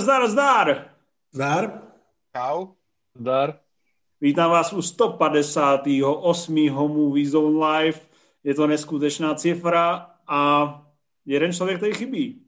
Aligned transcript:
Zdar, 0.00 0.28
zdar, 0.28 0.84
zdar! 1.32 1.82
Čau. 2.36 2.66
Zdar. 3.14 3.58
Vítám 4.20 4.50
vás 4.50 4.72
u 4.72 4.82
158. 4.82 6.70
Movie 6.70 7.30
Zone 7.30 7.66
Live. 7.66 7.98
Je 8.44 8.54
to 8.54 8.66
neskutečná 8.66 9.34
cifra 9.34 10.10
a 10.28 10.72
jeden 11.26 11.52
člověk 11.52 11.80
tady 11.80 11.94
chybí. 11.94 12.42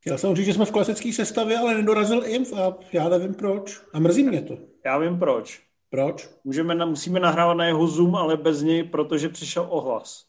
Chtěl 0.00 0.18
jsem 0.18 0.36
říct, 0.36 0.46
že 0.46 0.54
jsme 0.54 0.64
v 0.64 0.70
klasické 0.70 1.12
sestavě, 1.12 1.58
ale 1.58 1.74
nedorazil 1.74 2.26
Inf 2.26 2.52
a 2.52 2.76
já 2.92 3.08
nevím 3.08 3.34
proč. 3.34 3.80
A 3.92 3.98
mrzí 3.98 4.22
mě 4.22 4.42
to. 4.42 4.58
Já 4.84 4.98
vím 4.98 5.18
proč. 5.18 5.62
Proč? 5.90 6.28
Můžeme, 6.44 6.74
na- 6.74 6.86
musíme 6.86 7.20
nahrávat 7.20 7.56
na 7.56 7.66
jeho 7.66 7.86
Zoom, 7.86 8.16
ale 8.16 8.36
bez 8.36 8.62
něj, 8.62 8.84
protože 8.84 9.28
přišel 9.28 9.66
ohlas. 9.70 10.24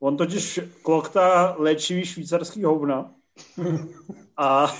On 0.00 0.16
totiž 0.16 0.60
kloktá 0.82 1.54
léčivý 1.58 2.04
švýcarský 2.04 2.64
hovna. 2.64 3.14
A 4.38 4.74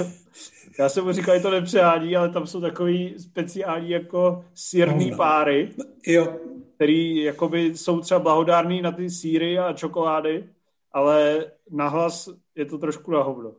já 0.79 0.89
jsem 0.89 1.05
mu 1.05 1.12
říkal, 1.12 1.37
že 1.37 1.43
to 1.43 1.51
nepřehání, 1.51 2.16
ale 2.16 2.29
tam 2.29 2.47
jsou 2.47 2.61
takový 2.61 3.15
speciální 3.19 3.91
jako 3.91 4.45
sírný 4.55 5.12
páry, 5.16 5.71
Jo, 6.07 6.37
který 6.75 7.23
jakoby 7.23 7.77
jsou 7.77 8.01
třeba 8.01 8.21
blahodárný 8.21 8.83
na 8.83 8.93
ty 8.93 9.10
síry 9.10 9.59
a 9.59 9.73
čokolády, 9.73 10.49
ale 10.93 11.45
nahlas 11.71 12.29
je 12.55 12.65
to 12.65 12.79
trošku 12.79 13.10
na 13.10 13.23
hovno. 13.23 13.52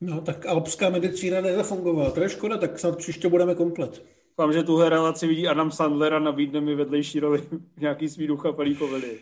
no 0.00 0.20
tak 0.20 0.46
alpská 0.46 0.90
medicína 0.90 1.40
nezafungovala. 1.40 2.10
To 2.10 2.20
je 2.20 2.28
škoda, 2.28 2.56
tak 2.58 2.78
snad 2.78 2.96
příště 2.98 3.28
budeme 3.28 3.54
komplet. 3.54 4.02
Doufám, 4.38 4.52
že 4.52 4.62
tuhle 4.62 4.88
relaci 4.88 5.26
vidí 5.26 5.48
Adam 5.48 5.70
Sandler 5.70 6.14
a 6.14 6.18
nabídne 6.18 6.60
mi 6.60 6.74
vedlejší 6.74 7.20
roli 7.20 7.42
nějaký 7.76 8.08
svý 8.08 8.26
ducha 8.26 8.52
komedii. 8.78 9.20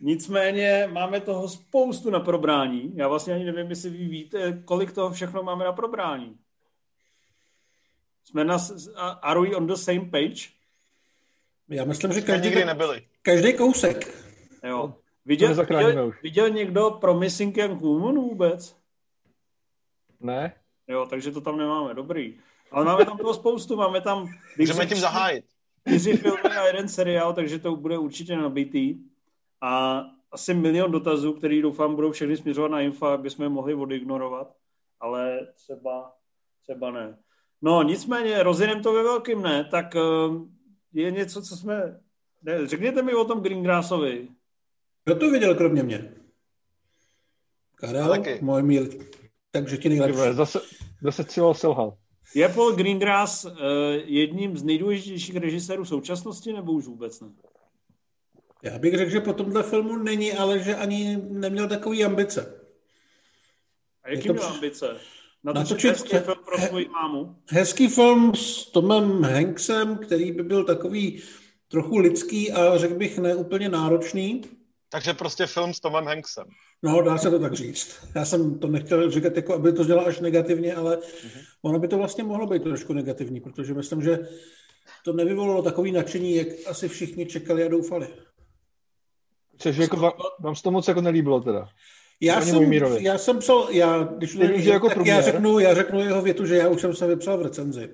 Nicméně 0.00 0.88
máme 0.92 1.20
toho 1.20 1.48
spoustu 1.48 2.10
na 2.10 2.20
probrání. 2.20 2.92
Já 2.96 3.08
vlastně 3.08 3.34
ani 3.34 3.44
nevím, 3.44 3.70
jestli 3.70 3.90
vy 3.90 4.08
víte, 4.08 4.62
kolik 4.64 4.92
toho 4.92 5.10
všechno 5.10 5.42
máme 5.42 5.64
na 5.64 5.72
probrání. 5.72 6.38
Jsme 8.24 8.44
na, 8.44 8.58
are 9.22 9.40
we 9.40 9.56
on 9.56 9.66
the 9.66 9.74
same 9.74 10.04
page? 10.10 10.48
Já 11.68 11.84
myslím, 11.84 12.12
že 12.12 12.20
každý, 12.20 12.48
nikdy 12.48 12.64
nebyli. 12.64 13.06
každý 13.22 13.52
kousek. 13.52 14.24
Jo. 14.64 14.94
Viděl, 15.24 15.48
nezachráníme 15.48 15.90
viděl, 15.90 16.06
už. 16.06 16.22
viděl 16.22 16.50
někdo 16.50 16.90
Promising 16.90 17.56
Young 17.56 17.80
Woman 17.80 18.14
vůbec? 18.14 18.76
Ne? 20.20 20.54
Jo, 20.88 21.06
takže 21.10 21.30
to 21.30 21.40
tam 21.40 21.58
nemáme, 21.58 21.94
dobrý. 21.94 22.38
Ale 22.70 22.84
máme 22.84 23.04
tam 23.04 23.18
toho 23.18 23.34
spoustu, 23.34 23.76
máme 23.76 24.00
tam 24.00 24.28
Můžeme 24.58 24.86
tím 24.86 24.98
zahájit. 24.98 25.44
čtyři 25.88 26.16
filmy 26.16 26.56
a 26.56 26.66
jeden 26.66 26.88
seriál, 26.88 27.32
takže 27.34 27.58
to 27.58 27.76
bude 27.76 27.98
určitě 27.98 28.36
nabitý. 28.36 28.98
A 29.60 30.02
asi 30.32 30.54
milion 30.54 30.90
dotazů, 30.90 31.32
který 31.32 31.62
doufám 31.62 31.94
budou 31.94 32.12
všechny 32.12 32.36
směřovat 32.36 32.70
na 32.70 32.80
info, 32.80 33.06
aby 33.06 33.30
jsme 33.30 33.44
je 33.44 33.48
mohli 33.48 33.74
odignorovat, 33.74 34.54
ale 35.00 35.46
třeba, 35.54 36.12
třeba 36.62 36.90
ne. 36.90 37.18
No 37.62 37.82
nicméně, 37.82 38.42
rozjedem 38.42 38.82
to 38.82 38.92
ve 38.92 39.02
velkým 39.02 39.42
ne, 39.42 39.64
tak 39.64 39.94
um, 39.94 40.56
je 40.92 41.10
něco, 41.10 41.42
co 41.42 41.56
jsme... 41.56 42.00
Ne, 42.42 42.66
řekněte 42.66 43.02
mi 43.02 43.14
o 43.14 43.24
tom 43.24 43.40
Greengrassovi. 43.40 44.28
Kdo 45.04 45.16
to 45.16 45.30
viděl 45.30 45.54
kromě 45.54 45.82
mě? 45.82 46.14
Karel, 47.74 48.08
Taky. 48.08 48.38
můj 48.42 48.62
míl. 48.62 48.88
Takže 49.50 49.76
ti 49.76 49.88
nejlepší. 49.88 50.20
Zase, 50.32 50.60
zase 51.02 51.24
Cyril 51.24 51.54
selhal. 51.54 51.96
Je 52.34 52.48
Paul 52.48 52.72
Greengrass 52.72 53.44
uh, 53.44 53.52
jedním 54.04 54.56
z 54.56 54.62
nejdůležitějších 54.62 55.36
režisérů 55.36 55.84
současnosti, 55.84 56.52
nebo 56.52 56.72
už 56.72 56.86
vůbec 56.86 57.20
ne? 57.20 57.28
Já 58.62 58.78
bych 58.78 58.96
řekl, 58.96 59.10
že 59.10 59.20
po 59.20 59.32
tomhle 59.32 59.62
filmu 59.62 59.96
není, 59.96 60.32
ale 60.32 60.58
že 60.58 60.76
ani 60.76 61.18
neměl 61.30 61.68
takový 61.68 62.04
ambice. 62.04 62.60
A 64.04 64.10
jaký 64.10 64.26
to 64.26 64.32
měl 64.32 64.44
při- 64.44 64.54
ambice? 64.54 64.96
Na 65.44 65.52
Natočit 65.52 65.82
to 65.82 65.88
hezký 65.88 66.18
film 66.18 66.38
pro 66.44 66.58
svoji 66.58 66.88
mámu? 66.88 67.36
Hezký 67.50 67.88
film 67.88 68.34
s 68.34 68.66
Tomem 68.66 69.22
Hanksem, 69.22 69.98
který 69.98 70.32
by 70.32 70.42
byl 70.42 70.64
takový 70.64 71.22
trochu 71.68 71.98
lidský 71.98 72.52
a 72.52 72.78
řekl 72.78 72.94
bych 72.94 73.18
neúplně 73.18 73.68
náročný. 73.68 74.44
Takže 74.88 75.14
prostě 75.14 75.46
film 75.46 75.74
s 75.74 75.80
Tomem 75.80 76.04
Hanksem. 76.04 76.44
No, 76.82 77.02
dá 77.02 77.18
se 77.18 77.30
to 77.30 77.38
tak 77.38 77.54
říct. 77.54 77.96
Já 78.14 78.24
jsem 78.24 78.58
to 78.58 78.68
nechtěl 78.68 79.10
říkat, 79.10 79.36
jako, 79.36 79.54
aby 79.54 79.72
to 79.72 79.84
znělo 79.84 80.06
až 80.06 80.20
negativně, 80.20 80.74
ale 80.74 80.98
ono 81.62 81.78
by 81.78 81.88
to 81.88 81.98
vlastně 81.98 82.24
mohlo 82.24 82.46
být 82.46 82.62
trošku 82.62 82.92
negativní, 82.92 83.40
protože 83.40 83.74
myslím, 83.74 84.02
že 84.02 84.18
to 85.04 85.12
nevyvolalo 85.12 85.62
takový 85.62 85.92
nadšení, 85.92 86.34
jak 86.36 86.48
asi 86.66 86.88
všichni 86.88 87.26
čekali 87.26 87.64
a 87.64 87.68
doufali. 87.68 88.08
Což 89.58 89.76
jako 89.76 89.96
vám, 89.96 90.12
vám 90.40 90.56
se 90.56 90.62
to 90.62 90.70
moc 90.70 90.88
jako 90.88 91.00
nelíbilo 91.00 91.40
teda. 91.40 91.68
Já 92.20 92.40
jsem, 92.40 92.54
Mojmírovi. 92.54 93.04
já 93.04 93.18
jsem 93.18 93.38
psal, 93.38 93.66
já, 93.70 94.02
když 94.02 94.34
to 94.34 94.58
že 94.58 94.70
jako 94.70 94.88
tak 94.88 95.06
já 95.06 95.20
řeknu, 95.20 95.58
já 95.58 95.74
řeknu 95.74 96.00
jeho 96.00 96.22
větu, 96.22 96.46
že 96.46 96.56
já 96.56 96.68
už 96.68 96.80
jsem 96.80 96.94
se 96.94 97.06
vypsal 97.06 97.38
v 97.38 97.42
recenzi. 97.42 97.90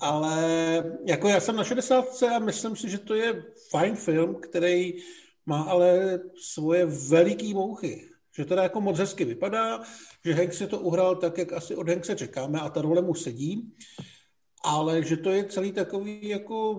Ale 0.00 0.84
jako 1.04 1.28
já 1.28 1.40
jsem 1.40 1.56
na 1.56 1.64
60 1.64 2.22
a 2.36 2.38
myslím 2.38 2.76
si, 2.76 2.90
že 2.90 2.98
to 2.98 3.14
je 3.14 3.42
fajn 3.70 3.96
film, 3.96 4.34
který 4.34 4.94
má 5.46 5.62
ale 5.62 6.20
svoje 6.42 6.86
veliký 6.86 7.54
mouchy. 7.54 8.08
Že 8.36 8.44
teda 8.44 8.62
jako 8.62 8.80
moc 8.80 8.98
hezky 8.98 9.24
vypadá, 9.24 9.80
že 10.24 10.34
Hank 10.34 10.54
si 10.54 10.66
to 10.66 10.78
uhrál 10.78 11.16
tak, 11.16 11.38
jak 11.38 11.52
asi 11.52 11.76
od 11.76 11.88
Hankse 11.88 12.16
čekáme 12.16 12.60
a 12.60 12.68
ta 12.68 12.82
role 12.82 13.02
mu 13.02 13.14
sedí. 13.14 13.72
Ale 14.66 15.02
že 15.02 15.16
to 15.16 15.30
je 15.30 15.44
celý 15.44 15.72
takový 15.72 16.28
jako 16.28 16.74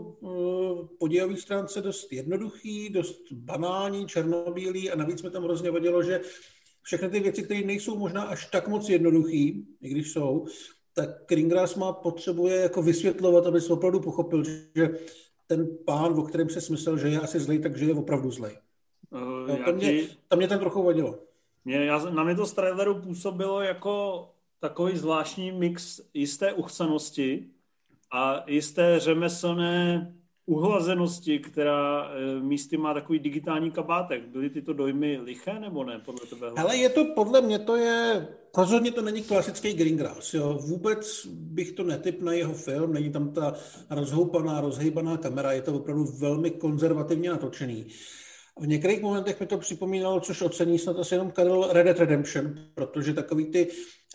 po 0.99 1.07
dějový 1.07 1.37
stránce 1.37 1.81
dost 1.81 2.13
jednoduchý, 2.13 2.89
dost 2.89 3.31
banální, 3.31 4.07
černobílý 4.07 4.91
a 4.91 4.95
navíc 4.95 5.23
mi 5.23 5.29
tam 5.29 5.43
hrozně 5.43 5.71
vadilo, 5.71 6.03
že 6.03 6.21
všechny 6.81 7.09
ty 7.09 7.19
věci, 7.19 7.43
které 7.43 7.61
nejsou 7.61 7.97
možná 7.97 8.23
až 8.23 8.45
tak 8.45 8.67
moc 8.67 8.89
jednoduchý, 8.89 9.67
i 9.81 9.89
když 9.89 10.11
jsou, 10.11 10.45
tak 10.93 11.25
Kringras 11.25 11.75
má 11.75 11.93
potřebuje 11.93 12.55
jako 12.55 12.81
vysvětlovat, 12.81 13.45
aby 13.45 13.61
se 13.61 13.73
opravdu 13.73 13.99
pochopil, 13.99 14.43
že 14.75 14.89
ten 15.47 15.67
pán, 15.85 16.19
o 16.19 16.23
kterém 16.23 16.49
se 16.49 16.61
smyslel, 16.61 16.97
že 16.97 17.07
je 17.07 17.19
asi 17.19 17.39
zlej, 17.39 17.59
takže 17.59 17.85
je 17.85 17.93
opravdu 17.93 18.31
zlej. 18.31 18.57
Uh, 19.11 19.47
No, 19.47 19.63
to, 19.65 19.73
mě, 19.73 20.01
ti, 20.01 20.09
to 20.27 20.37
mě 20.37 20.47
tam 20.47 20.59
trochu 20.59 20.83
vadilo. 20.83 21.19
mě, 21.65 21.85
já, 21.85 22.09
na 22.09 22.23
mě 22.23 22.35
to 22.35 22.45
z 22.45 22.53
traileru 22.53 23.01
působilo 23.01 23.61
jako 23.61 24.27
takový 24.59 24.97
zvláštní 24.97 25.51
mix 25.51 26.01
jisté 26.13 26.53
uchcenosti 26.53 27.49
a 28.11 28.43
jisté 28.47 28.99
řemeslné 28.99 30.07
uhlazenosti, 30.45 31.39
která 31.39 32.11
eh, 32.11 32.39
místy 32.39 32.77
má 32.77 32.93
takový 32.93 33.19
digitální 33.19 33.71
kabátek. 33.71 34.27
Byly 34.27 34.49
tyto 34.49 34.73
dojmy 34.73 35.17
liché 35.17 35.59
nebo 35.59 35.83
ne, 35.83 36.01
podle 36.05 36.25
tebe? 36.29 36.47
Ale 36.57 36.77
je 36.77 36.89
to, 36.89 37.05
podle 37.15 37.41
mě 37.41 37.59
to 37.59 37.75
je, 37.75 38.27
rozhodně 38.57 38.91
to 38.91 39.01
není 39.01 39.23
klasický 39.23 39.73
Greengrass, 39.73 40.33
jo. 40.33 40.59
Vůbec 40.67 41.25
bych 41.25 41.71
to 41.71 41.83
netyp 41.83 42.21
na 42.21 42.33
jeho 42.33 42.53
film, 42.53 42.93
není 42.93 43.11
tam 43.11 43.33
ta 43.33 43.53
rozhoupaná, 43.89 44.61
rozhejbaná 44.61 45.17
kamera, 45.17 45.51
je 45.51 45.61
to 45.61 45.75
opravdu 45.75 46.05
velmi 46.19 46.51
konzervativně 46.51 47.29
natočený. 47.29 47.87
V 48.59 48.67
některých 48.67 49.01
momentech 49.01 49.39
mi 49.39 49.45
to 49.45 49.57
připomínalo, 49.57 50.19
což 50.19 50.41
ocení 50.41 50.79
snad 50.79 50.99
asi 50.99 51.15
jenom 51.15 51.31
Karel 51.31 51.67
Red 51.71 51.85
Dead 51.85 51.99
Redemption, 51.99 52.55
protože 52.73 53.13
takový 53.13 53.45
ty, 53.45 53.67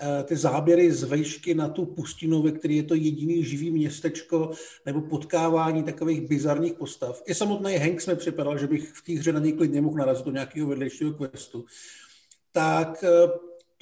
eh, 0.03 0.23
ty 0.23 0.37
záběry 0.37 0.93
z 0.93 1.03
vejšky 1.03 1.55
na 1.55 1.69
tu 1.69 1.87
pustinu, 1.87 2.43
ve 2.43 2.53
který 2.53 2.77
je 2.77 2.83
to 2.83 2.95
jediný 2.95 3.45
živý 3.45 3.71
městečko, 3.71 4.51
nebo 4.87 5.01
potkávání 5.01 5.83
takových 5.83 6.21
bizarních 6.21 6.73
postav. 6.73 7.23
I 7.27 7.35
samotný 7.35 7.77
Hanks 7.77 8.07
mi 8.07 8.17
připadal, 8.17 8.59
že 8.59 8.67
bych 8.67 8.93
v 8.93 9.03
té 9.03 9.13
hře 9.13 9.33
na 9.33 9.41
něj 9.41 9.53
klidně 9.53 9.81
mohl 9.81 9.97
narazit 9.97 10.25
do 10.25 10.33
nějakého 10.33 10.69
vedlejšího 10.69 11.13
questu. 11.13 11.65
Tak 12.53 13.05
eh, 13.05 13.29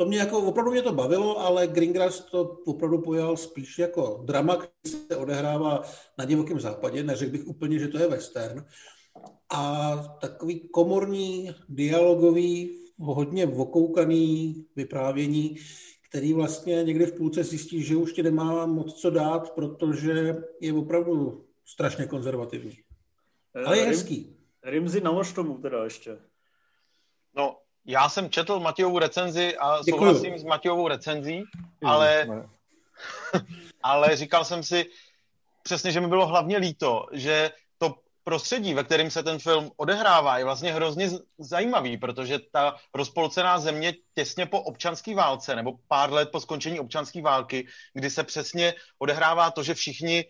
to 0.01 0.07
mě 0.07 0.19
jako, 0.19 0.39
opravdu 0.39 0.71
mě 0.71 0.83
to 0.83 0.93
bavilo, 0.93 1.41
ale 1.41 1.67
Greengrass 1.67 2.21
to 2.21 2.43
opravdu 2.67 2.99
pojal 2.99 3.37
spíš 3.37 3.79
jako 3.79 4.23
drama, 4.25 4.57
který 4.57 4.97
se 5.07 5.17
odehrává 5.17 5.83
na 6.19 6.25
divokém 6.25 6.61
západě, 6.61 7.03
neřekl 7.03 7.33
bych 7.33 7.47
úplně, 7.47 7.79
že 7.79 7.89
to 7.89 7.99
je 7.99 8.09
western. 8.09 8.65
A 9.53 9.97
takový 10.21 10.69
komorní, 10.69 11.55
dialogový, 11.69 12.81
hodně 12.99 13.47
vokoukaný 13.47 14.55
vyprávění, 14.77 15.57
který 16.09 16.33
vlastně 16.33 16.75
někdy 16.85 17.07
v 17.07 17.17
půlce 17.17 17.45
zjistí, 17.45 17.83
že 17.83 17.97
už 17.97 18.13
ti 18.13 18.23
nemá 18.23 18.67
moc 18.67 19.01
co 19.01 19.11
dát, 19.11 19.55
protože 19.55 20.37
je 20.61 20.73
opravdu 20.73 21.45
strašně 21.65 22.07
konzervativní. 22.07 22.77
Ale 23.67 23.79
je 23.79 23.85
hezký. 23.85 24.37
Rimzi, 24.65 25.01
nalož 25.01 25.33
tomu 25.33 25.59
teda 25.59 25.85
ještě. 25.85 26.19
No, 27.37 27.57
já 27.87 28.09
jsem 28.09 28.31
četl 28.31 28.61
Matějovu 28.61 28.99
recenzi 28.99 29.57
a 29.57 29.83
Děkuju. 29.85 30.01
souhlasím 30.01 30.39
s 30.39 30.45
Matějovou 30.45 30.89
recenzí, 30.89 31.43
ale, 31.85 32.27
ale 33.83 34.17
říkal 34.17 34.45
jsem 34.45 34.63
si 34.63 34.87
přesně, 35.63 35.93
že 35.93 36.01
mi 36.01 36.09
bylo 36.09 36.27
hlavně 36.27 36.57
líto, 36.57 37.07
že 37.13 37.51
prostředí, 38.31 38.75
ve 38.75 38.85
kterém 38.85 39.11
se 39.11 39.23
ten 39.23 39.39
film 39.39 39.71
odehrává, 39.77 40.39
je 40.39 40.45
vlastně 40.45 40.73
hrozně 40.73 41.11
zajímavý, 41.39 41.99
protože 41.99 42.39
ta 42.53 42.77
rozpolcená 42.95 43.59
země 43.59 43.95
těsně 44.15 44.47
po 44.47 44.63
občanské 44.63 45.15
válce 45.15 45.57
nebo 45.57 45.73
pár 45.89 46.13
let 46.13 46.31
po 46.31 46.41
skončení 46.41 46.81
občanské 46.81 47.23
války, 47.23 47.67
kdy 47.95 48.11
se 48.11 48.25
přesně 48.25 48.75
odehrává 48.99 49.51
to, 49.51 49.63
že 49.63 49.75
všichni 49.75 50.25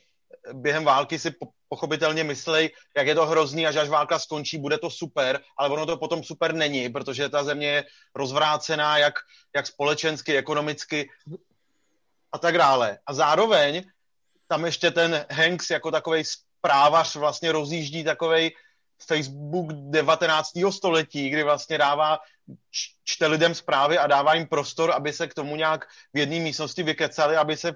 během 0.53 0.85
války 0.85 1.19
si 1.19 1.31
po- 1.31 1.53
pochopitelně 1.69 2.25
myslej, 2.25 2.73
jak 2.97 3.07
je 3.07 3.15
to 3.15 3.27
hrozný 3.27 3.67
a 3.67 3.73
že 3.73 3.81
až 3.81 3.89
válka 3.89 4.19
skončí, 4.19 4.59
bude 4.59 4.79
to 4.79 4.91
super, 4.91 5.41
ale 5.59 5.69
ono 5.69 5.87
to 5.87 6.01
potom 6.01 6.25
super 6.25 6.55
není, 6.55 6.89
protože 6.89 7.29
ta 7.29 7.45
země 7.45 7.69
je 7.69 7.85
rozvrácená 8.17 8.99
jak, 8.99 9.15
jak 9.57 9.67
společensky, 9.67 10.37
ekonomicky 10.37 11.09
a 12.33 12.39
tak 12.39 12.57
dále. 12.57 12.99
A 13.07 13.13
zároveň 13.13 13.85
tam 14.49 14.65
ještě 14.65 14.91
ten 14.91 15.27
Hanks 15.31 15.71
jako 15.71 15.91
takový 15.91 16.25
zprávař 16.61 17.17
vlastně 17.17 17.53
rozjíždí 17.53 18.05
takovej 18.05 18.53
Facebook 19.07 19.73
19. 19.73 20.49
století, 20.71 21.31
kdy 21.31 21.43
vlastně 21.43 21.79
dává, 21.79 22.19
čte 23.05 23.27
lidem 23.27 23.55
zprávy 23.55 23.99
a 23.99 24.07
dává 24.07 24.35
jim 24.35 24.47
prostor, 24.47 24.93
aby 24.93 25.13
se 25.13 25.27
k 25.27 25.35
tomu 25.35 25.57
nějak 25.57 25.89
v 26.15 26.19
jedné 26.19 26.41
místnosti 26.41 26.83
vykecali, 26.83 27.37
aby 27.37 27.57
se 27.57 27.73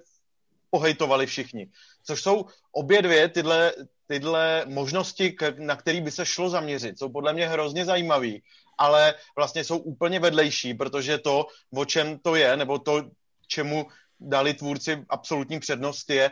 pohejtovali 0.70 1.26
všichni. 1.26 1.68
Což 2.04 2.22
jsou 2.22 2.44
obě 2.72 3.02
dvě 3.02 3.28
tyhle, 3.28 3.72
tyhle 4.06 4.64
možnosti, 4.68 5.36
na 5.58 5.76
které 5.76 6.00
by 6.00 6.10
se 6.10 6.26
šlo 6.26 6.50
zaměřit. 6.50 6.98
Jsou 6.98 7.08
podle 7.08 7.32
mě 7.32 7.48
hrozně 7.48 7.84
zajímavý, 7.84 8.42
ale 8.78 9.14
vlastně 9.36 9.64
jsou 9.64 9.78
úplně 9.78 10.20
vedlejší, 10.20 10.74
protože 10.74 11.18
to, 11.18 11.46
o 11.72 11.84
čem 11.84 12.18
to 12.18 12.34
je, 12.36 12.56
nebo 12.56 12.78
to, 12.78 13.08
čemu 13.46 13.86
dali 14.20 14.54
tvůrci 14.54 15.04
absolutní 15.08 15.60
přednost, 15.60 16.10
je 16.10 16.30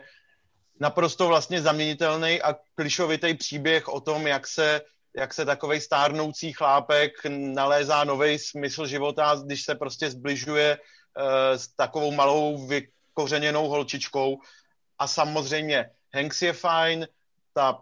naprosto 0.83 1.29
vlastně 1.29 1.63
zaměnitelný 1.63 2.43
a 2.43 2.57
klišovitý 2.75 3.35
příběh 3.35 3.89
o 3.89 4.01
tom, 4.01 4.27
jak 4.27 4.47
se, 4.47 4.81
jak 5.17 5.35
se 5.35 5.45
takovej 5.45 5.81
stárnoucí 5.81 6.53
chlápek 6.53 7.13
nalézá 7.31 8.05
nový 8.05 8.39
smysl 8.39 8.87
života, 8.87 9.39
když 9.45 9.63
se 9.63 9.75
prostě 9.75 10.11
zbližuje 10.11 10.79
uh, 10.79 11.55
s 11.55 11.69
takovou 11.69 12.11
malou 12.13 12.67
vykořeněnou 12.67 13.69
holčičkou. 13.69 14.39
A 14.99 15.07
samozřejmě 15.07 15.91
Hanks 16.15 16.43
je 16.43 16.53
fajn, 16.53 17.07
ta 17.55 17.79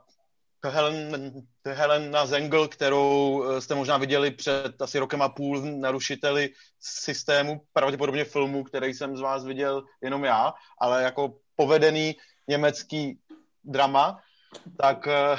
Helen, 0.64 1.32
Helena 1.64 2.26
Zengel, 2.26 2.68
kterou 2.68 3.44
eh, 3.44 3.60
jste 3.60 3.74
možná 3.74 3.96
viděli 3.96 4.30
před 4.30 4.82
asi 4.82 4.98
rokem 4.98 5.22
a 5.22 5.28
půl 5.28 5.60
narušiteli 5.60 6.52
systému, 6.80 7.62
pravděpodobně 7.72 8.24
filmu, 8.24 8.64
který 8.64 8.94
jsem 8.94 9.16
z 9.16 9.20
vás 9.20 9.44
viděl 9.44 9.84
jenom 10.02 10.24
já, 10.24 10.52
ale 10.80 11.02
jako 11.02 11.40
povedený 11.56 12.16
německý 12.50 13.18
drama, 13.64 14.18
tak, 14.74 15.06
eh, 15.06 15.36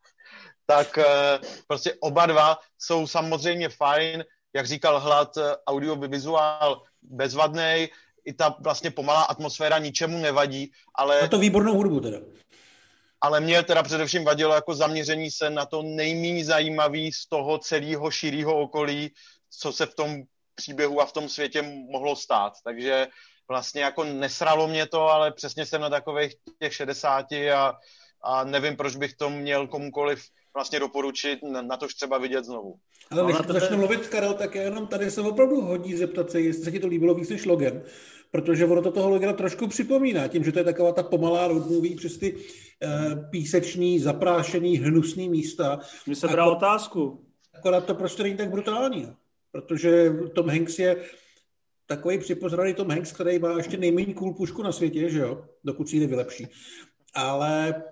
tak 0.66 0.98
eh, 0.98 1.38
prostě 1.66 1.94
oba 2.00 2.26
dva 2.26 2.58
jsou 2.78 3.06
samozřejmě 3.06 3.68
fajn, 3.68 4.24
jak 4.52 4.66
říkal 4.66 5.00
Hlad, 5.00 5.38
audiovizuál 5.66 6.82
bezvadný, 7.02 7.88
i 8.24 8.32
ta 8.32 8.56
vlastně 8.60 8.90
pomalá 8.90 9.22
atmosféra 9.22 9.78
ničemu 9.78 10.18
nevadí, 10.18 10.72
ale... 10.94 11.20
A 11.20 11.28
to 11.28 11.38
výbornou 11.38 11.76
hudbu 11.76 12.00
teda. 12.00 12.18
Ale 13.20 13.40
mě 13.40 13.62
teda 13.62 13.82
především 13.82 14.24
vadilo 14.24 14.54
jako 14.54 14.74
zaměření 14.74 15.30
se 15.30 15.50
na 15.50 15.66
to 15.66 15.82
nejméně 15.82 16.44
zajímavý 16.44 17.12
z 17.12 17.28
toho 17.28 17.58
celého 17.58 18.10
širého 18.10 18.60
okolí, 18.60 19.12
co 19.50 19.72
se 19.72 19.86
v 19.86 19.94
tom 19.94 20.22
příběhu 20.54 21.00
a 21.00 21.06
v 21.06 21.12
tom 21.12 21.28
světě 21.28 21.62
mohlo 21.62 22.16
stát. 22.16 22.52
Takže 22.64 23.06
vlastně 23.48 23.82
jako 23.82 24.04
nesralo 24.04 24.68
mě 24.68 24.86
to, 24.86 25.08
ale 25.08 25.32
přesně 25.32 25.66
jsem 25.66 25.80
na 25.80 25.90
takových 25.90 26.34
těch 26.58 26.74
60 26.74 27.26
a, 27.32 27.78
a 28.22 28.44
nevím, 28.44 28.76
proč 28.76 28.96
bych 28.96 29.14
to 29.14 29.30
měl 29.30 29.66
komukoliv 29.66 30.24
vlastně 30.54 30.80
doporučit, 30.80 31.38
na, 31.42 31.62
na 31.62 31.76
tož 31.76 31.94
třeba 31.94 32.18
vidět 32.18 32.44
znovu. 32.44 32.74
Ale 33.10 33.22
než 33.26 33.36
začnu 33.36 33.76
mluvit, 33.76 34.06
Karel, 34.06 34.34
tak 34.34 34.54
jenom 34.54 34.86
tady 34.86 35.10
se 35.10 35.20
opravdu 35.20 35.60
hodí 35.60 35.96
zeptat 35.96 36.30
se, 36.30 36.40
jestli 36.40 36.64
se 36.64 36.72
ti 36.72 36.80
to 36.80 36.86
líbilo 36.86 37.14
víc 37.14 37.30
než 37.30 37.44
Logan, 37.44 37.82
protože 38.30 38.66
ono 38.66 38.82
to 38.82 38.92
toho 38.92 39.10
Logana 39.10 39.32
trošku 39.32 39.66
připomíná, 39.66 40.28
tím, 40.28 40.44
že 40.44 40.52
to 40.52 40.58
je 40.58 40.64
taková 40.64 40.92
ta 40.92 41.02
pomalá 41.02 41.48
road 41.48 41.70
movie 41.70 41.96
přes 41.96 42.18
ty 42.18 42.34
uh, 42.34 43.30
píseční, 43.30 43.98
zaprášený, 43.98 44.76
hnusný 44.78 45.28
místa. 45.28 45.80
Mi 46.06 46.14
se 46.14 46.28
bral 46.28 46.52
otázku. 46.52 47.24
Akorát 47.54 47.84
to 47.84 47.94
prostě 47.94 48.22
není 48.22 48.36
tak 48.36 48.50
brutální, 48.50 49.12
protože 49.52 50.12
Tom 50.34 50.48
Hanks 50.48 50.78
je 50.78 50.96
takový 51.86 52.18
připozraný 52.18 52.74
Tom 52.74 52.90
Hanks, 52.90 53.12
který 53.12 53.38
má 53.38 53.50
ještě 53.50 53.76
nejméně 53.76 54.14
cool 54.14 54.34
pušku 54.34 54.62
na 54.62 54.72
světě, 54.72 55.10
že 55.10 55.18
jo, 55.18 55.44
dokud 55.64 55.88
si 55.88 55.96
ji 55.96 56.00
nevylepší. 56.00 56.46
Ale 57.14 57.82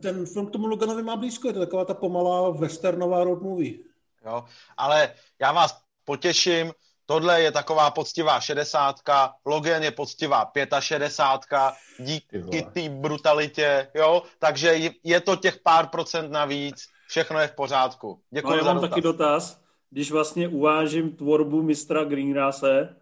ten 0.00 0.26
film 0.26 0.46
k 0.46 0.50
tomu 0.50 0.66
Loganovi 0.66 1.02
má 1.02 1.16
blízko, 1.16 1.48
je 1.48 1.54
to 1.54 1.60
taková 1.60 1.84
ta 1.84 1.94
pomalá 1.94 2.50
westernová 2.50 3.24
road 3.24 3.42
movie. 3.42 3.78
Jo, 4.26 4.44
ale 4.76 5.14
já 5.40 5.52
vás 5.52 5.78
potěším, 6.04 6.72
tohle 7.06 7.42
je 7.42 7.52
taková 7.52 7.90
poctivá 7.90 8.40
šedesátka, 8.40 9.34
Logan 9.44 9.82
je 9.82 9.90
poctivá 9.90 10.44
pětašedesátka, 10.44 11.72
díky 11.98 12.62
té 12.62 12.88
brutalitě, 12.88 13.88
jo, 13.94 14.22
takže 14.38 14.80
je 15.04 15.20
to 15.20 15.36
těch 15.36 15.58
pár 15.58 15.86
procent 15.86 16.30
navíc, 16.30 16.88
všechno 17.08 17.38
je 17.40 17.48
v 17.48 17.54
pořádku. 17.54 18.20
Děkuji 18.30 18.50
no, 18.50 18.56
já 18.56 18.64
mám 18.64 18.74
dotaz. 18.76 18.90
taky 18.90 19.00
dotaz, 19.00 19.60
když 19.90 20.10
vlastně 20.10 20.48
uvážím 20.48 21.16
tvorbu 21.16 21.62
mistra 21.62 22.04
Greengrase, 22.04 22.96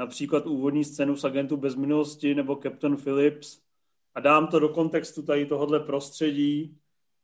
například 0.00 0.46
úvodní 0.46 0.84
scénu 0.84 1.16
z 1.16 1.24
Agentu 1.24 1.56
bez 1.56 1.74
minulosti 1.74 2.34
nebo 2.34 2.56
Captain 2.62 2.96
Phillips 2.96 3.58
a 4.14 4.20
dám 4.20 4.46
to 4.46 4.58
do 4.58 4.68
kontextu 4.68 5.22
tady 5.22 5.46
tohohle 5.46 5.80
prostředí 5.80 6.76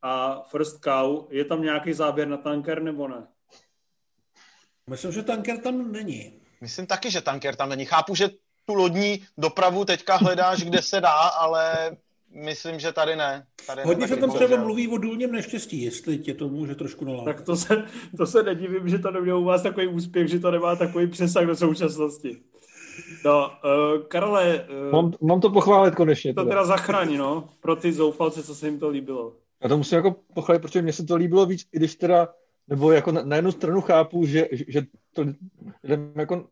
a 0.02 0.43
First 0.43 0.84
Cow, 0.84 1.26
je 1.31 1.44
tam 1.44 1.62
nějaký 1.62 1.93
záběr 1.93 2.28
na 2.28 2.37
tanker 2.37 2.82
nebo 2.82 3.08
ne? 3.08 3.26
Myslím, 4.90 5.12
že 5.12 5.23
tanker 5.23 5.58
tam 5.61 5.93
není. 5.93 6.32
Myslím 6.61 6.87
taky, 6.87 7.11
že 7.11 7.20
tanker 7.20 7.56
tam 7.56 7.69
není. 7.69 7.84
Chápu, 7.84 8.14
že 8.14 8.28
tu 8.64 8.75
lodní 8.75 9.26
dopravu 9.38 9.84
teďka 9.84 10.17
hledáš, 10.17 10.64
kde 10.64 10.82
se 10.82 11.00
dá, 11.00 11.19
ale 11.19 11.96
myslím, 12.31 12.81
že 12.81 12.93
tady 12.93 13.17
ne. 13.17 13.46
Tady 13.67 13.82
Hodně 13.82 14.08
se 14.08 14.17
tam 14.17 14.31
třeba 14.31 14.56
mluví 14.56 14.88
o 14.88 14.99
důlním 14.99 15.32
neštěstí, 15.32 15.82
jestli 15.82 16.19
tě 16.19 16.34
to 16.34 16.49
může 16.49 16.75
trošku 16.75 17.05
nalákat. 17.05 17.37
Tak 17.37 17.46
to 17.46 17.56
se, 17.56 17.84
to 18.17 18.26
se 18.26 18.43
nedivím, 18.43 18.88
že 18.88 18.99
to 18.99 19.11
nemělo 19.11 19.40
u 19.40 19.44
vás 19.44 19.62
takový 19.62 19.87
úspěch, 19.87 20.28
že 20.28 20.38
to 20.38 20.50
nemá 20.50 20.76
takový 20.76 21.06
přesah 21.06 21.46
do 21.46 21.56
současnosti. 21.56 22.43
No, 23.24 23.50
uh, 23.64 24.02
Karole... 24.02 24.66
Uh, 24.86 24.92
mám, 24.92 25.12
mám 25.22 25.40
to 25.40 25.50
pochválit 25.50 25.94
konečně. 25.94 26.34
To 26.34 26.40
teda, 26.40 26.50
teda 26.50 26.64
zachrání, 26.64 27.16
no, 27.16 27.48
pro 27.60 27.76
ty 27.76 27.92
zoufalce, 27.92 28.42
co 28.42 28.54
se 28.54 28.66
jim 28.66 28.78
to 28.78 28.88
líbilo. 28.88 29.32
Já 29.62 29.68
to 29.68 29.76
musím 29.76 29.96
jako 29.96 30.16
pochválit, 30.34 30.60
protože 30.60 30.82
mně 30.82 30.92
se 30.92 31.04
to 31.04 31.16
líbilo 31.16 31.46
víc, 31.46 31.68
i 31.73 31.76
když 31.76 31.96
teda 31.96 32.28
nebo 32.68 32.92
jako 32.92 33.12
na, 33.12 33.23
na 33.23 33.37
jednu 33.37 33.52
stranu 33.52 33.80
chápu, 33.80 34.26
že, 34.26 34.49
že 34.52 34.82
to 35.12 35.25
jako 36.16 36.46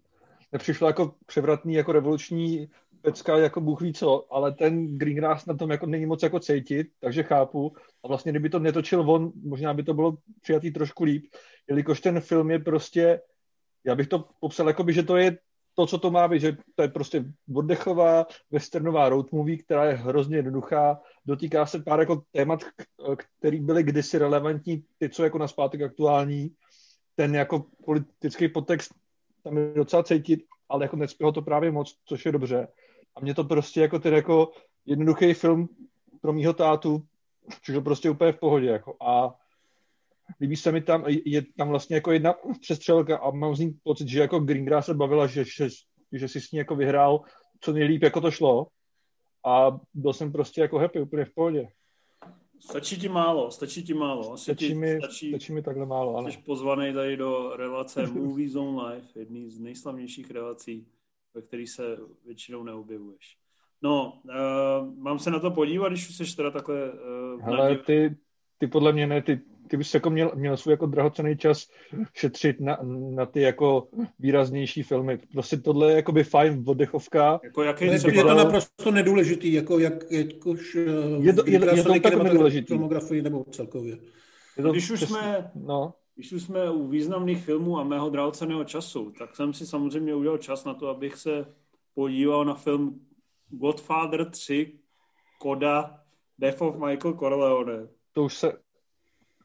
nepřišlo 0.52 0.86
jako 0.86 1.14
převratný, 1.26 1.74
jako 1.74 1.92
revoluční 1.92 2.68
pecka, 3.02 3.38
jako 3.38 3.60
Bůh 3.60 3.80
ví 3.80 3.92
co, 3.92 4.34
ale 4.34 4.52
ten 4.52 4.98
Greengrass 4.98 5.46
na 5.46 5.54
tom 5.54 5.70
jako 5.70 5.86
není 5.86 6.06
moc 6.06 6.22
jako 6.22 6.40
cítit, 6.40 6.86
takže 7.00 7.22
chápu. 7.22 7.72
A 8.04 8.08
vlastně, 8.08 8.32
kdyby 8.32 8.48
to 8.48 8.58
netočil 8.58 9.10
on, 9.10 9.32
možná 9.44 9.74
by 9.74 9.82
to 9.82 9.94
bylo 9.94 10.16
přijatý 10.42 10.70
trošku 10.70 11.04
líp, 11.04 11.24
jelikož 11.68 12.00
ten 12.00 12.20
film 12.20 12.50
je 12.50 12.58
prostě, 12.58 13.20
já 13.84 13.94
bych 13.94 14.08
to 14.08 14.24
popsal 14.40 14.68
jako 14.68 14.84
by, 14.84 14.92
že 14.92 15.02
to 15.02 15.16
je 15.16 15.38
to, 15.74 15.86
co 15.86 15.98
to 15.98 16.10
má 16.10 16.28
být, 16.28 16.40
že 16.40 16.56
to 16.74 16.82
je 16.82 16.88
prostě 16.88 17.24
oddechová, 17.54 18.26
westernová 18.50 19.08
road 19.08 19.32
movie, 19.32 19.58
která 19.58 19.84
je 19.84 19.94
hrozně 19.94 20.36
jednoduchá, 20.36 21.00
dotýká 21.26 21.66
se 21.66 21.78
pár 21.78 22.00
jako 22.00 22.22
témat, 22.32 22.60
které 23.38 23.60
byly 23.60 23.82
kdysi 23.82 24.18
relevantní, 24.18 24.84
ty, 24.98 25.08
co 25.08 25.24
jako 25.24 25.38
na 25.38 25.48
zpátek 25.48 25.82
aktuální, 25.82 26.50
ten 27.16 27.34
jako 27.34 27.64
politický 27.84 28.48
podtext 28.48 28.94
tam 29.44 29.56
je 29.56 29.72
docela 29.74 30.02
cítit, 30.02 30.44
ale 30.68 30.84
jako 30.84 30.96
nespělo 30.96 31.32
to 31.32 31.42
právě 31.42 31.70
moc, 31.70 31.96
což 32.04 32.26
je 32.26 32.32
dobře. 32.32 32.68
A 33.16 33.20
mě 33.20 33.34
to 33.34 33.44
prostě 33.44 33.80
jako 33.80 33.98
ten 33.98 34.14
jako 34.14 34.52
jednoduchý 34.86 35.34
film 35.34 35.68
pro 36.20 36.32
mýho 36.32 36.52
tátu, 36.52 37.02
což 37.64 37.74
je 37.74 37.80
prostě 37.80 38.10
úplně 38.10 38.32
v 38.32 38.38
pohodě. 38.38 38.66
Jako. 38.66 38.96
A 39.02 39.34
líbí 40.40 40.56
se 40.56 40.72
mi 40.72 40.80
tam, 40.80 41.04
je 41.24 41.42
tam 41.56 41.68
vlastně 41.68 41.96
jako 41.96 42.12
jedna 42.12 42.34
přestřelka 42.60 43.18
a 43.18 43.30
mám 43.30 43.54
z 43.54 43.60
ní 43.60 43.78
pocit, 43.82 44.08
že 44.08 44.20
jako 44.20 44.40
Greengrass 44.40 44.86
se 44.86 44.94
bavila, 44.94 45.26
že, 45.26 45.44
že, 45.44 45.68
že 46.12 46.28
si 46.28 46.40
s 46.40 46.50
ní 46.50 46.58
jako 46.58 46.76
vyhrál 46.76 47.20
co 47.60 47.72
nejlíp, 47.72 48.02
jako 48.02 48.20
to 48.20 48.30
šlo 48.30 48.66
a 49.46 49.80
byl 49.94 50.12
jsem 50.12 50.32
prostě 50.32 50.60
jako 50.60 50.78
happy, 50.78 51.00
úplně 51.00 51.24
v 51.24 51.34
pohodě. 51.34 51.68
Stačí 52.60 52.98
ti 52.98 53.08
málo, 53.08 53.50
stačí 53.50 53.84
ti 53.84 53.94
málo. 53.94 54.32
Asi 54.32 54.42
stačí, 54.42 54.68
ti, 54.68 54.74
mi, 54.74 54.98
stačí, 54.98 55.28
stačí 55.28 55.52
mi 55.52 55.62
takhle 55.62 55.86
málo, 55.86 56.16
ano. 56.16 56.30
Jsi 56.30 56.38
pozvaný 56.38 56.92
tady 56.92 57.16
do 57.16 57.56
relace 57.56 58.06
Movie 58.06 58.48
Zone 58.50 58.82
Live, 58.82 59.06
jedný 59.16 59.50
z 59.50 59.60
nejslavnějších 59.60 60.30
relací, 60.30 60.86
ve 61.34 61.42
kterých 61.42 61.70
se 61.70 61.96
většinou 62.26 62.62
neobjevuješ. 62.62 63.36
No, 63.82 64.20
uh, 64.24 64.94
mám 64.98 65.18
se 65.18 65.30
na 65.30 65.38
to 65.38 65.50
podívat, 65.50 65.88
když 65.88 66.08
už 66.08 66.16
jsi 66.16 66.36
teda 66.36 66.50
takhle... 66.50 66.92
Uh, 66.92 67.42
Hele, 67.42 67.78
ty, 67.78 68.16
ty 68.58 68.66
podle 68.66 68.92
mě 68.92 69.06
ne, 69.06 69.22
ty, 69.22 69.40
ty 69.74 69.78
bys 69.78 69.94
jako 69.94 70.10
měl, 70.10 70.32
měl 70.34 70.56
svůj 70.56 70.72
jako 70.72 70.86
drahocený 70.86 71.36
čas 71.36 71.68
šetřit 72.12 72.60
na, 72.60 72.78
na 73.14 73.26
ty 73.26 73.40
jako 73.40 73.88
výraznější 74.18 74.82
filmy. 74.82 75.18
Prostě 75.32 75.56
tohle 75.56 75.90
je 75.90 75.96
jakoby 75.96 76.24
fajn 76.24 76.64
oddechovka. 76.66 77.40
Jako 77.42 77.62
jaký 77.62 77.84
je, 77.84 77.92
je 77.92 78.22
to 78.22 78.34
naprosto 78.34 78.90
nedůležitý, 78.90 79.52
jako 79.52 79.78
jak, 79.78 80.10
jakož 80.10 80.74
je 81.20 81.32
to, 81.32 81.44
je, 81.46 81.52
je 81.76 81.82
to 81.82 82.00
tak 82.00 82.22
nedůležitý. 82.22 82.66
filmografii 82.66 83.22
nebo 83.22 83.44
celkově. 83.50 83.98
Je 84.56 84.62
to 84.62 84.72
když, 84.72 84.90
už 84.90 85.00
jsme, 85.00 85.50
no. 85.54 85.94
když 86.14 86.32
už 86.32 86.42
jsme 86.42 86.70
u 86.70 86.88
významných 86.88 87.44
filmů 87.44 87.78
a 87.78 87.84
mého 87.84 88.10
drahoceného 88.10 88.64
času, 88.64 89.12
tak 89.18 89.36
jsem 89.36 89.52
si 89.52 89.66
samozřejmě 89.66 90.14
udělal 90.14 90.38
čas 90.38 90.64
na 90.64 90.74
to, 90.74 90.88
abych 90.88 91.16
se 91.16 91.46
podíval 91.94 92.44
na 92.44 92.54
film 92.54 93.00
Godfather 93.48 94.30
3, 94.30 94.72
Koda 95.40 96.00
Death 96.38 96.62
of 96.62 96.76
Michael 96.76 97.14
Corleone. 97.14 97.88
To 98.12 98.24
už 98.24 98.34
se, 98.34 98.63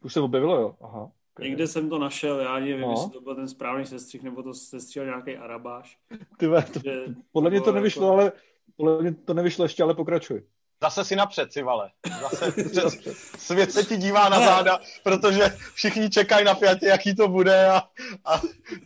už 0.04 0.12
se 0.12 0.20
objevilo, 0.20 0.60
jo? 0.60 0.74
Aha. 0.80 1.10
Okay. 1.34 1.48
Někde 1.48 1.66
jsem 1.66 1.88
to 1.88 1.98
našel, 1.98 2.40
já 2.40 2.58
nevím, 2.58 2.80
no. 2.80 2.90
jestli 2.90 3.10
to 3.10 3.20
byl 3.20 3.34
ten 3.34 3.48
správný 3.48 3.86
sestřih, 3.86 4.22
nebo 4.22 4.42
to 4.42 4.54
sestřihal 4.54 5.06
nějaký 5.06 5.36
arabáš. 5.36 5.98
Tyve, 6.36 6.62
to, 6.62 6.80
že, 6.84 7.04
podle 7.32 7.50
mě 7.50 7.60
to 7.60 7.72
nevyšlo, 7.72 8.06
jako... 8.06 8.20
ale 8.20 8.32
podle 8.76 9.02
mě 9.02 9.14
to 9.14 9.34
nevyšlo 9.34 9.64
ještě, 9.64 9.82
ale 9.82 9.94
pokračuj. 9.94 10.42
Zase 10.82 11.04
si 11.04 11.16
napřed, 11.16 11.52
si 11.52 11.62
vale. 11.62 11.90
Zase 12.20 12.52
přes, 12.70 12.98
svět 13.38 13.72
se 13.72 13.84
ti 13.84 13.96
dívá 13.96 14.28
na 14.28 14.38
záda, 14.40 14.80
protože 15.02 15.56
všichni 15.74 16.10
čekají 16.10 16.44
na 16.44 16.54
pětě, 16.54 16.86
jaký 16.86 17.14
to 17.14 17.28
bude 17.28 17.66
a, 17.66 17.82
a 18.24 18.40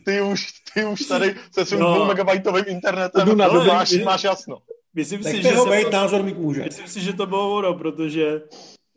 ty, 0.05 0.21
už, 0.21 0.45
ty 0.73 0.85
už 0.85 1.05
tady 1.05 1.35
se 1.51 1.65
svým 1.65 1.79
no. 1.79 1.95
dvou 1.95 2.05
megabajtovým 2.05 2.65
internetem 2.67 3.37
na 3.37 3.47
no, 3.47 3.65
máš, 3.65 3.93
máš 4.03 4.23
jasno. 4.23 4.57
Myslím 4.93 5.23
si, 5.23 5.41
že 5.41 5.49
se, 5.49 5.89
názor 5.91 6.23
mít 6.23 6.37
může. 6.37 6.63
Myslím 6.63 6.87
si, 6.87 7.01
že 7.01 7.13
to 7.13 7.25
bylo 7.25 7.55
ono, 7.55 7.73
protože 7.73 8.41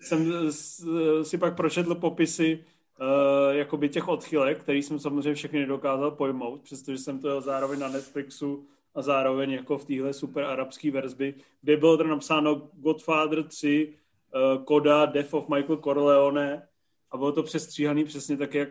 jsem 0.01 0.33
si 1.23 1.39
pak 1.39 1.57
pročetl 1.57 1.95
popisy 1.95 2.65
uh, 3.01 3.57
jakoby 3.57 3.89
těch 3.89 4.09
odchylek, 4.09 4.61
který 4.61 4.83
jsem 4.83 4.99
samozřejmě 4.99 5.35
všechny 5.35 5.61
nedokázal 5.61 6.11
pojmout, 6.11 6.63
přestože 6.63 6.99
jsem 6.99 7.19
to 7.19 7.41
zároveň 7.41 7.79
na 7.79 7.89
Netflixu 7.89 8.67
a 8.95 9.03
zároveň 9.03 9.51
jako 9.51 9.79
v 9.79 9.85
téhle 9.85 10.13
super 10.13 10.45
arabské 10.45 10.91
verzi, 10.91 11.35
kde 11.63 11.77
bylo 11.77 11.97
to 11.97 12.05
napsáno 12.05 12.69
Godfather 12.73 13.43
3, 13.45 13.95
uh, 14.35 14.65
Koda, 14.65 15.07
Death 15.07 15.35
of 15.35 15.49
Michael 15.49 15.77
Corleone 15.77 16.69
a 17.11 17.17
bylo 17.17 17.33
to 17.33 17.43
přestříhaný 17.43 18.05
přesně 18.05 18.37
tak, 18.37 18.55
jak, 18.55 18.69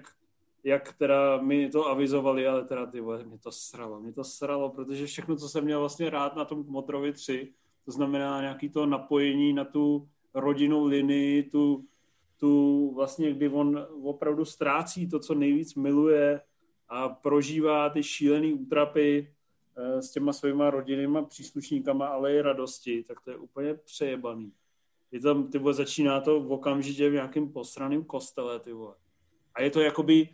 jak 0.64 0.94
teda 0.94 1.38
mi 1.38 1.70
to 1.70 1.88
avizovali, 1.88 2.48
ale 2.48 2.66
teda 2.66 2.86
ty 2.86 3.02
vole, 3.02 3.24
mě 3.24 3.38
to 3.38 3.52
sralo, 3.52 4.00
mě 4.00 4.14
to 4.14 4.24
sralo, 4.24 4.70
protože 4.70 5.06
všechno, 5.06 5.36
co 5.36 5.50
jsem 5.50 5.64
měl 5.64 5.80
vlastně 5.80 6.10
rád 6.10 6.36
na 6.36 6.46
tom 6.46 6.66
Motrovi 6.68 7.14
3, 7.14 7.54
to 7.86 7.92
znamená 7.92 8.42
nějaký 8.42 8.70
to 8.70 8.86
napojení 8.86 9.54
na 9.54 9.66
tu 9.66 10.08
rodinnou 10.34 10.86
linii, 10.86 11.44
tu, 11.44 11.86
tu 12.38 12.92
vlastně, 12.96 13.34
kdy 13.34 13.50
on 13.50 13.88
opravdu 14.04 14.46
ztrácí 14.46 15.10
to, 15.10 15.20
co 15.20 15.34
nejvíc 15.34 15.76
miluje 15.76 16.42
a 16.90 17.10
prožívá 17.10 17.90
ty 17.90 18.04
šílené 18.04 18.54
útrapy 18.54 19.34
eh, 19.78 20.02
s 20.02 20.12
těma 20.12 20.34
svýma 20.34 20.70
rodinnýma 20.70 21.22
příslušníkama, 21.22 22.08
ale 22.08 22.34
i 22.34 22.42
radosti, 22.42 23.04
tak 23.04 23.22
to 23.22 23.32
je 23.32 23.38
úplně 23.38 23.74
přejebaný. 23.74 24.52
Je 25.12 25.20
tam, 25.20 25.48
ty 25.48 25.58
vole, 25.58 25.74
začíná 25.74 26.22
to 26.22 26.40
v 26.40 26.52
okamžitě 26.52 27.10
v 27.10 27.14
nějakém 27.14 27.50
posraném 27.50 28.04
kostele, 28.04 28.60
ty 28.60 28.74
vole. 28.74 28.96
A 29.56 29.62
je 29.62 29.70
to 29.70 29.82
jakoby, 29.82 30.30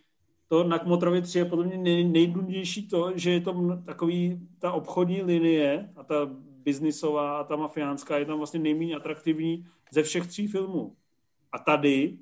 to 0.47 0.63
na 0.63 0.79
Kmotrově 0.79 1.21
3 1.21 1.39
je 1.39 1.45
podle 1.45 1.65
mě 1.65 1.77
nej, 1.77 2.03
nejdůležitější 2.03 2.87
to, 2.87 3.11
že 3.15 3.31
je 3.31 3.41
to 3.41 3.81
takový, 3.85 4.47
ta 4.59 4.71
obchodní 4.71 5.21
linie 5.21 5.89
a 5.95 6.03
ta 6.03 6.29
biznisová 6.63 7.39
a 7.39 7.43
ta 7.43 7.55
mafiánská 7.55 8.17
je 8.17 8.25
tam 8.25 8.37
vlastně 8.37 8.59
nejméně 8.59 8.95
atraktivní 8.95 9.65
ze 9.93 10.03
všech 10.03 10.27
tří 10.27 10.47
filmů. 10.47 10.95
A 11.51 11.59
tady 11.59 12.17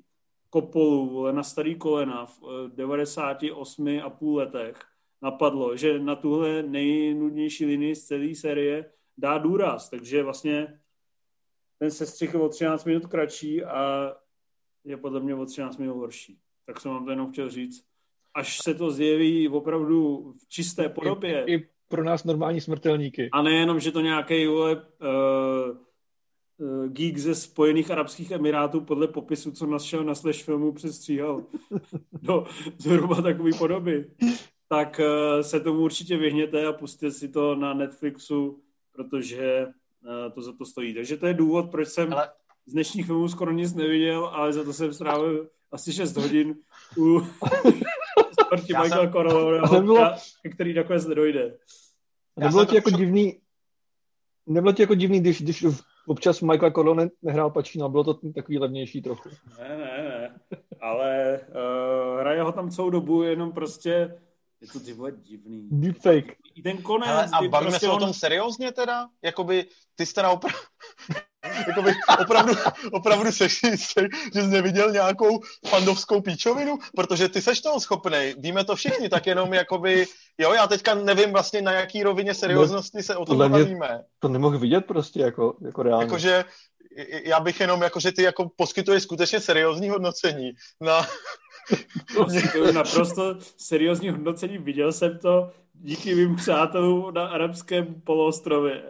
Kopolu 0.52 1.32
na 1.32 1.42
starý 1.42 1.74
kolena 1.74 2.26
v 2.26 2.40
98,5 2.76 4.12
eh, 4.22 4.36
letech 4.36 4.76
napadlo, 5.22 5.76
že 5.76 5.98
na 5.98 6.16
tuhle 6.16 6.62
nejnudnější 6.62 7.66
linii 7.66 7.94
z 7.96 8.04
celé 8.04 8.34
série 8.34 8.90
dá 9.18 9.38
důraz. 9.38 9.90
Takže 9.90 10.22
vlastně 10.22 10.80
ten 11.78 11.90
sestřih 11.90 12.34
je 12.34 12.40
o 12.40 12.48
13 12.48 12.84
minut 12.84 13.06
kratší 13.06 13.64
a 13.64 14.12
je 14.84 14.96
podle 14.96 15.20
mě 15.20 15.34
o 15.34 15.46
13 15.46 15.76
minut 15.76 15.94
horší. 15.94 16.38
Tak 16.66 16.80
jsem 16.80 16.90
vám 16.90 17.04
to 17.04 17.10
jenom 17.10 17.32
chtěl 17.32 17.50
říct. 17.50 17.84
Až 18.34 18.58
se 18.62 18.74
to 18.74 18.90
zjeví 18.90 19.48
opravdu 19.48 20.32
v 20.32 20.48
čisté 20.48 20.88
podobě. 20.88 21.44
I, 21.44 21.54
i 21.54 21.68
pro 21.88 22.04
nás 22.04 22.24
normální 22.24 22.60
smrtelníky. 22.60 23.28
A 23.32 23.42
nejenom, 23.42 23.80
že 23.80 23.92
to 23.92 24.00
nějaký 24.00 24.48
uh, 24.48 24.74
geek 26.88 27.18
ze 27.18 27.34
Spojených 27.34 27.90
Arabských 27.90 28.30
Emirátů 28.30 28.80
podle 28.80 29.08
popisu, 29.08 29.52
co 29.52 29.66
našel 29.66 30.04
na 30.04 30.14
Slash 30.14 30.42
filmu, 30.42 30.72
přestříhal 30.72 31.44
do 32.22 32.46
zhruba 32.78 33.22
takové 33.22 33.50
podoby, 33.58 34.10
tak 34.68 35.00
uh, 35.00 35.40
se 35.40 35.60
tomu 35.60 35.80
určitě 35.80 36.16
vyhněte 36.16 36.66
a 36.66 36.72
pustíte 36.72 37.10
si 37.10 37.28
to 37.28 37.54
na 37.54 37.74
Netflixu, 37.74 38.60
protože 38.92 39.66
uh, 39.66 40.32
to 40.32 40.42
za 40.42 40.52
to 40.52 40.64
stojí. 40.64 40.94
Takže 40.94 41.16
to 41.16 41.26
je 41.26 41.34
důvod, 41.34 41.70
proč 41.70 41.88
jsem 41.88 42.12
ale... 42.12 42.30
z 42.66 42.72
dnešních 42.72 43.06
filmů 43.06 43.28
skoro 43.28 43.52
nic 43.52 43.74
neviděl, 43.74 44.26
ale 44.26 44.52
za 44.52 44.64
to 44.64 44.72
jsem 44.72 44.94
strávil 44.94 45.48
asi 45.72 45.92
6 45.92 46.16
hodin 46.16 46.54
u 46.98 47.20
smrti 48.46 48.72
Michaela 48.72 49.02
jsem... 49.04 49.12
Corleoneho, 49.12 50.14
který 50.54 50.74
nakonec 50.74 51.06
nedojde. 51.06 51.58
Nebylo 52.36 52.64
ti 52.64 52.74
jako 52.74 52.90
divný, 52.90 53.40
nebylo 54.46 54.72
ti 54.72 54.82
jako 54.82 54.94
divný, 54.94 55.20
když, 55.20 55.42
když 55.42 55.64
občas 56.06 56.40
Michael 56.40 56.70
Corleone 56.70 57.08
nehrál 57.22 57.50
Pacino, 57.50 57.88
bylo 57.88 58.04
to 58.04 58.14
takový 58.34 58.58
levnější 58.58 59.02
trochu. 59.02 59.28
Ne, 59.58 59.68
ne, 59.68 59.78
ne, 59.78 60.40
ale 60.80 61.40
uh, 61.48 62.20
hraje 62.20 62.42
ho 62.42 62.52
tam 62.52 62.70
celou 62.70 62.90
dobu, 62.90 63.22
jenom 63.22 63.52
prostě 63.52 64.18
je 64.60 64.68
to 64.68 64.80
ty 64.80 64.92
vole 64.92 65.12
divný. 65.12 65.68
Deepfake. 65.70 66.36
I 66.54 66.62
ten 66.62 66.82
konec. 66.82 67.08
Hele, 67.08 67.28
a 67.32 67.48
bavíme 67.48 67.70
prostě 67.70 67.86
se 67.86 67.92
on... 67.92 67.96
o 67.96 68.06
tom 68.06 68.14
seriózně 68.14 68.72
teda? 68.72 69.08
Jakoby 69.22 69.66
ty 69.94 70.06
jsi 70.06 70.14
teda 70.14 70.30
opravdu... 70.30 70.58
Jakoby 71.68 71.92
opravdu, 72.20 72.52
opravdu 72.92 73.32
seš 73.32 73.62
jistý, 73.62 74.02
že 74.34 74.42
jsi 74.42 74.48
neviděl 74.48 74.90
nějakou 74.90 75.40
pandovskou 75.70 76.20
píčovinu, 76.20 76.78
protože 76.96 77.28
ty 77.28 77.42
seš 77.42 77.60
toho 77.60 77.80
schopnej, 77.80 78.34
víme 78.38 78.64
to 78.64 78.76
všichni, 78.76 79.08
tak 79.08 79.26
jenom 79.26 79.54
jakoby, 79.54 80.06
jo, 80.38 80.52
já 80.52 80.66
teďka 80.66 80.94
nevím 80.94 81.32
vlastně 81.32 81.62
na 81.62 81.72
jaký 81.72 82.02
rovině 82.02 82.34
serióznosti 82.34 83.02
se 83.02 83.16
o 83.16 83.24
tom 83.24 83.38
bavíme. 83.38 84.04
To 84.18 84.28
nemohl 84.28 84.58
vidět 84.58 84.84
prostě 84.86 85.20
jako, 85.20 85.56
jako 85.64 85.82
reálně. 85.82 86.04
Jakože 86.04 86.44
já 87.24 87.40
bych 87.40 87.60
jenom, 87.60 87.82
jakože 87.82 88.12
ty 88.12 88.22
jako 88.22 88.50
poskytuješ 88.56 89.02
skutečně 89.02 89.40
seriózní 89.40 89.88
hodnocení 89.88 90.52
na... 90.80 91.06
Poskytuju 92.16 92.72
naprosto 92.72 93.36
seriózní 93.56 94.10
hodnocení, 94.10 94.58
viděl 94.58 94.92
jsem 94.92 95.18
to 95.18 95.50
díky 95.74 96.14
mým 96.14 96.36
přátelům 96.36 97.14
na 97.14 97.26
arabském 97.26 97.94
poloostrově. 98.04 98.82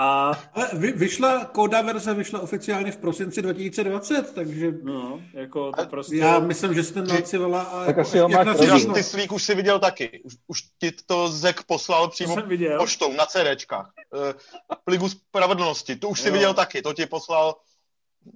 A... 0.00 0.32
Ale 0.54 0.68
vy, 0.72 0.92
vyšla, 0.92 1.44
kóda 1.44 1.82
verze 1.82 2.14
vyšla 2.14 2.40
oficiálně 2.40 2.92
v 2.92 2.96
prosinci 2.96 3.42
2020, 3.42 4.34
takže... 4.34 4.72
No, 4.82 5.20
jako 5.32 5.72
to 5.72 5.86
prostě... 5.86 6.16
Já 6.16 6.38
myslím, 6.38 6.74
že 6.74 6.82
jste 6.82 7.02
nacivala 7.02 7.62
a... 7.62 7.86
Tak 7.86 7.98
asi 7.98 8.18
jak 8.18 8.44
na 8.44 8.54
ty 8.94 9.02
svých 9.02 9.32
už 9.32 9.42
si 9.42 9.54
viděl 9.54 9.78
taky. 9.78 10.20
Už, 10.24 10.34
už 10.46 10.62
ti 10.78 10.92
to 11.06 11.28
Zek 11.28 11.62
poslal 11.62 12.08
přímo 12.08 12.36
poštou 12.78 13.12
na 13.12 13.26
CDčkách. 13.26 13.92
Uh, 14.14 14.76
pligu 14.84 15.08
spravedlnosti, 15.08 15.96
to 15.96 16.08
už 16.08 16.18
jo. 16.18 16.24
si 16.24 16.30
viděl 16.30 16.54
taky, 16.54 16.82
to 16.82 16.92
ti 16.92 17.06
poslal 17.06 17.54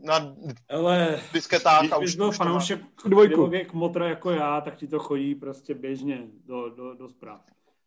na 0.02 0.34
Ale 0.68 1.20
disketách. 1.32 1.92
a 1.92 1.98
už 1.98 2.16
byl 2.16 2.32
fanoušek 2.32 2.80
věk 3.48 3.72
motra 3.72 4.08
jako 4.08 4.30
já, 4.30 4.60
tak 4.60 4.76
ti 4.76 4.86
to 4.86 4.98
chodí 4.98 5.34
prostě 5.34 5.74
běžně 5.74 6.22
do, 6.46 6.68
do, 6.68 6.94
do 6.94 7.08
zpráv. 7.08 7.40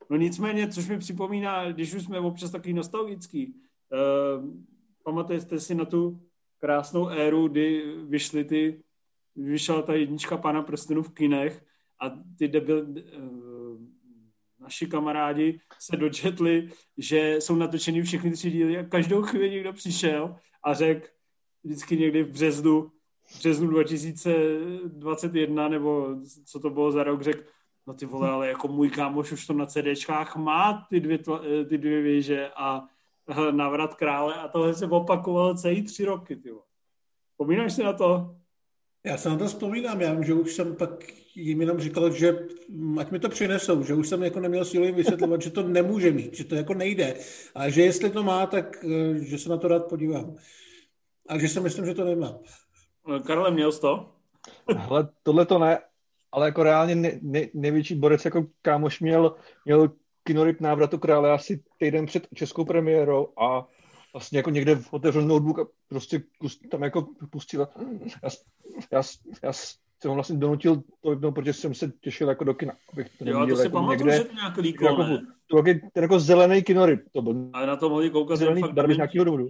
No 0.09 0.17
nicméně, 0.17 0.67
což 0.67 0.87
mi 0.87 0.99
připomíná, 0.99 1.71
když 1.71 1.93
už 1.93 2.03
jsme 2.03 2.19
občas 2.19 2.51
takový 2.51 2.73
nostalgický, 2.73 3.47
uh, 3.47 3.66
pamatujete 5.03 5.59
si 5.59 5.75
na 5.75 5.85
tu 5.85 6.19
krásnou 6.59 7.07
éru, 7.07 7.47
kdy 7.47 7.95
vyšly 8.03 8.45
ty, 8.45 8.83
vyšla 9.35 9.81
ta 9.81 9.93
jednička 9.93 10.37
pana 10.37 10.61
prstenů 10.61 11.03
v 11.03 11.13
kinech 11.13 11.65
a 12.01 12.09
ty 12.37 12.47
debil, 12.47 12.87
uh, 12.87 12.97
naši 14.59 14.87
kamarádi 14.87 15.59
se 15.79 15.97
dočetli, 15.97 16.69
že 16.97 17.35
jsou 17.39 17.55
natočeny 17.55 18.01
všechny 18.01 18.31
tři 18.31 18.51
díly 18.51 18.77
a 18.77 18.83
každou 18.83 19.21
chvíli 19.21 19.49
někdo 19.49 19.73
přišel 19.73 20.35
a 20.63 20.73
řekl 20.73 21.07
vždycky 21.63 21.97
někdy 21.97 22.23
v 22.23 22.31
březnu, 22.31 22.91
v 23.23 23.37
březnu 23.37 23.67
2021 23.67 25.67
nebo 25.67 26.15
co 26.45 26.59
to 26.59 26.69
bylo 26.69 26.91
za 26.91 27.03
rok, 27.03 27.21
řekl, 27.21 27.43
no 27.87 27.93
ty 27.93 28.05
vole, 28.05 28.29
ale 28.29 28.47
jako 28.47 28.67
můj 28.67 28.89
kámoš 28.89 29.31
už 29.31 29.47
to 29.47 29.53
na 29.53 29.65
CDčkách 29.65 30.35
má 30.35 30.87
ty 30.89 30.99
dvě, 30.99 31.19
ty 31.69 31.77
dvě 31.77 32.01
věže 32.01 32.49
a 32.55 32.87
návrat 33.51 33.95
krále 33.95 34.33
a 34.33 34.47
tohle 34.47 34.73
se 34.73 34.85
opakovalo 34.85 35.55
celý 35.55 35.83
tři 35.83 36.05
roky, 36.05 36.35
ty 36.35 36.51
vole. 36.51 36.63
Pomínáš 37.37 37.73
si 37.73 37.83
na 37.83 37.93
to? 37.93 38.35
Já 39.03 39.17
se 39.17 39.29
na 39.29 39.37
to 39.37 39.47
vzpomínám, 39.47 40.01
já 40.01 40.13
vím, 40.13 40.23
že 40.23 40.33
už 40.33 40.53
jsem 40.53 40.75
pak 40.75 40.89
jim 41.35 41.61
jenom 41.61 41.79
říkal, 41.79 42.11
že 42.11 42.47
ať 42.99 43.11
mi 43.11 43.19
to 43.19 43.29
přinesou, 43.29 43.83
že 43.83 43.93
už 43.93 44.09
jsem 44.09 44.23
jako 44.23 44.39
neměl 44.39 44.65
sílu 44.65 44.85
jim 44.85 44.95
vysvětlovat, 44.95 45.41
že 45.41 45.49
to 45.49 45.63
nemůže 45.63 46.11
mít, 46.11 46.33
že 46.33 46.43
to 46.43 46.55
jako 46.55 46.73
nejde, 46.73 47.15
a 47.55 47.69
že 47.69 47.81
jestli 47.81 48.09
to 48.09 48.23
má, 48.23 48.45
tak 48.45 48.85
eh, 48.85 49.23
že 49.23 49.37
se 49.37 49.49
na 49.49 49.57
to 49.57 49.67
rád 49.67 49.85
podívám. 49.85 50.35
A 51.29 51.37
že 51.37 51.47
si 51.47 51.59
myslím, 51.59 51.85
že 51.85 51.93
to 51.93 52.05
nemá. 52.05 52.39
Karle, 53.25 53.51
měl 53.51 53.71
jsi 53.71 53.81
to? 53.81 54.11
Hele, 54.77 55.09
tohle 55.23 55.45
to 55.45 55.59
ne, 55.59 55.79
ale 56.31 56.45
jako 56.45 56.63
reálně 56.63 56.95
ne, 56.95 57.19
ne, 57.21 57.47
největší 57.53 57.95
borec 57.95 58.25
jako 58.25 58.45
kámoš 58.61 58.99
měl, 58.99 59.35
měl 59.65 59.91
kinoryb 60.27 60.61
návratu 60.61 60.97
krále 60.97 61.31
asi 61.31 61.63
týden 61.77 62.05
před 62.05 62.27
českou 62.35 62.65
premiérou 62.65 63.27
a 63.39 63.67
vlastně 64.13 64.39
jako 64.39 64.49
někde 64.49 64.79
otevřel 64.91 65.21
notebook 65.21 65.59
a 65.59 65.65
prostě 65.87 66.23
tam 66.71 66.83
jako 66.83 67.07
pustil. 67.31 67.67
Já, 68.23 68.29
já, 68.91 69.01
já 69.43 69.53
jsem 69.53 70.11
vlastně 70.11 70.37
donutil 70.37 70.83
to 71.01 71.09
vypnout, 71.09 71.35
protože 71.35 71.53
jsem 71.53 71.73
se 71.73 71.91
těšil 72.01 72.29
jako 72.29 72.43
do 72.43 72.53
kina. 72.53 72.73
Abych 72.93 73.09
to 73.17 73.29
jo, 73.29 73.47
to 73.49 73.55
si 73.55 73.61
jako 73.61 73.73
pamatuju, 73.73 74.11
že 74.11 74.23
to 74.23 74.33
nějak 74.33 74.57
líklo, 74.57 74.87
jako, 74.87 75.03
to, 75.47 75.57
jako, 75.57 75.87
ten 75.93 76.03
jako 76.03 76.19
zelený 76.19 76.63
kinoryb 76.63 76.99
to 77.13 77.21
byl. 77.21 77.49
Ale 77.53 77.67
na 77.67 77.75
to 77.75 77.89
mohli 77.89 78.09
koukat 78.09 78.37
zelený, 78.37 78.61
fakt 78.61 78.87
nějakého 78.87 79.25
důvodu. 79.25 79.47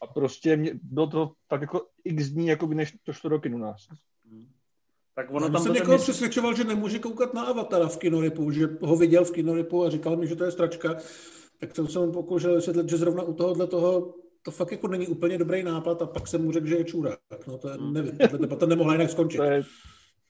a 0.00 0.06
prostě 0.06 0.56
mě, 0.56 0.70
bylo 0.82 1.06
to 1.06 1.32
tak 1.48 1.60
jako 1.60 1.86
x 2.04 2.28
dní, 2.28 2.46
jako 2.46 2.66
by 2.66 2.74
než 2.74 2.96
to 3.04 3.12
šlo 3.12 3.30
do 3.30 3.40
kinu 3.40 3.58
nás. 3.58 3.88
Tak 5.14 5.26
ono 5.30 5.50
tam 5.50 5.62
jsem 5.62 5.72
někoho 5.72 5.92
měsíc... 5.92 6.04
přesvědčoval, 6.04 6.54
že 6.54 6.64
nemůže 6.64 6.98
koukat 6.98 7.34
na 7.34 7.42
Avatara 7.42 7.88
v 7.88 7.98
kinorypu, 7.98 8.50
že 8.50 8.68
ho 8.80 8.96
viděl 8.96 9.24
v 9.24 9.32
kinorypu 9.32 9.84
a 9.84 9.90
říkal 9.90 10.16
mi, 10.16 10.26
že 10.26 10.36
to 10.36 10.44
je 10.44 10.50
stračka. 10.50 10.96
Tak 11.60 11.76
jsem 11.76 11.88
se 11.88 11.98
mu 11.98 12.12
pokoušel 12.12 12.54
vysvětlit, 12.54 12.88
že 12.88 12.96
zrovna 12.96 13.22
u 13.22 13.32
tohohle 13.32 13.66
toho 13.66 14.14
to 14.44 14.50
fakt 14.50 14.72
jako 14.72 14.88
není 14.88 15.06
úplně 15.06 15.38
dobrý 15.38 15.62
nápad 15.62 16.02
a 16.02 16.06
pak 16.06 16.28
jsem 16.28 16.44
mu 16.44 16.52
řekl, 16.52 16.66
že 16.66 16.76
je 16.76 16.84
čůra. 16.84 17.16
No 17.46 17.58
to 17.58 17.68
je, 17.68 17.74
hmm. 17.74 17.92
nevím, 17.92 18.18
tato 18.18 18.38
debata 18.38 18.66
nemohla 18.72 18.92
jinak 18.92 19.10
skončit. 19.10 19.36
To 19.36 19.44
je, 19.44 19.62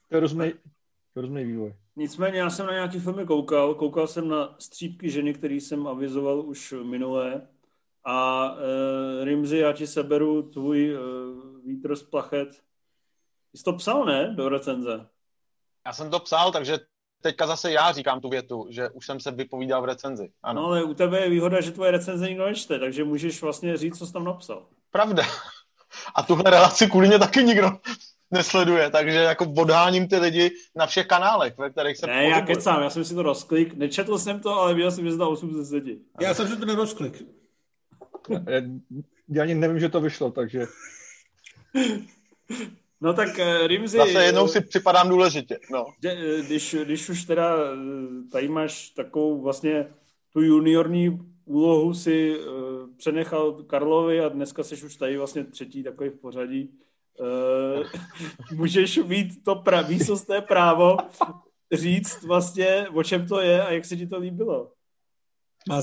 to 0.08 0.16
je 0.16 0.20
rozumný, 0.20 0.52
rozumný 1.16 1.44
vývoj. 1.44 1.74
Nicméně 1.96 2.38
já 2.38 2.50
jsem 2.50 2.66
na 2.66 2.72
nějaký 2.72 3.00
filmy 3.00 3.26
koukal. 3.26 3.74
Koukal 3.74 4.06
jsem 4.06 4.28
na 4.28 4.56
Střípky 4.58 5.10
ženy, 5.10 5.34
který 5.34 5.60
jsem 5.60 5.86
avizoval 5.86 6.40
už 6.40 6.74
minulé. 6.82 7.48
A 8.04 8.50
uh, 8.52 9.24
Rimzi, 9.24 9.58
já 9.58 9.72
ti 9.72 9.86
seberu 9.86 10.42
tvůj 10.42 10.96
uh, 10.96 11.00
vítr 11.66 11.96
z 11.96 12.02
plachet. 12.02 12.48
Jsi 13.54 13.64
to 13.64 13.72
psal, 13.72 14.04
ne, 14.04 14.34
do 14.36 14.48
recenze? 14.48 15.06
Já 15.86 15.92
jsem 15.92 16.10
to 16.10 16.20
psal, 16.20 16.52
takže 16.52 16.78
teďka 17.20 17.46
zase 17.46 17.72
já 17.72 17.92
říkám 17.92 18.20
tu 18.20 18.28
větu, 18.28 18.66
že 18.70 18.90
už 18.90 19.06
jsem 19.06 19.20
se 19.20 19.30
vypovídal 19.30 19.82
v 19.82 19.84
recenzi. 19.84 20.30
Ano. 20.42 20.62
No, 20.62 20.68
ale 20.68 20.84
u 20.84 20.94
tebe 20.94 21.20
je 21.20 21.30
výhoda, 21.30 21.60
že 21.60 21.70
tvoje 21.70 21.90
recenze 21.90 22.28
nikdo 22.28 22.44
nečte, 22.46 22.78
takže 22.78 23.04
můžeš 23.04 23.42
vlastně 23.42 23.76
říct, 23.76 23.98
co 23.98 24.06
jsi 24.06 24.12
tam 24.12 24.24
napsal. 24.24 24.66
Pravda. 24.90 25.22
A 26.14 26.22
tuhle 26.22 26.50
relaci 26.50 26.86
kvůli 26.86 27.08
mě 27.08 27.18
taky 27.18 27.44
nikdo 27.44 27.70
nesleduje, 28.30 28.90
takže 28.90 29.18
jako 29.18 29.52
odháním 29.58 30.08
ty 30.08 30.16
lidi 30.16 30.50
na 30.76 30.86
všech 30.86 31.06
kanálech, 31.06 31.58
ve 31.58 31.70
kterých 31.70 31.96
se 31.98 32.06
Ne, 32.06 32.12
pohybuji. 32.12 32.30
já 32.30 32.40
kecám, 32.46 32.82
já 32.82 32.90
jsem 32.90 33.04
si 33.04 33.14
to 33.14 33.22
rozklik, 33.22 33.74
nečetl 33.74 34.18
jsem 34.18 34.40
to, 34.40 34.50
ale 34.58 34.74
viděl 34.74 34.90
jsem, 34.90 35.10
že 35.10 35.16
to 35.16 35.30
8 35.30 35.52
ze 35.64 35.80
10. 35.80 35.98
Já 36.20 36.34
jsem 36.34 36.48
si 36.48 36.56
to 36.56 36.66
nerozklik. 36.66 37.22
Já, 38.28 38.60
já 39.28 39.42
ani 39.42 39.54
nevím, 39.54 39.80
že 39.80 39.88
to 39.88 40.00
vyšlo, 40.00 40.30
takže... 40.30 40.66
No 43.00 43.14
tak 43.14 43.28
uh, 43.28 43.66
Rimzi... 43.66 43.98
Zase 43.98 44.24
jednou 44.24 44.48
si 44.48 44.60
připadám 44.60 45.08
důležitě, 45.08 45.58
no. 45.70 45.86
Eh, 46.04 46.42
když, 46.42 46.76
když 46.84 47.08
už 47.08 47.24
teda 47.24 47.56
eh, 47.56 48.30
tady 48.32 48.48
máš 48.48 48.90
takovou 48.90 49.42
vlastně 49.42 49.86
tu 50.32 50.40
juniorní 50.40 51.20
úlohu 51.44 51.94
si 51.94 52.36
přenechal 52.96 53.52
Karlovi 53.52 54.20
a 54.20 54.28
dneska 54.28 54.62
jsi 54.62 54.86
už 54.86 54.96
tady 54.96 55.16
vlastně 55.16 55.44
třetí 55.44 55.82
takový 55.82 56.10
v 56.10 56.20
pořadí, 56.20 56.70
můžeš 58.54 58.96
mít 58.96 59.44
to 59.44 59.54
pra, 59.54 59.82
výsostné 59.82 60.40
právo 60.40 60.96
říct 61.72 62.22
vlastně, 62.22 62.88
o 62.94 63.02
čem 63.02 63.26
to 63.28 63.40
je 63.40 63.62
a 63.64 63.72
jak 63.72 63.84
se 63.84 63.96
ti 63.96 64.06
to 64.06 64.18
líbilo. 64.18 64.72
Má 65.68 65.80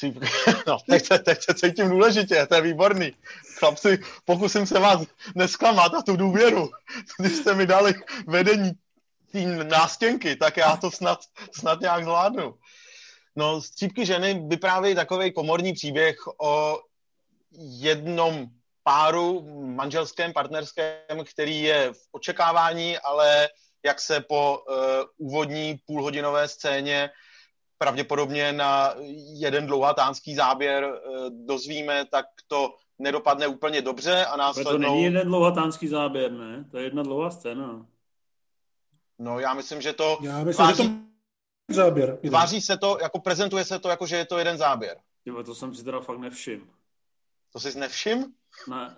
záku. 0.00 0.20
No, 0.66 0.78
teď 0.90 1.06
se, 1.06 1.18
teď 1.18 1.42
se 1.42 1.54
cítím 1.54 1.88
důležitě, 1.88 2.46
to 2.46 2.54
je 2.54 2.60
výborný. 2.60 3.12
Chlapci, 3.58 3.98
pokusím 4.24 4.66
se 4.66 4.78
vás 4.78 5.00
nesklamat 5.34 5.94
a 5.94 6.02
tu 6.02 6.16
důvěru, 6.16 6.70
když 7.18 7.32
jste 7.32 7.54
mi 7.54 7.66
dali 7.66 7.94
vedení 8.26 8.72
té 9.32 9.38
nástěnky, 9.64 10.36
tak 10.36 10.56
já 10.56 10.76
to 10.76 10.90
snad, 10.90 11.18
snad 11.52 11.80
nějak 11.80 12.04
zvládnu. 12.04 12.54
No, 13.36 13.62
Střípky 13.62 14.06
ženy 14.06 14.42
vyprávějí 14.48 14.94
takový 14.94 15.32
komorní 15.32 15.72
příběh 15.72 16.16
o 16.40 16.80
jednom 17.58 18.46
páru 18.82 19.42
manželském, 19.64 20.32
partnerském, 20.32 21.24
který 21.24 21.62
je 21.62 21.92
v 21.92 21.98
očekávání, 22.12 22.98
ale 22.98 23.48
jak 23.84 24.00
se 24.00 24.20
po 24.20 24.58
uh, 24.58 24.76
úvodní 25.16 25.80
půlhodinové 25.86 26.48
scéně 26.48 27.10
pravděpodobně 27.78 28.52
na 28.52 28.94
jeden 29.38 29.66
dlouhatánský 29.66 30.34
záběr 30.34 30.84
uh, 30.84 31.28
dozvíme, 31.46 32.04
tak 32.04 32.26
to 32.46 32.74
nedopadne 32.98 33.46
úplně 33.46 33.82
dobře 33.82 34.24
a 34.24 34.36
následnou... 34.36 34.72
To 34.72 34.78
není 34.78 35.02
jeden 35.02 35.26
dlouhatánský 35.26 35.88
záběr, 35.88 36.32
ne? 36.32 36.64
To 36.70 36.78
je 36.78 36.84
jedna 36.84 37.02
dlouhá 37.02 37.30
scéna. 37.30 37.86
No, 39.18 39.40
já 39.40 39.54
myslím, 39.54 39.80
že 39.80 39.92
to... 39.92 40.18
Já 40.22 40.44
myslím, 40.44 40.66
váží, 40.66 40.82
že 40.82 40.88
to 40.88 41.74
záběr. 41.74 42.18
Váží 42.30 42.60
se 42.60 42.76
to, 42.76 42.98
jako 43.02 43.20
prezentuje 43.20 43.64
se 43.64 43.78
to, 43.78 43.88
jako 43.88 44.06
že 44.06 44.16
je 44.16 44.24
to 44.24 44.38
jeden 44.38 44.58
záběr. 44.58 44.96
Tyba, 45.24 45.42
to 45.42 45.54
jsem 45.54 45.74
si 45.74 45.84
teda 45.84 46.00
fakt 46.00 46.18
nevšim. 46.18 46.70
To 47.52 47.60
jsi 47.60 47.78
nevšim? 47.78 48.34
Ne. 48.70 48.96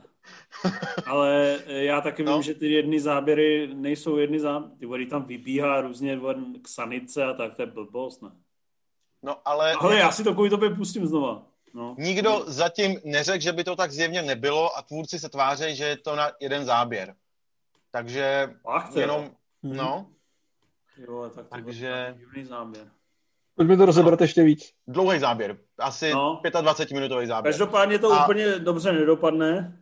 Ale 1.07 1.59
já 1.67 2.01
taky 2.01 2.23
no. 2.25 2.33
vím, 2.33 2.43
že 2.43 2.55
ty 2.55 2.73
jedny 2.73 3.01
záběry 3.01 3.75
nejsou 3.75 4.17
jedny 4.17 4.41
záběry. 4.41 4.77
Ty 4.79 4.87
vody 4.87 5.07
tam 5.07 5.25
vybíhá 5.25 5.81
různě 5.81 6.21
k 6.63 6.69
sanice 6.69 7.25
a 7.25 7.35
tak, 7.35 7.55
to 7.55 7.63
je 7.63 7.67
blbost, 7.67 8.23
ne? 8.23 8.31
No 9.23 9.37
ale... 9.45 9.73
Ale 9.73 9.99
já 9.99 10.13
si 10.13 10.25
to 10.25 10.35
kvůli 10.35 10.51
tobě 10.51 10.71
pustím 10.71 11.07
znova. 11.07 11.43
No. 11.75 11.95
Nikdo 11.99 12.45
zatím 12.47 13.01
neřekl, 13.05 13.41
že 13.41 13.53
by 13.53 13.65
to 13.65 13.77
tak 13.77 13.93
zjevně 13.93 14.23
nebylo 14.23 14.77
a 14.77 14.83
tvůrci 14.83 15.19
se 15.19 15.29
tváří, 15.29 15.77
že 15.77 15.85
je 15.85 15.97
to 15.97 16.17
na 16.17 16.31
jeden 16.41 16.65
záběr. 16.65 17.15
Takže 17.91 18.55
Ach, 18.67 18.97
jenom, 18.97 19.31
hmm. 19.63 19.77
no. 19.77 20.07
Jo, 20.97 21.31
tak 21.35 21.49
to 21.49 21.57
Takže... 21.65 22.17
záběr. 22.43 22.91
Pojďme 23.57 23.77
to 23.77 23.87
rozebrat 23.87 24.21
no. 24.21 24.25
ještě 24.25 24.43
víc. 24.43 24.73
Dlouhý 24.89 25.19
záběr, 25.19 25.57
asi 25.79 26.11
no. 26.15 26.41
25-minutový 26.45 27.27
záběr. 27.27 27.53
Každopádně 27.53 27.99
to 27.99 28.13
a... 28.13 28.25
úplně 28.25 28.59
dobře 28.59 28.93
nedopadne. 28.93 29.79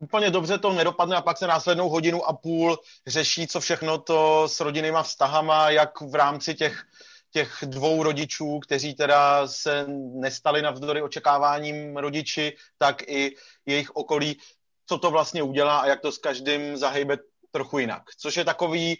Úplně 0.00 0.30
dobře 0.30 0.58
to 0.58 0.72
nedopadne 0.72 1.16
a 1.16 1.22
pak 1.22 1.38
se 1.38 1.46
následnou 1.46 1.88
hodinu 1.88 2.24
a 2.24 2.32
půl 2.32 2.78
řeší, 3.06 3.46
co 3.46 3.60
všechno 3.60 3.98
to 3.98 4.48
s 4.48 4.60
rodinnýma 4.60 5.02
vztahama, 5.02 5.70
jak 5.70 6.00
v 6.00 6.14
rámci 6.14 6.54
těch 6.54 6.84
těch 7.30 7.58
dvou 7.62 8.02
rodičů, 8.02 8.58
kteří 8.58 8.94
teda 8.94 9.48
se 9.48 9.84
nestali 10.14 10.62
navzdory 10.62 11.02
očekáváním 11.02 11.96
rodiči, 11.96 12.56
tak 12.78 13.02
i 13.02 13.36
jejich 13.66 13.90
okolí, 13.90 14.38
co 14.86 14.98
to 14.98 15.10
vlastně 15.10 15.42
udělá 15.42 15.78
a 15.78 15.86
jak 15.86 16.00
to 16.00 16.12
s 16.12 16.18
každým 16.18 16.76
zahejbe 16.76 17.18
trochu 17.50 17.78
jinak. 17.78 18.02
Což 18.18 18.36
je 18.36 18.44
takový 18.44 18.96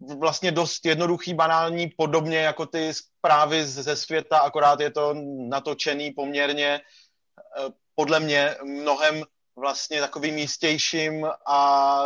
vlastně 0.00 0.52
dost 0.52 0.86
jednoduchý, 0.86 1.34
banální, 1.34 1.90
podobně 1.96 2.38
jako 2.38 2.66
ty 2.66 2.94
zprávy 2.94 3.66
ze 3.66 3.96
světa, 3.96 4.38
akorát 4.38 4.80
je 4.80 4.90
to 4.90 5.14
natočený 5.48 6.10
poměrně 6.10 6.80
eh, 6.80 7.70
podle 7.94 8.20
mě 8.20 8.56
mnohem 8.64 9.24
vlastně 9.56 10.00
takovým 10.00 10.38
jistějším 10.38 11.26
a 11.46 12.02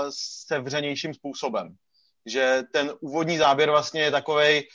sevřenějším 0.46 1.14
způsobem. 1.14 1.77
Že 2.27 2.62
ten 2.72 2.92
úvodní 3.01 3.38
záběr 3.38 3.70
vlastně 3.70 4.03
je 4.03 4.11
takovej, 4.11 4.68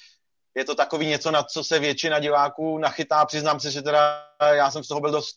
je 0.58 0.66
to 0.66 0.76
takový 0.76 1.06
něco, 1.06 1.32
na 1.32 1.44
co 1.44 1.64
se 1.64 1.80
většina 1.80 2.20
diváků 2.20 2.78
nachytá. 2.78 3.26
Přiznám 3.26 3.60
se, 3.60 3.72
že 3.72 3.82
teda 3.82 4.26
já 4.52 4.72
jsem 4.72 4.84
z 4.84 4.88
toho 4.88 5.02
byl 5.02 5.12
dost, 5.12 5.36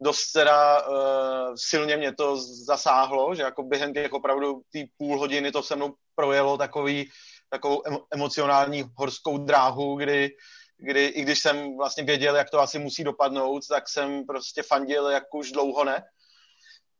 dost 0.00 0.32
teda 0.32 0.88
uh, 0.88 1.54
silně 1.56 1.96
mě 1.96 2.14
to 2.14 2.36
zasáhlo, 2.64 3.34
že 3.34 3.42
jako 3.42 3.62
během 3.62 3.94
těch 3.94 4.12
opravdu 4.12 4.60
ty 4.72 4.90
půl 4.98 5.18
hodiny 5.18 5.52
to 5.52 5.62
se 5.62 5.76
mnou 5.76 5.94
projelo 6.14 6.58
takový, 6.58 7.10
takovou 7.50 7.82
emocionální 8.14 8.84
horskou 8.96 9.38
dráhu, 9.38 9.96
kdy, 9.96 10.30
kdy 10.78 11.06
i 11.06 11.22
když 11.22 11.38
jsem 11.38 11.76
vlastně 11.76 12.04
věděl, 12.04 12.36
jak 12.36 12.50
to 12.50 12.60
asi 12.60 12.78
musí 12.78 13.04
dopadnout, 13.04 13.62
tak 13.68 13.88
jsem 13.88 14.26
prostě 14.26 14.62
fandil, 14.62 15.10
jak 15.10 15.34
už 15.34 15.52
dlouho 15.52 15.84
ne. 15.84 16.02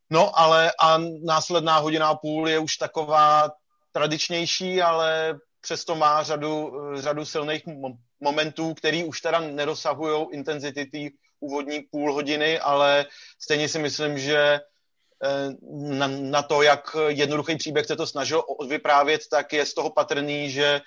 No, 0.09 0.39
ale 0.39 0.71
a 0.79 0.97
následná 1.23 1.77
hodina 1.77 2.07
a 2.07 2.15
půl 2.15 2.49
je 2.49 2.59
už 2.59 2.77
taková 2.77 3.51
tradičnější, 3.91 4.81
ale 4.81 5.39
přesto 5.67 5.95
má 5.95 6.23
řadu, 6.23 6.71
řadu 6.95 7.25
silných 7.25 7.63
momentů, 8.19 8.73
který 8.73 9.03
už 9.03 9.21
teda 9.21 9.39
nedosahují 9.39 10.27
intenzity 10.31 10.85
té 10.85 11.17
úvodní 11.39 11.81
půl 11.91 12.13
hodiny, 12.13 12.59
ale 12.59 13.05
stejně 13.39 13.69
si 13.69 13.79
myslím, 13.79 14.19
že 14.19 14.39
eh, 14.39 15.49
na, 15.71 16.07
na 16.07 16.41
to, 16.43 16.61
jak 16.61 16.95
jednoduchý 17.07 17.55
příběh 17.55 17.85
se 17.85 17.95
to 17.95 18.07
snažil 18.07 18.43
vyprávět, 18.67 19.21
tak 19.31 19.53
je 19.53 19.65
z 19.65 19.73
toho 19.73 19.89
patrný, 19.89 20.51
že, 20.51 20.81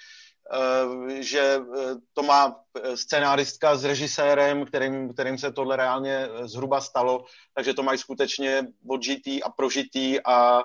eh, 0.48 1.22
že 1.22 1.60
eh, 1.60 1.94
to 2.12 2.22
má 2.22 2.56
scenáristka 2.94 3.76
s 3.76 3.84
režisérem, 3.84 4.64
kterým, 4.64 5.12
kterým 5.12 5.38
se 5.38 5.52
tohle 5.52 5.76
reálně 5.76 6.28
zhruba 6.48 6.80
stalo, 6.80 7.24
takže 7.54 7.74
to 7.74 7.82
mají 7.82 7.98
skutečně 7.98 8.64
odžitý 8.88 9.42
a 9.42 9.50
prožitý 9.52 10.24
a 10.24 10.64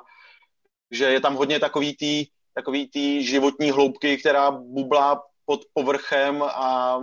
že 0.92 1.06
je 1.06 1.22
tam 1.22 1.36
hodně 1.36 1.60
takový 1.60 1.96
tý 1.96 2.26
takový 2.56 2.88
té 2.88 3.22
životní 3.22 3.72
hloubky, 3.72 4.18
která 4.18 4.52
bublá 4.52 5.22
pod 5.46 5.62
povrchem 5.74 6.44
a 6.44 7.00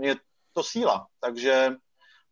je 0.00 0.16
to 0.52 0.62
síla. 0.62 1.06
Takže, 1.20 1.76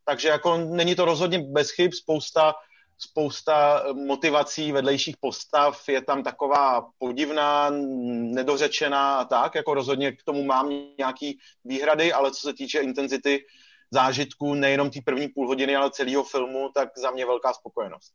takže 0.04 0.28
jako 0.28 0.56
není 0.56 0.94
to 0.94 1.04
rozhodně 1.04 1.38
bez 1.38 1.70
chyb, 1.70 1.92
spousta, 1.92 2.54
spousta 2.98 3.84
motivací 3.92 4.72
vedlejších 4.72 5.16
postav 5.20 5.88
je 5.88 6.02
tam 6.02 6.22
taková 6.22 6.90
podivná, 6.98 7.70
nedořečená 7.70 9.14
a 9.14 9.24
tak, 9.24 9.54
jako 9.54 9.74
rozhodně 9.74 10.12
k 10.12 10.22
tomu 10.22 10.44
mám 10.44 10.68
nějaký 10.98 11.38
výhrady, 11.64 12.12
ale 12.12 12.30
co 12.30 12.40
se 12.40 12.54
týče 12.54 12.80
intenzity 12.80 13.44
zážitku 13.90 14.54
nejenom 14.54 14.90
té 14.90 15.00
první 15.04 15.28
půl 15.28 15.46
hodiny, 15.46 15.76
ale 15.76 15.90
celého 15.90 16.24
filmu, 16.24 16.70
tak 16.74 16.98
za 16.98 17.10
mě 17.10 17.26
velká 17.26 17.52
spokojenost. 17.52 18.14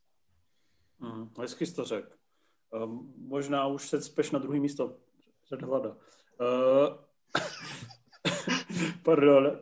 Hmm, 0.99 1.29
hezky 1.39 1.65
jsi 1.65 1.75
to 1.75 1.85
řekl. 1.85 2.09
Uh, 2.71 2.99
možná 3.17 3.67
už 3.67 3.87
se 3.87 4.01
speš 4.01 4.31
na 4.31 4.39
druhý 4.39 4.59
místo 4.59 4.93
před 5.45 5.61
hlada. 5.61 5.89
Uh, 5.89 5.95
pardon. 9.03 9.59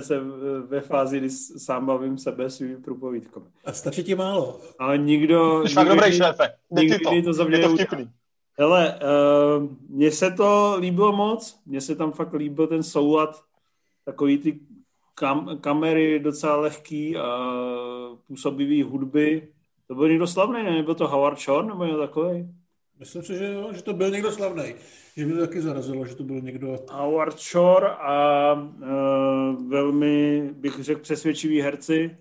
se 0.00 0.20
ve 0.66 0.80
fázi, 0.80 1.18
kdy 1.18 1.30
sám 1.30 1.86
bavím 1.86 2.18
sebe 2.18 2.50
svými 2.50 2.76
průpovídkami. 2.76 3.46
A 3.64 3.72
stačí 3.72 4.04
ti 4.04 4.14
málo. 4.14 4.60
Ale 4.78 4.98
nikdo... 4.98 5.62
Jsi 5.66 5.74
fakt 5.74 5.88
dobrý 5.88 6.12
šéfe. 6.12 6.54
Nikdy 6.70 6.98
to. 6.98 7.22
to 7.24 7.32
za 7.32 7.44
mě 7.44 7.56
je 7.56 7.68
to 7.68 7.74
vtipný. 7.74 8.10
Hele, 8.58 9.00
uh, 9.58 9.68
mně 9.88 10.10
se 10.10 10.30
to 10.30 10.76
líbilo 10.78 11.12
moc, 11.12 11.60
mně 11.66 11.80
se 11.80 11.96
tam 11.96 12.12
fakt 12.12 12.32
líbil 12.32 12.66
ten 12.66 12.82
soulad, 12.82 13.44
takový 14.04 14.38
ty 14.38 14.60
kam, 15.14 15.58
kamery 15.60 16.18
docela 16.18 16.56
lehký 16.56 17.16
a 17.16 17.50
působivý 18.26 18.82
hudby. 18.82 19.48
To 19.90 19.94
byl 19.94 20.08
někdo 20.08 20.26
slavný, 20.26 20.62
ne? 20.62 20.70
Nebyl 20.70 20.94
to 20.94 21.08
Howard 21.08 21.38
Shore 21.38 21.66
nebo 21.66 21.84
někdo 21.84 21.98
takový? 21.98 22.48
Myslím 22.98 23.22
si, 23.22 23.38
že, 23.38 23.52
jo, 23.52 23.72
že 23.72 23.82
to 23.82 23.92
byl 23.92 24.10
někdo 24.10 24.32
slavný. 24.32 24.74
Že 25.16 25.26
mě 25.26 25.34
to 25.34 25.40
taky 25.40 25.60
zarazilo, 25.60 26.06
že 26.06 26.14
to 26.14 26.24
byl 26.24 26.40
někdo... 26.40 26.78
Howard 26.92 27.38
Shore 27.38 27.88
a 27.88 28.52
uh, 28.52 29.68
velmi, 29.68 30.50
bych 30.52 30.80
řekl, 30.80 31.00
přesvědčivý 31.00 31.60
herci. 31.60 32.16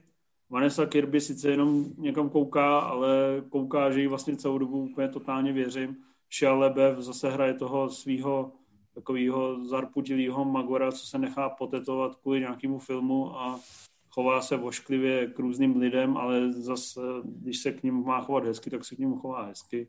Vanessa 0.49 0.85
Kirby 0.85 1.21
sice 1.21 1.49
jenom 1.51 1.85
někam 1.97 2.29
kouká, 2.29 2.79
ale 2.79 3.43
kouká, 3.49 3.91
že 3.91 4.01
jí 4.01 4.07
vlastně 4.07 4.35
celou 4.35 4.57
dobu 4.57 4.81
úplně 4.81 5.07
totálně 5.07 5.53
věřím. 5.53 5.97
Shia 6.37 6.53
Lebev 6.53 6.97
zase 6.97 7.29
hraje 7.29 7.53
toho 7.53 7.89
svého 7.89 8.51
takového 8.95 9.65
zarputilého 9.65 10.45
Magora, 10.45 10.91
co 10.91 11.07
se 11.07 11.17
nechá 11.17 11.49
potetovat 11.49 12.15
kvůli 12.15 12.39
nějakému 12.39 12.79
filmu 12.79 13.39
a 13.39 13.59
chová 14.09 14.41
se 14.41 14.57
vošklivě 14.57 15.27
k 15.27 15.39
různým 15.39 15.77
lidem, 15.77 16.17
ale 16.17 16.53
zase, 16.53 17.01
když 17.23 17.59
se 17.59 17.71
k 17.71 17.83
ním 17.83 18.03
má 18.03 18.21
chovat 18.21 18.43
hezky, 18.43 18.69
tak 18.69 18.85
se 18.85 18.95
k 18.95 18.99
ním 18.99 19.15
chová 19.15 19.45
hezky. 19.45 19.87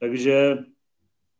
Takže 0.00 0.58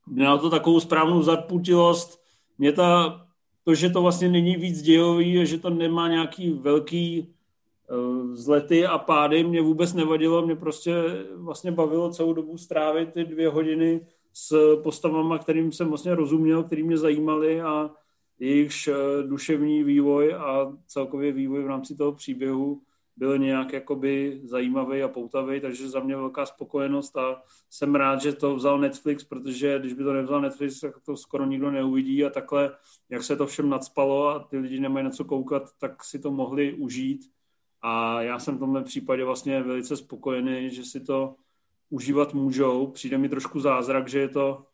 měla 0.06 0.38
to 0.38 0.50
takovou 0.50 0.80
správnou 0.80 1.22
zarputilost. 1.22 2.22
Mě 2.58 2.72
ta, 2.72 3.20
to, 3.64 3.74
že 3.74 3.90
to 3.90 4.02
vlastně 4.02 4.28
není 4.28 4.56
víc 4.56 4.82
dějový, 4.82 5.46
že 5.46 5.58
to 5.58 5.70
nemá 5.70 6.08
nějaký 6.08 6.50
velký 6.50 7.34
vzlety 8.32 8.86
a 8.86 8.98
pády, 8.98 9.44
mě 9.44 9.62
vůbec 9.62 9.94
nevadilo. 9.94 10.46
Mě 10.46 10.56
prostě 10.56 10.94
vlastně 11.34 11.72
bavilo 11.72 12.10
celou 12.10 12.32
dobu 12.32 12.58
strávit 12.58 13.12
ty 13.12 13.24
dvě 13.24 13.48
hodiny 13.48 14.06
s 14.32 14.76
postavama, 14.82 15.38
kterým 15.38 15.72
jsem 15.72 15.88
vlastně 15.88 16.14
rozuměl, 16.14 16.62
který 16.62 16.82
mě 16.82 16.98
zajímali 16.98 17.62
a 17.62 17.90
jejichž 18.42 18.88
eh, 18.88 18.94
duševní 19.22 19.84
vývoj 19.84 20.34
a 20.34 20.72
celkově 20.86 21.32
vývoj 21.32 21.62
v 21.62 21.66
rámci 21.66 21.96
toho 21.96 22.12
příběhu 22.12 22.82
byl 23.16 23.38
nějak 23.38 23.72
jakoby 23.72 24.40
zajímavý 24.44 25.02
a 25.02 25.08
poutavý, 25.08 25.60
takže 25.60 25.88
za 25.88 26.00
mě 26.00 26.16
velká 26.16 26.46
spokojenost 26.46 27.16
a 27.16 27.42
jsem 27.70 27.94
rád, 27.94 28.20
že 28.20 28.32
to 28.32 28.56
vzal 28.56 28.78
Netflix, 28.78 29.24
protože 29.24 29.78
když 29.78 29.92
by 29.92 30.04
to 30.04 30.12
nevzal 30.12 30.40
Netflix, 30.40 30.80
tak 30.80 31.00
to 31.00 31.16
skoro 31.16 31.46
nikdo 31.46 31.70
neuvidí 31.70 32.24
a 32.24 32.30
takhle, 32.30 32.76
jak 33.10 33.22
se 33.22 33.36
to 33.36 33.46
všem 33.46 33.68
nadspalo 33.68 34.28
a 34.28 34.38
ty 34.38 34.58
lidi 34.58 34.80
nemají 34.80 35.04
na 35.04 35.10
co 35.10 35.24
koukat, 35.24 35.62
tak 35.78 36.04
si 36.04 36.18
to 36.18 36.30
mohli 36.30 36.74
užít 36.74 37.30
a 37.82 38.22
já 38.22 38.38
jsem 38.38 38.56
v 38.56 38.58
tomhle 38.58 38.84
případě 38.84 39.24
vlastně 39.24 39.62
velice 39.62 39.96
spokojený, 39.96 40.70
že 40.70 40.84
si 40.84 41.00
to 41.00 41.34
užívat 41.90 42.34
můžou. 42.34 42.86
Přijde 42.86 43.18
mi 43.18 43.28
trošku 43.28 43.60
zázrak, 43.60 44.08
že 44.08 44.18
je 44.18 44.28
to 44.28 44.66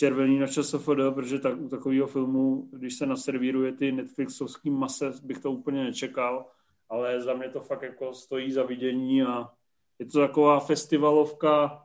červený 0.00 0.38
na 0.38 0.46
ČSFD, 0.46 0.88
protože 1.14 1.38
tak, 1.38 1.60
u 1.60 1.68
takového 1.68 2.06
filmu, 2.06 2.68
když 2.72 2.98
se 2.98 3.06
naservíruje 3.06 3.72
ty 3.72 3.92
Netflixovský 3.92 4.70
mase, 4.70 5.12
bych 5.22 5.38
to 5.38 5.52
úplně 5.52 5.84
nečekal, 5.84 6.46
ale 6.88 7.20
za 7.20 7.34
mě 7.34 7.48
to 7.48 7.60
fakt 7.60 7.82
jako 7.82 8.12
stojí 8.12 8.52
za 8.52 8.62
vidění 8.62 9.22
a 9.22 9.50
je 9.98 10.06
to 10.06 10.20
taková 10.20 10.60
festivalovka 10.60 11.84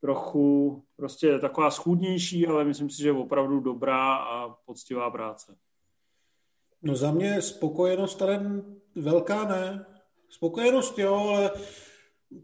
trochu 0.00 0.82
prostě 0.96 1.38
taková 1.38 1.70
schůdnější, 1.70 2.46
ale 2.46 2.64
myslím 2.64 2.90
si, 2.90 3.02
že 3.02 3.08
je 3.08 3.12
opravdu 3.12 3.60
dobrá 3.60 4.16
a 4.16 4.48
poctivá 4.48 5.10
práce. 5.10 5.56
No 6.82 6.96
za 6.96 7.10
mě 7.10 7.42
spokojenost 7.42 8.22
ale 8.22 8.62
velká 8.94 9.44
ne. 9.44 9.86
Spokojenost 10.28 10.98
jo, 10.98 11.14
ale 11.14 11.50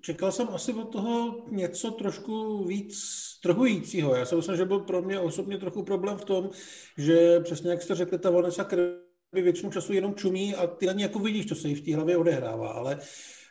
čekal 0.00 0.32
jsem 0.32 0.48
asi 0.48 0.72
od 0.72 0.84
toho 0.84 1.44
něco 1.50 1.90
trošku 1.90 2.64
víc 2.64 3.02
trhujícího. 3.42 4.14
Já 4.14 4.24
si 4.24 4.36
myslím, 4.36 4.56
že 4.56 4.64
byl 4.64 4.80
pro 4.80 5.02
mě 5.02 5.20
osobně 5.20 5.58
trochu 5.58 5.82
problém 5.82 6.18
v 6.18 6.24
tom, 6.24 6.50
že 6.98 7.40
přesně 7.40 7.70
jak 7.70 7.82
jste 7.82 7.94
řekli, 7.94 8.18
ta 8.18 8.30
Vanessa 8.30 8.64
Kirby 8.64 9.42
většinu 9.42 9.72
času 9.72 9.92
jenom 9.92 10.14
čumí 10.14 10.54
a 10.54 10.66
ty 10.66 10.88
ani 10.88 11.02
jako 11.02 11.18
vidíš, 11.18 11.46
co 11.46 11.54
se 11.54 11.68
jí 11.68 11.74
v 11.74 11.84
té 11.84 11.94
hlavě 11.94 12.16
odehrává, 12.16 12.68
ale 12.68 12.98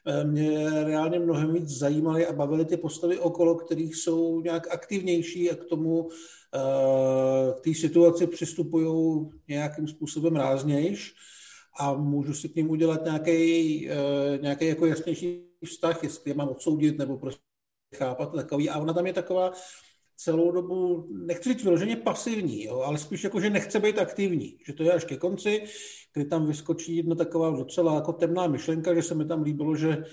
eh, 0.07 0.23
mě 0.23 0.69
reálně 0.83 1.19
mnohem 1.19 1.53
víc 1.53 1.69
zajímaly 1.69 2.25
a 2.25 2.33
bavily 2.33 2.65
ty 2.65 2.77
postavy 2.77 3.19
okolo, 3.19 3.55
kterých 3.55 3.95
jsou 3.95 4.41
nějak 4.41 4.67
aktivnější 4.71 5.51
a 5.51 5.55
k 5.55 5.65
tomu 5.65 6.09
eh, 6.55 7.53
k 7.53 7.63
té 7.63 7.73
situaci 7.73 8.27
přistupují 8.27 9.29
nějakým 9.47 9.87
způsobem 9.87 10.35
ráznějš 10.35 11.13
a 11.79 11.93
můžu 11.93 12.33
si 12.33 12.49
k 12.49 12.55
ním 12.55 12.69
udělat 12.69 13.05
nějaký, 13.05 13.89
eh, 13.89 14.37
nějaký 14.41 14.65
jako 14.65 14.85
jasnější 14.85 15.48
vztah, 15.65 16.03
jestli 16.03 16.31
je 16.31 16.35
mám 16.35 16.49
odsoudit 16.49 16.97
nebo 16.97 17.17
prostě 17.17 17.41
chápat 17.95 18.35
takový. 18.35 18.69
A 18.69 18.79
ona 18.79 18.93
tam 18.93 19.07
je 19.07 19.13
taková 19.13 19.51
celou 20.15 20.51
dobu, 20.51 21.07
nechci 21.11 21.49
říct 21.49 21.63
vyloženě 21.63 21.95
pasivní, 21.95 22.63
jo, 22.63 22.81
ale 22.81 22.97
spíš 22.97 23.23
jako, 23.23 23.39
že 23.39 23.49
nechce 23.49 23.79
být 23.79 23.99
aktivní. 23.99 24.57
Že 24.65 24.73
to 24.73 24.83
je 24.83 24.91
až 24.93 25.03
ke 25.03 25.17
konci, 25.17 25.63
kdy 26.13 26.25
tam 26.25 26.47
vyskočí 26.47 26.95
jedna 26.95 27.15
taková 27.15 27.49
docela 27.49 27.95
jako 27.95 28.13
temná 28.13 28.47
myšlenka, 28.47 28.93
že 28.93 29.03
se 29.03 29.15
mi 29.15 29.25
tam 29.25 29.41
líbilo, 29.41 29.75
že 29.75 30.03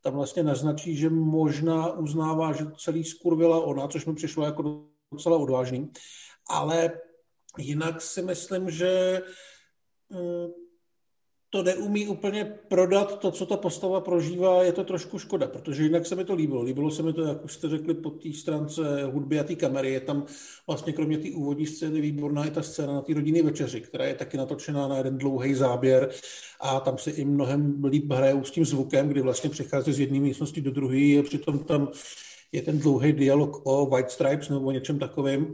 tam 0.00 0.14
vlastně 0.14 0.42
naznačí, 0.42 0.96
že 0.96 1.10
možná 1.10 1.92
uznává, 1.92 2.52
že 2.52 2.64
celý 2.78 3.04
skurvila 3.04 3.60
ona, 3.60 3.88
což 3.88 4.06
mi 4.06 4.14
přišlo 4.14 4.44
jako 4.44 4.86
docela 5.12 5.38
odvážný. 5.38 5.90
Ale 6.48 7.00
jinak 7.58 8.02
si 8.02 8.22
myslím, 8.22 8.70
že 8.70 9.22
mm, 10.10 10.65
to 11.50 11.62
neumí 11.62 12.08
úplně 12.08 12.44
prodat 12.68 13.18
to, 13.18 13.30
co 13.30 13.46
ta 13.46 13.56
postava 13.56 14.00
prožívá, 14.00 14.62
je 14.62 14.72
to 14.72 14.84
trošku 14.84 15.18
škoda, 15.18 15.46
protože 15.46 15.82
jinak 15.82 16.06
se 16.06 16.14
mi 16.14 16.24
to 16.24 16.34
líbilo. 16.34 16.62
Líbilo 16.62 16.90
se 16.90 17.02
mi 17.02 17.12
to, 17.12 17.22
jak 17.22 17.44
už 17.44 17.52
jste 17.52 17.68
řekli, 17.68 17.94
po 17.94 18.10
té 18.10 18.32
stránce 18.32 19.04
hudby 19.04 19.40
a 19.40 19.44
té 19.44 19.54
kamery. 19.54 19.92
Je 19.92 20.00
tam 20.00 20.26
vlastně 20.66 20.92
kromě 20.92 21.18
té 21.18 21.28
úvodní 21.30 21.66
scény 21.66 22.00
výborná 22.00 22.44
i 22.44 22.50
ta 22.50 22.62
scéna 22.62 22.92
na 22.92 23.00
té 23.00 23.14
rodinné 23.14 23.42
večeři, 23.42 23.80
která 23.80 24.04
je 24.04 24.14
taky 24.14 24.36
natočená 24.36 24.88
na 24.88 24.96
jeden 24.96 25.18
dlouhý 25.18 25.54
záběr 25.54 26.10
a 26.60 26.80
tam 26.80 26.98
se 26.98 27.10
i 27.10 27.24
mnohem 27.24 27.84
líp 27.84 28.12
hrajou 28.12 28.44
s 28.44 28.50
tím 28.50 28.64
zvukem, 28.64 29.08
kdy 29.08 29.20
vlastně 29.20 29.50
přechází 29.50 29.92
z 29.92 30.00
jedné 30.00 30.20
místnosti 30.20 30.60
do 30.60 30.70
druhé 30.70 31.18
a 31.18 31.22
přitom 31.22 31.58
tam 31.58 31.88
je 32.52 32.62
ten 32.62 32.78
dlouhý 32.78 33.12
dialog 33.12 33.66
o 33.66 33.86
White 33.86 34.10
Stripes 34.10 34.48
nebo 34.48 34.66
o 34.66 34.70
něčem 34.70 34.98
takovém. 34.98 35.52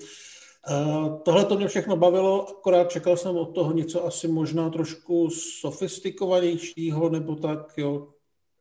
Tohle 1.22 1.44
to 1.44 1.56
mě 1.56 1.68
všechno 1.68 1.96
bavilo, 1.96 2.48
akorát 2.48 2.90
čekal 2.90 3.16
jsem 3.16 3.36
od 3.36 3.54
toho 3.54 3.72
něco 3.72 4.06
asi 4.06 4.28
možná 4.28 4.70
trošku 4.70 5.30
sofistikovanějšího, 5.60 7.08
nebo 7.08 7.36
tak, 7.36 7.72
jo. 7.76 8.08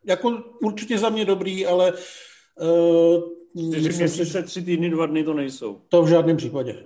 Jako 0.05 0.43
určitě 0.63 0.97
za 0.97 1.09
mě 1.09 1.25
dobrý, 1.25 1.65
ale... 1.65 1.93
Uh, 2.61 3.21
Čtyři 3.71 3.97
měsíce, 3.97 4.43
tři 4.43 4.61
týdny, 4.61 4.89
dva 4.89 5.05
dny 5.05 5.23
to 5.23 5.33
nejsou. 5.33 5.81
To 5.89 6.01
v 6.01 6.07
žádném 6.07 6.37
případě. 6.37 6.85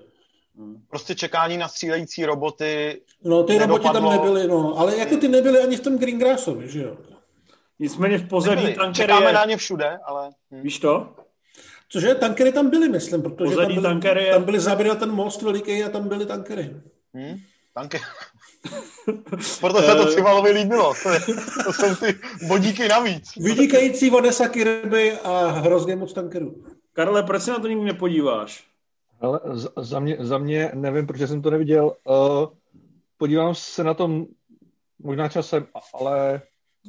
Hmm. 0.55 0.81
Prostě 0.89 1.15
čekání 1.15 1.57
na 1.57 1.67
střílející 1.67 2.25
roboty 2.25 3.01
No, 3.23 3.43
ty 3.43 3.53
nedopadlo. 3.59 3.91
roboti 3.91 3.93
tam 3.93 4.09
nebyly, 4.23 4.47
no. 4.47 4.79
Ale 4.79 4.97
jako 4.97 5.17
ty 5.17 5.27
nebyly 5.27 5.59
ani 5.59 5.77
v 5.77 5.79
tom 5.79 5.97
Greengrassovi, 5.97 6.69
že 6.69 6.81
jo? 6.83 6.97
Nicméně 7.79 8.17
v 8.17 8.27
pozadí 8.27 8.73
tankery 8.73 8.93
Čekáme 8.93 9.25
je... 9.25 9.33
na 9.33 9.45
ně 9.45 9.57
všude, 9.57 9.99
ale... 10.05 10.29
Hm. 10.51 10.61
Víš 10.61 10.79
to? 10.79 11.15
Cože 11.89 12.15
tankery 12.15 12.51
tam 12.51 12.69
byly, 12.69 12.89
myslím, 12.89 13.21
protože 13.21 13.49
Pozadí 13.49 13.75
tam 13.75 13.83
byly, 13.83 13.93
tankery 13.93 14.29
tam 14.31 14.43
byly 14.43 14.59
záběry 14.59 14.89
na 14.89 14.95
ten 14.95 15.11
most 15.11 15.41
veliký 15.41 15.83
a 15.83 15.89
tam 15.89 16.07
byly 16.07 16.25
tankery. 16.25 16.75
Hmm, 17.13 17.37
tanky. 17.73 17.99
Proto 19.59 19.81
se 19.81 19.95
to 19.95 20.13
Civalovi 20.13 20.51
líbilo. 20.51 20.93
To, 21.03 21.09
je, 21.09 21.19
to 21.65 21.73
jsou 21.73 21.95
ty 21.95 22.19
bodíky 22.47 22.87
navíc. 22.87 23.31
Vynikající 23.37 24.09
Vanessa 24.09 24.47
Kirby 24.47 25.11
a 25.11 25.47
hrozně 25.47 25.95
moc 25.95 26.13
tankerů. 26.13 26.63
Karle, 26.93 27.23
proč 27.23 27.41
se 27.41 27.51
na 27.51 27.59
to 27.59 27.67
nikdy 27.67 27.85
nepodíváš? 27.85 28.63
Ale 29.21 29.39
za 29.77 29.99
mě, 29.99 30.17
za 30.19 30.37
mě 30.37 30.71
nevím, 30.73 31.07
protože 31.07 31.27
jsem 31.27 31.41
to 31.41 31.49
neviděl. 31.49 31.85
Uh, 31.85 32.47
podívám 33.17 33.55
se 33.55 33.83
na 33.83 33.93
tom 33.93 34.25
možná 34.99 35.29
časem, 35.29 35.67
ale 35.93 36.41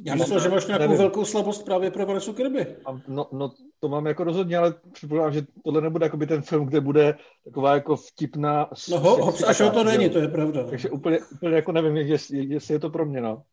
já 0.05 0.15
myslím, 0.15 0.39
že 0.39 0.49
máš 0.49 0.65
nějakou 0.65 0.83
nevím. 0.83 0.97
velkou 0.97 1.25
slabost 1.25 1.65
právě 1.65 1.91
pro 1.91 2.05
Vanessa 2.05 2.33
Kirby. 2.33 2.75
No, 3.07 3.27
no, 3.31 3.51
to 3.79 3.89
mám 3.89 4.05
jako 4.05 4.23
rozhodně, 4.23 4.57
ale 4.57 4.73
předpokládám, 4.93 5.33
že 5.33 5.41
tohle 5.63 5.81
nebude 5.81 6.05
jako 6.05 6.17
by 6.17 6.27
ten 6.27 6.41
film, 6.41 6.65
kde 6.65 6.81
bude 6.81 7.17
taková 7.45 7.73
jako 7.73 7.95
vtipná... 7.95 8.69
No 8.89 8.99
ho, 8.99 9.33
až 9.47 9.61
o 9.61 9.69
to 9.69 9.83
není, 9.83 10.09
to 10.09 10.19
je 10.19 10.27
pravda. 10.27 10.63
Takže 10.63 10.89
úplně, 10.89 11.19
úplně 11.31 11.55
jako 11.55 11.71
nevím, 11.71 11.95
jestli, 11.95 12.45
jestli 12.45 12.73
je 12.73 12.79
to 12.79 12.89
pro 12.89 13.05
mě, 13.05 13.21
no. 13.21 13.43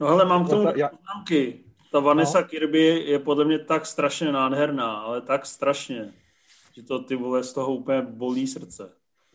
No 0.00 0.06
hele, 0.06 0.24
mám 0.24 0.46
k 0.46 0.50
tomu 0.50 0.68
já... 0.76 0.88
poznámky. 0.88 1.64
Ta 1.92 2.00
Vanessa 2.00 2.40
no. 2.40 2.46
Kirby 2.46 2.84
je 3.06 3.18
podle 3.18 3.44
mě 3.44 3.58
tak 3.58 3.86
strašně 3.86 4.32
nádherná, 4.32 4.96
ale 4.96 5.20
tak 5.20 5.46
strašně, 5.46 6.12
že 6.76 6.82
to 6.82 6.98
ty 6.98 7.16
vole 7.16 7.44
z 7.44 7.52
toho 7.52 7.74
úplně 7.74 8.02
bolí 8.02 8.46
srdce. 8.46 8.92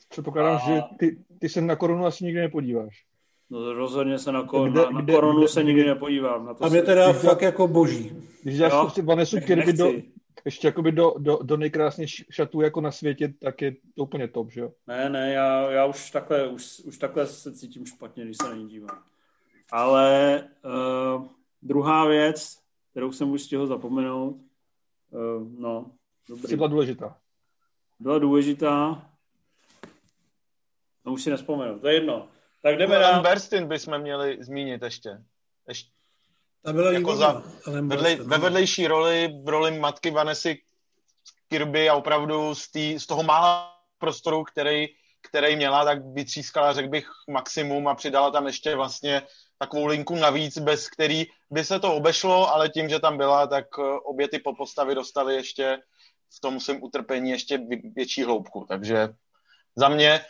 Předpokládám, 0.09 0.55
A... 0.55 0.59
že 0.59 0.81
ty, 0.99 1.17
ty 1.39 1.49
se 1.49 1.61
na 1.61 1.75
korunu 1.75 2.05
asi 2.05 2.25
nikdy 2.25 2.41
nepodíváš. 2.41 3.05
No 3.49 3.73
rozhodně 3.73 4.19
se 4.19 4.31
na, 4.31 4.43
ko- 4.43 4.71
kde, 4.71 4.81
na, 4.81 4.89
na 4.89 5.05
korunu 5.05 5.39
kde, 5.39 5.47
se 5.47 5.63
nikdy 5.63 5.85
nepodívám. 5.85 6.45
Na 6.45 6.53
to 6.53 6.65
a 6.65 6.69
mě 6.69 6.81
teda 6.81 7.13
fakt 7.13 7.41
jako 7.41 7.67
boží. 7.67 8.15
Když 8.43 8.57
dáš 8.57 8.71
prostě 8.71 9.01
Vanessa 9.01 9.39
Kirby 9.39 9.73
do, 9.73 9.91
ještě 10.45 10.67
jakoby 10.67 10.91
do, 10.91 11.13
do, 11.17 11.39
do 11.43 11.57
nejkrásnějších 11.57 12.25
šatů 12.29 12.61
jako 12.61 12.81
na 12.81 12.91
světě, 12.91 13.33
tak 13.41 13.61
je 13.61 13.71
to 13.95 14.03
úplně 14.03 14.27
top, 14.27 14.51
že 14.51 14.61
jo? 14.61 14.71
Ne, 14.87 15.09
ne, 15.09 15.33
já, 15.33 15.71
já 15.71 15.85
už, 15.85 16.11
takhle, 16.11 16.47
už, 16.47 16.79
už 16.79 16.97
takhle 16.97 17.27
se 17.27 17.53
cítím 17.53 17.85
špatně, 17.85 18.25
když 18.25 18.37
se 18.37 18.49
na 18.49 18.55
ní 18.55 18.69
dívám. 18.69 19.03
Ale 19.71 20.43
uh, 20.65 21.27
druhá 21.61 22.05
věc, 22.05 22.57
kterou 22.91 23.11
jsem 23.11 23.31
už 23.31 23.41
stihl 23.41 23.67
zapomenout, 23.67 24.35
uh, 25.09 25.59
no, 25.59 25.91
dobrý. 26.29 26.55
Byla 26.55 26.67
důležitá. 26.67 27.17
Byla 27.99 28.19
důležitá. 28.19 29.05
No 31.05 31.13
už 31.13 31.23
si 31.23 31.29
nespomenu, 31.29 31.79
to 31.79 31.87
je 31.87 31.93
jedno. 31.93 32.27
Tak 32.61 32.77
jdeme 32.77 32.99
na... 32.99 33.21
Berstin 33.21 33.67
bychom 33.67 33.99
měli 33.99 34.37
zmínit 34.43 34.81
ještě. 34.81 35.23
ještě. 35.67 35.91
Ta 36.63 36.73
byla 36.73 36.91
jako 36.91 37.15
za, 37.15 37.43
vedlej, 37.81 38.15
ve 38.15 38.37
vedlejší 38.37 38.87
roli, 38.87 39.29
v 39.43 39.49
roli 39.49 39.79
matky 39.79 40.11
Vanessy 40.11 40.61
Kirby 41.47 41.89
a 41.89 41.95
opravdu 41.95 42.55
z, 42.55 42.71
tý, 42.71 42.99
z 42.99 43.07
toho 43.07 43.23
mála 43.23 43.77
prostoru, 43.97 44.43
který, 44.43 44.87
který 45.21 45.55
měla, 45.55 45.85
tak 45.85 46.05
vytřískala, 46.05 46.73
řekl 46.73 46.89
bych, 46.89 47.07
maximum 47.29 47.87
a 47.87 47.95
přidala 47.95 48.31
tam 48.31 48.47
ještě 48.47 48.75
vlastně 48.75 49.21
takovou 49.57 49.85
linku 49.85 50.15
navíc, 50.15 50.57
bez 50.57 50.89
který 50.89 51.25
by 51.51 51.65
se 51.65 51.79
to 51.79 51.95
obešlo, 51.95 52.53
ale 52.53 52.69
tím, 52.69 52.89
že 52.89 52.99
tam 52.99 53.17
byla, 53.17 53.47
tak 53.47 53.65
eh, 53.79 53.99
obě 54.03 54.27
ty 54.27 54.39
postavy 54.57 54.95
dostaly 54.95 55.35
ještě 55.35 55.77
v 56.37 56.39
tom 56.39 56.59
svém 56.59 56.83
utrpení 56.83 57.31
ještě 57.31 57.59
větší 57.95 58.23
hloubku. 58.23 58.65
Takže 58.69 59.09
za 59.75 59.89
mě 59.89 60.25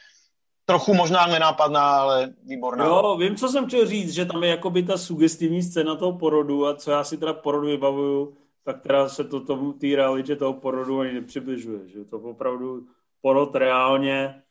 trochu 0.65 0.93
možná 0.93 1.27
nenápadná, 1.27 1.81
ale 1.81 2.33
výborná. 2.43 2.85
Jo, 2.85 3.17
vím, 3.19 3.35
co 3.35 3.47
jsem 3.47 3.65
chtěl 3.65 3.85
říct, 3.85 4.11
že 4.11 4.25
tam 4.25 4.43
je 4.43 4.49
jakoby 4.49 4.83
ta 4.83 4.97
sugestivní 4.97 5.63
scéna 5.63 5.95
toho 5.95 6.17
porodu 6.17 6.67
a 6.67 6.75
co 6.75 6.91
já 6.91 7.03
si 7.03 7.17
teda 7.17 7.33
porodu 7.33 7.67
vybavuju, 7.67 8.33
tak 8.63 8.81
teda 8.81 9.09
se 9.09 9.23
to 9.23 9.39
tomu 9.39 9.73
té 9.73 9.87
realitě 9.95 10.35
toho 10.35 10.53
porodu 10.53 10.99
ani 10.99 11.13
nepřibližuje, 11.13 11.87
že 11.87 12.05
to 12.05 12.19
opravdu 12.19 12.87
porod 13.21 13.55
reálně, 13.55 14.43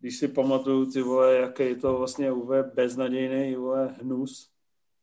když 0.00 0.18
si 0.18 0.28
pamatuju, 0.28 0.86
ty 0.86 1.02
vole, 1.02 1.34
jaký 1.34 1.62
je 1.62 1.76
to 1.76 1.98
vlastně 1.98 2.32
úplně 2.32 2.62
beznadějný 2.62 3.54
vole, 3.54 3.96
hnus, 4.00 4.50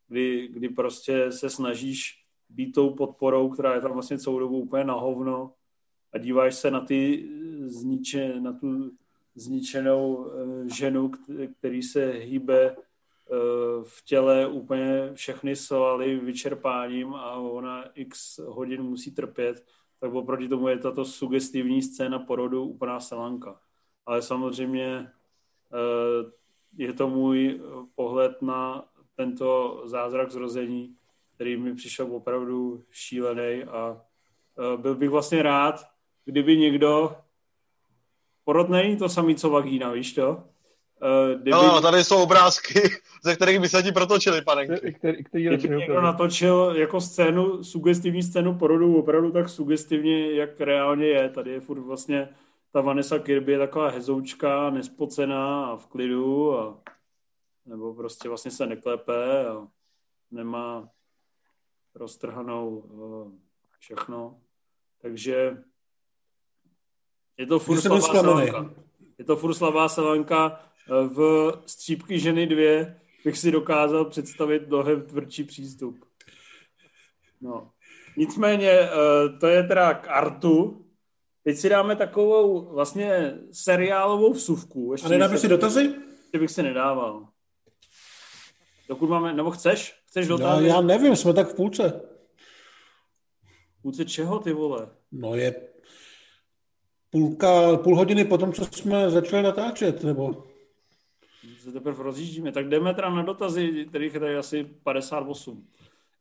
kdy, 0.08 0.48
kdy 0.48 0.68
prostě 0.68 1.32
se 1.32 1.50
snažíš 1.50 2.24
být 2.48 2.72
tou 2.72 2.90
podporou, 2.90 3.48
která 3.48 3.74
je 3.74 3.80
tam 3.80 3.92
vlastně 3.92 4.18
celou 4.18 4.38
dobu 4.38 4.58
úplně 4.58 4.84
na 4.84 4.94
hovno 4.94 5.52
a 6.12 6.18
díváš 6.18 6.54
se 6.54 6.70
na 6.70 6.80
ty 6.80 7.28
zniče, 7.66 8.40
na 8.40 8.52
tu 8.52 8.90
zničenou 9.36 10.30
eh, 10.30 10.74
ženu, 10.74 11.10
který 11.58 11.82
se 11.82 12.10
hýbe 12.10 12.76
eh, 12.76 12.76
v 13.82 14.04
těle 14.04 14.46
úplně 14.46 15.10
všechny 15.14 15.56
svaly 15.56 16.16
vyčerpáním 16.16 17.14
a 17.14 17.32
ona 17.32 17.84
x 17.94 18.38
hodin 18.38 18.82
musí 18.82 19.10
trpět, 19.10 19.64
tak 20.00 20.14
oproti 20.14 20.48
tomu 20.48 20.68
je 20.68 20.78
tato 20.78 21.04
sugestivní 21.04 21.82
scéna 21.82 22.18
porodu 22.18 22.64
úplná 22.64 23.00
selanka. 23.00 23.60
Ale 24.06 24.22
samozřejmě 24.22 24.86
eh, 25.72 26.30
je 26.76 26.92
to 26.92 27.08
můj 27.08 27.60
pohled 27.94 28.42
na 28.42 28.84
tento 29.14 29.82
zázrak 29.84 30.30
zrození, 30.30 30.96
který 31.34 31.56
mi 31.56 31.74
přišel 31.74 32.16
opravdu 32.16 32.84
šílený 32.90 33.64
a 33.64 34.02
byl 34.76 34.94
bych 34.94 35.10
vlastně 35.10 35.42
rád, 35.42 35.86
kdyby 36.24 36.56
někdo 36.56 37.16
porod 38.46 38.68
není 38.68 38.96
to 38.96 39.08
samý, 39.08 39.34
co 39.34 39.50
vagína, 39.50 39.90
víš 39.90 40.12
to? 40.12 40.30
Uh, 40.30 41.34
kdyby... 41.34 41.50
No, 41.50 41.80
tady 41.80 42.04
jsou 42.04 42.22
obrázky, 42.22 42.80
ze 43.24 43.36
kterých 43.36 43.60
by 43.60 43.68
se 43.68 43.82
ti 43.82 43.92
protočili, 43.92 44.42
panenky. 44.42 44.92
Který, 44.92 45.24
který 45.24 45.44
kdyby 45.44 45.76
někdo 45.76 46.00
natočil 46.00 46.74
jako 46.76 47.00
scénu, 47.00 47.64
sugestivní 47.64 48.22
scénu 48.22 48.58
porodu, 48.58 48.98
opravdu 48.98 49.30
tak 49.30 49.48
sugestivně, 49.48 50.32
jak 50.32 50.60
reálně 50.60 51.06
je. 51.06 51.28
Tady 51.28 51.50
je 51.50 51.60
furt 51.60 51.80
vlastně 51.80 52.28
ta 52.72 52.80
Vanessa 52.80 53.18
Kirby 53.18 53.52
je 53.52 53.58
taková 53.58 53.90
hezoučka, 53.90 54.70
nespocená 54.70 55.66
a 55.66 55.76
v 55.76 55.86
klidu 55.86 56.58
a 56.58 56.78
nebo 57.66 57.94
prostě 57.94 58.28
vlastně 58.28 58.50
se 58.50 58.66
neklepe 58.66 59.46
a 59.46 59.66
nemá 60.30 60.88
roztrhanou 61.94 62.68
uh, 62.68 63.32
všechno. 63.78 64.40
Takže 65.02 65.56
je 67.38 67.46
to 67.46 67.58
furt 67.58 67.80
slavá 67.80 68.00
Savanka. 68.00 68.74
Je 69.18 69.24
to 69.24 69.36
furt 69.36 69.54
slavá 69.54 69.88
Savanka. 69.88 70.60
V 70.88 71.52
Střípky 71.66 72.20
ženy 72.20 72.46
dvě 72.46 73.00
bych 73.24 73.38
si 73.38 73.50
dokázal 73.50 74.04
představit 74.04 74.68
mnohem 74.68 75.02
tvrdší 75.02 75.44
přístup. 75.44 76.04
No. 77.40 77.70
Nicméně, 78.16 78.70
eh, 78.70 78.88
to 79.40 79.46
je 79.46 79.62
teda 79.62 79.94
k 79.94 80.08
artu. 80.08 80.84
Teď 81.44 81.56
si 81.56 81.68
dáme 81.68 81.96
takovou 81.96 82.74
vlastně 82.74 83.38
seriálovou 83.52 84.32
vsuvku. 84.32 84.92
Ještě 84.92 85.06
A 85.06 85.10
nedáme 85.10 85.38
si 85.38 85.48
dotazy? 85.48 85.94
Ještě 86.22 86.38
bych 86.38 86.50
si 86.50 86.62
nedával. 86.62 87.28
Dokud 88.88 89.10
máme, 89.10 89.32
nebo 89.32 89.50
chceš? 89.50 89.94
Chceš 90.06 90.26
dotazy? 90.26 90.66
Já, 90.66 90.74
já 90.74 90.80
nevím, 90.80 91.16
jsme 91.16 91.34
tak 91.34 91.48
v 91.48 91.54
půlce. 91.54 92.00
V 93.78 93.82
půlce 93.82 94.04
čeho, 94.04 94.38
ty 94.38 94.52
vole? 94.52 94.88
No 95.12 95.34
je 95.34 95.54
půlka, 97.10 97.76
půl 97.76 97.96
hodiny 97.96 98.24
potom, 98.24 98.52
co 98.52 98.64
jsme 98.64 99.10
začali 99.10 99.42
natáčet, 99.42 100.04
nebo? 100.04 100.44
Se 101.58 101.72
teprve 101.72 102.02
rozjíždíme. 102.02 102.52
Tak 102.52 102.68
jdeme 102.68 102.94
teda 102.94 103.10
na 103.10 103.22
dotazy, 103.22 103.86
kterých 103.88 104.14
je 104.14 104.20
tady 104.20 104.36
asi 104.36 104.64
58. 104.64 105.66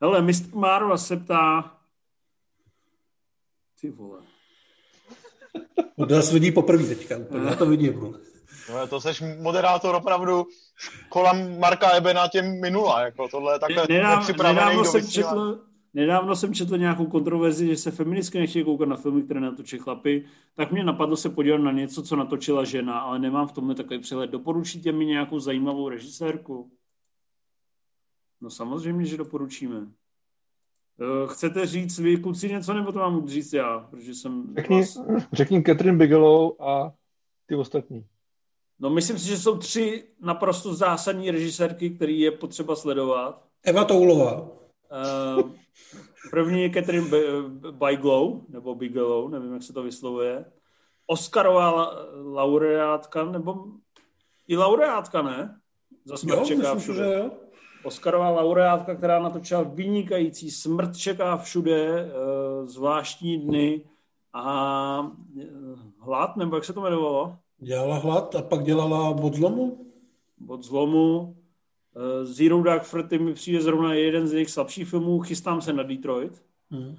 Hele, 0.02 0.22
Mr. 0.22 0.56
Marva 0.56 0.98
se 0.98 1.18
ptá... 1.18 1.72
Ty 3.82 3.92
vole. 3.92 4.20
No 5.98 6.06
to 6.06 6.22
vidí 6.34 6.52
poprvé 6.52 6.84
teďka, 6.84 7.18
úplně. 7.18 7.50
já 7.50 7.56
to 7.56 7.66
vidím. 7.66 8.16
No, 8.70 8.88
to 8.88 9.02
seš 9.02 9.24
moderátor 9.42 9.96
opravdu 9.96 10.48
kolem 11.10 11.60
Marka 11.60 11.92
Ebena 11.92 12.28
těm 12.28 12.62
minula, 12.62 13.02
jako 13.02 13.28
tohle 13.28 13.56
je 13.56 13.60
takhle 13.60 13.86
Nedáv, 13.90 14.20
nepřipravený 14.20 14.60
nedávno 14.60 14.86
jsem 14.86 15.08
četl, 15.08 15.62
Nedávno 15.96 16.36
jsem 16.36 16.54
četl 16.54 16.78
nějakou 16.78 17.06
kontroverzi, 17.06 17.68
že 17.68 17.78
se 17.78 17.92
feministky 17.92 18.40
nechtějí 18.40 18.66
koukat 18.66 18.90
na 18.90 18.96
filmy, 18.96 19.24
které 19.24 19.40
natočí 19.40 19.78
chlapy, 19.78 20.26
tak 20.54 20.72
mě 20.72 20.84
napadlo 20.84 21.18
se 21.18 21.30
podívat 21.30 21.58
na 21.58 21.72
něco, 21.72 22.04
co 22.04 22.16
natočila 22.16 22.64
žena, 22.64 23.00
ale 23.00 23.20
nemám 23.20 23.48
v 23.48 23.52
tomhle 23.52 23.76
takový 23.76 24.00
přehled. 24.00 24.30
Doporučíte 24.30 24.92
mi 24.92 25.06
nějakou 25.06 25.40
zajímavou 25.40 25.90
režisérku? 25.90 26.72
No 28.42 28.50
samozřejmě, 28.50 29.06
že 29.06 29.18
doporučíme. 29.18 29.88
Eh, 31.02 31.28
chcete 31.28 31.66
říct 31.66 32.00
vy, 32.00 32.18
kluci, 32.18 32.50
něco, 32.50 32.74
nebo 32.74 32.92
to 32.92 33.00
mám 33.00 33.28
říct 33.28 33.54
já? 33.54 33.80
Protože 33.80 34.16
jsem 34.16 34.56
řekni, 34.56 34.80
vás... 34.80 34.98
řekni 35.34 35.64
Catherine 35.64 35.98
Bigelow 35.98 36.62
a 36.62 36.94
ty 37.46 37.56
ostatní. 37.56 38.06
No 38.80 38.90
myslím 38.90 39.20
si, 39.20 39.28
že 39.28 39.38
jsou 39.38 39.58
tři 39.58 40.04
naprosto 40.22 40.74
zásadní 40.74 41.32
režisérky, 41.32 41.90
které 41.90 42.12
je 42.12 42.32
potřeba 42.32 42.76
sledovat. 42.76 43.46
Eva 43.64 43.84
Toulová. 43.84 44.42
Uh, 44.42 45.52
První 46.32 46.62
je 46.62 46.70
Catherine 46.70 47.08
Bigelow, 47.72 48.42
nebo 48.50 48.76
Bigelow, 48.76 49.30
nevím, 49.30 49.54
jak 49.54 49.64
se 49.64 49.74
to 49.74 49.84
vyslovuje. 49.84 50.46
Oscarová 51.08 51.92
laureátka, 52.24 53.24
nebo 53.24 53.66
i 54.48 54.58
laureátka, 54.58 55.22
ne? 55.22 55.60
Za 56.06 56.18
smrt 56.18 56.38
jo, 56.38 56.46
čeká 56.46 56.76
všude. 56.76 56.98
Že 56.98 57.14
jo. 57.14 57.32
Oscarová 57.84 58.30
laureátka, 58.30 58.96
která 58.96 59.20
natočila 59.20 59.64
vynikající 59.64 60.52
Smrt 60.52 60.98
čeká 60.98 61.38
všude, 61.38 62.00
eh, 62.00 62.68
zvláštní 62.68 63.38
dny 63.38 63.82
a 64.34 65.12
eh, 65.42 65.46
hlad, 66.00 66.38
nebo 66.38 66.56
jak 66.56 66.66
se 66.66 66.74
to 66.74 66.80
jmenovalo? 66.80 67.36
Dělala 67.58 67.98
hlad 67.98 68.36
a 68.36 68.42
pak 68.42 68.64
dělala 68.64 69.14
bod 69.14 69.34
zlomu? 69.34 69.92
Bod 70.38 70.64
zlomu. 70.64 71.36
Uh, 71.96 72.26
Zero 72.26 72.64
Dark 72.64 72.90
Thirty 72.92 73.20
mi 73.20 73.34
přijde 73.34 73.62
zrovna 73.62 73.94
jeden 73.94 74.28
z 74.28 74.34
jejich 74.34 74.50
slabších 74.50 74.90
filmů, 74.90 75.20
chystám 75.20 75.62
se 75.62 75.74
na 75.74 75.84
Detroit. 75.84 76.44
Hmm. 76.72 76.96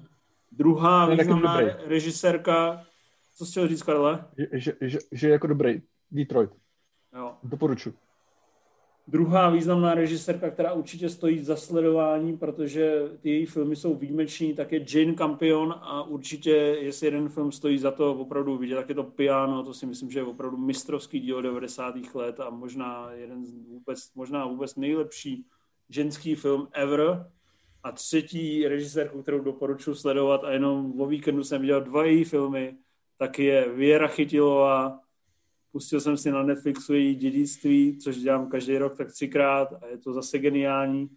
Druhá 0.51 1.05
významná 1.05 1.59
režisérka, 1.85 2.85
co 3.35 3.45
jsi 3.45 3.51
chtěl 3.51 3.67
říct, 3.67 3.83
Karle? 3.83 4.25
Že, 4.37 4.47
že, 4.51 4.73
že, 4.81 4.99
že 5.11 5.29
jako 5.29 5.47
dobrý, 5.47 5.81
Detroit. 6.11 6.49
Jo. 7.15 7.33
Doporučuji. 7.43 7.93
Druhá 9.09 9.49
významná 9.49 9.93
režisérka, 9.93 10.49
která 10.49 10.73
určitě 10.73 11.09
stojí 11.09 11.39
za 11.39 11.55
sledování, 11.55 12.37
protože 12.37 13.01
ty 13.19 13.29
její 13.29 13.45
filmy 13.45 13.75
jsou 13.75 13.95
výjimeční, 13.95 14.53
tak 14.53 14.71
je 14.71 14.85
Jane 14.93 15.13
Campion 15.13 15.75
a 15.81 16.03
určitě, 16.03 16.51
jestli 16.51 17.07
jeden 17.07 17.29
film 17.29 17.51
stojí 17.51 17.77
za 17.77 17.91
to 17.91 18.15
opravdu 18.15 18.57
vidět, 18.57 18.75
tak 18.75 18.89
je 18.89 18.95
to 18.95 19.03
Piano, 19.03 19.63
to 19.63 19.73
si 19.73 19.85
myslím, 19.85 20.11
že 20.11 20.19
je 20.19 20.23
opravdu 20.23 20.57
mistrovský 20.57 21.19
díl 21.19 21.41
90. 21.41 21.95
let 22.13 22.39
a 22.39 22.49
možná 22.49 23.11
jeden 23.11 23.45
z 23.45 23.51
vůbec, 23.51 24.13
možná 24.15 24.45
vůbec 24.45 24.75
nejlepší 24.75 25.45
ženský 25.89 26.35
film 26.35 26.67
ever. 26.71 27.31
A 27.83 27.91
třetí 27.91 28.67
režisérku, 28.67 29.21
kterou 29.21 29.39
doporučuji 29.39 29.95
sledovat 29.95 30.43
a 30.43 30.51
jenom 30.51 31.01
o 31.01 31.05
víkendu 31.05 31.43
jsem 31.43 31.61
viděl 31.61 31.81
dva 31.81 32.05
její 32.05 32.23
filmy, 32.23 32.77
tak 33.17 33.39
je 33.39 33.69
Věra 33.73 34.07
Chytilová, 34.07 34.99
Pustil 35.71 36.01
jsem 36.01 36.17
si 36.17 36.31
na 36.31 36.43
Netflixu 36.43 36.93
její 36.93 37.15
dědictví, 37.15 37.97
což 37.97 38.17
dělám 38.17 38.49
každý 38.49 38.77
rok 38.77 38.97
tak 38.97 39.11
třikrát 39.11 39.73
a 39.83 39.87
je 39.87 39.97
to 39.97 40.13
zase 40.13 40.39
geniální. 40.39 41.09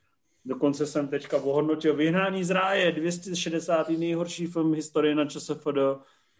Dokonce 0.45 0.87
jsem 0.87 1.09
teďka 1.09 1.37
ohodnotil 1.37 1.97
Vyhnání 1.97 2.45
z 2.45 2.51
ráje, 2.51 2.93
260. 2.93 3.89
nejhorší 3.89 4.47
film 4.47 4.75
historie 4.75 5.15
na 5.15 5.25
ČSFD, 5.25 5.79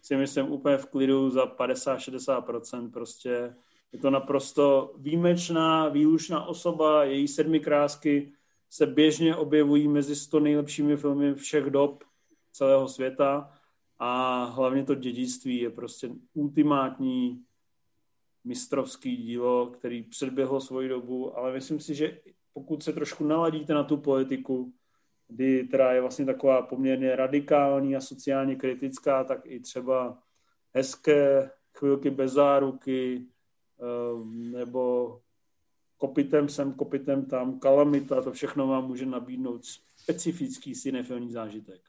si 0.01 0.15
myslím 0.15 0.51
úplně 0.51 0.77
v 0.77 0.85
klidu 0.85 1.29
za 1.29 1.45
50-60%. 1.45 2.91
Prostě 2.91 3.55
je 3.91 3.99
to 3.99 4.09
naprosto 4.09 4.93
výjimečná, 4.97 5.89
výlučná 5.89 6.45
osoba, 6.45 7.03
její 7.03 7.27
sedmi 7.27 7.59
krásky 7.59 8.31
se 8.69 8.85
běžně 8.85 9.35
objevují 9.35 9.87
mezi 9.87 10.15
100 10.15 10.39
nejlepšími 10.39 10.97
filmy 10.97 11.33
všech 11.33 11.65
dob 11.65 12.03
celého 12.51 12.87
světa 12.87 13.51
a 13.99 14.43
hlavně 14.45 14.83
to 14.83 14.95
dědictví 14.95 15.59
je 15.59 15.69
prostě 15.69 16.09
ultimátní 16.33 17.43
mistrovský 18.43 19.17
dílo, 19.17 19.67
který 19.67 20.03
předběhlo 20.03 20.61
svoji 20.61 20.89
dobu, 20.89 21.37
ale 21.37 21.53
myslím 21.53 21.79
si, 21.79 21.95
že 21.95 22.17
pokud 22.53 22.83
se 22.83 22.93
trošku 22.93 23.23
naladíte 23.23 23.73
na 23.73 23.83
tu 23.83 23.97
politiku, 23.97 24.73
kdy 25.27 25.63
teda 25.63 25.91
je 25.91 26.01
vlastně 26.01 26.25
taková 26.25 26.61
poměrně 26.61 27.15
radikální 27.15 27.95
a 27.95 28.01
sociálně 28.01 28.55
kritická, 28.55 29.23
tak 29.23 29.41
i 29.45 29.59
třeba 29.59 30.17
hezké 30.73 31.51
chvilky 31.77 32.09
bez 32.09 32.31
záruky, 32.31 33.25
eh, 33.79 34.25
nebo 34.51 35.19
kopitem 35.97 36.49
sem, 36.49 36.73
kopitem 36.73 37.25
tam, 37.25 37.59
kalamita, 37.59 38.21
to 38.21 38.31
všechno 38.31 38.67
vám 38.67 38.87
může 38.87 39.05
nabídnout 39.05 39.61
specifický 39.97 40.75
cinefilní 40.75 41.31
zážitek. 41.31 41.81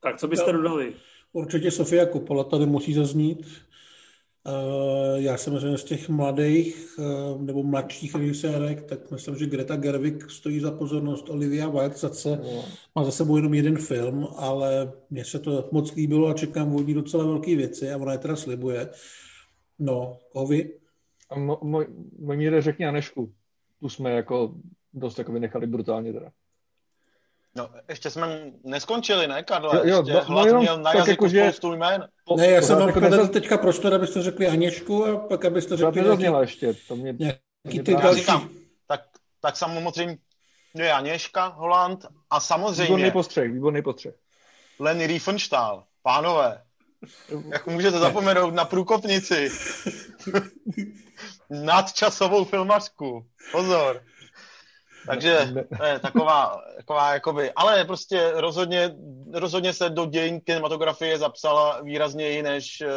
Tak 0.00 0.18
co 0.18 0.28
byste 0.28 0.52
dodali? 0.52 0.94
Určitě 1.32 1.70
Sofia 1.70 2.06
Coppola 2.06 2.44
tady 2.44 2.66
musí 2.66 2.94
zaznít. 2.94 3.46
Eh, 4.46 5.20
já 5.22 5.36
jsem 5.36 5.52
myslím 5.52 5.78
z 5.78 5.84
těch 5.84 6.08
mladých 6.08 6.98
eh, 6.98 7.38
nebo 7.38 7.62
mladších 7.62 8.14
režisérek, 8.14 8.82
tak 8.82 9.10
myslím, 9.10 9.36
že 9.36 9.46
Greta 9.46 9.76
Gerwig 9.76 10.30
stojí 10.30 10.60
za 10.60 10.70
pozornost. 10.70 11.30
Olivia 11.30 11.68
Wilde 11.68 11.96
zase 11.96 12.36
no. 12.36 12.64
má 12.94 13.04
za 13.04 13.10
sebou 13.10 13.36
jenom 13.36 13.54
jeden 13.54 13.76
film, 13.76 14.28
ale 14.36 14.92
mně 15.10 15.24
se 15.24 15.38
to 15.38 15.68
moc 15.72 15.94
líbilo 15.94 16.28
a 16.28 16.34
čekám 16.34 16.74
od 16.74 16.86
ní 16.86 16.94
docela 16.94 17.24
velké 17.24 17.56
věci 17.56 17.92
a 17.92 17.96
ona 17.96 18.12
je 18.12 18.18
teda 18.18 18.36
slibuje. 18.36 18.90
No, 19.78 20.18
koho 20.32 20.46
vy? 20.46 20.78
A 21.30 21.38
můj 21.62 21.86
míře 22.36 22.62
řekni 22.62 22.86
Anešku. 22.86 23.32
Tu 23.80 23.88
jsme 23.88 24.10
jako 24.10 24.54
dost 24.92 25.18
jako 25.18 25.32
vynechali 25.32 25.66
brutálně 25.66 26.12
teda. 26.12 26.30
No, 27.56 27.70
ještě 27.88 28.10
jsme 28.10 28.52
neskončili, 28.64 29.26
ne, 29.26 29.42
Karle? 29.42 29.76
Jo, 29.76 29.82
jo, 29.84 30.16
ještě 30.16 30.32
no, 30.32 30.44
no, 30.44 30.60
měl 30.60 30.78
na 30.78 30.92
jazyku 30.92 31.24
jako, 31.24 31.28
že... 31.28 31.42
spoustu 31.42 31.72
jmén. 31.72 32.08
Ne, 32.36 32.46
já 32.46 32.62
jsem 32.62 32.78
vám 32.78 32.88
jako 32.88 33.00
nezaz... 33.00 33.30
teďka 33.30 33.58
prostor, 33.58 33.94
abyste 33.94 34.22
řekli 34.22 34.48
Aněšku 34.48 35.04
a 35.04 35.18
pak 35.18 35.44
abyste 35.44 35.76
řekli... 35.76 36.02
To 36.02 36.16
nějaký... 36.16 36.40
ještě, 36.40 36.74
to 36.88 36.96
mě... 36.96 37.14
Nějaký 37.18 37.82
ty 37.82 37.94
další... 37.94 38.20
Říkám, 38.20 38.48
tak, 38.86 39.00
tak 39.40 39.56
samozřejmě 39.56 40.18
je 40.74 40.92
Aněška 40.92 41.46
Holand 41.46 42.06
a 42.30 42.40
samozřejmě... 42.40 42.82
Výborný 42.82 43.10
postřeh, 43.10 43.52
výborný 43.52 43.82
postřeh. 43.82 44.14
Lenny 44.78 45.06
Riefenstahl, 45.06 45.84
pánové, 46.02 46.62
jak 47.52 47.66
můžete 47.66 47.98
zapomenout 47.98 48.54
na 48.54 48.64
průkopnici? 48.64 49.50
Nadčasovou 51.50 52.44
filmařku. 52.44 53.26
Pozor. 53.52 54.02
Takže 55.10 55.54
to 55.78 55.84
je 55.84 55.98
taková, 55.98 56.62
taková 56.76 57.14
jakoby, 57.14 57.52
ale 57.52 57.84
prostě 57.84 58.32
rozhodně, 58.34 58.96
rozhodně 59.34 59.72
se 59.72 59.90
do 59.90 60.06
dějin 60.06 60.40
kinematografie 60.40 61.18
zapsala 61.18 61.80
výrazněji 61.80 62.42
než 62.42 62.80
eh, 62.80 62.88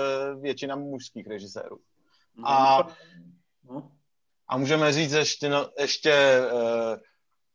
většina 0.42 0.76
mužských 0.76 1.28
režisérů. 1.28 1.78
A, 2.44 2.88
a 4.48 4.58
můžeme 4.58 4.92
říct 4.92 5.12
ještě, 5.12 5.50
no, 5.50 5.70
ještě 5.80 6.42
uh, 6.52 6.96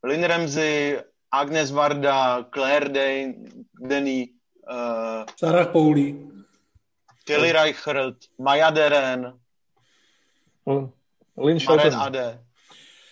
Lynn 0.03 0.25
Ramsey, 0.25 1.03
Agnes 1.33 1.71
Varda, 1.71 2.45
Claire 2.55 2.89
Dane, 2.89 3.35
Denny, 3.81 4.29
uh, 4.71 5.25
Sarah 5.37 5.73
Pauli, 5.73 6.29
Kelly 7.25 7.53
Reichert, 7.53 8.17
Maya 8.39 8.71
Deren, 8.71 9.39
Lynn 11.37 11.59
Ade. 11.97 12.48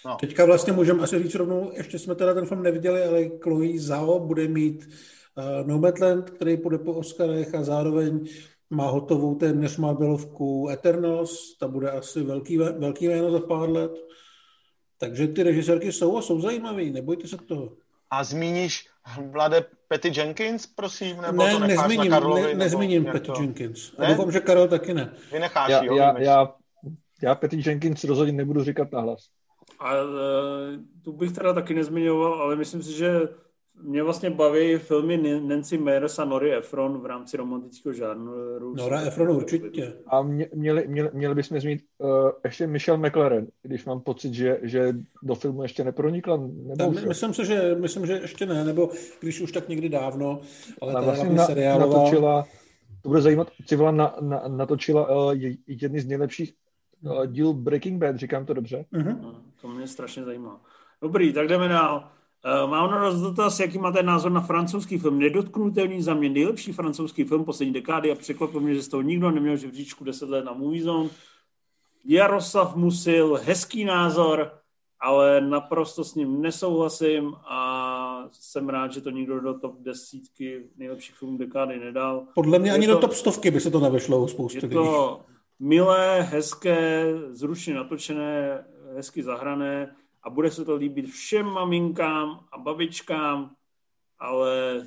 No. 0.07 0.17
Teďka 0.21 0.45
vlastně 0.45 0.73
můžeme 0.73 1.03
asi 1.03 1.23
říct 1.23 1.35
rovnou, 1.35 1.73
ještě 1.75 1.99
jsme 1.99 2.15
teda 2.15 2.35
ten 2.35 2.47
film 2.47 2.63
neviděli, 2.63 3.05
ale 3.05 3.29
Chloe 3.43 3.79
Zhao 3.79 4.19
bude 4.19 4.49
mít 4.49 4.89
uh, 5.35 5.69
Nomadland, 5.69 6.31
který 6.31 6.57
půjde 6.57 6.79
po 6.79 6.93
Oscarech 6.93 7.55
a 7.55 7.63
zároveň 7.63 8.27
má 8.71 8.91
hotovou 8.91 9.35
téměř 9.35 9.77
Marvelovku 9.77 10.69
Eternos, 10.71 11.59
ta 11.59 11.69
bude 11.69 11.91
asi 11.91 12.23
velký, 12.23 12.59
velký 12.59 13.09
jméno 13.09 13.31
za 13.31 13.41
pár 13.41 13.71
let. 13.71 13.93
Takže 14.99 15.29
ty 15.29 15.43
režisérky 15.43 15.93
jsou 15.93 16.19
a 16.19 16.23
jsou 16.23 16.41
zajímavý, 16.41 16.91
nebojte 16.91 17.29
se 17.29 17.37
toho. 17.37 17.73
A 18.11 18.25
zmíníš 18.25 18.89
Vlade 19.31 19.65
Petty 19.89 20.13
Jenkins, 20.17 20.67
prosím, 20.67 21.21
nebo 21.21 21.43
ne, 21.43 21.53
to 21.53 21.59
nezmíním, 21.59 22.11
na 22.11 22.17
Karlovi? 22.17 22.43
Ne, 22.43 22.55
nezmíním 22.55 23.05
Petty 23.05 23.27
to... 23.27 23.41
Jenkins. 23.41 23.97
Ne? 23.99 24.07
A 24.07 24.09
doufám, 24.11 24.33
že 24.33 24.41
Karol 24.41 24.69
taky 24.69 24.95
ne. 24.95 25.13
Vynecháš, 25.33 25.71
já, 25.71 25.85
jo, 25.85 25.97
já, 25.97 26.21
já, 26.21 26.55
já 27.23 27.35
Petty 27.35 27.63
Jenkins 27.67 28.05
rozhodně 28.05 28.33
nebudu 28.33 28.65
říkat 28.65 28.93
nahlas. 28.93 29.29
A 29.79 30.03
uh, 30.03 30.11
tu 31.03 31.13
bych 31.13 31.33
teda 31.33 31.53
taky 31.53 31.75
nezmiňoval, 31.75 32.35
ale 32.35 32.57
myslím 32.57 32.83
si, 32.83 32.93
že 32.93 33.29
mě 33.83 34.03
vlastně 34.03 34.31
baví 34.31 34.77
filmy 34.79 35.41
Nancy 35.41 35.79
Meyers 35.79 36.19
a 36.19 36.25
Nori 36.25 36.55
Efron 36.55 36.99
v 37.01 37.07
rámci 37.07 37.37
romantického 37.37 37.93
žánru. 37.93 38.75
Nora 38.75 39.01
Efron 39.01 39.31
určitě. 39.31 39.93
A 40.07 40.23
mě, 40.23 40.49
měli, 40.55 40.89
měli, 40.89 41.11
měli 41.13 41.35
bychom 41.35 41.61
zmínit 41.61 41.83
uh, 41.99 42.31
ještě 42.45 42.67
Michelle 42.67 43.09
McLaren, 43.09 43.47
když 43.63 43.85
mám 43.85 44.01
pocit, 44.01 44.35
že, 44.35 44.59
že 44.63 44.95
do 45.23 45.35
filmu 45.35 45.63
ještě 45.63 45.85
nepronikla. 45.85 46.37
Nebo 46.37 46.91
my, 46.91 47.07
myslím 47.07 47.35
si, 47.35 47.45
že, 47.45 47.75
myslím, 47.75 48.07
že 48.07 48.13
ještě 48.13 48.47
ne, 48.47 48.65
nebo 48.65 48.91
když 49.21 49.41
už 49.41 49.53
tak 49.53 49.69
někdy 49.69 49.89
dávno, 49.89 50.41
ale 50.81 50.93
ta 50.93 51.01
vlastně 51.01 51.31
na, 51.31 51.47
seriálová... 51.47 51.99
natočila, 51.99 52.47
to 53.03 53.09
bude 53.09 53.21
zajímat, 53.21 53.49
Civila 53.67 53.91
na, 53.91 54.17
na, 54.21 54.43
natočila 54.49 55.27
uh, 55.27 55.33
jedny 55.67 56.01
z 56.01 56.07
nejlepších 56.07 56.53
díl 57.27 57.53
Breaking 57.53 58.01
Bad, 58.01 58.17
říkám 58.17 58.47
to 58.47 58.55
dobře? 58.55 58.85
Uh-huh. 58.95 59.35
To 59.61 59.69
mě 59.69 59.87
strašně 59.87 60.25
zajímá. 60.25 60.61
Dobrý, 61.03 61.33
tak 61.33 61.49
jdeme 61.49 61.69
dál. 61.69 62.11
Uh, 62.65 62.71
mám 62.71 62.91
na 62.91 62.99
vás 62.99 63.21
dotaz, 63.21 63.61
jaký 63.61 63.79
máte 63.79 64.03
názor 64.03 64.33
na 64.33 64.41
francouzský 64.41 64.99
film. 64.99 65.19
Nedotknutelný 65.19 66.03
za 66.03 66.15
mě 66.15 66.29
nejlepší 66.29 66.73
francouzský 66.73 67.25
film 67.25 67.45
poslední 67.45 67.75
dekády 67.75 68.13
a 68.13 68.15
překvapil 68.15 68.61
mě, 68.61 68.75
že 68.75 68.83
z 68.83 68.89
toho 68.89 69.03
nikdo 69.03 69.31
neměl 69.31 69.57
žebříčku 69.57 70.05
10 70.05 70.29
let 70.29 70.45
na 70.45 70.53
Movie 70.53 70.83
Zone. 70.83 71.11
Jaroslav 72.05 72.77
Musil, 72.77 73.41
hezký 73.45 73.85
názor, 73.85 74.51
ale 75.01 75.41
naprosto 75.41 76.05
s 76.05 76.15
ním 76.15 76.43
nesouhlasím 76.43 77.35
a 77.35 78.29
jsem 78.33 78.69
rád, 78.69 78.93
že 78.93 79.01
to 79.01 79.11
nikdo 79.11 79.41
do 79.41 79.59
top 79.59 79.81
desítky 79.81 80.63
nejlepších 80.77 81.15
filmů 81.15 81.39
dekády 81.39 81.79
nedal. 81.79 82.27
Podle 82.35 82.59
mě 82.59 82.71
je 82.71 82.75
ani 82.75 82.87
to, 82.87 82.93
do 82.93 82.99
top 82.99 83.13
stovky 83.13 83.51
by 83.51 83.61
se 83.61 83.71
to 83.71 83.81
nevešlo 83.81 84.29
spoustu 84.29 84.67
Je 84.67 84.69
to 84.69 85.21
milé, 85.59 86.23
hezké, 86.23 87.05
zručně 87.31 87.75
natočené, 87.75 88.65
hezky 88.97 89.23
zahrané 89.23 89.97
a 90.23 90.31
bude 90.31 90.51
se 90.51 90.65
to 90.65 90.75
líbit 90.75 91.07
všem 91.07 91.47
maminkám 91.47 92.41
a 92.53 92.59
babičkám, 92.59 93.51
ale 94.19 94.87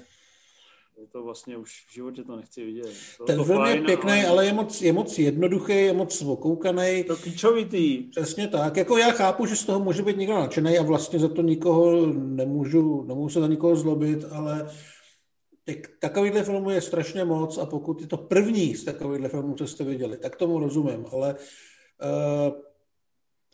je 1.02 1.08
to 1.08 1.24
vlastně 1.24 1.58
už 1.58 1.86
v 1.90 1.94
životě 1.94 2.24
to 2.24 2.36
nechci 2.36 2.66
vidět. 2.66 2.94
To 3.18 3.26
Ten 3.26 3.44
film 3.44 3.66
je 3.66 3.82
pěkný, 3.82 4.12
ale... 4.12 4.28
ale 4.28 4.46
je 4.46 4.54
moc, 4.54 4.82
je 4.82 4.94
moc 4.94 5.20
jednoduchý, 5.20 5.74
je 5.74 5.94
moc 5.94 6.22
okoukaný. 6.22 7.04
To 7.04 7.16
klíčovitý. 7.16 8.04
Přesně 8.04 8.48
tak. 8.48 8.78
Jako 8.78 8.98
já 8.98 9.12
chápu, 9.12 9.46
že 9.46 9.56
z 9.56 9.66
toho 9.66 9.80
může 9.80 10.04
být 10.04 10.18
někdo 10.18 10.34
nadšený 10.34 10.78
a 10.78 10.84
vlastně 10.84 11.20
za 11.20 11.28
to 11.28 11.42
nikoho 11.42 12.06
nemůžu, 12.14 13.04
nemůžu 13.08 13.34
se 13.34 13.40
na 13.40 13.48
nikoho 13.48 13.76
zlobit, 13.76 14.26
ale 14.32 14.72
takovýhle 16.00 16.44
filmů 16.44 16.70
je 16.70 16.82
strašně 16.82 17.26
moc 17.26 17.58
a 17.58 17.66
pokud 17.66 18.02
je 18.02 18.08
to 18.08 18.18
první 18.18 18.76
z 18.76 18.84
takovýchhle 18.84 19.30
filmů, 19.30 19.56
co 19.56 19.68
jste 19.68 19.84
viděli, 19.84 20.18
tak 20.18 20.36
tomu 20.36 20.60
rozumím, 20.60 21.06
ale 21.12 21.36
uh, 21.36 22.54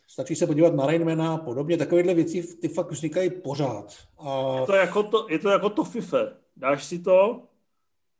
stačí 0.08 0.36
se 0.36 0.46
podívat 0.46 0.74
na 0.74 0.86
Rainmana 0.86 1.34
a 1.34 1.38
podobně, 1.38 1.76
takovýhle 1.76 2.14
věci 2.14 2.56
ty 2.56 2.68
fakt 2.68 2.90
vznikají 2.90 3.30
pořád. 3.30 3.94
A... 4.18 4.56
Je, 4.60 4.66
to 4.66 4.72
jako 4.72 5.02
to, 5.02 5.26
je 5.30 5.38
to 5.38 5.50
jako 5.50 5.70
to 5.70 5.84
FIFA. 5.84 6.18
Dáš 6.56 6.84
si 6.84 6.98
to, 6.98 7.42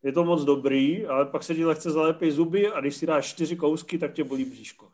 je 0.02 0.12
to 0.12 0.24
moc 0.24 0.44
dobrý, 0.44 1.06
ale 1.06 1.26
pak 1.26 1.42
se 1.42 1.54
ti 1.54 1.64
lehce 1.64 1.90
zalepí 1.90 2.30
zuby 2.30 2.68
a 2.68 2.80
když 2.80 2.96
si 2.96 3.06
dáš 3.06 3.26
čtyři 3.26 3.56
kousky, 3.56 3.98
tak 3.98 4.12
tě 4.12 4.24
bolí 4.24 4.44
bříško. 4.44 4.88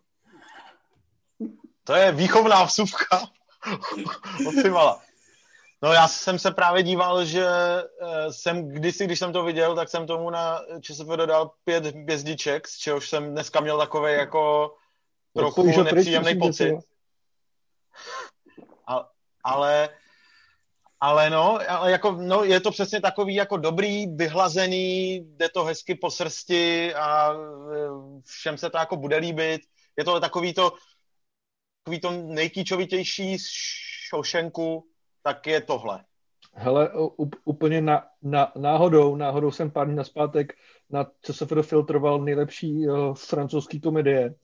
To 1.85 1.95
je 1.95 2.13
výchovná 2.13 2.65
vsuvka. 2.65 3.29
No 5.83 5.93
já 5.93 6.09
jsem 6.09 6.39
se 6.39 6.51
právě 6.51 6.83
díval, 6.83 7.25
že 7.25 7.47
eh, 7.47 8.33
jsem 8.33 8.69
kdysi, 8.69 9.05
když 9.05 9.19
jsem 9.19 9.33
to 9.33 9.45
viděl, 9.45 9.77
tak 9.77 9.89
jsem 9.89 10.07
tomu 10.07 10.31
na 10.31 10.61
ČSF 10.81 11.07
dodal 11.07 11.51
pět 11.65 11.87
hvězdiček, 11.87 12.69
z 12.69 12.79
čehož 12.79 13.09
jsem 13.09 13.31
dneska 13.31 13.61
měl 13.61 13.79
takový 13.79 14.13
jako 14.13 14.75
trochu 15.37 15.83
nepříjemný 15.83 16.39
pocit. 16.39 16.75
A, 18.87 19.09
ale 19.45 19.89
ale 21.05 21.31
no, 21.31 21.59
ale 21.69 21.91
jako, 21.91 22.13
no, 22.13 22.45
je 22.45 22.61
to 22.61 22.71
přesně 22.71 23.01
takový 23.01 23.35
jako 23.35 23.57
dobrý, 23.57 24.07
vyhlazený, 24.07 25.15
jde 25.15 25.49
to 25.49 25.65
hezky 25.65 25.95
po 25.95 26.11
srsti 26.11 26.95
a 26.95 27.33
eh, 27.33 28.23
všem 28.27 28.59
se 28.59 28.71
to 28.71 28.79
jako 28.79 28.97
bude 28.97 29.17
líbit. 29.17 29.61
Je 29.97 30.05
to 30.05 30.21
takový 30.21 30.55
to, 30.55 30.73
takový 31.85 32.01
to 32.01 32.11
nejkýčovitější 32.11 33.39
z 33.39 33.49
Šošenku, 34.09 34.92
tak 35.23 35.47
je 35.47 35.61
tohle. 35.61 36.05
Hele, 36.55 36.91
úplně 37.45 37.81
na, 37.81 38.05
na, 38.23 38.53
náhodou, 38.57 39.17
náhodou 39.17 39.51
jsem 39.51 39.71
pár 39.71 39.87
dní 39.87 39.97
naspátek 39.97 40.53
na 40.91 41.07
CSFD 41.23 41.63
filtroval 41.63 42.25
nejlepší 42.25 42.89
uh, 42.89 43.15
francouzský 43.15 43.81
komedie. 43.81 44.35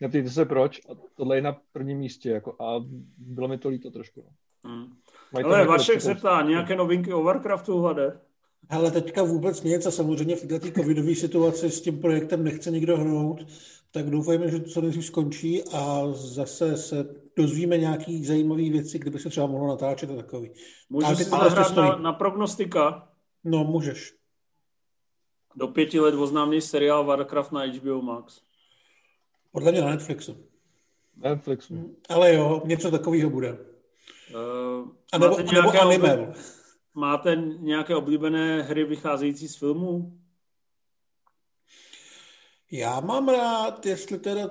Neptejte 0.00 0.30
se 0.30 0.44
proč, 0.44 0.80
a 0.90 0.92
tohle 1.16 1.36
je 1.36 1.42
na 1.42 1.56
prvním 1.72 1.98
místě, 1.98 2.30
jako, 2.30 2.62
a 2.62 2.84
bylo 3.16 3.48
mi 3.48 3.58
to 3.58 3.68
líto 3.68 3.90
trošku. 3.90 4.24
No. 4.26 4.30
Hmm. 4.70 4.96
Ale 5.44 5.66
Vašek 5.66 6.00
se 6.00 6.14
ptá, 6.14 6.42
nějaké 6.42 6.76
novinky 6.76 7.12
o 7.12 7.22
Warcraftu 7.22 7.78
hlade? 7.78 8.20
Ale 8.68 8.90
teďka 8.90 9.22
vůbec 9.22 9.62
nic 9.62 9.86
a 9.86 9.90
samozřejmě 9.90 10.36
v 10.36 10.46
této 10.46 10.70
covidové 10.70 11.14
situaci 11.14 11.70
s 11.70 11.80
tím 11.80 12.00
projektem 12.00 12.44
nechce 12.44 12.70
nikdo 12.70 12.96
hnout, 12.96 13.46
tak 13.90 14.10
doufejme, 14.10 14.48
že 14.48 14.60
to 14.60 14.70
co 14.70 14.80
nejdřív 14.80 15.04
skončí 15.04 15.62
a 15.72 16.06
zase 16.12 16.76
se 16.76 17.04
dozvíme 17.42 17.78
nějaký 17.78 18.24
zajímavé 18.24 18.62
věci, 18.62 18.98
kdyby 18.98 19.18
se 19.18 19.30
třeba 19.30 19.46
mohlo 19.46 19.68
natáčet 19.68 20.10
a 20.10 20.16
takový. 20.16 20.50
Můžu 20.88 21.16
si 21.16 21.24
zahrát 21.24 21.76
na, 21.76 21.96
na 21.96 22.12
prognostika? 22.12 23.08
No, 23.44 23.64
můžeš. 23.64 24.14
Do 25.56 25.68
pěti 25.68 26.00
let 26.00 26.14
oznámný 26.14 26.60
seriál 26.60 27.04
Warcraft 27.04 27.52
na 27.52 27.64
HBO 27.64 28.02
Max. 28.02 28.40
Podle 29.52 29.72
mě 29.72 29.80
na 29.80 29.90
Netflixu. 29.90 30.36
Netflixu. 31.16 31.96
Ale 32.08 32.34
jo, 32.34 32.62
něco 32.64 32.90
takového 32.90 33.30
bude. 33.30 33.52
Uh, 33.52 34.88
a 35.12 35.18
nebo, 35.18 35.38
nebo 35.38 35.80
anime. 35.80 36.32
Máte 36.94 37.36
nějaké 37.58 37.96
oblíbené 37.96 38.62
hry 38.62 38.84
vycházející 38.84 39.48
z 39.48 39.56
filmů? 39.56 40.18
Já 42.70 43.00
mám 43.00 43.28
rád, 43.28 43.86
jestli 43.86 44.18
teda 44.18 44.50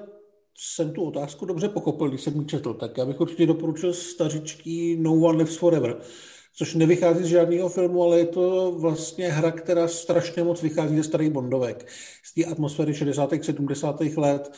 jsem 0.62 0.94
tu 0.94 1.04
otázku 1.04 1.46
dobře 1.46 1.70
pochopil, 1.70 2.10
když 2.10 2.22
jsem 2.22 2.40
ji 2.40 2.46
četl, 2.46 2.74
tak 2.74 2.98
já 2.98 3.06
bych 3.06 3.22
určitě 3.22 3.46
doporučil 3.46 3.94
stařičký 3.94 4.96
No 5.00 5.14
One 5.14 5.38
Lives 5.38 5.58
Forever, 5.58 6.02
což 6.54 6.76
nevychází 6.76 7.24
z 7.24 7.28
žádného 7.28 7.70
filmu, 7.70 8.04
ale 8.04 8.20
je 8.20 8.26
to 8.26 8.72
vlastně 8.72 9.30
hra, 9.30 9.52
která 9.52 9.88
strašně 9.88 10.44
moc 10.44 10.62
vychází 10.62 10.98
ze 10.98 11.04
starých 11.04 11.30
Bondovek, 11.30 11.88
z 12.24 12.34
té 12.34 12.46
atmosféry 12.46 12.94
60. 12.94 13.30
70. 13.44 14.02
let. 14.18 14.52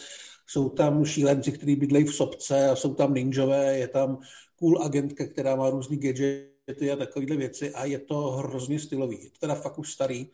Jsou 0.47 0.70
tam 0.70 1.06
šílenci, 1.06 1.52
kteří 1.52 1.76
bydlejí 1.76 2.06
v 2.06 2.16
sobce 2.16 2.70
a 2.70 2.76
jsou 2.76 2.93
tam 2.93 3.14
ninjové, 3.14 3.78
je 3.78 3.88
tam 3.88 4.20
cool 4.60 4.84
agentka, 4.84 5.26
která 5.26 5.56
má 5.56 5.70
různý 5.70 5.97
gadgety 5.97 6.91
a 6.91 6.95
takovéhle 6.95 7.36
věci 7.36 7.72
a 7.72 7.86
je 7.86 7.99
to 7.99 8.32
hrozně 8.32 8.80
stylový. 8.80 9.24
Je 9.24 9.30
to 9.30 9.39
teda 9.39 9.56
fakt 9.56 9.80
už 9.80 9.93
starý, 9.93 10.30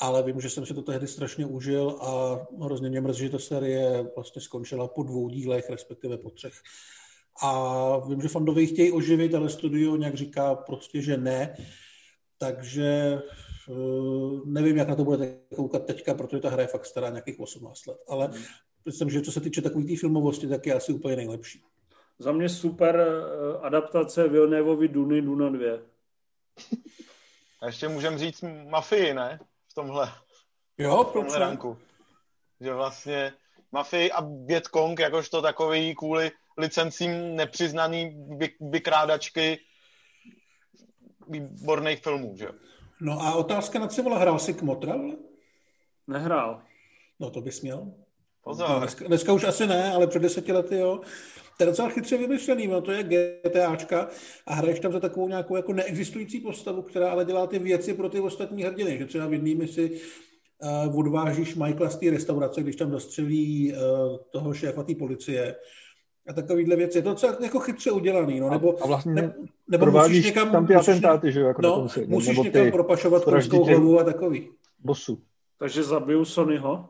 ale 0.00 0.22
vím, 0.22 0.40
že 0.40 0.50
jsem 0.50 0.66
si 0.66 0.74
to 0.74 0.82
tehdy 0.82 1.06
strašně 1.06 1.46
užil 1.46 1.98
a 2.00 2.38
hrozně 2.64 2.88
mě 2.90 3.00
mrzí, 3.00 3.24
že 3.24 3.30
ta 3.30 3.38
série 3.38 4.06
vlastně 4.14 4.42
skončila 4.42 4.88
po 4.88 5.02
dvou 5.02 5.28
dílech, 5.28 5.70
respektive 5.70 6.18
po 6.18 6.30
třech. 6.30 6.52
A 7.42 7.98
vím, 7.98 8.22
že 8.22 8.28
fandové 8.28 8.66
chtějí 8.66 8.92
oživit, 8.92 9.34
ale 9.34 9.50
studio 9.50 9.96
nějak 9.96 10.14
říká 10.14 10.54
prostě, 10.54 11.02
že 11.02 11.16
ne. 11.16 11.56
Takže 12.38 13.22
eh, 13.68 13.72
nevím, 14.44 14.76
jak 14.76 14.88
na 14.88 14.94
to 14.94 15.04
budete 15.04 15.38
koukat 15.56 15.86
teďka, 15.86 16.14
protože 16.14 16.40
ta 16.40 16.50
hra 16.50 16.62
je 16.62 16.68
fakt 16.68 16.86
stará 16.86 17.10
nějakých 17.10 17.40
18 17.40 17.86
let. 17.86 17.98
Ale 18.08 18.26
hmm. 18.26 18.44
myslím, 18.84 19.10
že 19.10 19.22
co 19.22 19.32
se 19.32 19.40
týče 19.40 19.62
takové 19.62 19.84
té 19.84 19.96
filmovosti, 19.96 20.46
tak 20.46 20.66
je 20.66 20.74
asi 20.74 20.92
úplně 20.92 21.16
nejlepší. 21.16 21.62
Za 22.18 22.32
mě 22.32 22.48
super 22.48 22.96
eh, 23.00 23.58
adaptace 23.58 24.28
Vilnévovi 24.28 24.88
Duny 24.88 25.22
Duna 25.22 25.48
2. 25.48 25.78
A 27.60 27.66
ještě 27.66 27.88
můžeme 27.88 28.18
říct 28.18 28.44
Mafii, 28.68 29.14
ne? 29.14 29.38
V 29.74 29.80
tomhle, 29.82 30.12
jo, 30.78 31.04
v 31.04 31.12
tomhle 31.12 31.38
ranku. 31.38 31.78
Že 32.60 32.72
vlastně 32.74 33.32
Mafii 33.72 34.12
a 34.12 34.20
Vietcong 34.46 34.98
jakožto 34.98 35.42
takový 35.42 35.94
kvůli 35.94 36.30
licencím 36.58 37.36
nepřiznaný 37.36 38.26
vykrádačky 38.60 39.58
výborných 41.28 42.02
filmů, 42.02 42.36
že 42.36 42.48
No 43.00 43.20
a 43.20 43.34
otázka 43.34 43.78
na 43.78 43.88
Civola, 43.88 44.18
hrál 44.18 44.38
jsi 44.38 44.54
Kmotra? 44.54 44.94
Nehrál. 46.06 46.62
No 47.20 47.30
to 47.30 47.40
bys 47.40 47.62
měl. 47.62 47.92
Pozor. 48.44 48.68
No, 48.68 48.78
dneska, 48.78 49.04
dneska 49.08 49.32
už 49.32 49.44
asi 49.44 49.66
ne, 49.66 49.92
ale 49.92 50.06
před 50.06 50.22
deseti 50.22 50.52
lety 50.52 50.78
jo. 50.78 51.00
To 51.58 51.64
je 51.64 51.66
docela 51.66 51.88
chytře 51.88 52.16
vymyšlený, 52.16 52.66
no 52.66 52.80
to 52.80 52.92
je 52.92 53.02
GTAčka 53.02 54.08
a 54.46 54.54
hraješ 54.54 54.80
tam 54.80 54.92
za 54.92 55.00
takovou 55.00 55.28
nějakou 55.28 55.56
jako 55.56 55.72
neexistující 55.72 56.40
postavu, 56.40 56.82
která 56.82 57.10
ale 57.10 57.24
dělá 57.24 57.46
ty 57.46 57.58
věci 57.58 57.94
pro 57.94 58.08
ty 58.08 58.20
ostatní 58.20 58.62
hrdiny, 58.62 58.98
že 58.98 59.06
třeba 59.06 59.26
v 59.26 59.32
jedné 59.32 59.54
misi 59.54 60.00
uh, 60.90 60.98
odvážíš 60.98 61.54
Michaela 61.54 61.90
z 61.90 61.96
té 61.96 62.10
restaurace, 62.10 62.62
když 62.62 62.76
tam 62.76 62.90
dostřelí 62.90 63.72
uh, 63.72 63.78
toho 64.30 64.54
šéfa 64.54 64.82
té 64.82 64.94
policie 64.94 65.56
a 66.28 66.32
takovýhle 66.32 66.76
věci. 66.76 66.98
Je 66.98 67.02
to 67.02 67.10
docela 67.10 67.36
jako 67.40 67.60
chytře 67.60 67.90
udělaný, 67.90 68.40
no, 68.40 68.50
nebo, 68.50 68.84
a 68.84 68.86
vlastně 68.86 69.12
ne, 69.12 69.34
nebo 69.68 69.86
musíš 69.86 70.24
někam, 70.24 70.50
tam 70.52 70.66
ty 70.66 70.74
atentáty, 70.74 71.32
že 71.32 71.40
jo, 71.40 71.46
jako 71.46 71.62
no, 71.62 71.74
konci, 71.74 72.06
musíš 72.06 72.28
nebo 72.28 72.42
někam 72.42 72.70
propašovat 72.70 73.24
koňskou 73.24 73.64
hlavu 73.64 74.00
a 74.00 74.04
takový. 74.04 74.48
Bosu. 74.78 75.22
Takže 75.58 75.82
zabiju 75.82 76.24
Sonyho? 76.24 76.88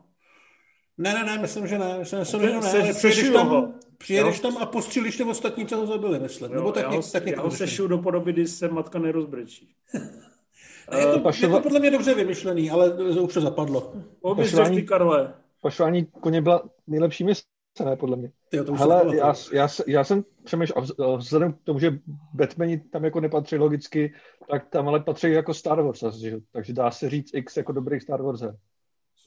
Ne, 0.97 1.13
ne, 1.13 1.23
ne, 1.23 1.37
myslím, 1.37 1.67
že 1.67 1.79
ne. 1.79 1.99
Myslím, 1.99 2.25
že 2.25 2.37
ne, 2.37 2.61
se, 2.61 2.81
ale 2.81 2.93
přijedeš 2.93 3.29
tam, 3.29 3.73
přijedeš 3.97 4.39
tam 4.39 4.57
a 4.57 4.65
postřílíš 4.65 5.17
ty 5.17 5.23
ostatní, 5.23 5.65
co 5.65 5.77
ho 5.77 5.87
zabili, 5.87 6.19
myslím. 6.19 6.51
Jo, 6.51 6.57
Nebo 6.57 6.71
tak, 6.71 6.83
já 6.83 6.89
ho, 6.89 7.01
tak 7.11 7.27
já 7.27 7.41
ho 7.41 7.51
sešu 7.51 7.87
do 7.87 7.97
podoby, 7.97 8.33
kdy 8.33 8.47
se 8.47 8.67
matka 8.67 8.99
nerozbrečí. 8.99 9.75
je, 10.97 11.05
to, 11.07 11.19
Pašova... 11.19 11.53
je 11.55 11.61
to 11.61 11.63
podle 11.63 11.79
mě 11.79 11.91
dobře 11.91 12.13
vymyšlený, 12.13 12.71
ale 12.71 12.93
už 12.93 13.33
to 13.33 13.41
zapadlo. 13.41 13.93
Pašování, 14.35 14.85
Karle. 14.85 15.33
Pašování 15.61 16.05
koně 16.05 16.41
byla 16.41 16.63
nejlepší 16.87 17.23
mise, 17.23 17.43
ne, 17.85 17.95
podle 17.95 18.17
mě. 18.17 18.31
Hele, 18.73 19.17
já, 19.17 19.33
já, 19.53 19.67
já, 19.87 20.03
jsem 20.03 20.23
přemýšlel, 20.43 20.85
vzhledem 21.17 21.53
k 21.53 21.61
tomu, 21.63 21.79
že 21.79 21.99
Batmani 22.33 22.79
tam 22.79 23.05
jako 23.05 23.19
nepatří 23.19 23.55
logicky, 23.55 24.13
tak 24.49 24.69
tam 24.69 24.87
ale 24.87 24.99
patří 24.99 25.31
jako 25.31 25.53
Star 25.53 25.81
Wars, 25.81 26.03
takže 26.51 26.73
dá 26.73 26.91
se 26.91 27.09
říct 27.09 27.33
X 27.33 27.57
jako 27.57 27.71
dobrý 27.71 27.99
Star 27.99 28.21
Wars. 28.21 28.41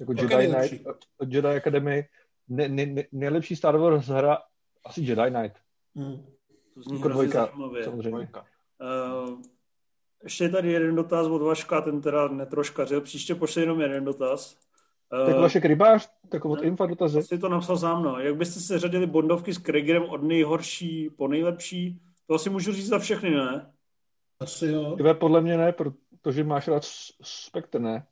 Jako 0.00 0.12
Jedi 0.12 0.54
Knight, 0.54 0.86
Jedi 1.26 1.56
Academy, 1.56 2.04
ne, 2.48 2.68
ne, 2.68 2.86
ne, 2.86 3.04
nejlepší 3.12 3.56
Star 3.56 3.76
Wars 3.76 4.06
hra 4.06 4.38
asi 4.84 5.00
Jedi 5.00 5.30
Knight. 5.30 5.56
Hmm. 5.96 6.26
To 6.74 6.82
zní 6.82 6.96
jako 6.96 7.08
dvojka, 7.08 7.52
samozřejmě. 7.84 8.10
Dvojka. 8.10 8.44
Uh, 9.20 9.40
ještě 10.22 10.44
je 10.44 10.48
tady 10.48 10.72
jeden 10.72 10.94
dotaz 10.94 11.26
od 11.26 11.42
Vaška, 11.42 11.80
ten 11.80 12.00
teda 12.00 12.28
netroškařil. 12.28 13.00
Příště 13.00 13.34
pošli 13.34 13.62
jenom 13.62 13.80
jeden 13.80 14.04
dotaz. 14.04 14.56
Uh, 15.20 15.26
tak 15.26 15.40
Vašek 15.40 15.64
Rybář, 15.64 16.08
tak 16.28 16.44
od 16.44 16.62
Infa 16.62 16.86
dotazy. 16.86 17.22
Jsi 17.22 17.38
to 17.38 17.48
napsal 17.48 17.78
sám, 17.78 18.02
no. 18.02 18.20
Jak 18.20 18.36
byste 18.36 18.60
se 18.60 18.78
řadili 18.78 19.06
bondovky 19.06 19.54
s 19.54 19.58
Kriegerem 19.58 20.02
od 20.02 20.22
nejhorší 20.22 21.10
po 21.10 21.28
nejlepší? 21.28 22.00
To 22.26 22.34
asi 22.34 22.50
můžu 22.50 22.72
říct 22.72 22.88
za 22.88 22.98
všechny, 22.98 23.30
ne? 23.30 23.72
Asi 24.40 24.66
jo. 24.66 24.96
Tvé 24.96 25.14
podle 25.14 25.40
mě 25.40 25.56
ne, 25.56 25.72
protože 25.72 26.44
máš 26.44 26.68
rád 26.68 26.84
Spectre, 27.22 27.80
ne? 27.80 28.06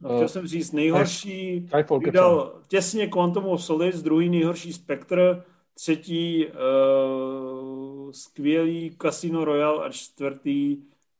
No, 0.00 0.16
chtěl 0.16 0.28
jsem 0.28 0.46
říct, 0.46 0.72
nejhorší 0.72 1.68
vydal 2.04 2.60
těsně 2.68 3.06
Quantum 3.06 3.44
of 3.44 3.64
Solace, 3.64 3.98
druhý 3.98 4.28
nejhorší 4.28 4.72
Spectre, 4.72 5.42
třetí 5.74 6.46
uh, 6.46 8.10
skvělý 8.10 8.96
Casino 9.02 9.44
Royale 9.44 9.84
a 9.84 9.90
čtvrtý 9.90 10.76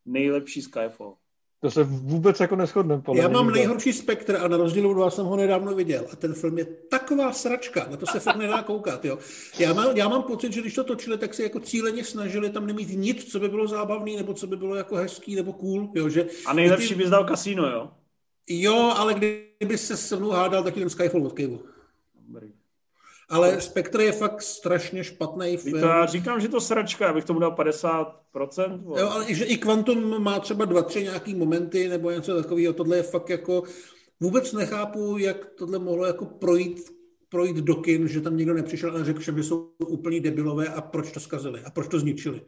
nejlepší 0.07 0.63
Skyfall. 0.63 1.15
To 1.61 1.71
se 1.71 1.85
vůbec 1.85 2.41
jako 2.41 2.57
neschodneme. 2.57 3.03
Já 3.15 3.29
mám 3.29 3.51
nejhorší 3.51 3.93
spektr 3.93 4.37
a 4.37 4.49
na 4.49 4.57
rozdíl 4.57 4.91
od 4.91 4.95
vás 4.95 5.15
jsem 5.15 5.27
ho 5.27 5.37
nedávno 5.37 5.75
viděl. 5.75 6.07
A 6.13 6.17
ten 6.17 6.35
film 6.35 6.59
je 6.59 6.65
taková 6.65 7.33
sračka, 7.33 7.87
na 7.91 7.97
to 7.97 8.07
se 8.07 8.21
fakt 8.21 8.37
nedá 8.37 8.63
koukat. 8.63 9.05
Jo. 9.05 9.19
Já, 9.59 9.73
mám, 9.73 9.97
já 9.97 10.09
mám 10.09 10.23
pocit, 10.23 10.53
že 10.53 10.61
když 10.61 10.75
to 10.75 10.85
točili, 10.85 11.19
tak 11.19 11.35
si 11.35 11.43
jako 11.43 11.61
cíleně 11.61 12.05
snažili 12.05 12.51
tam 12.51 12.67
nemít 12.67 12.89
nic, 12.89 13.33
co 13.33 13.41
by 13.41 13.49
bylo 13.49 13.67
zábavný, 13.67 14.17
nebo 14.17 14.35
co 14.35 14.47
by 14.47 14.57
bylo 14.57 14.75
jako 14.75 14.97
hezký, 14.97 15.35
nebo 15.35 15.53
cool. 15.53 15.89
Jo, 15.95 16.09
že 16.09 16.27
a 16.47 16.53
nejlepší 16.53 16.89
ty... 16.89 16.95
by 16.95 17.07
zdal 17.07 17.25
kasino, 17.25 17.71
jo? 17.71 17.91
Jo, 18.49 18.93
ale 18.97 19.15
kdyby 19.15 19.79
se 19.79 19.97
se 19.97 20.17
mnou 20.17 20.31
hádal, 20.31 20.63
tak 20.65 20.75
ten 20.75 20.91
Skyfall 20.91 21.27
od 21.27 21.39
Cable. 21.39 21.59
Ale 23.29 23.61
Spectre 23.61 24.05
je 24.05 24.13
fakt 24.13 24.43
strašně 24.43 25.05
špatný 25.05 25.57
film. 25.57 25.81
To 25.81 25.87
já 25.87 26.07
říkám, 26.07 26.41
že 26.41 26.49
to 26.49 26.61
sračka, 26.61 27.09
abych 27.09 27.25
tomu 27.25 27.41
dal 27.41 27.55
50%. 27.55 28.99
Jo, 28.99 29.09
ale 29.11 29.35
že 29.35 29.45
i 29.45 29.57
Quantum 29.57 30.23
má 30.23 30.41
třeba 30.41 30.65
dva, 30.65 30.83
tři 30.83 31.03
nějaký 31.03 31.35
momenty 31.35 31.89
nebo 31.89 32.11
něco 32.11 32.43
takového. 32.43 32.73
Tohle 32.73 32.97
je 32.97 33.03
fakt 33.03 33.31
jako... 33.31 33.63
Vůbec 34.21 34.53
nechápu, 34.53 35.19
jak 35.19 35.47
tohle 35.47 35.79
mohlo 35.79 36.07
jako 36.07 36.25
projít, 36.25 36.81
projít 37.29 37.57
do 37.57 37.75
kin, 37.75 38.09
že 38.09 38.21
tam 38.21 38.37
nikdo 38.37 38.55
nepřišel 38.55 38.97
a 38.97 39.05
řekl, 39.05 39.21
že 39.21 39.43
jsou 39.43 39.71
úplný 39.89 40.21
debilové 40.21 40.69
a 40.69 40.81
proč 40.81 41.13
to 41.13 41.21
zkazili 41.21 41.61
a 41.61 41.71
proč 41.71 41.89
to 41.89 42.01
zničili. 42.01 42.41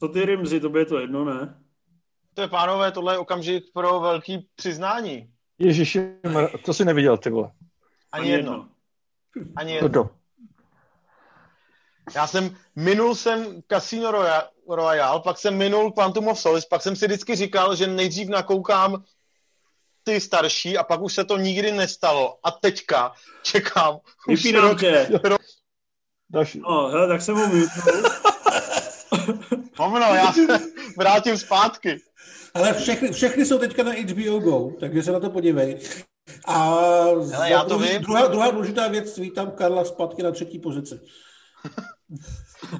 Co 0.00 0.08
ty 0.08 0.24
Rimzy, 0.24 0.60
to 0.60 0.68
by 0.68 0.78
je 0.78 0.84
to 0.84 0.98
jedno, 0.98 1.24
ne? 1.24 1.62
To 2.34 2.40
je, 2.40 2.48
pánové, 2.48 2.92
tohle 2.92 3.14
je 3.14 3.18
okamžik 3.18 3.64
pro 3.74 4.00
velký 4.00 4.48
přiznání. 4.56 5.30
Ježiši, 5.58 6.00
to 6.64 6.74
si 6.74 6.84
neviděl, 6.84 7.18
ty 7.18 7.30
vole. 7.30 7.50
Ani, 8.12 8.22
Ani 8.22 8.30
jedno. 8.30 8.68
jedno. 9.36 9.52
Ani 9.56 9.72
jedno. 9.72 9.88
To. 9.88 10.10
Já 12.14 12.26
jsem, 12.26 12.56
minul 12.76 13.14
jsem 13.14 13.62
Casino 13.68 14.12
Royale, 14.68 15.20
pak 15.20 15.38
jsem 15.38 15.56
minul 15.56 15.92
Quantum 15.92 16.28
of 16.28 16.40
Solace, 16.40 16.66
pak 16.70 16.82
jsem 16.82 16.96
si 16.96 17.06
vždycky 17.06 17.36
říkal, 17.36 17.76
že 17.76 17.86
nejdřív 17.86 18.28
nakoukám 18.28 19.04
ty 20.02 20.20
starší 20.20 20.78
a 20.78 20.84
pak 20.84 21.00
už 21.00 21.14
se 21.14 21.24
to 21.24 21.36
nikdy 21.36 21.72
nestalo. 21.72 22.38
A 22.42 22.50
teďka 22.50 23.12
čekám. 23.42 23.98
Vypínám 24.28 24.76
tě. 24.76 25.08
No, 26.54 26.88
hele, 26.88 27.08
tak 27.08 27.22
jsem 27.22 27.36
ho 27.36 27.46
Hovno, 29.80 30.14
já 30.14 30.32
se 30.32 30.60
vrátím 30.98 31.38
zpátky. 31.38 32.00
Ale 32.54 32.74
všechny, 32.74 33.12
všechny 33.12 33.46
jsou 33.46 33.58
teďka 33.58 33.82
na 33.82 33.92
HBO 33.92 34.38
Go, 34.38 34.70
takže 34.80 35.02
se 35.02 35.12
na 35.12 35.20
to 35.20 35.30
podívej. 35.30 35.78
A 36.44 36.74
Hele, 37.32 37.50
já 37.50 37.62
to 37.62 37.68
druhý, 37.68 37.88
vím. 37.88 38.02
Druhá, 38.02 38.26
druhá 38.26 38.50
důležitá 38.50 38.88
věc, 38.88 39.18
vítám 39.18 39.50
Karla 39.50 39.84
zpátky 39.84 40.22
na 40.22 40.30
třetí 40.30 40.58
pozici. 40.58 41.00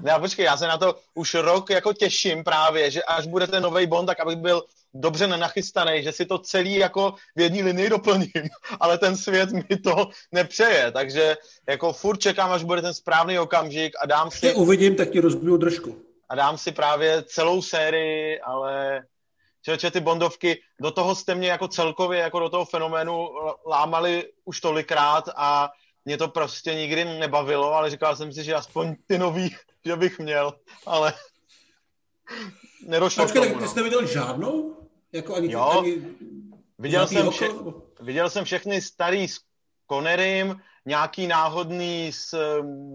Já 0.05 0.19
počkej, 0.19 0.45
já 0.45 0.57
se 0.57 0.67
na 0.67 0.79
to 0.79 0.95
už 1.15 1.35
rok 1.35 1.71
jako 1.71 1.93
těším 1.93 2.45
právě, 2.45 2.91
že 2.91 3.03
až 3.03 3.27
bude 3.27 3.47
ten 3.47 3.63
nový 3.63 3.87
Bond, 3.87 4.07
tak 4.07 4.21
abych 4.21 4.37
byl 4.37 4.63
dobře 4.95 5.27
nenachystaný, 5.27 6.03
že 6.03 6.13
si 6.13 6.27
to 6.27 6.39
celý 6.39 6.75
jako 6.75 7.15
v 7.37 7.41
jedné 7.41 7.63
linii 7.63 7.91
doplním, 7.91 8.31
ale 8.81 8.99
ten 8.99 9.17
svět 9.17 9.53
mi 9.53 9.77
to 9.85 10.09
nepřeje, 10.33 10.91
takže 10.93 11.37
jako 11.69 11.93
furt 11.93 12.17
čekám, 12.17 12.51
až 12.51 12.65
bude 12.65 12.83
ten 12.83 12.95
správný 12.95 13.39
okamžik 13.39 13.93
a 14.03 14.07
dám 14.07 14.29
Když 14.29 14.41
si, 14.41 14.55
uvidím, 14.55 14.97
tak 14.97 15.11
ti 15.11 15.21
rozbiju 15.21 15.57
držku. 15.57 16.10
A 16.31 16.35
dám 16.35 16.59
si 16.59 16.73
právě 16.73 17.23
celou 17.23 17.63
sérii, 17.63 18.41
ale 18.41 19.03
Čeče, 19.63 19.91
ty 19.91 20.01
Bondovky, 20.01 20.61
do 20.81 20.91
toho 20.91 21.15
jste 21.15 21.35
mě 21.35 21.49
jako 21.49 21.69
celkově, 21.69 22.21
jako 22.21 22.39
do 22.41 22.49
toho 22.49 22.65
fenoménu 22.65 23.29
lámali 23.67 24.33
už 24.45 24.61
tolikrát 24.61 25.25
a 25.37 25.71
mě 26.05 26.17
to 26.19 26.29
prostě 26.29 26.75
nikdy 26.75 27.05
nebavilo, 27.05 27.73
ale 27.75 27.91
říkal 27.91 28.17
jsem 28.17 28.33
si, 28.33 28.45
že 28.45 28.55
aspoň 28.55 28.95
ty 29.07 29.19
nový, 29.19 29.57
že 29.87 29.97
bych 29.97 30.19
měl, 30.19 30.55
ale 30.87 31.13
nedošlo 32.87 33.25
k 33.25 33.27
Počkej, 33.27 33.43
tomu. 33.43 33.53
tak 33.55 33.61
ty 33.63 33.65
No. 33.67 33.71
jsi 33.71 33.77
neviděl 33.77 34.07
žádnou? 34.07 34.77
Jako 35.13 35.35
ani, 35.35 35.53
Jo, 35.53 35.71
ani 35.79 36.03
Viděl 36.79 37.07
jsem, 37.07 37.29
oko? 37.29 37.31
vše, 37.31 37.49
viděl 38.01 38.31
jsem 38.31 38.45
všechny 38.45 38.83
starý 38.83 39.29
s 39.29 39.41
Connerym, 39.93 40.61
nějaký 40.87 41.27
náhodný 41.27 42.13
s 42.13 42.35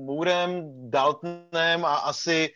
Moorem, 0.05 0.61
Daltonem 0.89 1.85
a 1.85 1.95
asi 1.95 2.49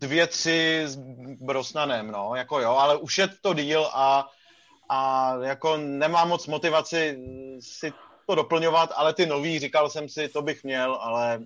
dvě, 0.00 0.26
tři 0.26 0.82
s 0.86 0.96
Brosnanem, 1.40 2.10
no, 2.10 2.32
jako 2.34 2.60
jo, 2.60 2.70
ale 2.70 2.96
už 2.96 3.18
je 3.18 3.28
to 3.42 3.54
díl 3.54 3.86
a, 3.92 4.28
a 4.88 5.32
jako 5.42 5.76
nemám 5.76 6.28
moc 6.28 6.46
motivaci 6.46 7.18
si 7.60 7.92
to 8.26 8.34
doplňovat, 8.34 8.90
ale 8.96 9.14
ty 9.14 9.26
nový, 9.26 9.58
říkal 9.58 9.90
jsem 9.90 10.08
si, 10.08 10.28
to 10.28 10.42
bych 10.42 10.64
měl, 10.64 10.94
ale 11.00 11.40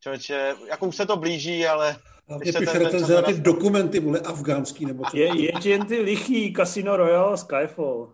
člověče, 0.00 0.54
jako 0.70 0.86
už 0.86 0.96
se 0.96 1.06
to 1.06 1.16
blíží, 1.16 1.66
ale 1.66 1.96
Hlavně 2.28 2.42
když 2.44 2.52
se 2.52 2.58
piš 2.58 2.68
ten- 2.68 2.76
ten 2.78 2.84
recenze 2.86 3.14
na 3.14 3.22
čas 3.22 3.34
ty 3.34 3.40
dokumenty, 3.40 4.00
vole, 4.00 4.20
afgánský 4.20 4.86
nebo 4.86 5.04
co. 5.10 5.16
Je, 5.16 5.42
je 5.42 5.52
jen 5.64 5.86
ty 5.86 6.00
lichý 6.00 6.52
Casino 6.54 6.96
Royale 6.96 7.36
Skyfall. 7.36 8.12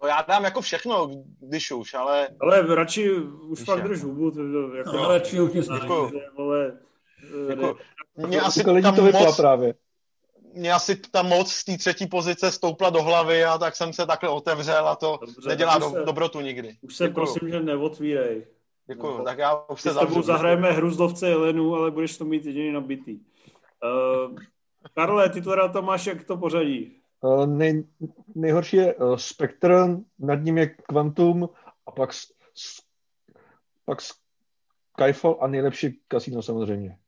to 0.00 0.06
já 0.06 0.22
dám 0.28 0.44
jako 0.44 0.60
všechno, 0.60 1.10
když 1.40 1.72
už, 1.72 1.94
ale 1.94 2.28
Ale 2.40 2.74
radši 2.74 3.10
už 3.20 3.58
Víš 3.58 3.66
fakt 3.66 3.82
drž 3.82 4.02
hubu, 4.02 4.30
to, 4.30 4.36
to, 4.36 4.74
jako, 4.74 4.96
No, 4.96 5.08
radši 5.08 5.40
už 5.40 5.52
nic 5.52 5.66
Děkuju. 5.80 6.12
vole, 6.36 6.78
mě 8.26 8.40
asi 8.40 8.64
tam 8.82 8.96
to 8.96 9.04
vypla 9.04 9.20
moc, 9.20 9.36
právě. 9.36 9.74
mě 10.54 10.72
asi 10.72 10.96
ta 10.96 11.22
moc 11.22 11.52
z 11.52 11.64
té 11.64 11.78
třetí 11.78 12.06
pozice 12.06 12.52
stoupla 12.52 12.90
do 12.90 13.02
hlavy 13.02 13.44
a 13.44 13.58
tak 13.58 13.76
jsem 13.76 13.92
se 13.92 14.06
takhle 14.06 14.28
otevřel 14.28 14.88
a 14.88 14.96
to 14.96 15.18
Dobře, 15.20 15.48
nedělá 15.48 15.78
do, 15.78 15.90
se- 15.90 16.02
dobrotu 16.04 16.40
nikdy. 16.40 16.76
už 16.82 16.96
se 16.96 17.04
Děkuju. 17.08 17.14
prosím, 17.26 17.48
že 17.50 17.60
neotvírej. 17.60 18.46
Děkuju, 18.86 19.18
No. 19.18 19.24
tak 19.24 19.38
já 19.38 19.54
už 19.68 19.80
se 19.82 19.90
s 19.90 19.94
tebou 19.94 20.06
zavřu. 20.14 20.22
zahrajeme 20.22 20.72
hru 20.72 20.90
zlovce 20.90 21.28
Jelenu, 21.28 21.74
ale 21.74 21.90
budeš 21.90 22.18
to 22.18 22.24
mít 22.24 22.44
jediný 22.46 22.72
nabitý. 22.72 23.18
Uh, 23.84 24.36
Karle, 24.94 25.28
ty 25.30 25.42
to 25.72 25.82
máš 25.82 26.06
jak 26.06 26.24
to 26.24 26.36
pořadí. 26.36 26.96
Uh, 27.20 27.46
nej, 27.46 27.84
nejhorší 28.34 28.76
je 28.76 28.94
uh, 28.94 29.16
Spectre, 29.16 29.76
nad 30.18 30.34
ním 30.34 30.58
je 30.58 30.66
Quantum 30.66 31.48
a 31.86 31.90
pak, 31.90 32.12
s, 32.12 32.26
s, 32.54 32.82
pak 33.84 33.98
Skyfall 35.00 35.38
a 35.40 35.46
nejlepší 35.46 36.00
kasino 36.08 36.42
samozřejmě. 36.42 36.98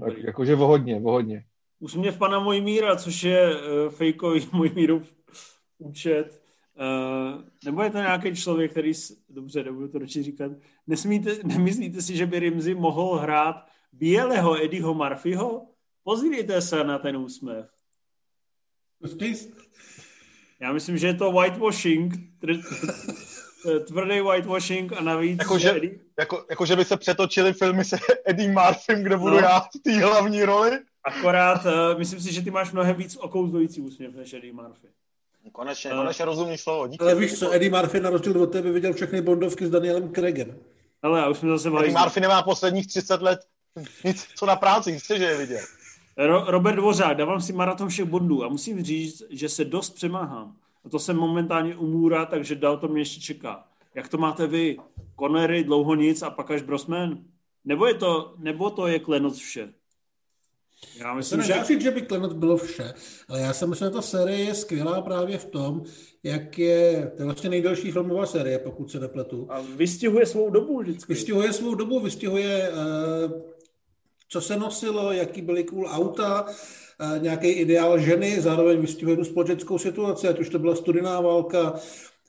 Tak 0.00 0.18
jakože 0.18 0.54
vohodně, 0.54 1.00
vohodně. 1.00 1.44
Úsměv 1.78 2.18
pana 2.18 2.40
Mojmíra, 2.40 2.96
což 2.96 3.22
je 3.22 3.56
uh, 3.56 3.92
fejkový 3.92 4.48
Mojmírův 4.52 5.14
účet. 5.78 6.42
Uh, 6.80 7.42
nebo 7.64 7.82
je 7.82 7.90
to 7.90 7.98
nějaký 7.98 8.34
člověk, 8.34 8.70
který, 8.70 8.94
s... 8.94 9.24
dobře, 9.28 9.64
nebudu 9.64 9.88
to 9.88 9.98
radši 9.98 10.22
říkat, 10.22 10.52
Nesmíte, 10.86 11.38
nemyslíte 11.44 12.02
si, 12.02 12.16
že 12.16 12.26
by 12.26 12.38
Rimzi 12.38 12.74
mohl 12.74 13.16
hrát 13.16 13.66
bílého 13.92 14.64
Eddieho 14.64 14.94
Murphyho? 14.94 15.66
Pozrite 16.02 16.62
se 16.62 16.84
na 16.84 16.98
ten 16.98 17.16
úsměv. 17.16 17.70
Počkej, 19.00 19.34
Já 20.60 20.72
myslím, 20.72 20.98
že 20.98 21.06
je 21.06 21.14
to 21.14 21.32
whitewashing, 21.32 22.14
tvrdý 23.86 24.20
whitewashing 24.20 24.92
a 24.92 25.00
navíc, 25.00 25.38
Jakože- 25.38 25.68
že 25.68 25.76
Eddie, 25.76 25.98
Jako, 26.18 26.44
jako, 26.50 26.66
že 26.66 26.76
by 26.76 26.84
se 26.84 26.96
přetočili 26.96 27.52
filmy 27.52 27.84
se 27.84 27.98
Eddie 28.26 28.48
Murphym, 28.52 29.02
kde 29.02 29.16
budu 29.16 29.32
No. 29.34 29.38
já 29.38 29.60
v 29.60 29.68
té 29.84 29.92
hlavní 30.04 30.44
roli. 30.44 30.70
akorát 31.04 31.64
uh, 31.64 31.98
myslím 31.98 32.20
si, 32.20 32.32
že 32.32 32.42
ty 32.42 32.50
máš 32.50 32.72
mnohem 32.72 32.96
víc 32.96 33.16
okouzlující 33.16 33.80
úsměv 33.80 34.14
než 34.14 34.32
Eddie 34.32 34.52
Murphy. 34.52 34.88
Konečně, 35.52 35.90
Eh. 35.90 35.94
konečně 35.96 36.24
rozumný 36.24 36.58
slovo. 36.58 36.86
Díky. 36.86 37.02
ale 37.04 37.14
víš 37.14 37.38
co, 37.38 37.52
Eddie 37.54 37.70
Murphy 37.70 38.00
na 38.00 38.10
rozdíl 38.10 38.42
od 38.42 38.46
tebe 38.52 38.72
viděl 38.72 38.92
všechny 38.92 39.22
Bondovky 39.22 39.66
s 39.66 39.70
Danielem 39.70 40.12
Craigem. 40.14 40.56
Ale 41.02 41.18
já 41.20 41.28
už 41.28 41.38
jsme 41.38 41.48
zase 41.48 41.68
Eddie. 41.68 41.98
Murphy 41.98 42.20
nemá 42.20 42.42
posledních 42.42 42.86
30 42.86 43.22
let 43.22 43.40
nic, 44.04 44.26
co 44.36 44.46
na 44.46 44.56
práci, 44.56 44.90
jistě, 44.90 45.18
že 45.18 45.24
je 45.24 45.36
viděl. 45.38 45.60
Ro- 46.18 46.44
Robert 46.46 46.76
Dvořák, 46.76 47.16
dávám 47.16 47.40
si 47.40 47.52
maraton 47.52 47.88
všech 47.88 48.04
bondů 48.04 48.44
a 48.44 48.48
musím 48.48 48.82
říct, 48.84 49.22
že 49.30 49.48
se 49.48 49.64
dost 49.64 49.90
přemáhám. 49.90 50.56
A 50.84 50.88
to 50.88 50.98
jsem 50.98 51.16
momentálně 51.16 51.76
u 51.76 51.86
Můra, 51.86 52.26
takže 52.26 52.54
dál 52.54 52.76
to 52.76 52.88
mě 52.88 53.00
ještě 53.00 53.20
čeká. 53.20 53.68
Jak 53.94 54.08
to 54.08 54.18
máte 54.18 54.46
vy? 54.46 54.76
Connery, 55.18 55.64
dlouho 55.64 55.94
nic 55.94 56.22
a 56.22 56.30
pak 56.30 56.50
až 56.50 56.62
Brosman? 56.62 57.24
Nebo, 57.64 57.86
je 57.86 57.94
to, 57.94 58.34
nebo 58.38 58.70
to 58.70 58.86
je 58.86 58.98
klenoc 58.98 59.38
vše? 59.38 59.72
Já 60.96 61.14
myslím, 61.14 61.42
že... 61.42 61.64
říct, 61.64 61.80
že 61.80 61.90
by 61.90 62.02
Klenoc 62.02 62.32
bylo 62.32 62.56
vše, 62.56 62.94
ale 63.28 63.40
já 63.40 63.52
si 63.52 63.66
myslím, 63.66 63.88
že 63.88 63.90
ta 63.90 64.02
série 64.02 64.38
je 64.38 64.54
skvělá 64.54 65.02
právě 65.02 65.38
v 65.38 65.44
tom, 65.44 65.82
jak 66.22 66.58
je, 66.58 67.12
to 67.16 67.22
je 67.22 67.24
vlastně 67.24 67.50
nejdelší 67.50 67.92
filmová 67.92 68.26
série, 68.26 68.58
pokud 68.58 68.90
se 68.90 69.00
nepletu. 69.00 69.46
A 69.50 69.60
vystihuje 69.60 70.26
svou 70.26 70.50
dobu 70.50 70.78
vždycky. 70.78 71.12
Vystihuje 71.12 71.52
svou 71.52 71.74
dobu, 71.74 72.00
vystihuje, 72.00 72.70
eh, 72.72 73.32
co 74.28 74.40
se 74.40 74.56
nosilo, 74.56 75.12
jaký 75.12 75.42
byly 75.42 75.64
cool 75.64 75.86
auta, 75.86 76.46
nějaký 77.18 77.48
ideál 77.48 77.98
ženy, 77.98 78.40
zároveň 78.40 78.80
vystihuje 78.80 79.16
tu 79.16 79.24
společenskou 79.24 79.78
situaci, 79.78 80.28
ať 80.28 80.40
už 80.40 80.48
to 80.48 80.58
byla 80.58 80.76
studená 80.76 81.20
válka, 81.20 81.74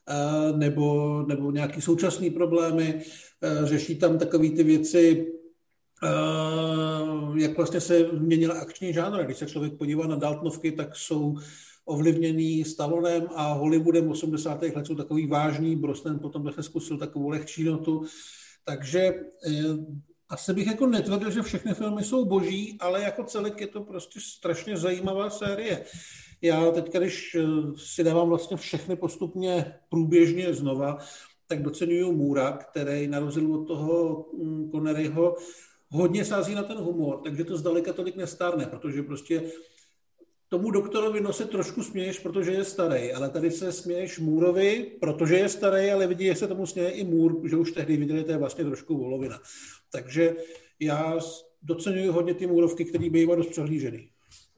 eh, 0.09 0.57
nebo, 0.57 1.22
nebo 1.28 1.51
nějaký 1.51 1.82
současné 1.82 2.30
problémy. 2.30 3.01
Eh, 3.41 3.66
Řeší 3.66 3.95
tam 3.95 4.18
takové 4.18 4.49
ty 4.49 4.63
věci, 4.63 5.28
eh, 6.03 7.41
jak 7.41 7.57
vlastně 7.57 7.82
se 7.82 8.07
měnila 8.11 8.55
akční 8.55 8.93
žánr. 8.93 9.26
Když 9.26 9.38
se 9.38 9.45
člověk 9.45 9.74
podívá 9.74 10.07
na 10.07 10.16
Daltonovky, 10.16 10.72
tak 10.72 10.95
jsou 10.95 11.36
ovlivněný 11.86 12.66
Stallonem 12.66 13.28
a 13.36 13.53
Hollywoodem 13.53 14.09
80. 14.09 14.76
let 14.76 14.88
jsou 14.88 14.95
takový 14.95 15.28
vážný. 15.28 15.76
Brosnan 15.76 16.20
potom 16.20 16.43
zase 16.43 16.63
zkusil 16.63 16.97
takovou 16.97 17.30
lehčí 17.30 17.63
notu. 17.63 18.05
Takže 18.66 18.99
eh, 19.47 19.51
asi 20.36 20.54
bych 20.54 20.68
jako 20.68 20.88
netvrdil, 20.88 21.32
že 21.32 21.42
všechny 21.42 21.74
filmy 21.74 22.04
jsou 22.04 22.26
boží, 22.26 22.78
ale 22.80 23.02
jako 23.02 23.24
celek 23.24 23.62
je 23.62 23.68
to 23.68 23.82
prostě 23.82 24.20
strašně 24.20 24.78
zajímavá 24.78 25.30
série. 25.30 25.86
Já 26.42 26.72
teď, 26.72 26.94
když 26.94 27.36
eh, 27.36 27.48
si 27.78 28.04
dávám 28.04 28.30
vlastně 28.30 28.58
všechny 28.58 28.96
postupně 28.96 29.80
průběžně 29.90 30.54
znova, 30.54 30.98
tak 31.48 31.64
docenuju 31.64 32.12
Můra, 32.12 32.52
který 32.52 33.08
na 33.08 33.20
rozdíl 33.20 33.56
od 33.56 33.68
toho 33.68 34.26
mm, 34.34 34.72
Conneryho 34.72 35.36
hodně 35.90 36.26
sází 36.26 36.56
na 36.56 36.64
ten 36.64 36.78
humor, 36.78 37.22
takže 37.24 37.44
to 37.44 37.58
zdaleka 37.58 37.94
tolik 37.94 38.16
nestárne, 38.16 38.66
protože 38.66 39.04
prostě 39.04 39.44
tomu 40.50 40.72
doktorovi 40.72 41.22
no 41.22 41.34
se 41.34 41.46
trošku 41.46 41.84
směješ, 41.84 42.20
protože 42.20 42.52
je 42.52 42.64
starý, 42.64 43.14
ale 43.14 43.30
tady 43.30 43.52
se 43.52 43.72
směješ 43.72 44.20
Můrovi, 44.20 44.91
protože 45.00 45.36
je 45.36 45.50
starý, 45.50 45.91
ale 45.91 46.08
vidí, 46.08 46.26
že 46.26 46.36
se 46.36 46.48
tomu 46.48 46.66
směje 46.66 46.89
i 46.89 47.04
Můr, 47.04 47.50
že 47.50 47.58
už 47.58 47.72
tehdy 47.72 47.98
viděli, 47.98 48.24
to 48.24 48.32
je 48.32 48.38
vlastně 48.38 48.64
trošku 48.64 48.98
volovina. 48.98 49.39
Takže 49.91 50.36
já 50.80 51.20
docenuju 51.62 52.12
hodně 52.12 52.34
ty 52.34 52.48
Můrovky, 52.48 52.86
který 52.86 53.10
bývá 53.10 53.36
dost 53.36 53.50
přehlížený. 53.50 54.10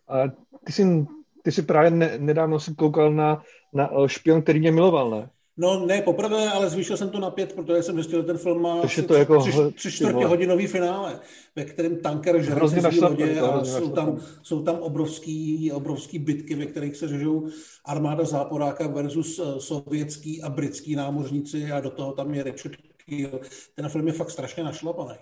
A 0.07 0.23
ty 0.63 0.71
jsi, 0.71 1.05
ty 1.43 1.51
jsi 1.51 1.61
právě 1.61 1.91
ne, 1.91 2.17
nedávno 2.17 2.59
si 2.59 2.75
koukal 2.75 3.13
na, 3.13 3.43
na 3.73 3.89
eh, 3.91 4.09
špion, 4.09 4.41
který 4.41 4.59
mě 4.59 4.71
miloval, 4.71 5.09
ne? 5.09 5.29
No 5.59 5.85
ne 5.85 6.01
poprvé, 6.01 6.49
ale 6.49 6.69
zvýšil 6.69 6.97
jsem 6.97 7.09
to 7.09 7.19
na 7.19 7.29
pět, 7.29 7.53
protože 7.53 7.83
jsem 7.83 7.95
zjistil, 7.95 8.21
že 8.21 8.25
ten 8.25 8.37
film 8.37 8.61
má 8.61 8.75
je 8.75 8.81
asi 8.81 9.03
to 9.03 9.13
jako 9.13 9.39
tři, 9.39 9.51
tři 9.75 9.91
čtvrtě 9.91 10.25
hodinový 10.25 10.67
finále, 10.67 11.19
ve 11.55 11.65
kterém 11.65 11.97
tanker 11.97 12.41
žere 12.41 12.69
cizí 12.69 12.99
lodě 12.99 13.35
to 13.35 13.53
a 13.53 13.65
jsou 13.65 13.89
tam, 13.89 14.19
jsou 14.41 14.63
tam 14.63 14.75
obrovský, 14.75 15.71
obrovský 15.71 16.19
bitky, 16.19 16.55
ve 16.55 16.65
kterých 16.65 16.95
se 16.95 17.07
řežou 17.07 17.47
armáda 17.85 18.23
záporáka 18.23 18.87
versus 18.87 19.39
eh, 19.39 19.61
sovětský 19.61 20.43
a 20.43 20.49
britský 20.49 20.95
námořníci 20.95 21.71
a 21.71 21.79
do 21.79 21.89
toho 21.89 22.11
tam 22.11 22.33
je 22.33 22.43
Richard 22.43 22.77
Keel. 23.05 23.39
Ten 23.75 23.89
film 23.89 24.07
je 24.07 24.13
fakt 24.13 24.29
strašně 24.29 24.63
našlapaný. 24.63 25.15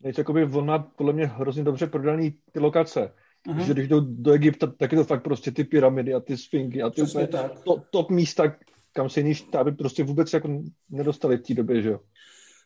Nejc, 0.00 0.18
jakoby 0.18 0.44
on 0.44 0.66
má 0.66 0.78
podle 0.78 1.12
mě 1.12 1.26
hrozně 1.26 1.64
dobře 1.64 1.86
prodaný 1.86 2.34
ty 2.52 2.60
lokace. 2.60 3.12
Mhm. 3.46 3.58
Uh-huh. 3.58 3.66
Že 3.66 3.72
když 3.72 3.88
jdou 3.88 4.00
do 4.00 4.32
Egypta, 4.32 4.66
tak 4.66 4.92
je 4.92 4.98
to 4.98 5.04
fakt 5.04 5.22
prostě 5.22 5.50
ty 5.50 5.64
pyramidy 5.64 6.14
a 6.14 6.20
ty 6.20 6.36
sfinky 6.36 6.82
a 6.82 6.90
ty 6.90 7.02
úplně 7.02 7.26
tak. 7.26 7.60
top, 7.60 7.84
top 7.90 8.10
místa, 8.10 8.56
kam 8.92 9.08
se 9.08 9.20
jiný 9.20 9.34
štáby 9.34 9.72
prostě 9.72 10.04
vůbec 10.04 10.32
jako 10.32 10.62
nedostali 10.90 11.36
v 11.36 11.42
té 11.42 11.54
době, 11.54 11.82
že 11.82 11.88
jo. 11.88 12.00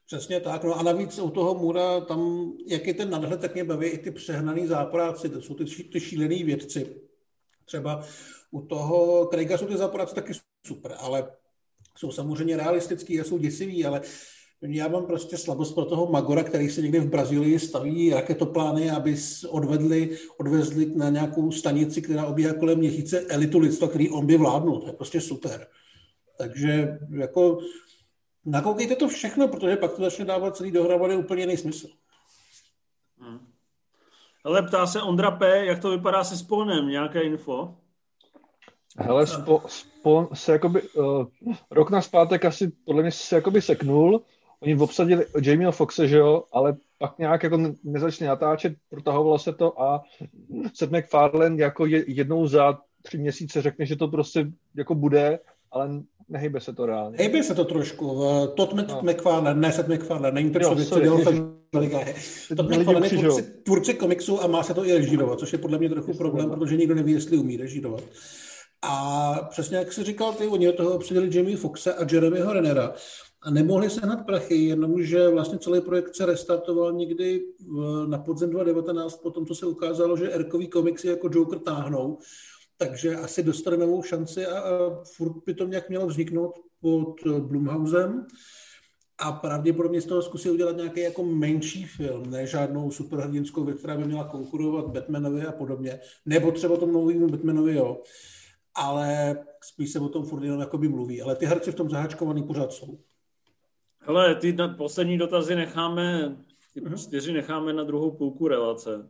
Přesně 0.07 0.41
tak. 0.41 0.64
No 0.64 0.75
a 0.75 0.83
navíc 0.83 1.18
u 1.18 1.31
toho 1.31 1.55
Mura, 1.55 2.01
tam, 2.01 2.53
jak 2.66 2.87
je 2.87 2.95
ten 2.95 3.11
nadhled, 3.11 3.41
tak 3.41 3.55
mě 3.55 3.64
baví 3.64 3.87
i 3.87 3.99
ty 3.99 4.11
přehnaný 4.11 4.66
záporáci, 4.66 5.29
to 5.29 5.43
jsou 5.43 5.55
ty, 5.55 5.64
ty 5.64 6.01
šílený 6.01 6.45
vědci. 6.45 6.97
Třeba 7.64 8.05
u 8.51 8.61
toho 8.61 9.27
Craiga 9.27 9.59
jsou 9.59 9.66
ty 9.66 9.77
záporáci 9.77 10.14
taky 10.14 10.33
super, 10.66 10.95
ale 10.99 11.31
jsou 11.99 12.12
samozřejmě 12.12 12.57
realistický 12.57 13.20
a 13.20 13.25
jsou 13.25 13.39
děsivý, 13.39 13.85
ale 13.85 14.01
já 14.62 14.89
mám 14.89 15.07
prostě 15.07 15.37
slabost 15.37 15.75
pro 15.75 15.85
toho 15.85 16.07
Magora, 16.07 16.43
který 16.43 16.70
se 16.70 16.83
někde 16.83 17.01
v 17.01 17.09
Brazílii 17.09 17.59
staví 17.59 18.11
raketoplány, 18.11 18.91
aby 18.91 19.16
odvedli, 19.49 20.18
odvezli 20.39 20.87
na 20.95 21.11
nějakou 21.11 21.53
stanici, 21.53 22.03
která 22.03 22.27
obíhá 22.27 22.55
kolem 22.55 22.79
měsíce 22.79 23.20
elitu 23.20 23.59
lidstva, 23.59 23.89
který 23.89 24.11
on 24.11 24.27
by 24.27 24.37
vládnul. 24.37 24.81
To 24.81 24.87
je 24.87 24.93
prostě 24.93 25.20
super. 25.20 25.66
Takže 26.39 26.99
jako 27.11 27.59
nakoukejte 28.45 28.97
to 28.97 29.09
všechno, 29.09 29.49
protože 29.49 29.76
pak 29.76 29.93
to 29.93 30.03
začne 30.03 30.24
dávat 30.24 30.57
celý 30.57 30.70
dohromady 30.70 31.16
úplně 31.16 31.43
jiný 31.43 31.57
smysl. 31.57 31.89
Hmm. 33.18 33.47
Ale 34.45 34.62
ptá 34.62 34.87
se 34.87 35.03
Ondra 35.03 35.30
P., 35.30 35.66
jak 35.66 35.78
to 35.78 35.91
vypadá 35.91 36.24
se 36.24 36.37
Sponem, 36.37 36.89
nějaké 36.89 37.22
info? 37.22 37.74
Hele, 38.99 39.26
spo, 39.26 39.62
Spon 39.66 40.28
se 40.35 40.53
jakoby, 40.53 40.82
uh, 40.82 41.26
rok 41.70 41.91
na 41.91 42.03
zpátek 42.03 42.45
asi 42.45 42.72
podle 42.85 43.03
mě 43.03 43.11
se 43.11 43.37
jakoby 43.37 43.62
seknul, 43.62 44.22
oni 44.61 44.76
obsadili 44.76 45.26
Jamieho 45.43 45.72
Foxe, 45.72 46.09
že 46.09 46.16
jo, 46.16 46.45
ale 46.53 46.76
pak 46.99 47.18
nějak 47.18 47.43
jako 47.43 47.59
nezačali 47.85 48.28
natáčet, 48.28 48.72
protahovalo 48.91 49.39
se 49.39 49.53
to 49.53 49.82
a 49.82 50.03
Seth 50.74 50.93
MacFarlane 50.93 51.62
jako 51.62 51.87
jednou 51.87 52.47
za 52.47 52.78
tři 53.03 53.18
měsíce 53.18 53.62
řekne, 53.62 53.87
že 53.87 53.97
to 53.97 54.09
prostě 54.09 54.47
jako 54.74 54.95
bude, 54.95 55.39
ale 55.70 55.91
nehybe 56.29 56.61
se 56.61 56.72
to 56.72 56.87
reálně. 56.87 57.16
Hejbe 57.18 57.43
se 57.43 57.55
to 57.55 57.64
trošku. 57.64 58.22
Todd 58.55 58.72
no. 58.72 59.03
McFarlane, 59.03 59.61
ne 59.61 59.72
Seth 59.72 59.89
MacFarlane, 59.89 60.35
není 60.35 60.51
to 60.51 60.59
člověk, 60.59 60.89
co 60.89 61.01
dělal 61.01 61.18
Todd 62.57 62.70
McFarlane 62.70 63.07
je 63.07 63.18
tvůrci, 63.18 63.43
tvůrci 63.43 63.95
komiksu 63.95 64.43
a 64.43 64.47
má 64.47 64.62
se 64.62 64.75
to 64.75 64.87
i 64.87 64.93
režírovat, 64.93 65.39
což 65.39 65.53
je 65.53 65.59
podle 65.59 65.79
mě 65.79 65.89
trochu 65.89 66.14
problém, 66.14 66.51
protože 66.51 66.77
nikdo 66.77 66.95
neví, 66.95 67.12
jestli 67.12 67.37
umí 67.37 67.57
režírovat. 67.57 68.03
A 68.83 69.35
přesně 69.51 69.77
jak 69.77 69.93
jsi 69.93 70.05
říkal 70.05 70.33
ty, 70.33 70.47
oni 70.47 70.68
od 70.68 70.77
toho 70.77 70.99
přidali 70.99 71.37
Jamie 71.37 71.57
Foxe 71.57 71.95
a 71.95 72.07
Jeremyho 72.12 72.53
Renera 72.53 72.95
a 73.43 73.51
nemohli 73.51 73.91
sehnat 73.91 74.27
prachy, 74.27 74.55
jenomže 74.55 75.29
vlastně 75.29 75.59
celý 75.59 75.81
projekt 75.81 76.16
se 76.16 76.27
restartoval 76.27 76.93
někdy 76.93 77.43
na 78.07 78.18
podzem 78.18 78.51
2019, 78.51 79.16
potom 79.16 79.47
co 79.47 79.55
se 79.55 79.66
ukázalo, 79.66 80.16
že 80.16 80.33
Erkový 80.33 80.68
komiksy 80.68 81.09
jako 81.09 81.31
Joker 81.33 81.59
táhnou, 81.59 82.18
takže 82.77 83.16
asi 83.16 83.43
dostane 83.43 83.77
novou 83.77 84.03
šanci 84.03 84.47
a, 84.47 84.59
a 84.59 85.05
furt 85.16 85.45
by 85.47 85.55
to 85.55 85.66
nějak 85.66 85.89
mělo 85.89 86.07
vzniknout 86.07 86.55
pod 86.81 87.14
Blumhausem 87.39 88.27
a 89.18 89.33
pravděpodobně 89.33 90.01
z 90.01 90.07
toho 90.07 90.22
zkusí 90.22 90.51
udělat 90.51 90.77
nějaký 90.77 91.01
jako 91.01 91.25
menší 91.25 91.85
film, 91.85 92.31
ne 92.31 92.47
žádnou 92.47 92.91
superhrdinskou 92.91 93.64
věc, 93.64 93.79
která 93.79 93.97
by 93.97 94.05
měla 94.05 94.25
konkurovat 94.25 94.87
Batmanovi 94.87 95.47
a 95.47 95.53
podobně, 95.53 96.01
nebo 96.27 96.53
třeba 96.53 96.77
tomu 96.77 96.93
novému 96.93 97.29
Batmanovi, 97.29 97.75
jo 97.75 98.03
ale 98.75 99.39
spíš 99.64 99.93
se 99.93 100.01
o 100.01 100.09
tom 100.09 100.25
furt 100.25 100.45
jenom 100.45 100.61
jakoby 100.61 100.89
mluví. 100.89 101.22
Ale 101.22 101.37
ty 101.37 101.47
herci 101.47 101.72
v 101.72 101.75
tom 101.75 101.91
zaháčkovaný 101.91 102.43
pořád 102.43 102.72
jsou. 102.72 102.99
Hele, 103.99 104.35
ty 104.35 104.53
na, 104.53 104.68
poslední 104.68 105.18
dotazy 105.18 105.55
necháme, 105.55 106.37
ty 106.75 106.81
uh-huh. 106.81 107.07
čtyři 107.07 107.33
necháme 107.33 107.72
na 107.72 107.85
druhou 107.85 108.11
půlku 108.11 108.49
relace. 108.49 109.09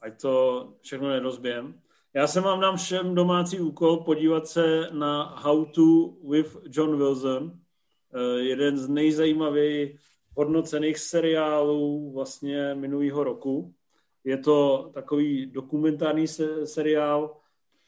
Ať 0.00 0.20
to 0.20 0.68
všechno 0.80 1.08
nerozbijem. 1.08 1.80
Já 2.14 2.26
jsem 2.26 2.42
vám 2.42 2.60
dám 2.60 2.76
všem 2.76 3.14
domácí 3.14 3.60
úkol 3.60 3.96
podívat 3.96 4.46
se 4.46 4.88
na 4.92 5.22
How 5.22 5.64
to 5.64 6.08
with 6.28 6.56
John 6.70 6.96
Wilson, 6.96 7.52
eh, 8.14 8.40
jeden 8.40 8.78
z 8.78 8.88
nejzajímavěji 8.88 9.98
hodnocených 10.36 10.98
seriálů 10.98 12.12
vlastně 12.12 12.74
minulého 12.74 13.24
roku. 13.24 13.74
Je 14.24 14.38
to 14.38 14.90
takový 14.94 15.46
dokumentární 15.46 16.28
se, 16.28 16.66
seriál, 16.66 17.36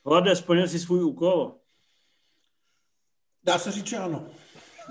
Hlade, 0.07 0.37
splnil 0.37 0.69
si 0.69 0.79
svůj 0.79 1.05
úkol? 1.05 1.55
Dá 3.45 3.59
se 3.59 3.73
říct, 3.73 3.87
že 3.87 3.97
ano. 3.97 4.27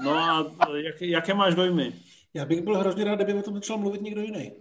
No 0.03 0.11
a 0.11 0.53
jak, 0.75 1.01
jaké 1.01 1.33
máš 1.33 1.55
dojmy? 1.55 1.95
Já 2.33 2.45
bych 2.45 2.61
byl 2.61 2.77
hrozně 2.77 3.03
rád, 3.03 3.15
kdyby 3.15 3.39
o 3.39 3.41
tom 3.41 3.53
začal 3.53 3.77
mluvit 3.77 4.01
někdo 4.01 4.21
jiný. 4.21 4.51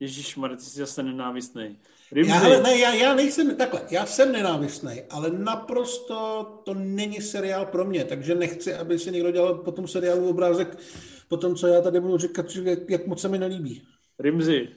Ježíš 0.00 0.34
ty 0.34 0.62
jsi 0.62 0.78
zase 0.78 1.02
nenávistný. 1.02 1.78
Já, 2.14 2.34
hele, 2.34 2.62
ne, 2.62 2.78
já, 2.78 2.94
já 2.94 3.14
nejsem, 3.14 3.56
takhle, 3.56 3.82
já 3.90 4.06
jsem 4.06 4.32
nenávistný, 4.32 5.02
ale 5.10 5.30
naprosto 5.30 6.44
to 6.64 6.74
není 6.74 7.20
seriál 7.20 7.66
pro 7.66 7.84
mě, 7.84 8.04
takže 8.04 8.34
nechci, 8.34 8.74
aby 8.74 8.98
si 8.98 9.10
někdo 9.10 9.30
dělal 9.30 9.54
po 9.54 9.72
tom 9.72 9.88
seriálu 9.88 10.28
obrázek 10.28 10.78
po 11.28 11.36
tom, 11.36 11.56
co 11.56 11.66
já 11.66 11.80
tady 11.80 12.00
budu 12.00 12.18
říkat, 12.18 12.46
jak, 12.62 12.90
jak 12.90 13.06
moc 13.06 13.20
se 13.20 13.28
mi 13.28 13.38
nelíbí. 13.38 13.86
Rimzi, 14.18 14.68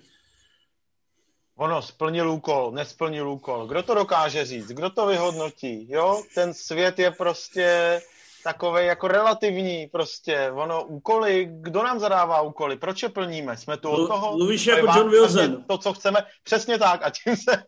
ono 1.60 1.82
splnil 1.82 2.32
úkol, 2.32 2.72
nesplnil 2.72 3.30
úkol. 3.30 3.68
Kdo 3.68 3.84
to 3.84 3.94
dokáže 3.94 4.46
říct? 4.46 4.68
Kdo 4.68 4.90
to 4.90 5.08
vyhodnotí? 5.08 5.92
Jo, 5.92 6.24
ten 6.36 6.54
svět 6.54 7.00
je 7.00 7.12
prostě 7.12 8.02
takový 8.44 8.86
jako 8.86 9.08
relativní 9.08 9.88
prostě. 9.88 10.52
Ono, 10.52 10.84
úkoly, 10.84 11.48
kdo 11.52 11.84
nám 11.84 12.00
zadává 12.00 12.42
úkoly? 12.42 12.78
Proč 12.78 13.04
je 13.04 13.10
plníme? 13.10 13.58
Jsme 13.58 13.78
tu 13.78 13.90
od 13.90 14.08
toho? 14.08 14.38
Mluvíš 14.38 14.68
jako 14.68 14.88
John 14.98 15.10
Wilson. 15.10 15.64
To, 15.64 15.78
co 15.78 15.94
chceme. 15.94 16.20
Přesně 16.44 16.78
tak. 16.78 17.02
A 17.04 17.10
tím, 17.10 17.36
se, 17.38 17.64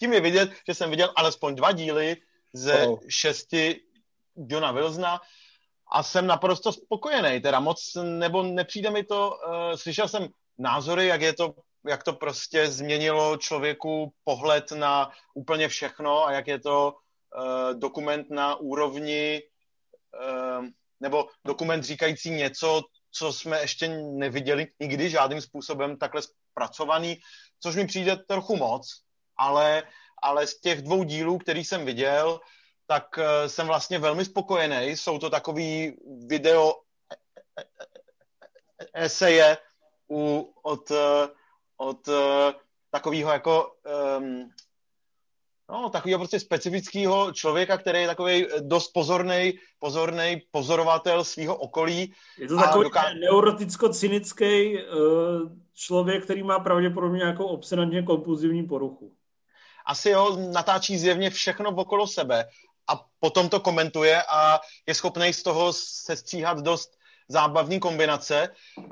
tím 0.00 0.12
je 0.12 0.20
vidět, 0.20 0.50
že 0.68 0.74
jsem 0.74 0.90
viděl 0.90 1.12
alespoň 1.16 1.54
dva 1.54 1.72
díly 1.72 2.16
ze 2.52 2.86
oh. 2.86 2.98
šesti 3.08 3.80
Johna 4.36 4.72
Wilsona 4.72 5.20
a 5.92 6.02
jsem 6.02 6.26
naprosto 6.26 6.72
spokojený. 6.72 7.40
Teda 7.40 7.60
moc, 7.60 7.96
nebo 8.02 8.42
nepřijde 8.42 8.90
mi 8.90 9.04
to, 9.04 9.30
uh, 9.30 9.76
slyšel 9.76 10.08
jsem 10.08 10.28
názory, 10.58 11.06
jak 11.06 11.20
je 11.20 11.32
to 11.32 11.54
jak 11.88 12.02
to 12.02 12.12
prostě 12.12 12.68
změnilo 12.68 13.36
člověku 13.36 14.12
pohled 14.24 14.72
na 14.72 15.10
úplně 15.34 15.68
všechno 15.68 16.26
a 16.26 16.32
jak 16.32 16.46
je 16.46 16.58
to 16.58 16.92
uh, 16.92 17.78
dokument 17.78 18.30
na 18.30 18.54
úrovni 18.54 19.42
uh, 19.42 19.48
nebo 21.00 21.28
dokument 21.44 21.82
říkající 21.82 22.30
něco, 22.30 22.82
co 23.10 23.32
jsme 23.32 23.60
ještě 23.60 23.88
neviděli 23.98 24.66
nikdy 24.80 25.10
žádným 25.10 25.40
způsobem 25.40 25.96
takhle 25.96 26.22
zpracovaný, 26.22 27.20
což 27.60 27.76
mi 27.76 27.86
přijde 27.86 28.16
trochu 28.16 28.56
moc, 28.56 29.02
ale, 29.36 29.82
ale 30.22 30.46
z 30.46 30.60
těch 30.60 30.82
dvou 30.82 31.04
dílů, 31.04 31.38
který 31.38 31.64
jsem 31.64 31.84
viděl, 31.84 32.40
tak 32.86 33.18
uh, 33.18 33.24
jsem 33.46 33.66
vlastně 33.66 33.98
velmi 33.98 34.24
spokojený. 34.24 34.96
Jsou 34.96 35.18
to 35.18 35.30
takový 35.30 35.96
video 36.26 36.74
eseje 38.94 39.56
u, 40.10 40.52
od 40.62 40.90
od 41.78 42.08
uh, 42.08 42.14
takového 42.90 43.32
jako 43.32 43.74
um, 44.18 44.50
no, 45.70 45.90
takového 45.90 46.18
prostě 46.18 46.40
specifického 46.40 47.32
člověka, 47.32 47.78
který 47.78 48.00
je 48.00 48.06
takový 48.06 48.46
dost 48.60 48.88
pozorný, 48.88 49.58
pozorný 49.78 50.42
pozorovatel 50.50 51.24
svého 51.24 51.56
okolí. 51.56 52.12
Je 52.38 52.48
to 52.48 52.56
takový 52.56 52.84
doká... 52.84 53.04
neuroticko-cynický 53.12 54.74
uh, 54.74 55.52
člověk, 55.74 56.24
který 56.24 56.42
má 56.42 56.58
pravděpodobně 56.58 57.18
nějakou 57.18 57.44
obsedantně 57.44 58.02
kompulzivní 58.02 58.62
poruchu. 58.62 59.12
Asi 59.86 60.10
jo, 60.10 60.36
natáčí 60.52 60.98
zjevně 60.98 61.30
všechno 61.30 61.70
okolo 61.70 62.06
sebe 62.06 62.48
a 62.88 63.04
potom 63.20 63.48
to 63.48 63.60
komentuje 63.60 64.22
a 64.22 64.60
je 64.86 64.94
schopný 64.94 65.32
z 65.32 65.42
toho 65.42 65.72
sestříhat 65.72 66.60
dost 66.60 66.98
zábavní 67.28 67.80
kombinace, 67.80 68.48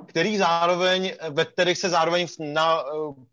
který 0.06 0.38
zároveň, 0.38 1.12
ve 1.30 1.44
kterých 1.44 1.78
se 1.78 1.88
zároveň 1.88 2.26
na 2.40 2.80
eh, 2.80 3.24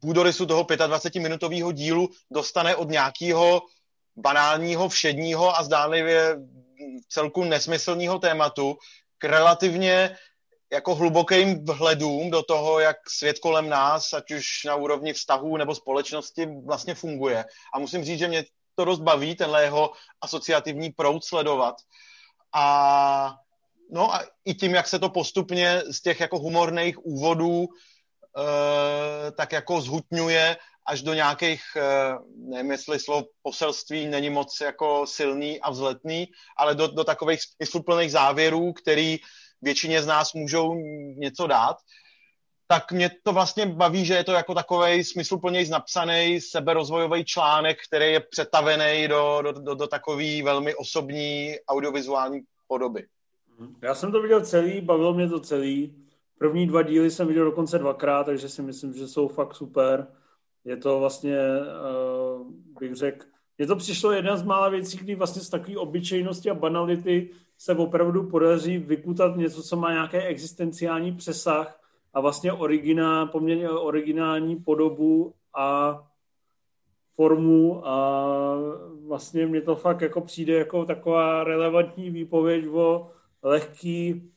půdorysu 0.00 0.46
toho 0.46 0.64
25-minutového 0.64 1.72
dílu 1.72 2.08
dostane 2.30 2.76
od 2.76 2.88
nějakého 2.88 3.62
banálního, 4.16 4.88
všedního 4.88 5.58
a 5.58 5.62
zdánlivě 5.62 6.36
celku 7.08 7.44
nesmyslného 7.44 8.18
tématu 8.18 8.76
k 9.18 9.24
relativně 9.24 10.16
jako 10.72 10.94
hlubokým 10.94 11.64
vhledům 11.64 12.30
do 12.30 12.42
toho, 12.42 12.80
jak 12.80 12.96
svět 13.10 13.38
kolem 13.38 13.68
nás, 13.68 14.12
ať 14.12 14.30
už 14.30 14.64
na 14.64 14.74
úrovni 14.74 15.12
vztahů 15.12 15.56
nebo 15.56 15.74
společnosti, 15.74 16.48
vlastně 16.64 16.94
funguje. 16.94 17.44
A 17.74 17.78
musím 17.78 18.04
říct, 18.04 18.18
že 18.18 18.28
mě 18.28 18.44
to 18.74 18.84
dost 18.84 19.00
baví, 19.00 19.36
tenhle 19.36 19.62
jeho 19.62 19.92
asociativní 20.20 20.90
proud 20.90 21.24
sledovat. 21.24 21.74
A 22.54 23.34
No 23.94 24.14
a 24.14 24.24
i 24.44 24.54
tím, 24.54 24.74
jak 24.74 24.88
se 24.88 24.98
to 24.98 25.08
postupně 25.08 25.82
z 25.90 26.00
těch 26.00 26.20
jako 26.20 26.38
humorných 26.38 27.06
úvodů 27.06 27.68
tak 29.36 29.52
jako 29.52 29.80
zhutňuje 29.80 30.56
až 30.86 31.02
do 31.02 31.14
nějakých, 31.14 31.62
e, 31.76 31.82
nevím 32.36 32.70
jestli 32.70 32.98
slovo 32.98 33.26
poselství 33.42 34.06
není 34.06 34.30
moc 34.30 34.60
jako 34.60 35.06
silný 35.06 35.60
a 35.60 35.70
vzletný, 35.70 36.28
ale 36.56 36.74
do, 36.74 36.86
do 36.86 37.04
takových 37.04 37.40
smysluplných 37.42 38.12
závěrů, 38.12 38.72
který 38.72 39.18
většině 39.62 40.02
z 40.02 40.06
nás 40.06 40.32
můžou 40.32 40.74
něco 41.16 41.46
dát, 41.46 41.76
tak 42.68 42.92
mě 42.92 43.10
to 43.22 43.32
vlastně 43.32 43.66
baví, 43.66 44.04
že 44.04 44.14
je 44.14 44.24
to 44.24 44.32
jako 44.32 44.54
takový 44.54 45.04
smysluplně 45.04 45.64
napsaný 45.64 46.40
seberozvojový 46.40 47.24
článek, 47.24 47.78
který 47.88 48.12
je 48.12 48.20
přetavený 48.20 49.08
do, 49.08 49.38
do, 49.42 49.52
do, 49.52 49.74
do 49.74 49.86
takové 49.86 50.42
velmi 50.42 50.74
osobní 50.74 51.56
audiovizuální 51.68 52.40
podoby. 52.68 53.06
Já 53.82 53.94
jsem 53.94 54.12
to 54.12 54.22
viděl 54.22 54.44
celý, 54.44 54.80
bavilo 54.80 55.14
mě 55.14 55.28
to 55.28 55.40
celý. 55.40 56.02
První 56.42 56.66
dva 56.66 56.82
díly 56.82 57.10
jsem 57.10 57.28
viděl 57.28 57.44
dokonce 57.44 57.78
dvakrát, 57.78 58.24
takže 58.24 58.48
si 58.48 58.62
myslím, 58.62 58.92
že 58.92 59.08
jsou 59.08 59.28
fakt 59.28 59.54
super. 59.54 60.06
Je 60.64 60.76
to 60.76 60.98
vlastně, 60.98 61.38
uh, 62.36 62.46
bych 62.80 62.94
řekl, 62.94 63.26
je 63.58 63.66
to 63.66 63.76
přišlo 63.76 64.12
jedna 64.12 64.36
z 64.36 64.42
mála 64.42 64.68
věcí, 64.68 64.98
kdy 64.98 65.14
vlastně 65.14 65.42
z 65.42 65.48
takové 65.48 65.76
obyčejnosti 65.76 66.50
a 66.50 66.54
banality 66.54 67.30
se 67.58 67.74
opravdu 67.74 68.30
podaří 68.30 68.78
vykutat 68.78 69.36
něco, 69.36 69.62
co 69.62 69.76
má 69.76 69.92
nějaký 69.92 70.16
existenciální 70.16 71.12
přesah 71.12 71.80
a 72.14 72.20
vlastně 72.20 72.52
originál, 72.52 73.26
poměrně 73.26 73.70
originální 73.70 74.56
podobu 74.56 75.34
a 75.54 75.98
formu 77.14 77.86
a 77.86 78.24
vlastně 79.06 79.46
mě 79.46 79.60
to 79.60 79.76
fakt 79.76 80.00
jako 80.00 80.20
přijde 80.20 80.54
jako 80.54 80.84
taková 80.84 81.44
relevantní 81.44 82.10
výpověď 82.10 82.66
o 82.66 83.10
lehký, 83.42 84.32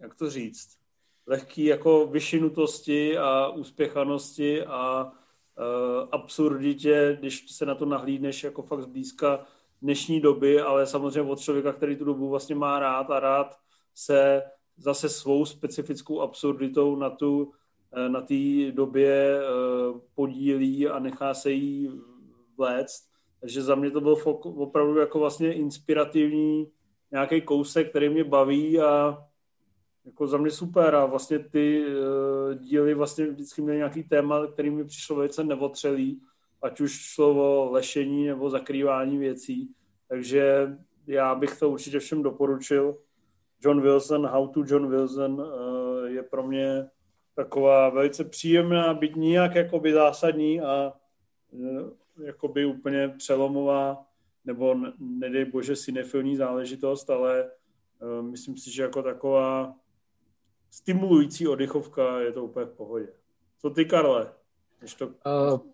jak 0.00 0.14
to 0.14 0.30
říct, 0.30 0.78
lehký 1.26 1.64
jako 1.64 2.06
vyšinutosti 2.06 3.18
a 3.18 3.48
úspěchanosti 3.48 4.64
a 4.64 5.04
uh, 5.04 6.08
absurditě, 6.12 7.16
když 7.20 7.50
se 7.50 7.66
na 7.66 7.74
to 7.74 7.86
nahlídneš 7.86 8.44
jako 8.44 8.62
fakt 8.62 8.82
zblízka 8.82 9.46
dnešní 9.82 10.20
doby, 10.20 10.60
ale 10.60 10.86
samozřejmě 10.86 11.30
od 11.30 11.40
člověka, 11.40 11.72
který 11.72 11.96
tu 11.96 12.04
dobu 12.04 12.28
vlastně 12.28 12.54
má 12.54 12.78
rád 12.78 13.10
a 13.10 13.20
rád 13.20 13.58
se 13.94 14.42
zase 14.76 15.08
svou 15.08 15.44
specifickou 15.44 16.20
absurditou 16.20 16.96
na 16.96 17.10
tu 17.10 17.52
Eh, 17.92 18.08
na 18.08 18.20
té 18.20 18.72
době 18.72 19.40
eh, 19.40 20.00
podílí 20.14 20.88
a 20.88 20.98
nechá 20.98 21.34
se 21.34 21.50
jí 21.50 22.00
vléct. 22.56 23.10
Takže 23.40 23.62
za 23.62 23.74
mě 23.74 23.90
to 23.90 24.00
byl 24.00 24.16
opravdu 24.42 24.98
jako 24.98 25.18
vlastně 25.18 25.52
inspirativní 25.52 26.70
nějaký 27.12 27.40
kousek, 27.40 27.90
který 27.90 28.08
mě 28.08 28.24
baví 28.24 28.80
a 28.80 29.24
jako 30.04 30.26
za 30.26 30.38
mě 30.38 30.50
super 30.50 30.94
a 30.94 31.06
vlastně 31.06 31.38
ty 31.38 31.84
uh, 31.86 32.54
díly 32.54 32.94
vlastně 32.94 33.26
vždycky 33.26 33.62
měly 33.62 33.76
nějaký 33.76 34.02
téma, 34.02 34.46
který 34.46 34.70
mi 34.70 34.84
přišlo 34.84 35.16
velice 35.16 35.44
nevotřelý, 35.44 36.22
ať 36.62 36.80
už 36.80 36.92
šlo 36.92 37.30
o 37.30 37.70
lešení 37.70 38.26
nebo 38.26 38.50
zakrývání 38.50 39.18
věcí. 39.18 39.74
Takže 40.08 40.76
já 41.06 41.34
bych 41.34 41.58
to 41.58 41.70
určitě 41.70 41.98
všem 41.98 42.22
doporučil. 42.22 42.96
John 43.60 43.80
Wilson, 43.80 44.26
How 44.26 44.48
to 44.48 44.64
John 44.66 44.90
Wilson 44.90 45.32
uh, 45.32 46.04
je 46.04 46.22
pro 46.22 46.46
mě 46.46 46.88
taková 47.34 47.88
velice 47.88 48.24
příjemná, 48.24 48.94
byť 48.94 49.16
nijak 49.16 49.54
jakoby 49.54 49.92
zásadní 49.92 50.60
a 50.60 50.92
e, 51.52 52.26
jakoby 52.26 52.64
úplně 52.64 53.08
přelomová, 53.08 54.06
nebo 54.44 54.76
nedej 54.98 55.44
bože 55.44 55.74
nefilní 55.92 56.36
záležitost, 56.36 57.10
ale 57.10 57.50
uh, 58.02 58.22
myslím 58.22 58.56
si, 58.56 58.70
že 58.72 58.82
jako 58.82 59.02
taková 59.02 59.74
stimulující 60.70 61.48
oddychovka 61.48 62.20
je 62.20 62.32
to 62.32 62.44
úplně 62.44 62.66
v 62.66 62.70
pohodě. 62.76 63.08
Co 63.58 63.70
ty, 63.70 63.84
Karle? 63.84 64.32
Když 64.78 64.94
to, 64.94 65.06
uh, 65.06 65.12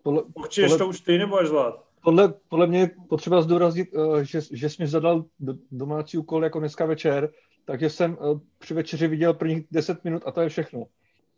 podle, 0.03 0.23
podle, 0.33 0.77
to 0.77 0.87
už 0.87 1.01
ty 1.01 1.17
nebo 1.17 1.37
až 1.37 1.47
zvlád? 1.47 1.85
Podle, 2.03 2.33
podle 2.47 2.67
mě 2.67 2.79
je 2.79 2.91
potřeba 3.09 3.41
zdůraznit, 3.41 3.93
uh, 3.93 4.19
že, 4.19 4.41
že 4.51 4.69
jsi 4.69 4.83
mi 4.83 4.87
zadal 4.87 5.25
do, 5.39 5.53
domácí 5.71 6.17
úkol 6.17 6.43
jako 6.43 6.59
dneska 6.59 6.85
večer, 6.85 7.29
takže 7.65 7.89
jsem 7.89 8.17
uh, 8.17 8.39
při 8.57 8.73
večeři 8.73 9.07
viděl 9.07 9.33
prvních 9.33 9.65
10 9.71 10.03
minut 10.03 10.23
a 10.25 10.31
to 10.31 10.41
je 10.41 10.49
všechno. 10.49 10.85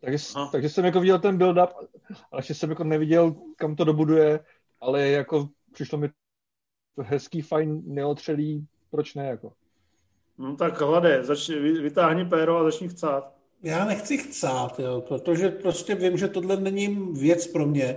Takže, 0.00 0.18
takže 0.52 0.68
jsem 0.68 0.84
jako 0.84 1.00
viděl 1.00 1.18
ten 1.18 1.38
build-up, 1.38 1.68
ale 2.32 2.38
ještě 2.38 2.54
jsem 2.54 2.70
jako 2.70 2.84
neviděl, 2.84 3.34
kam 3.56 3.76
to 3.76 3.84
dobuduje, 3.84 4.40
ale 4.80 5.08
jako 5.08 5.48
přišlo 5.72 5.98
mi 5.98 6.08
to 6.96 7.02
hezký, 7.02 7.42
fajn, 7.42 7.82
neotřelý, 7.86 8.66
proč 8.90 9.14
ne, 9.14 9.26
jako. 9.26 9.52
No 10.38 10.56
tak 10.56 10.80
hlade, 10.80 11.24
začni, 11.24 11.54
vytáhni 11.54 12.24
péro 12.24 12.58
a 12.58 12.64
začni 12.64 12.88
chcát. 12.88 13.39
Já 13.62 13.84
nechci 13.84 14.18
chcát, 14.18 14.80
jo, 14.80 15.00
protože 15.08 15.48
prostě 15.48 15.94
vím, 15.94 16.18
že 16.18 16.28
tohle 16.28 16.56
není 16.56 17.12
věc 17.12 17.46
pro 17.46 17.66
mě. 17.66 17.96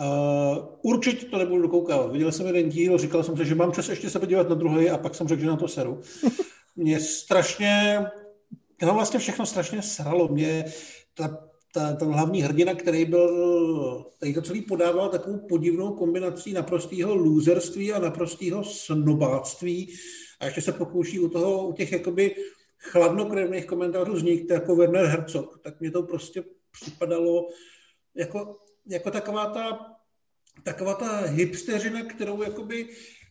Uh, 0.00 0.64
určitě 0.82 1.26
to 1.26 1.38
nebudu 1.38 1.62
dokoukávat. 1.62 2.12
Viděl 2.12 2.32
jsem 2.32 2.46
jeden 2.46 2.68
díl, 2.68 2.98
říkal 2.98 3.22
jsem 3.22 3.36
si, 3.36 3.46
že 3.46 3.54
mám 3.54 3.72
čas 3.72 3.88
ještě 3.88 4.10
se 4.10 4.18
podívat 4.18 4.48
na 4.48 4.54
druhý 4.54 4.90
a 4.90 4.98
pak 4.98 5.14
jsem 5.14 5.28
řekl, 5.28 5.42
že 5.42 5.46
na 5.46 5.56
to 5.56 5.68
seru. 5.68 6.00
Mě 6.76 7.00
strašně, 7.00 8.04
to 8.80 8.94
vlastně 8.94 9.20
všechno 9.20 9.46
strašně 9.46 9.82
sralo. 9.82 10.28
Mě 10.28 10.64
ta, 11.14 11.48
ta, 11.74 11.92
ten 11.92 12.08
hlavní 12.08 12.42
hrdina, 12.42 12.74
který 12.74 13.04
byl, 13.04 14.04
který 14.16 14.34
to 14.34 14.42
celý 14.42 14.62
podával 14.62 15.08
takovou 15.08 15.38
podivnou 15.38 15.92
kombinací 15.92 16.52
naprostého 16.52 17.14
loserství 17.14 17.92
a 17.92 17.98
naprostého 17.98 18.64
snobáctví 18.64 19.94
a 20.40 20.44
ještě 20.44 20.60
se 20.60 20.72
pokouší 20.72 21.20
u 21.20 21.28
toho, 21.28 21.68
u 21.68 21.72
těch 21.72 21.92
jakoby 21.92 22.34
chladnokrevných 22.82 23.66
komentářů 23.66 24.18
z 24.18 24.50
jako 24.50 24.76
Werner 24.76 25.06
Herzog, 25.06 25.60
tak 25.62 25.80
mě 25.80 25.90
to 25.90 26.02
prostě 26.02 26.44
připadalo 26.70 27.48
jako, 28.14 28.58
jako 28.86 29.10
taková 29.10 29.46
ta 29.46 29.92
taková 30.64 30.94
ta 30.94 31.20
hipsteřina, 31.20 32.04
kterou 32.04 32.42
jakoby 32.42 32.88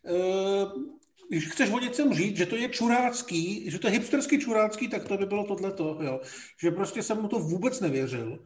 uh, 0.09 0.83
když 1.29 1.49
chceš 1.49 1.69
o 1.69 1.79
něčem 1.79 2.13
říct, 2.13 2.37
že 2.37 2.45
to 2.45 2.55
je 2.55 2.69
čurácký, 2.69 3.71
že 3.71 3.79
to 3.79 3.87
je 3.87 3.93
hipsterský 3.93 4.39
čurácký, 4.39 4.87
tak 4.87 5.07
to 5.07 5.17
by 5.17 5.25
bylo 5.25 5.43
tohleto, 5.43 5.97
jo. 6.01 6.21
Že 6.61 6.71
prostě 6.71 7.03
jsem 7.03 7.21
mu 7.21 7.27
to 7.27 7.39
vůbec 7.39 7.79
nevěřil. 7.79 8.45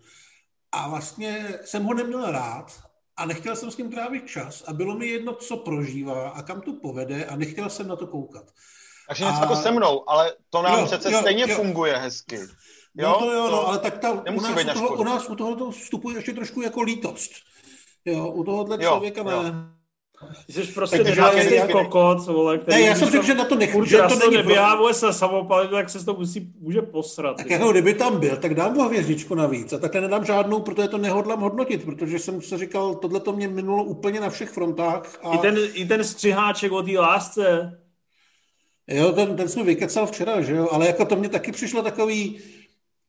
A 0.72 0.89
vlastně 0.89 1.60
jsem 1.64 1.84
ho 1.84 1.93
neměl 1.93 2.32
rád 2.32 2.84
a 3.18 3.26
nechtěl 3.26 3.56
jsem 3.56 3.72
s 3.72 3.78
ním 3.78 3.91
trávit 3.91 4.28
čas 4.28 4.64
a 4.68 4.74
bylo 4.74 4.97
mi 4.97 5.08
jedno, 5.08 5.34
co 5.34 5.58
prožívá 5.58 6.30
a 6.30 6.41
kam 6.41 6.62
to 6.62 6.74
povede 6.74 7.26
a 7.26 7.36
nechtěl 7.36 7.70
jsem 7.70 7.88
na 7.88 7.95
to 7.95 8.08
koukat. 8.08 8.53
Takže 9.08 9.24
něco 9.24 9.38
a... 9.38 9.41
jako 9.41 9.56
se 9.56 9.72
mnou, 9.72 10.10
ale 10.10 10.34
to 10.49 10.62
nám 10.62 10.80
jo, 10.80 10.86
přece 10.86 11.12
jo, 11.12 11.20
stejně 11.20 11.45
jo. 11.47 11.56
funguje 11.56 11.97
hezky. 11.97 12.36
Jo? 12.97 13.10
No 13.10 13.20
to 13.20 13.32
jo, 13.32 13.45
to 13.45 13.51
no, 13.51 13.68
ale 13.68 13.80
tak 13.80 13.97
ta, 13.97 14.12
u, 14.12 14.41
nás 14.41 14.66
u, 14.66 14.74
toho, 14.74 14.95
u 14.95 15.03
nás 15.03 15.30
u 15.30 15.36
tohoto 15.36 15.72
vstupuje 15.72 16.18
ještě 16.18 16.34
trošku 16.34 16.62
jako 16.62 16.82
lítost. 16.82 17.32
Jo, 18.06 18.28
u 18.28 18.43
tohohle 18.43 18.78
člověka 18.78 19.22
jo, 19.22 19.43
ne. 19.43 19.49
Jo. 19.49 19.76
Jsi 20.47 20.62
prostě 20.62 21.03
nežádný 21.03 21.41
kokot, 21.72 22.26
vole, 22.26 22.58
který... 22.58 22.78
Ne, 22.78 22.88
já 22.88 22.95
jsem 22.95 23.10
řekl, 23.10 23.26
že 23.26 23.36
na 23.36 23.45
to 23.45 23.56
nech... 23.56 23.76
že 23.86 23.97
to 23.97 24.16
není 24.16 24.38
neběhá, 24.38 24.76
vole, 24.76 24.93
se 24.93 25.14
samopalit, 25.14 25.72
tak 25.72 25.89
se 25.89 26.06
to 26.06 26.14
musí, 26.14 26.53
může 26.60 26.82
posrat. 26.82 27.38
Tak 27.38 27.49
jako 27.49 27.72
kdyby 27.72 27.93
tam 27.93 28.20
byl, 28.20 28.38
tak 28.38 28.53
dám 28.53 28.74
mu 28.74 28.84
hvězdičku 28.84 29.36
navíc. 29.36 29.74
A 29.74 29.78
takhle 29.78 30.01
nedám 30.01 30.26
žádnou, 30.26 30.60
protože 30.60 30.88
to 30.88 30.97
nehodlám 30.97 31.39
hodnotit, 31.39 31.86
protože 31.86 32.20
jsem 32.20 32.41
se 32.41 32.58
říkal, 32.58 32.95
tohle 32.95 33.20
to 33.20 33.34
mě 33.34 33.47
minulo 33.47 33.84
úplně 33.84 34.20
na 34.20 34.30
všech 34.30 34.49
frontách. 34.49 35.20
A... 35.24 35.36
I, 35.36 35.38
ten, 35.38 35.58
I 35.74 35.86
ten 35.86 36.03
střiháček 36.03 36.72
o 36.72 36.84
té 36.84 36.99
lásce. 36.99 37.78
Jo, 38.88 39.11
ten, 39.11 39.36
ten 39.36 39.49
jsme 39.49 39.63
vykecal 39.63 40.07
včera, 40.07 40.41
že 40.41 40.55
jo, 40.55 40.69
ale 40.71 40.88
jako 40.88 41.05
to 41.05 41.15
mě 41.15 41.29
taky 41.29 41.51
přišlo 41.51 41.81
takový, 41.81 42.39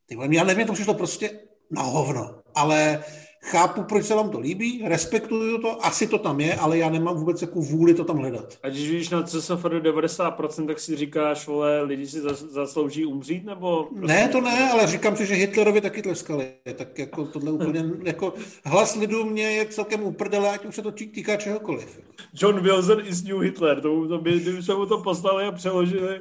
ty, 0.05 0.17
já 0.31 0.43
nevím, 0.43 0.67
to 0.67 0.73
přišlo 0.73 0.93
prostě 0.93 1.39
na 1.71 1.81
hovno, 1.81 2.41
ale 2.55 3.03
chápu, 3.43 3.83
proč 3.83 4.05
se 4.05 4.15
vám 4.15 4.29
to 4.29 4.39
líbí, 4.39 4.81
respektuju 4.85 5.57
to, 5.57 5.85
asi 5.85 6.07
to 6.07 6.17
tam 6.17 6.39
je, 6.39 6.55
ale 6.55 6.77
já 6.77 6.89
nemám 6.89 7.15
vůbec 7.15 7.41
jako 7.41 7.59
vůli 7.59 7.93
to 7.93 8.03
tam 8.03 8.17
hledat. 8.17 8.57
A 8.63 8.69
když 8.69 8.89
víš 8.89 9.09
na 9.09 9.23
CSFR 9.23 9.81
90%, 9.81 10.67
tak 10.67 10.79
si 10.79 10.95
říkáš, 10.95 11.47
vole, 11.47 11.81
lidi 11.81 12.07
si 12.07 12.21
zaslouží 12.51 13.05
umřít, 13.05 13.45
nebo... 13.45 13.83
Prostě... 13.83 14.07
Ne, 14.07 14.27
to 14.27 14.41
ne, 14.41 14.71
ale 14.71 14.87
říkám 14.87 15.15
si, 15.15 15.25
že 15.25 15.33
Hitlerovi 15.33 15.81
taky 15.81 16.01
tleskali. 16.01 16.47
Tak 16.75 16.99
jako 16.99 17.25
tohle 17.25 17.51
úplně, 17.51 17.85
jako 18.03 18.33
hlas 18.65 18.95
lidu 18.95 19.25
mě 19.25 19.43
je 19.43 19.65
celkem 19.65 20.03
uprdele, 20.03 20.49
ať 20.49 20.65
už 20.65 20.75
se 20.75 20.81
to 20.81 20.91
týká 20.91 21.35
čehokoliv. 21.35 21.99
John 22.33 22.59
Wilson 22.63 23.01
is 23.07 23.23
new 23.23 23.39
Hitler, 23.39 23.81
to, 23.81 24.07
to 24.07 24.17
by, 24.17 24.39
kdyby 24.39 24.63
se 24.63 24.75
mu 24.75 24.85
to 24.85 24.97
poslali 24.97 25.45
a 25.45 25.51
přeložili, 25.51 26.19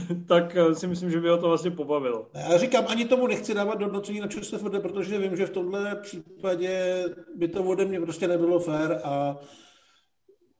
tak 0.28 0.56
eh, 0.56 0.74
si 0.74 0.86
myslím, 0.86 1.10
že 1.10 1.20
by 1.20 1.28
ho 1.28 1.38
to 1.38 1.48
vlastně 1.48 1.70
pobavilo. 1.70 2.30
Já 2.34 2.58
říkám, 2.58 2.84
ani 2.88 3.04
tomu 3.04 3.26
nechci 3.26 3.54
dávat 3.54 3.82
hodnocení 3.82 4.20
na 4.20 4.26
ČSFD, 4.26 4.82
protože 4.82 5.18
vím, 5.18 5.36
že 5.36 5.46
v 5.46 5.50
tomhle 5.50 5.96
případě 5.96 7.04
by 7.36 7.48
to 7.48 7.64
ode 7.64 7.84
mě 7.84 8.00
prostě 8.00 8.28
nebylo 8.28 8.58
fér 8.58 9.00
a 9.04 9.36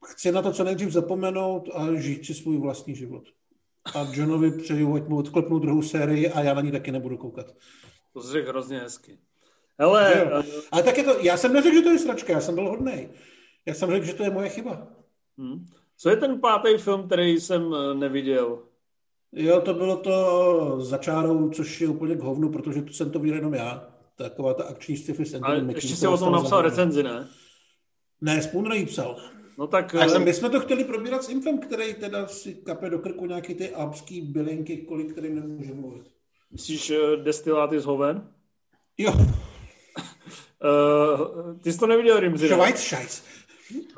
chci 0.05 0.31
na 0.31 0.41
to 0.41 0.51
co 0.51 0.63
nejdřív 0.63 0.91
zapomenout 0.91 1.69
a 1.73 1.93
žít 1.95 2.25
si 2.25 2.33
svůj 2.33 2.57
vlastní 2.57 2.95
život. 2.95 3.23
A 3.95 4.07
Johnovi 4.11 4.51
přeju, 4.51 4.95
ať 4.95 5.07
mu 5.07 5.17
odklepnou 5.17 5.59
druhou 5.59 5.81
sérii 5.81 6.29
a 6.29 6.41
já 6.41 6.53
na 6.53 6.61
ní 6.61 6.71
taky 6.71 6.91
nebudu 6.91 7.17
koukat. 7.17 7.45
To 8.13 8.21
jsi 8.21 8.31
řekl 8.31 8.49
hrozně 8.49 8.79
hezky. 8.79 9.19
Hele, 9.79 10.23
uh... 10.23 10.45
Ale 10.71 10.83
tak 10.83 10.97
je 10.97 11.03
to, 11.03 11.19
já 11.19 11.37
jsem 11.37 11.53
neřekl, 11.53 11.75
že 11.75 11.81
to 11.81 11.89
je 11.89 11.99
sračka, 11.99 12.33
já 12.33 12.41
jsem 12.41 12.55
byl 12.55 12.69
hodnej. 12.69 13.09
Já 13.65 13.73
jsem 13.73 13.91
řekl, 13.91 14.05
že 14.05 14.13
to 14.13 14.23
je 14.23 14.29
moje 14.29 14.49
chyba. 14.49 14.87
Hmm. 15.37 15.65
Co 15.97 16.09
je 16.09 16.15
ten 16.15 16.39
pátý 16.39 16.77
film, 16.77 17.07
který 17.07 17.39
jsem 17.39 17.73
eh, 17.73 17.93
neviděl? 17.93 18.66
Jo, 19.31 19.61
to 19.61 19.73
bylo 19.73 19.97
to 19.97 20.81
za 20.81 20.97
čárou, 20.97 21.49
což 21.49 21.81
je 21.81 21.87
úplně 21.87 22.15
k 22.15 22.21
hovnu, 22.21 22.51
protože 22.51 22.81
to 22.81 22.93
jsem 22.93 23.11
to 23.11 23.19
viděl 23.19 23.35
jenom 23.35 23.53
já. 23.53 23.87
Taková 24.15 24.53
ta 24.53 24.63
akční 24.63 24.97
sci-fi 24.97 25.25
s 25.25 25.39
Ale 25.41 25.65
ještě 25.75 25.95
si 25.95 26.07
o 26.07 26.17
tom 26.17 26.31
napsal 26.31 26.61
recenzi, 26.61 27.03
ne? 27.03 27.27
Ne, 28.21 28.41
Spoon 28.41 28.85
psal. 28.85 29.17
No 29.57 29.67
tak... 29.67 29.95
A 29.95 30.09
jsem, 30.09 30.23
my 30.23 30.33
jsme 30.33 30.49
to 30.49 30.59
chtěli 30.59 30.83
probírat 30.83 31.23
s 31.23 31.29
Infem, 31.29 31.59
který 31.59 31.93
teda 31.93 32.27
si 32.27 32.55
kape 32.55 32.89
do 32.89 32.99
krku 32.99 33.25
nějaký 33.25 33.55
ty 33.55 33.69
alpský 33.69 34.21
bylinky, 34.21 34.77
kolik 34.77 35.11
kterým 35.11 35.35
nemůže 35.35 35.73
mluvit. 35.73 36.03
Myslíš 36.51 36.89
uh, 36.89 36.97
destiláty 37.23 37.79
z 37.79 37.85
hoven? 37.85 38.29
Jo. 38.97 39.13
uh, 39.13 39.27
ty 41.59 41.73
jsi 41.73 41.79
to 41.79 41.87
neviděl, 41.87 42.19
Rimzi, 42.19 42.47
Schweizscheiß. 42.47 43.23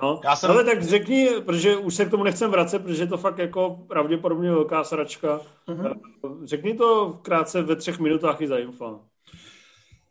No, 0.03 0.21
Já 0.23 0.35
jsem... 0.35 0.51
ale 0.51 0.63
tak 0.63 0.83
řekni, 0.83 1.29
protože 1.45 1.77
už 1.77 1.95
se 1.95 2.05
k 2.05 2.11
tomu 2.11 2.23
nechcem 2.23 2.51
vracet, 2.51 2.79
protože 2.79 3.03
je 3.03 3.07
to 3.07 3.17
fakt 3.17 3.37
jako 3.37 3.85
pravděpodobně 3.87 4.51
velká 4.51 4.83
sračka. 4.83 5.41
Uh-huh. 5.67 5.99
Řekni 6.43 6.73
to 6.73 7.19
krátce 7.21 7.61
ve 7.61 7.75
třech 7.75 7.99
minutách 7.99 8.41
i 8.41 8.47
za 8.47 8.57
info. 8.57 8.99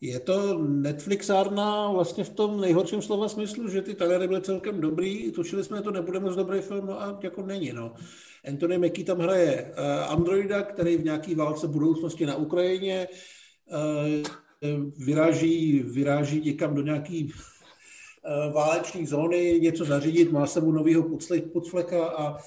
Je 0.00 0.20
to 0.20 0.58
Netflixárna 0.58 1.90
vlastně 1.90 2.24
v 2.24 2.30
tom 2.30 2.60
nejhorším 2.60 3.02
slova 3.02 3.28
smyslu, 3.28 3.68
že 3.68 3.82
ty 3.82 3.94
trailery 3.94 4.28
byly 4.28 4.40
celkem 4.40 4.80
dobrý, 4.80 5.32
tušili 5.32 5.64
jsme, 5.64 5.76
že 5.76 5.82
to 5.82 5.90
nebude 5.90 6.20
moc 6.20 6.36
dobrý 6.36 6.60
film, 6.60 6.86
no 6.86 7.02
a 7.02 7.18
jako 7.22 7.42
není, 7.42 7.72
no. 7.72 7.92
Anthony 8.48 8.78
Mackie 8.78 9.04
tam 9.04 9.18
hraje 9.18 9.74
uh, 9.78 10.12
androida, 10.12 10.62
který 10.62 10.96
v 10.96 11.04
nějaký 11.04 11.34
válce 11.34 11.68
budoucnosti 11.68 12.26
na 12.26 12.36
Ukrajině 12.36 13.08
uh, 13.72 14.78
vyráží, 15.06 15.82
vyráží 15.82 16.40
někam 16.40 16.74
do 16.74 16.82
nějaký 16.82 17.32
uh, 18.28 18.52
váleční 18.52 19.06
zóny, 19.06 19.60
něco 19.62 19.84
zařídit, 19.84 20.32
má 20.32 20.46
se 20.46 20.60
mu 20.60 20.72
novýho 20.72 21.02
pucfleka 21.52 22.06
a 22.06 22.38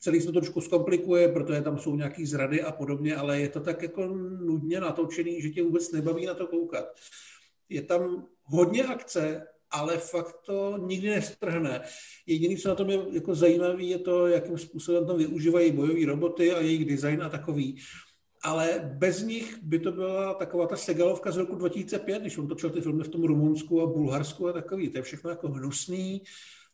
celý 0.00 0.20
se 0.20 0.26
to 0.26 0.32
trošku 0.32 0.60
zkomplikuje, 0.60 1.28
protože 1.28 1.60
tam 1.60 1.78
jsou 1.78 1.96
nějaký 1.96 2.26
zrady 2.26 2.62
a 2.62 2.72
podobně, 2.72 3.16
ale 3.16 3.40
je 3.40 3.48
to 3.48 3.60
tak 3.60 3.82
jako 3.82 4.06
nudně 4.40 4.80
natočený, 4.80 5.42
že 5.42 5.50
tě 5.50 5.62
vůbec 5.62 5.92
nebaví 5.92 6.26
na 6.26 6.34
to 6.34 6.46
koukat. 6.46 6.84
Je 7.68 7.82
tam 7.82 8.26
hodně 8.42 8.84
akce, 8.84 9.46
ale 9.70 9.98
fakt 9.98 10.36
to 10.46 10.78
nikdy 10.78 11.08
nestrhne. 11.08 11.80
Jediné, 12.26 12.56
co 12.56 12.68
na 12.68 12.74
tom 12.74 12.90
je 12.90 12.98
jako 13.12 13.34
zajímavé, 13.34 13.82
je 13.82 13.98
to, 13.98 14.26
jakým 14.26 14.58
způsobem 14.58 15.06
tam 15.06 15.18
využívají 15.18 15.72
bojové 15.72 16.06
roboty 16.06 16.52
a 16.52 16.60
jejich 16.60 16.84
design 16.84 17.22
a 17.22 17.28
takový. 17.28 17.78
Ale 18.42 18.90
bez 18.94 19.22
nich 19.22 19.58
by 19.62 19.78
to 19.78 19.92
byla 19.92 20.34
taková 20.34 20.66
ta 20.66 20.76
Segalovka 20.76 21.30
z 21.30 21.36
roku 21.36 21.54
2005, 21.54 22.20
když 22.20 22.38
on 22.38 22.48
točil 22.48 22.70
ty 22.70 22.80
filmy 22.80 23.04
v 23.04 23.08
tom 23.08 23.24
Rumunsku 23.24 23.82
a 23.82 23.86
Bulharsku 23.86 24.48
a 24.48 24.52
takový. 24.52 24.88
To 24.88 24.98
je 24.98 25.02
všechno 25.02 25.30
jako 25.30 25.48
hnusný, 25.48 26.22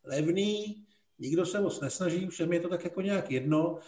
levný, 0.05 0.85
nikdo 1.19 1.47
se 1.47 1.61
moc 1.61 1.81
nesnaží, 1.81 2.27
všem 2.27 2.53
je 2.53 2.61
to 2.61 2.69
tak 2.69 2.85
jako 2.85 3.01
nějak 3.01 3.31
jedno. 3.31 3.79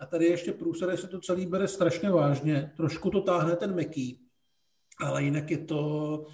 A 0.00 0.06
tady 0.06 0.24
ještě 0.24 0.52
průsad, 0.52 0.98
se 0.98 1.08
to 1.08 1.20
celý 1.20 1.46
bere 1.46 1.68
strašně 1.68 2.10
vážně. 2.10 2.72
Trošku 2.76 3.10
to 3.10 3.20
táhne 3.20 3.56
ten 3.56 3.74
meký, 3.74 4.20
ale 5.00 5.24
jinak 5.24 5.50
je 5.50 5.58
to, 5.58 6.26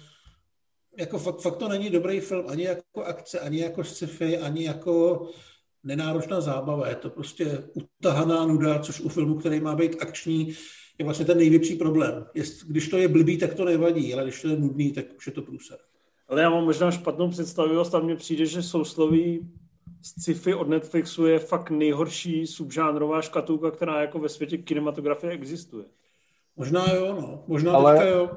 jako 0.97 1.19
fakt, 1.19 1.41
fakt 1.41 1.57
to 1.57 1.67
není 1.67 1.89
dobrý 1.89 2.19
film, 2.19 2.45
ani 2.47 2.63
jako 2.63 3.03
akce, 3.03 3.39
ani 3.39 3.59
jako 3.59 3.83
sci-fi, 3.83 4.37
ani 4.37 4.65
jako 4.65 5.27
nenáročná 5.83 6.41
zábava. 6.41 6.89
Je 6.89 6.95
to 6.95 7.09
prostě 7.09 7.63
utahaná 7.73 8.45
nuda, 8.45 8.79
což 8.79 9.01
u 9.01 9.09
filmu, 9.09 9.35
který 9.35 9.59
má 9.59 9.75
být 9.75 10.01
akční, 10.01 10.55
je 11.01 11.05
vlastně 11.05 11.25
ten 11.25 11.37
největší 11.37 11.75
problém. 11.75 12.25
Jest, 12.33 12.65
když 12.65 12.87
to 12.87 12.97
je 12.97 13.07
blbý, 13.07 13.37
tak 13.37 13.53
to 13.53 13.65
nevadí, 13.65 14.13
ale 14.13 14.23
když 14.23 14.41
to 14.41 14.47
je 14.47 14.55
nudný, 14.55 14.91
tak 14.91 15.05
už 15.17 15.27
je 15.27 15.33
to 15.33 15.41
průser. 15.41 15.77
Ale 16.29 16.41
já 16.41 16.49
mám 16.49 16.63
možná 16.63 16.91
špatnou 16.91 17.29
představivost 17.29 17.95
a 17.95 17.99
mně 17.99 18.15
přijde, 18.15 18.45
že 18.45 18.63
sousloví 18.63 19.51
sci-fi 20.01 20.53
od 20.53 20.69
Netflixu 20.69 21.25
je 21.25 21.39
fakt 21.39 21.69
nejhorší 21.69 22.47
subžánrová 22.47 23.21
škatulka, 23.21 23.71
která 23.71 24.01
jako 24.01 24.19
ve 24.19 24.29
světě 24.29 24.57
kinematografie 24.57 25.33
existuje. 25.33 25.85
Možná 26.55 26.93
jo, 26.93 27.17
no. 27.21 27.43
Možná 27.47 27.73
ale, 27.73 27.93
teďka 27.93 28.09
jo. 28.09 28.29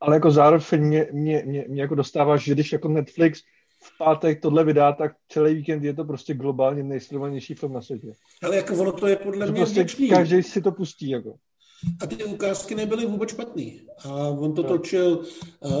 Ale 0.00 0.16
jako 0.16 0.30
zároveň 0.30 0.80
mě, 0.80 1.08
mě, 1.12 1.42
mě, 1.46 1.64
mě 1.68 1.82
jako 1.82 1.94
dostává, 1.94 2.36
že 2.36 2.54
když 2.54 2.72
jako 2.72 2.88
Netflix 2.88 3.40
v 3.82 3.98
pátek 3.98 4.40
tohle 4.40 4.64
vydá, 4.64 4.92
tak 4.92 5.12
celý 5.28 5.54
víkend 5.54 5.84
je 5.84 5.94
to 5.94 6.04
prostě 6.04 6.34
globálně 6.34 6.82
nejsledovanější 6.82 7.54
film 7.54 7.72
na 7.72 7.80
světě. 7.80 8.12
Ale 8.42 8.56
jako 8.56 8.74
ono 8.74 8.92
to 8.92 9.06
je 9.06 9.16
podle 9.16 9.46
že 9.46 9.52
mě 9.52 9.60
prostě 9.60 9.80
vděčný. 9.80 10.08
Každý 10.08 10.42
si 10.42 10.62
to 10.62 10.72
pustí. 10.72 11.10
Jako. 11.10 11.34
A 12.00 12.06
ty 12.06 12.24
ukázky 12.24 12.74
nebyly 12.74 13.06
vůbec 13.06 13.30
špatný. 13.30 13.80
A 14.04 14.14
on 14.14 14.54
to 14.54 14.62
no. 14.62 14.68
točil 14.68 15.22
uh, 15.60 15.72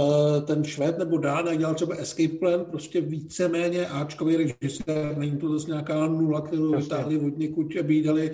ten 0.44 0.64
Švéd 0.64 0.98
nebo 0.98 1.18
Dán, 1.18 1.46
jak 1.46 1.58
dělal 1.58 1.74
třeba 1.74 1.96
Escape 1.96 2.38
Plan, 2.38 2.64
prostě 2.64 3.00
víceméně 3.00 3.86
Ačkový 3.86 4.36
režisér, 4.36 5.16
není 5.16 5.38
to 5.38 5.52
zase 5.52 5.70
nějaká 5.70 6.06
nula, 6.06 6.40
kterou 6.40 6.76
vytáhli 6.76 7.18
od 7.18 7.38
někud 7.38 7.76
a 7.80 7.82
bídali 7.82 8.32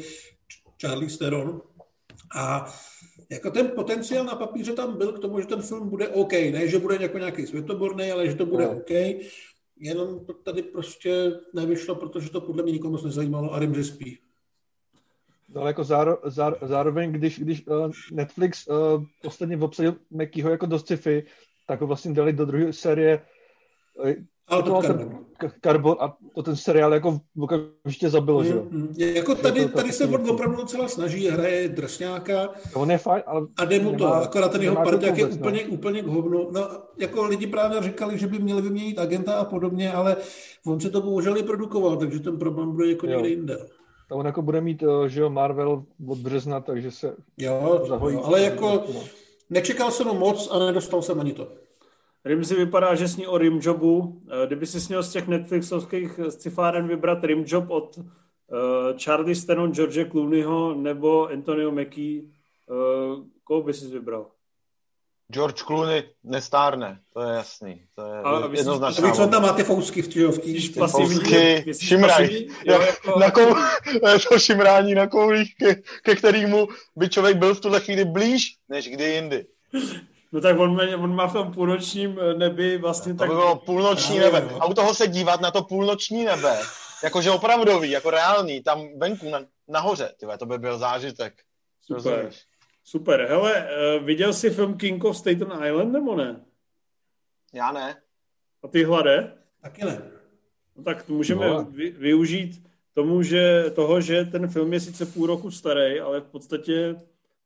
Charlie 0.81 1.11
Steron. 1.11 1.61
A 2.35 2.75
jako 3.31 3.51
ten 3.51 3.69
potenciál 3.69 4.25
na 4.25 4.35
papíře 4.35 4.73
tam 4.73 4.99
byl 4.99 5.13
k 5.13 5.19
tomu, 5.19 5.41
že 5.41 5.47
ten 5.47 5.63
film 5.63 5.89
bude 5.89 6.09
OK. 6.09 6.33
Ne, 6.33 6.69
že 6.69 6.79
bude 6.79 6.99
jako 7.01 7.19
nějaký 7.19 7.47
světoborný, 7.47 8.11
ale 8.11 8.27
že 8.27 8.35
to 8.35 8.47
bude 8.47 8.65
no. 8.65 8.77
OK. 8.77 8.91
Jenom 9.81 10.21
tady 10.43 10.63
prostě 10.63 11.33
nevyšlo, 11.55 11.95
protože 11.95 12.31
to 12.31 12.41
podle 12.41 12.63
mě 12.63 12.73
nikomu 12.73 12.93
moc 12.93 13.05
nezajímalo 13.05 13.53
a 13.53 13.59
Rim 13.59 13.85
spí. 13.85 14.19
No, 15.57 15.63
ale 15.63 15.71
jako 15.71 15.85
záro, 15.85 16.19
záro, 16.25 16.57
zároveň, 16.63 17.13
když, 17.13 17.39
když 17.39 17.67
uh, 17.67 17.91
Netflix 18.13 18.67
uh, 18.69 19.03
posledně 19.23 19.57
obsadil 19.57 19.95
Mekyho 20.11 20.51
jako 20.51 20.67
do 20.67 20.79
sci-fi, 20.79 21.25
tak 21.67 21.81
ho 21.81 21.87
vlastně 21.87 22.13
dali 22.13 22.33
do 22.33 22.47
druhé 22.47 22.73
série 22.73 23.23
to 24.63 24.83
Carbon. 24.83 25.25
Carbon 25.63 25.97
a 26.01 26.17
to 26.35 26.43
ten 26.43 26.57
seriál 26.57 26.95
jako 26.95 27.21
okamžitě 27.39 28.11
zabilo, 28.11 28.41
mm, 28.41 28.47
že 28.47 28.53
jo? 28.53 28.67
Mm, 28.71 28.81
mm. 28.81 28.95
Jako 28.97 29.35
tady, 29.35 29.69
tady 29.69 29.93
se 29.93 30.07
on 30.07 30.31
opravdu 30.31 30.57
docela 30.57 30.89
snaží, 30.89 31.29
hraje 31.29 31.69
drsňáka. 31.69 32.49
On 32.75 32.91
je 32.91 32.99
fajn, 32.99 33.23
ale... 33.27 33.47
A 33.57 33.65
jde 33.65 33.81
mu 33.81 33.97
to, 33.97 34.15
akorát 34.15 34.53
ten 34.53 34.63
jeho 34.63 34.77
parťák 34.77 35.19
je 35.19 35.27
úplně, 35.27 35.65
no. 35.67 35.73
úplně 35.73 36.03
k 36.03 36.07
hovnu. 36.07 36.49
No, 36.51 36.69
jako 36.99 37.25
lidi 37.25 37.47
právě 37.47 37.83
říkali, 37.83 38.19
že 38.19 38.27
by 38.27 38.39
měli 38.39 38.63
vyměnit 38.63 38.99
agenta 38.99 39.35
a 39.35 39.45
podobně, 39.45 39.93
ale 39.93 40.17
on 40.67 40.81
se 40.81 40.91
to 40.91 41.01
bohužel 41.01 41.43
produkoval, 41.43 41.97
takže 41.97 42.21
ten 42.21 42.39
problém 42.39 42.73
bude 42.73 42.91
jako 42.91 43.07
někde 43.07 43.29
jinde. 43.29 43.59
A 44.11 44.15
on 44.15 44.27
jako 44.27 44.43
bude 44.43 44.61
mít, 44.61 44.83
eh, 44.83 45.09
že 45.09 45.21
jo, 45.21 45.31
Marvel 45.31 45.85
od 46.09 46.19
března, 46.19 46.61
takže 46.61 46.91
se 46.91 47.17
jo, 47.39 47.85
zahojí. 47.89 48.17
Jo, 48.17 48.23
ale 48.25 48.43
jako 48.43 48.85
nečekal 49.51 49.91
jsem 49.91 50.07
moc 50.07 50.49
a 50.51 50.59
nedostal 50.59 51.03
jsem 51.03 51.21
ani 51.21 51.33
to. 51.33 51.49
si 52.43 52.55
vypadá, 52.55 52.95
že 52.95 53.09
sní 53.09 53.27
o 53.27 53.39
Rimjobu. 53.39 54.23
Eh, 54.31 54.47
kdyby 54.47 54.67
si 54.67 54.81
sněl 54.81 55.03
z 55.03 55.13
těch 55.13 55.29
Netflixovských 55.29 56.21
scifáren 56.29 56.89
vybrat 56.89 57.25
Rimjob 57.25 57.71
od 57.71 57.97
uh, 57.97 58.99
Charlie 58.99 59.35
Stenon, 59.35 59.75
George 59.75 60.11
Clooneyho 60.11 60.75
nebo 60.75 61.29
Antonio 61.29 61.71
Mackie, 61.71 62.23
uh, 62.23 63.25
koho 63.45 63.63
by 63.63 63.75
si 63.75 63.87
vybral? 63.87 64.27
George 65.33 65.63
Clooney 65.63 66.03
nestárne, 66.25 67.01
to 67.13 67.23
je 67.23 67.37
jasný. 67.37 67.83
To 67.95 68.03
je 68.07 68.21
a 68.21 68.49
jednoznačná. 68.53 69.13
Co 69.13 69.27
tam 69.27 69.43
máte 69.43 69.65
fousky 69.65 70.03
v 70.03 70.09
těžovský? 70.09 70.73
Fousky, 70.73 71.65
šimraj. 71.81 72.47
Jako... 72.65 73.19
Na 73.19 73.31
kou... 73.31 73.55
to 74.29 74.39
šimrání 74.39 74.95
na 74.95 75.07
koulích, 75.07 75.55
ke, 75.57 75.75
ke 76.03 76.17
kterému 76.17 76.69
by 76.97 77.09
člověk 77.09 77.37
byl 77.37 77.55
v 77.55 77.61
tuhle 77.61 77.81
chvíli 77.81 78.05
blíž, 78.05 78.57
než 78.69 78.89
kdy 78.89 79.05
jindy. 79.05 79.47
No 80.33 80.41
tak 80.41 80.59
on, 80.59 80.81
on 80.95 81.15
má 81.15 81.27
v 81.27 81.33
tom 81.33 81.53
půlnočním 81.53 82.19
nebi 82.37 82.79
vlastně 82.79 83.13
to 83.13 83.19
tak... 83.19 83.29
To 83.29 83.35
by 83.35 83.41
bylo 83.41 83.57
půlnoční 83.57 84.19
nebe. 84.19 84.49
No. 84.51 84.63
A 84.63 84.67
u 84.67 84.75
toho 84.75 84.95
se 84.95 85.09
dívat 85.09 85.41
na 85.41 85.51
to 85.51 85.63
půlnoční 85.63 86.25
nebe, 86.25 86.59
jakože 87.05 87.31
opravdový, 87.31 87.91
jako 87.91 88.11
reálný, 88.11 88.63
tam 88.63 88.89
venku 88.99 89.31
na, 89.31 89.41
nahoře, 89.69 90.15
tyhle, 90.21 90.39
to 90.39 90.47
by 90.47 90.59
byl 90.59 90.79
zážitek. 90.79 91.35
Super. 91.83 92.13
Rozumíš? 92.13 92.37
Super. 92.89 93.27
Hele, 93.29 93.69
uh, 93.99 94.05
viděl 94.05 94.33
jsi 94.33 94.51
film 94.51 94.79
King 94.79 95.05
of 95.05 95.17
Staten 95.17 95.49
Island 95.67 95.93
nebo 95.93 96.17
ne? 96.17 96.45
Já 97.53 97.73
ne. 97.73 98.03
A 98.63 98.69
ty 98.69 98.85
hlade? 98.85 99.33
Taky 99.63 99.85
ne. 99.85 100.03
No, 100.77 100.83
tak 100.83 101.09
můžeme 101.09 101.49
no. 101.49 101.65
vy, 101.65 101.91
využít 101.91 102.63
tomu, 102.95 103.23
že, 103.23 103.65
toho, 103.75 104.01
že 104.01 104.25
ten 104.25 104.49
film 104.49 104.73
je 104.73 104.81
sice 104.81 105.07
půl 105.07 105.27
roku 105.27 105.51
starý, 105.51 106.01
ale 106.01 106.21
v 106.21 106.25
podstatě 106.25 106.97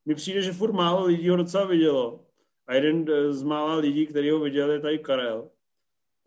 mi 0.06 0.14
přijde, 0.14 0.42
že 0.42 0.52
furt 0.52 0.72
málo 0.72 1.04
lidí 1.04 1.28
ho 1.28 1.36
docela 1.36 1.66
vidělo. 1.66 2.20
A 2.66 2.74
jeden 2.74 3.06
eh, 3.08 3.32
z 3.32 3.42
mála 3.42 3.74
lidí, 3.74 4.06
který 4.06 4.30
ho 4.30 4.40
viděl, 4.40 4.70
je 4.70 4.80
tady 4.80 4.98
Karel. 4.98 5.50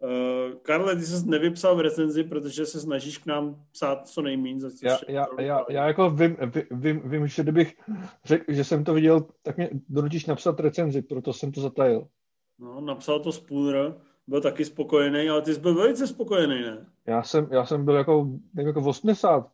Uh, 0.04 0.56
Karle, 0.62 0.96
ty 0.96 1.02
jsi 1.02 1.30
nevypsal 1.30 1.76
v 1.76 1.80
recenzi, 1.80 2.24
protože 2.24 2.66
se 2.66 2.80
snažíš 2.80 3.18
k 3.18 3.26
nám 3.26 3.64
psát 3.72 4.08
co 4.08 4.22
nejméně. 4.22 4.60
Já, 4.84 4.98
já, 5.08 5.26
já, 5.40 5.66
já 5.70 5.88
jako 5.88 6.10
vím, 6.10 6.38
vím, 6.72 7.02
vím, 7.10 7.28
že 7.28 7.44
kdybych 7.44 7.76
řekl, 8.26 8.54
že 8.54 8.64
jsem 8.64 8.84
to 8.84 8.94
viděl, 8.94 9.26
tak 9.42 9.58
mě 9.58 9.70
donutíš 9.90 10.26
napsat 10.26 10.60
recenzi, 10.60 11.02
proto 11.02 11.34
jsem 11.34 11.52
to 11.52 11.62
zatajil. 11.62 12.08
No, 12.60 12.82
napsal 12.82 13.20
to 13.20 13.32
Spooner, 13.32 13.98
byl 14.28 14.42
taky 14.42 14.66
spokojený, 14.66 15.30
ale 15.30 15.42
ty 15.42 15.54
jsi 15.54 15.60
byl 15.60 15.76
velice 15.76 16.08
spokojený, 16.08 16.62
ne? 16.62 16.86
Já 17.06 17.24
jsem, 17.24 17.48
já 17.52 17.66
jsem 17.66 17.86
byl 17.86 17.96
jako, 17.96 18.28
nevím, 18.54 18.68
jako 18.68 18.82
80, 18.82 19.52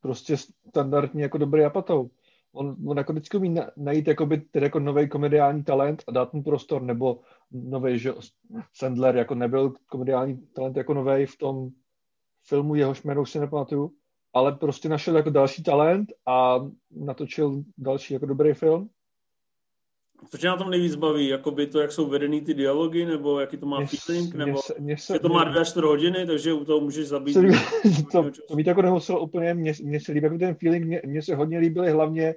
prostě 0.00 0.36
standardní 0.36 1.22
jako 1.22 1.38
dobrý 1.38 1.64
apatou 1.64 2.10
on, 2.52 2.76
on 2.86 2.98
jako 2.98 3.12
vždycky 3.12 3.36
umí 3.36 3.54
najít 3.76 4.08
jakoby, 4.08 4.40
tedy 4.40 4.66
jako 4.66 4.78
nový 4.78 5.08
komediální 5.08 5.64
talent 5.64 6.04
a 6.08 6.12
dát 6.12 6.32
mu 6.32 6.42
prostor, 6.42 6.82
nebo 6.82 7.20
nový, 7.52 7.98
že 7.98 8.12
Sandler 8.72 9.16
jako 9.16 9.34
nebyl 9.34 9.72
komediální 9.86 10.46
talent 10.54 10.76
jako 10.76 10.94
nový 10.94 11.26
v 11.26 11.36
tom 11.36 11.68
filmu, 12.48 12.74
jehož 12.74 13.02
jméno 13.02 13.26
si 13.26 13.40
nepamatuju, 13.40 13.90
ale 14.32 14.52
prostě 14.52 14.88
našel 14.88 15.16
jako 15.16 15.30
další 15.30 15.62
talent 15.62 16.12
a 16.26 16.60
natočil 16.90 17.62
další 17.78 18.14
jako 18.14 18.26
dobrý 18.26 18.54
film. 18.54 18.88
Co 20.30 20.38
tě 20.38 20.46
na 20.46 20.56
tom 20.56 20.70
nejvíc 20.70 20.94
baví? 20.94 21.28
Jakoby 21.28 21.66
to, 21.66 21.80
jak 21.80 21.92
jsou 21.92 22.08
vedený 22.08 22.40
ty 22.40 22.54
dialogy, 22.54 23.06
nebo 23.06 23.40
jaký 23.40 23.56
to 23.56 23.66
má 23.66 23.78
mě, 23.78 23.86
feeling, 23.86 24.34
nebo 24.34 24.50
mě 24.52 24.62
se, 24.62 24.74
mě 24.78 24.96
se, 24.96 25.12
že 25.12 25.18
to 25.18 25.28
má 25.28 25.44
dvě 25.44 25.60
až 25.60 25.76
hodiny, 25.76 26.26
takže 26.26 26.52
u 26.52 26.64
toho 26.64 26.80
můžeš 26.80 27.08
zabít. 27.08 27.36
to, 28.12 28.30
to 28.48 28.56
mi 28.56 28.64
jako 28.66 28.82
nemuselo 28.82 29.20
úplně, 29.20 29.54
mně, 29.54 29.72
mně 29.82 30.00
se 30.00 30.12
líbí 30.12 30.24
jako 30.24 30.38
ten 30.38 30.54
feeling, 30.54 30.86
mně, 30.86 31.02
mně 31.06 31.22
se 31.22 31.34
hodně 31.34 31.58
líbily 31.58 31.90
hlavně 31.90 32.34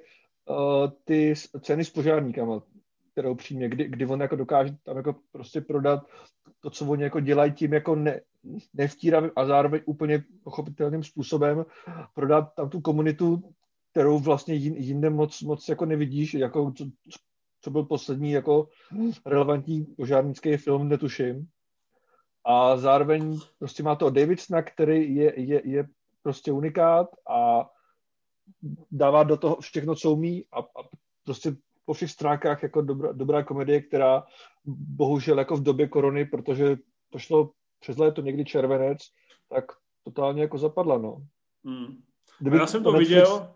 uh, 0.48 0.90
ty 1.04 1.34
ceny 1.60 1.84
s 1.84 1.90
požárníkama, 1.90 2.62
kterou 3.14 3.34
přímě, 3.34 3.68
kdy, 3.68 3.88
kdy 3.88 4.06
on 4.06 4.20
jako 4.20 4.36
dokáže 4.36 4.76
tam 4.82 4.96
jako 4.96 5.14
prostě 5.32 5.60
prodat 5.60 6.06
to, 6.60 6.70
co 6.70 6.86
oni 6.86 7.02
jako 7.02 7.20
dělají 7.20 7.52
tím 7.52 7.72
jako 7.72 7.94
ne, 7.94 8.20
nevtíravým 8.74 9.30
a 9.36 9.46
zároveň 9.46 9.80
úplně 9.86 10.24
pochopitelným 10.44 11.02
způsobem 11.04 11.64
prodat 12.14 12.54
tam 12.54 12.70
tu 12.70 12.80
komunitu, 12.80 13.54
kterou 13.90 14.18
vlastně 14.18 14.54
jinde 14.54 15.10
moc, 15.10 15.42
moc 15.42 15.68
jako 15.68 15.86
nevidíš, 15.86 16.34
jako 16.34 16.72
co, 16.72 16.84
co 17.60 17.70
byl 17.70 17.82
poslední 17.82 18.30
jako 18.30 18.68
relevantní 19.26 19.84
požárnický 19.84 20.56
film, 20.56 20.88
netuším. 20.88 21.48
A 22.44 22.76
zároveň 22.76 23.38
prostě 23.58 23.82
má 23.82 23.96
to 23.96 24.10
Davidsona, 24.10 24.62
který 24.62 25.14
je, 25.14 25.40
je, 25.40 25.62
je 25.64 25.88
prostě 26.22 26.52
unikát 26.52 27.08
a 27.30 27.70
dává 28.90 29.22
do 29.22 29.36
toho 29.36 29.56
všechno, 29.60 29.94
co 29.94 30.12
umí 30.12 30.44
a, 30.52 30.58
a 30.58 30.88
prostě 31.24 31.56
po 31.84 31.92
všech 31.92 32.10
stránkách 32.10 32.62
jako 32.62 32.82
dobrá, 32.82 33.12
dobrá 33.12 33.42
komedie, 33.42 33.80
která 33.80 34.24
bohužel 34.66 35.38
jako 35.38 35.56
v 35.56 35.62
době 35.62 35.88
korony, 35.88 36.24
protože 36.24 36.76
to 37.10 37.18
šlo 37.18 37.50
přes 37.80 37.96
léto 37.96 38.20
někdy 38.20 38.44
červenec, 38.44 38.98
tak 39.48 39.64
totálně 40.02 40.42
jako 40.42 40.58
zapadla, 40.58 40.98
no. 40.98 41.26
Hmm. 41.64 42.02
Kdyby 42.38 42.56
Já 42.56 42.66
jsem 42.66 42.82
to 42.82 42.92
Netflix... 42.92 43.08
viděl, 43.08 43.54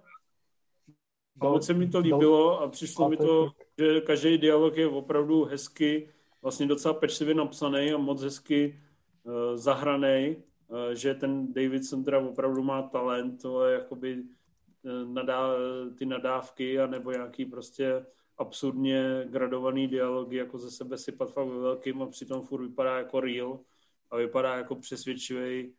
a 1.41 1.45
moc 1.49 1.67
se 1.67 1.75
mi 1.75 1.89
to 1.89 1.99
líbilo 1.99 2.61
a 2.61 2.69
přišlo 2.69 3.09
mi 3.09 3.17
to, 3.17 3.51
že 3.79 4.01
každý 4.01 4.39
dialog 4.39 4.77
je 4.77 4.89
opravdu 4.89 5.45
hezky, 5.45 6.11
vlastně 6.43 6.67
docela 6.67 6.95
pečlivě 6.95 7.35
napsaný 7.35 7.93
a 7.93 7.97
moc 7.97 8.23
hezky 8.23 8.81
uh, 9.23 9.33
zahraný, 9.55 10.37
uh, 10.69 10.95
že 10.95 11.15
ten 11.15 11.53
Davidson 11.53 12.05
teda 12.05 12.19
opravdu 12.19 12.63
má 12.63 12.83
talent, 12.83 13.43
to 13.43 13.65
je 13.65 13.75
jakoby 13.75 14.23
uh, 14.83 15.15
nadá, 15.15 15.49
ty 15.99 16.07
nadávky 16.07 16.81
a 16.81 16.87
nebo 16.87 17.13
nějaký 17.13 17.45
prostě 17.45 18.07
absurdně 18.39 19.27
gradovaný 19.31 19.89
dialogy, 19.89 20.37
jako 20.37 20.59
ze 20.59 20.71
sebe 20.71 20.99
sypat 20.99 21.33
fakt 21.33 21.49
ve 21.49 21.59
velkým 21.59 22.03
a 22.03 22.07
přitom 22.07 22.43
furt 22.43 22.63
vypadá 22.63 22.99
jako 22.99 23.21
real 23.21 23.61
a 24.11 24.17
vypadá 24.17 24.57
jako 24.57 24.77
přesvědčivý 24.77 25.73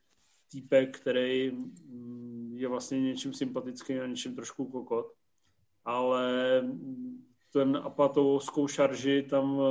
týpek, 0.51 0.99
který 0.99 1.51
mm, 1.51 2.53
je 2.55 2.68
vlastně 2.68 3.01
něčím 3.01 3.34
sympatický 3.34 3.99
a 3.99 4.07
něčím 4.07 4.36
trošku 4.36 4.66
kokot. 4.66 5.14
Ale 5.86 6.64
ten 7.53 7.78
apatovskou 7.84 8.68
šarži 8.68 9.24
tam, 9.24 9.62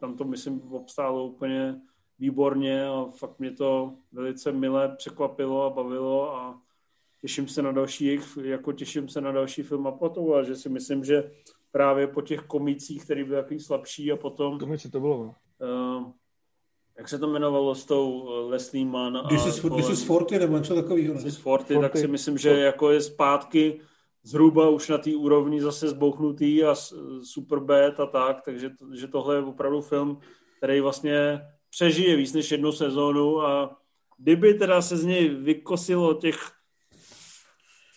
tam 0.00 0.16
to 0.16 0.24
myslím 0.24 0.72
obstálo 0.72 1.26
úplně 1.26 1.80
výborně 2.18 2.86
a 2.86 3.04
fakt 3.04 3.38
mě 3.38 3.50
to 3.50 3.96
velice 4.12 4.52
milé 4.52 4.96
překvapilo 4.96 5.62
a 5.62 5.70
bavilo 5.70 6.36
a 6.36 6.62
těším 7.20 7.48
se 7.48 7.62
na 7.62 7.72
další, 7.72 8.20
jako 8.42 8.72
těším 8.72 9.08
se 9.08 9.20
na 9.20 9.32
další 9.32 9.62
film 9.62 9.86
Apatou 9.86 10.34
a 10.34 10.42
že 10.42 10.56
si 10.56 10.68
myslím, 10.68 11.04
že 11.04 11.30
právě 11.76 12.06
po 12.06 12.22
těch 12.22 12.40
komicích, 12.40 13.04
který 13.04 13.24
byl 13.24 13.42
takový 13.42 13.60
slabší 13.60 14.12
a 14.12 14.16
potom... 14.16 14.58
Komici 14.58 14.90
to 14.90 15.00
bylo, 15.00 15.18
uh, 15.18 16.10
jak 16.98 17.08
se 17.08 17.18
to 17.18 17.26
jmenovalo 17.26 17.74
s 17.74 17.84
tou 17.84 18.20
uh, 18.20 18.50
Leslie 18.50 18.86
Mann 18.86 19.16
a... 19.16 19.28
This 19.28 19.46
is, 19.46 19.62
this 19.76 19.88
is 19.88 20.04
40 20.04 20.38
nebo 20.38 20.56
něco 20.56 20.74
takového. 20.74 21.14
This 21.14 21.24
is 21.24 21.38
40, 21.38 21.80
tak 21.80 21.96
si 21.96 22.06
myslím, 22.06 22.38
že 22.38 22.50
jako 22.60 22.90
je 22.90 23.00
zpátky 23.00 23.80
zhruba 24.22 24.68
už 24.68 24.88
na 24.88 24.98
té 24.98 25.16
úrovni 25.16 25.62
zase 25.62 25.88
zbouchnutý 25.88 26.64
a 26.64 26.74
super 27.22 27.58
bad 27.58 28.00
a 28.00 28.06
tak, 28.06 28.42
takže 28.44 28.70
to, 28.70 28.86
že 28.94 29.08
tohle 29.08 29.36
je 29.36 29.42
opravdu 29.42 29.80
film, 29.80 30.18
který 30.58 30.80
vlastně 30.80 31.40
přežije 31.70 32.16
víc 32.16 32.32
než 32.32 32.50
jednu 32.50 32.72
sezónu 32.72 33.40
a 33.42 33.76
kdyby 34.18 34.54
teda 34.54 34.82
se 34.82 34.96
z 34.96 35.04
něj 35.04 35.28
vykosilo 35.28 36.14
těch 36.14 36.52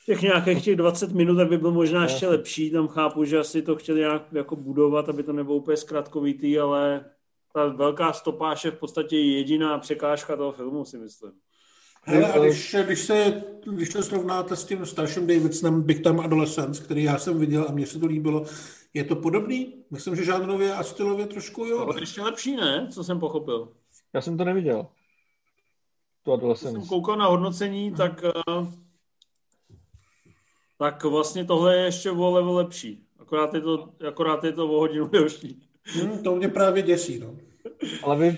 těch 0.10 0.22
nějakých 0.22 0.64
těch 0.64 0.76
20 0.76 1.12
minut, 1.12 1.36
tak 1.36 1.50
by 1.50 1.58
byl 1.58 1.72
možná 1.72 2.04
ještě 2.04 2.28
lepší. 2.28 2.72
Tam 2.72 2.88
chápu, 2.88 3.24
že 3.24 3.40
asi 3.40 3.62
to 3.62 3.76
chtěli 3.76 4.00
nějak 4.00 4.24
jako 4.32 4.56
budovat, 4.56 5.10
aby 5.10 5.24
to 5.24 5.34
nebylo 5.34 5.56
úplně 5.56 5.78
zkratkovitý, 5.78 6.60
ale 6.60 7.06
ta 7.54 7.66
velká 7.66 8.14
stopáž 8.14 8.66
je 8.66 8.72
v 8.72 8.80
podstatě 8.80 9.18
jediná 9.18 9.78
překážka 9.78 10.36
toho 10.36 10.52
filmu, 10.52 10.86
si 10.86 10.98
myslím. 10.98 11.32
Hele, 12.04 12.34
a 12.34 12.40
když, 12.40 12.76
když, 12.86 13.00
se, 13.00 13.44
když 13.66 13.90
to 13.90 14.04
srovnáte 14.04 14.56
s 14.56 14.66
tím 14.66 14.86
starším 14.86 15.28
Davidsonem, 15.28 15.82
Big 15.82 16.04
Time 16.04 16.20
Adolescence, 16.20 16.84
který 16.84 17.04
já 17.04 17.18
jsem 17.18 17.40
viděl 17.40 17.66
a 17.70 17.72
mně 17.72 17.88
se 17.88 18.00
to 18.00 18.06
líbilo, 18.06 18.46
je 18.94 19.04
to 19.04 19.16
podobný? 19.16 19.74
Myslím, 19.92 20.16
že 20.16 20.24
žánrově 20.24 20.74
a 20.74 20.84
stylově 20.84 21.28
trošku 21.28 21.66
jo. 21.66 21.80
Ale 21.80 22.02
ještě 22.02 22.22
lepší, 22.22 22.56
ne? 22.56 22.88
Co 22.92 23.04
jsem 23.04 23.20
pochopil. 23.20 23.70
Já 24.14 24.22
jsem 24.22 24.38
to 24.38 24.44
neviděl. 24.44 24.88
Tu 26.24 26.34
Adolescence. 26.34 26.78
Když 26.78 26.88
jsem 26.88 26.90
koukal 26.90 27.18
na 27.18 27.28
hodnocení, 27.28 27.92
tak 27.92 28.24
uh, 28.48 28.68
tak 30.80 31.04
vlastně 31.04 31.46
tohle 31.46 31.78
je 31.78 31.86
ještě 31.86 32.12
o 32.12 32.32
level 32.32 32.54
lepší. 32.54 33.04
Akorát 33.20 33.54
je 33.54 33.62
to, 33.62 33.90
akorát 34.08 34.44
je 34.44 34.52
to 34.52 34.66
o 34.66 34.80
hodinu 34.80 35.08
delší. 35.08 35.62
Hmm, 35.84 36.24
to 36.24 36.36
mě 36.36 36.48
právě 36.48 36.84
děsí, 36.84 37.20
no. 37.20 37.36
Ale 38.04 38.16
vy 38.18 38.38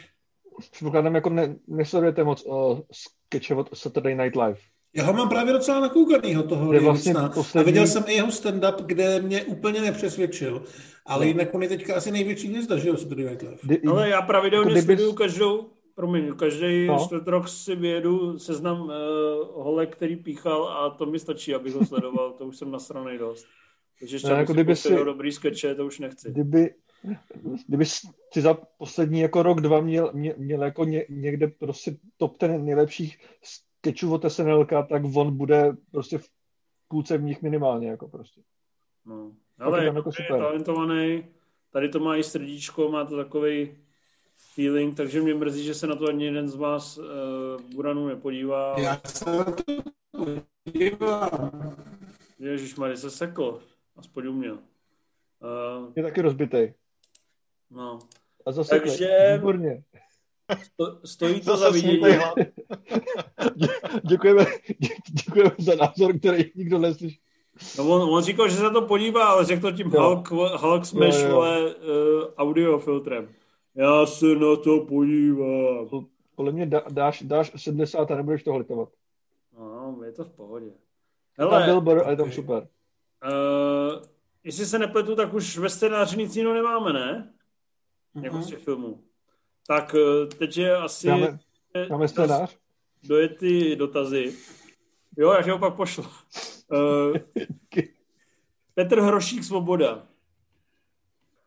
předpokládám, 0.71 1.15
jako 1.15 1.29
ne, 1.29 1.55
nesledujete 1.67 2.23
moc 2.23 2.45
o 2.47 2.83
sketche 2.91 3.55
od 3.55 3.69
Saturday 3.73 4.15
Night 4.15 4.35
Live. 4.35 4.57
Já 4.95 5.03
ho 5.03 5.13
mám 5.13 5.29
právě 5.29 5.53
docela 5.53 5.79
nakoukanýho 5.79 6.43
toho 6.43 6.73
je 6.73 6.79
vlastně 6.79 7.13
poslední... 7.33 7.63
A 7.63 7.65
viděl 7.65 7.87
jsem 7.87 8.03
i 8.07 8.13
jeho 8.13 8.27
stand-up, 8.27 8.75
kde 8.85 9.21
mě 9.21 9.43
úplně 9.43 9.81
nepřesvědčil. 9.81 10.63
Ale 11.05 11.25
no. 11.25 11.31
jinak 11.31 11.53
on 11.53 11.63
je 11.63 11.69
teďka 11.69 11.95
asi 11.95 12.11
největší 12.11 12.47
hvězda, 12.47 12.77
že 12.77 12.89
jo, 12.89 12.97
Saturday 12.97 13.25
Night 13.25 13.41
Live. 13.41 13.91
Ale 13.91 14.09
já 14.09 14.21
pravidelně 14.21 14.71
jako 14.71 14.85
sleduju 14.85 15.13
každou, 15.13 15.69
promiň, 15.95 16.33
každý 16.33 16.87
no. 16.87 16.99
čtvrt 17.05 17.27
rok 17.27 17.47
si 17.47 17.75
vyjedu 17.75 18.39
seznam 18.39 18.81
uh, 18.81 18.91
holek, 19.53 19.95
který 19.95 20.15
píchal 20.15 20.67
a 20.67 20.89
to 20.89 21.05
mi 21.05 21.19
stačí, 21.19 21.55
abych 21.55 21.73
ho 21.73 21.85
sledoval, 21.85 22.31
to 22.31 22.45
už 22.45 22.57
jsem 22.57 22.71
nasranej 22.71 23.17
dost. 23.17 23.45
Takže 23.99 24.15
ještě 24.15 24.29
no, 24.29 24.35
jako 24.35 24.53
kdyby 24.53 24.75
si, 24.75 24.95
dobrý 24.95 25.31
skeče, 25.31 25.75
to 25.75 25.85
už 25.85 25.99
nechci. 25.99 26.31
Kdyby, 26.31 26.73
kdyby 27.67 27.85
si 27.85 28.41
za 28.41 28.53
poslední 28.53 29.19
jako 29.19 29.43
rok, 29.43 29.61
dva 29.61 29.81
měl, 29.81 30.11
měl, 30.13 30.33
měl 30.37 30.63
jako 30.63 30.85
ně, 30.85 31.05
někde 31.09 31.47
prostě 31.47 31.97
top 32.17 32.37
ten 32.37 32.65
nejlepších 32.65 33.17
skečů 33.43 34.13
od 34.13 34.31
SNL, 34.31 34.65
tak 34.65 35.03
on 35.15 35.37
bude 35.37 35.75
prostě 35.91 36.17
v 36.17 36.29
půlce 36.87 37.17
v 37.17 37.23
nich 37.23 37.41
minimálně, 37.41 37.89
jako 37.89 38.07
prostě. 38.07 38.41
No. 39.05 39.31
Ale 39.59 39.83
je, 39.83 39.85
jako 39.85 40.09
je 40.19 40.27
talentovaný, 40.27 41.25
tady 41.71 41.89
to 41.89 41.99
má 41.99 42.17
i 42.17 42.23
srdíčko, 42.23 42.91
má 42.91 43.05
to 43.05 43.17
takový 43.17 43.77
feeling, 44.55 44.97
takže 44.97 45.21
mě 45.21 45.33
mrzí, 45.33 45.63
že 45.63 45.73
se 45.73 45.87
na 45.87 45.95
to 45.95 46.07
ani 46.07 46.25
jeden 46.25 46.49
z 46.49 46.55
vás 46.55 46.97
uh, 46.97 47.05
Buranu 47.75 48.07
nepodívá. 48.07 48.79
Já 48.79 49.01
se 49.05 49.37
na 49.37 49.43
to 49.43 49.63
podívám. 50.65 51.75
Ježišmarja, 52.39 52.97
se 52.97 53.09
sekl. 53.09 53.61
Aspoň 53.95 54.27
u 54.27 54.33
mě. 54.33 54.51
Uh, 54.51 54.59
je 55.95 56.03
taky 56.03 56.21
rozbitej. 56.21 56.73
No. 57.71 57.99
A 58.45 58.51
zase 58.51 58.79
Takže... 58.79 59.33
Výborně. 59.37 59.83
Sto, 60.63 60.99
stojí 61.05 61.41
to 61.41 61.57
za 61.57 61.69
vidění. 61.69 62.01
děkujeme, 64.09 64.45
děkujeme 65.11 65.51
za 65.59 65.75
názor, 65.75 66.19
který 66.19 66.51
nikdo 66.55 66.79
neslyší. 66.79 67.19
No 67.77 67.89
on, 67.89 68.01
on 68.01 68.23
říkal, 68.23 68.49
že 68.49 68.55
se 68.55 68.69
to 68.69 68.81
podívá, 68.81 69.25
ale 69.25 69.45
řekl 69.45 69.61
to 69.61 69.71
tím 69.71 69.89
Hulk, 69.89 70.31
Hulk 70.31 70.85
Smash 70.85 71.19
jo, 71.19 71.27
jo. 71.27 71.35
Vole, 71.35 71.75
uh, 71.75 72.23
audiofiltrem. 72.37 73.29
Já 73.75 74.05
se 74.05 74.25
na 74.25 74.55
to 74.55 74.85
podívám. 74.85 76.07
Podle 76.35 76.51
mě 76.51 76.65
dá, 76.65 76.83
dáš, 76.91 77.21
dáš 77.21 77.51
70 77.55 78.11
a 78.11 78.15
nebudeš 78.15 78.43
to 78.43 78.57
litovat. 78.57 78.89
No, 79.57 79.99
je 80.05 80.11
to 80.11 80.23
v 80.23 80.31
pohodě. 80.31 80.71
Hele, 81.37 81.65
Bill 81.65 81.81
Burr, 81.81 82.09
je 82.09 82.15
tam 82.15 82.31
super. 82.31 82.67
Uh, 83.23 84.03
jestli 84.43 84.65
se 84.65 84.79
nepletu, 84.79 85.15
tak 85.15 85.33
už 85.33 85.57
ve 85.57 85.69
scénáři 85.69 86.17
nic 86.17 86.35
jiného 86.35 86.53
nemáme, 86.53 86.93
ne? 86.93 87.33
Mm-hmm. 88.15 88.23
Jako 88.23 88.41
z 88.41 88.47
těch 88.47 88.59
filmů. 88.59 89.03
Tak 89.67 89.93
uh, 89.93 90.29
teď 90.29 90.57
je 90.57 90.77
asi... 90.77 91.07
Máme, 91.07 91.39
máme 91.89 92.07
scénář? 92.07 92.57
Dojet 93.03 93.37
ty 93.37 93.75
dotazy. 93.75 94.33
Jo, 95.17 95.31
já 95.31 95.53
ho 95.53 95.59
pak 95.59 95.75
pošlu. 95.75 96.03
Uh, 96.71 97.17
Petr 98.73 99.01
Hrošík 99.01 99.43
Svoboda. 99.43 100.07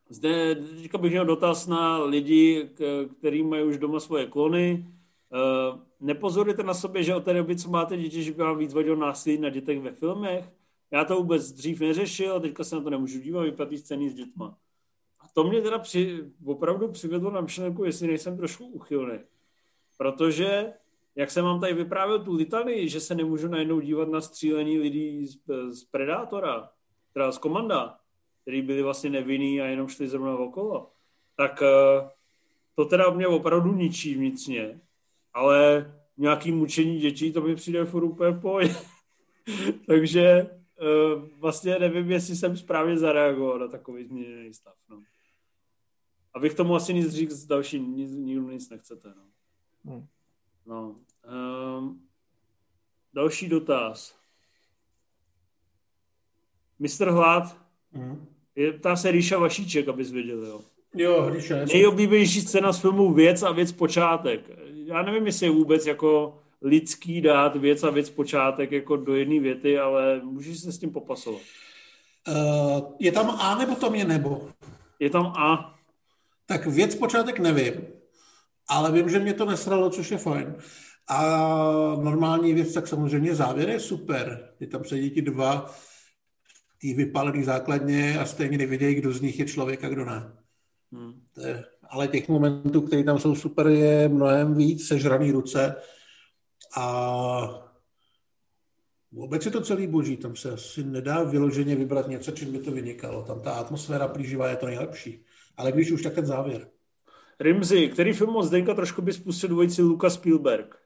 Zde 0.09 0.55
teďka 0.55 0.99
bych 0.99 1.11
měl 1.11 1.25
dotaz 1.25 1.67
na 1.67 2.05
lidi, 2.05 2.71
kteří 3.19 3.43
mají 3.43 3.65
už 3.65 3.79
doma 3.79 4.01
svoje 4.01 4.27
klony. 4.27 4.87
Eh, 5.35 5.79
nepozorujete 6.01 6.63
na 6.63 6.75
sobě, 6.75 7.03
že 7.03 7.15
od 7.15 7.25
té 7.25 7.35
doby, 7.35 7.57
co 7.57 7.71
máte 7.71 7.97
děti, 7.97 8.23
že 8.23 8.33
by 8.33 8.43
vám 8.43 8.59
víc 8.59 8.75
vadilo 8.75 8.97
násilí 8.97 9.39
na 9.39 9.49
dětech 9.49 9.81
ve 9.81 9.93
filmech? 9.93 10.53
Já 10.91 11.05
to 11.05 11.17
vůbec 11.17 11.53
dřív 11.53 11.81
neřešil, 11.81 12.41
teďka 12.41 12.65
se 12.65 12.77
na 12.77 12.83
to 12.83 12.91
nemůžu 12.91 13.21
dívat, 13.21 13.43
vypadá 13.43 13.77
scény 13.77 14.11
s 14.11 14.15
dětma. 14.15 14.59
A 15.21 15.25
to 15.35 15.45
mě 15.45 15.63
teda 15.63 15.79
při, 15.79 16.25
opravdu 16.45 16.89
přivedlo 16.89 17.31
na 17.31 17.41
myšlenku, 17.41 17.85
jestli 17.85 18.07
nejsem 18.07 18.37
trošku 18.37 18.67
uchylný. 18.67 19.19
Protože, 19.99 20.73
jak 21.15 21.31
jsem 21.31 21.45
vám 21.45 21.61
tady 21.61 21.75
vyprávěl 21.75 22.25
tu 22.25 22.35
litany, 22.35 22.89
že 22.89 23.01
se 23.01 23.15
nemůžu 23.15 23.49
najednou 23.49 23.81
dívat 23.81 24.09
na 24.09 24.21
střílení 24.21 24.79
lidí 24.79 25.27
z, 25.27 25.39
z 25.71 25.85
Predátora, 25.85 26.71
teda 27.13 27.33
z 27.33 27.39
Komanda, 27.39 27.99
který 28.45 28.63
byli 28.63 28.83
vlastně 28.83 29.11
nevinný 29.11 29.61
a 29.61 29.65
jenom 29.65 29.89
šli 29.89 30.09
zrovna 30.09 30.37
okolo, 30.37 30.91
tak 31.37 31.63
eh, 31.63 32.11
to 32.75 32.85
teda 32.85 33.11
mě 33.11 33.27
opravdu 33.27 33.75
ničí 33.75 34.15
vnitřně, 34.15 34.81
ale 35.33 35.93
nějaký 36.17 36.53
mučení 36.53 36.99
dětí, 36.99 37.33
to 37.33 37.41
mi 37.41 37.57
přijde 37.57 37.85
furt 37.85 38.05
úplně 38.05 38.33
poj. 38.33 38.75
Takže 39.87 40.23
eh, 40.23 41.31
vlastně 41.39 41.79
nevím, 41.79 42.11
jestli 42.11 42.37
jsem 42.37 42.57
správně 42.57 42.99
zareagoval 42.99 43.59
na 43.59 43.69
takový 43.69 44.05
změněný 44.05 44.55
stav. 44.55 44.75
No. 44.89 45.03
A 46.35 46.39
vy 46.39 46.51
k 46.51 46.57
tomu 46.57 46.75
asi 46.75 46.95
nic 46.95 47.09
říct 47.09 47.47
další, 47.47 47.81
nic, 47.81 48.11
nikdo 48.11 48.51
nic 48.51 48.71
nechcete. 48.71 49.15
No. 49.17 49.25
Hmm. 49.85 50.07
no. 50.67 51.01
Um, 51.79 52.09
další 53.15 53.49
dotaz. 53.49 54.19
Mistr 56.79 57.11
Hlad, 57.11 57.61
hmm. 57.93 58.34
Je, 58.57 58.73
ptá 58.73 58.97
se 58.97 59.11
Ríša 59.11 59.39
Vašíček, 59.39 59.89
abys 59.89 60.11
věděl, 60.11 60.47
jo. 60.47 60.61
Jo, 60.97 61.29
Ríša. 61.29 61.55
Nejoblíbenější 61.65 62.41
scéna 62.41 62.73
z 62.73 62.81
filmu 62.81 63.13
Věc 63.13 63.43
a 63.43 63.53
věc 63.53 63.73
počátek. 63.73 64.41
Já 64.87 65.03
nevím, 65.03 65.27
jestli 65.27 65.47
je 65.47 65.51
vůbec 65.51 65.87
jako 65.87 66.39
lidský 66.63 67.21
dát 67.21 67.57
věc 67.57 67.83
a 67.83 67.91
věc 67.91 68.11
počátek 68.11 68.73
jako 68.73 68.97
do 68.97 69.17
jedné 69.17 69.41
věty, 69.41 69.79
ale 69.79 70.21
můžeš 70.25 70.59
se 70.59 70.73
s 70.73 70.79
tím 70.79 70.91
popasovat. 70.91 71.41
Uh, 72.29 72.93
je 72.99 73.13
tam 73.13 73.31
A 73.31 73.59
nebo 73.59 73.75
tam 73.75 73.95
je 73.95 74.05
nebo? 74.05 74.49
Je 75.01 75.11
tam 75.11 75.27
A. 75.27 75.75
Tak 76.47 76.67
věc 76.67 76.95
počátek 76.95 77.39
nevím, 77.39 77.75
ale 78.69 78.93
vím, 78.93 79.11
že 79.11 79.19
mě 79.19 79.35
to 79.35 79.45
nesralo, 79.45 79.91
což 79.91 80.11
je 80.11 80.19
fajn. 80.19 80.55
A 81.09 81.23
normální 82.03 82.55
věc, 82.55 82.73
tak 82.73 82.89
samozřejmě 82.89 83.35
závěr 83.35 83.69
je 83.69 83.81
super. 83.81 84.49
Je 84.61 84.67
tam 84.67 84.85
sedí 84.85 85.11
ti 85.11 85.23
dva 85.23 85.75
tý 86.85 86.95
vypálený 86.95 87.45
základně 87.45 88.19
a 88.19 88.27
stejně 88.27 88.59
nevědějí, 88.59 88.95
kdo 88.95 89.13
z 89.13 89.21
nich 89.21 89.39
je 89.39 89.47
člověk 89.47 89.85
a 89.85 89.89
kdo 89.89 90.05
ne. 90.05 90.33
Hmm. 90.93 91.23
je, 91.37 91.65
ale 91.91 92.09
těch 92.09 92.29
momentů, 92.29 92.81
které 92.81 93.05
tam 93.05 93.19
jsou 93.19 93.35
super, 93.35 93.67
je 93.67 94.09
mnohem 94.09 94.55
víc, 94.55 94.87
sežraný 94.87 95.33
ruce 95.33 95.77
a 96.77 97.65
vůbec 99.13 99.45
je 99.45 99.51
to 99.51 99.61
celý 99.61 99.87
boží, 99.87 100.17
tam 100.17 100.37
se 100.37 100.53
asi 100.53 100.85
nedá 100.85 101.23
vyloženě 101.23 101.77
vybrat 101.77 102.09
něco, 102.09 102.31
čím 102.31 102.53
by 102.53 102.59
to 102.59 102.71
vynikalo. 102.71 103.23
Tam 103.23 103.41
ta 103.41 103.53
atmosféra 103.53 104.09
plíživá 104.09 104.49
je 104.49 104.57
to 104.57 104.67
nejlepší. 104.67 105.25
Ale 105.57 105.73
když 105.73 105.91
už, 105.91 106.03
tak 106.03 106.15
ten 106.15 106.27
závěr. 106.27 106.69
Rimzi, 107.41 107.89
který 107.89 108.13
film 108.13 108.37
od 108.37 108.43
Zdenka 108.43 108.75
trošku 108.75 109.03
by 109.03 109.13
spustil 109.13 109.49
dvojici 109.49 109.83
Luka 109.83 110.11
Spielberg? 110.11 110.77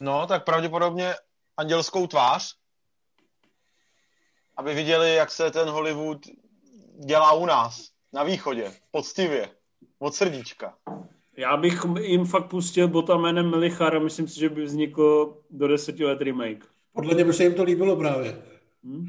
No, 0.00 0.26
tak 0.26 0.44
pravděpodobně 0.44 1.14
Andělskou 1.56 2.06
tvář, 2.06 2.58
aby 4.58 4.74
viděli, 4.74 5.14
jak 5.14 5.30
se 5.30 5.50
ten 5.50 5.68
Hollywood 5.68 6.18
dělá 7.06 7.32
u 7.32 7.46
nás, 7.46 7.88
na 8.12 8.22
východě, 8.22 8.72
poctivě, 8.90 9.48
od 9.98 10.14
srdíčka. 10.14 10.74
Já 11.36 11.56
bych 11.56 11.84
jim 12.00 12.24
fakt 12.24 12.48
pustil 12.48 12.88
bota 12.88 13.16
jménem 13.16 13.50
Melichar 13.50 13.96
a 13.96 13.98
myslím 13.98 14.28
si, 14.28 14.40
že 14.40 14.48
by 14.48 14.64
vznikl 14.64 15.36
do 15.50 15.68
deseti 15.68 16.04
let 16.04 16.20
remake. 16.20 16.66
Podle 16.92 17.14
mě 17.14 17.24
by 17.24 17.32
se 17.32 17.44
jim 17.44 17.54
to 17.54 17.62
líbilo 17.62 17.96
právě. 17.96 18.42
Hmm? 18.84 19.06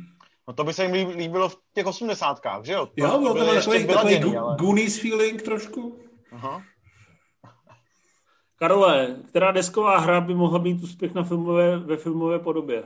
No 0.47 0.53
to 0.53 0.63
by 0.63 0.73
se 0.73 0.85
jim 0.85 1.09
líbilo 1.09 1.49
v 1.49 1.57
těch 1.73 1.85
osmdesátkách, 1.85 2.65
že 2.65 2.73
jo? 2.73 2.85
To 2.85 2.91
jo, 2.95 3.19
bylo 3.19 3.33
to 3.33 3.55
takový, 3.55 3.87
takový 3.87 4.37
ale... 4.37 4.55
Goonies 4.59 4.99
feeling 4.99 5.41
trošku. 5.41 5.99
Aha. 6.31 6.63
Karole, 8.55 9.15
která 9.27 9.51
desková 9.51 9.97
hra 9.97 10.21
by 10.21 10.33
mohla 10.33 10.59
být 10.59 10.83
úspěch 10.83 11.13
na 11.13 11.23
filmové, 11.23 11.79
ve 11.79 11.97
filmové 11.97 12.39
podobě? 12.39 12.83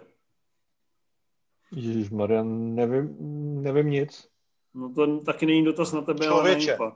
Ježíš 1.76 2.10
Maria, 2.10 2.44
nevím, 2.44 3.16
nevím 3.62 3.90
nic. 3.90 4.28
No 4.74 4.94
to 4.94 5.20
taky 5.20 5.46
není 5.46 5.66
dotaz 5.66 5.94
na 5.94 6.02
tebe, 6.02 6.26
Člověče. 6.26 6.76
ale 6.76 6.92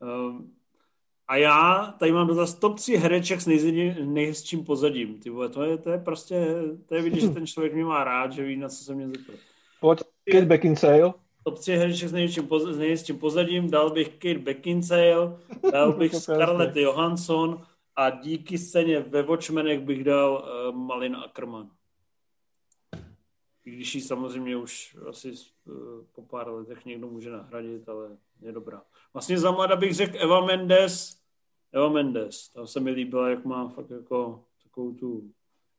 na 0.00 0.28
uh, 0.28 0.40
A 1.28 1.36
já 1.36 1.94
tady 1.98 2.12
mám 2.12 2.26
dotaz 2.26 2.54
top 2.54 2.76
3 2.76 2.96
hereček 2.96 3.40
s 3.40 3.46
nejhezčím 4.04 4.64
pozadím. 4.64 5.18
Ty 5.18 5.30
vole, 5.30 5.48
to 5.48 5.62
je, 5.62 5.78
to 5.78 5.90
je 5.90 5.98
prostě, 5.98 6.56
to 6.86 6.94
je 6.94 7.02
vidět, 7.02 7.20
že 7.20 7.28
ten 7.28 7.46
člověk 7.46 7.74
mě 7.74 7.84
má 7.84 8.04
rád, 8.04 8.32
že 8.32 8.44
ví, 8.44 8.56
na 8.56 8.68
co 8.68 8.84
se 8.84 8.94
mě 8.94 9.08
zeptal. 9.08 9.36
Pojď, 9.80 10.00
Kate 10.32 10.46
Beckinsale. 10.46 11.12
Top 11.44 11.58
3 11.58 11.76
hereček 11.76 12.08
s 12.08 12.12
nejhezčím, 12.12 12.46
poz, 12.46 12.62
s 12.62 12.78
nejhezčím 12.78 13.18
pozadím, 13.18 13.70
dal 13.70 13.90
bych 13.90 14.08
Kate 14.08 14.38
Beckinsale, 14.38 15.36
dal 15.72 15.92
bych 15.98 16.14
Scarlett 16.14 16.76
Johansson 16.76 17.62
a 17.96 18.10
díky 18.10 18.58
scéně 18.58 19.00
ve 19.00 19.22
Watchmenech 19.22 19.80
bych 19.80 20.04
dal 20.04 20.32
uh, 20.32 20.76
Malin 20.76 21.16
Ackerman. 21.16 21.70
Když 23.64 23.94
ji 23.94 24.00
samozřejmě 24.00 24.56
už 24.56 24.96
asi 25.08 25.30
uh, 25.30 25.74
po 26.14 26.22
pár 26.22 26.48
letech 26.48 26.84
někdo 26.84 27.06
může 27.08 27.30
nahradit, 27.30 27.88
ale 27.88 28.08
je 28.42 28.52
dobrá. 28.52 28.82
Vlastně 29.12 29.38
za 29.38 29.50
mladá 29.50 29.76
bych 29.76 29.94
řekl 29.94 30.16
Eva 30.20 30.46
Mendes. 30.46 31.20
Eva 31.72 31.88
Mendes, 31.88 32.48
ta 32.48 32.66
se 32.66 32.80
mi 32.80 32.90
líbila, 32.90 33.28
jak 33.28 33.44
má 33.44 33.68
fakt 33.68 33.90
jako 33.90 34.44
takovou 34.62 34.92
tu 34.92 35.30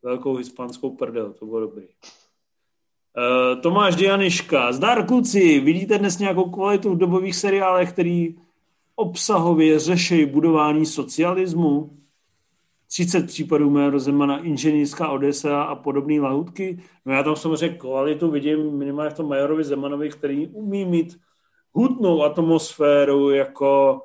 velkou 0.03 0.35
hispánskou 0.35 0.95
prdel, 0.95 1.33
to 1.33 1.45
bylo 1.45 1.59
dobrý. 1.59 1.83
Uh, 1.85 3.61
Tomáš 3.61 3.95
Dianiška. 3.95 4.71
Zdar 4.71 5.07
kluci, 5.07 5.59
vidíte 5.59 5.97
dnes 5.97 6.17
nějakou 6.17 6.49
kvalitu 6.49 6.89
v 6.89 6.97
dobových 6.97 7.35
seriálech, 7.35 7.93
který 7.93 8.37
obsahově 8.95 9.79
řeší 9.79 10.25
budování 10.25 10.85
socialismu? 10.85 12.00
30 12.93 13.27
případů 13.27 13.69
mého 13.69 13.99
Zemana, 13.99 14.39
inženýrská 14.39 15.09
Odesa 15.09 15.63
a 15.63 15.75
podobné 15.75 16.21
lahutky. 16.21 16.79
No 17.05 17.13
já 17.13 17.23
tam 17.23 17.35
samozřejmě 17.35 17.77
kvalitu 17.77 18.31
vidím 18.31 18.77
minimálně 18.77 19.09
v 19.09 19.13
tom 19.13 19.29
Majorovi 19.29 19.63
Zemanovi, 19.63 20.09
který 20.09 20.47
umí 20.47 20.85
mít 20.85 21.19
hutnou 21.71 22.23
atmosféru 22.23 23.29
jako 23.29 24.01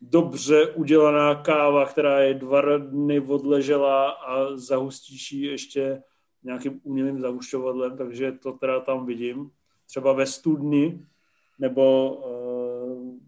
dobře 0.00 0.66
udělaná 0.66 1.34
káva, 1.34 1.86
která 1.86 2.20
je 2.20 2.34
dva 2.34 2.76
dny 2.76 3.20
odležela 3.20 4.10
a 4.10 4.56
zahustíš 4.56 5.32
ji 5.32 5.46
ještě 5.46 6.02
nějakým 6.42 6.80
umělým 6.82 7.20
zahušťovadlem, 7.20 7.96
takže 7.96 8.32
to 8.32 8.52
teda 8.52 8.80
tam 8.80 9.06
vidím. 9.06 9.50
Třeba 9.86 10.12
ve 10.12 10.26
studni 10.26 11.06
nebo 11.58 12.14
uh, 12.14 13.18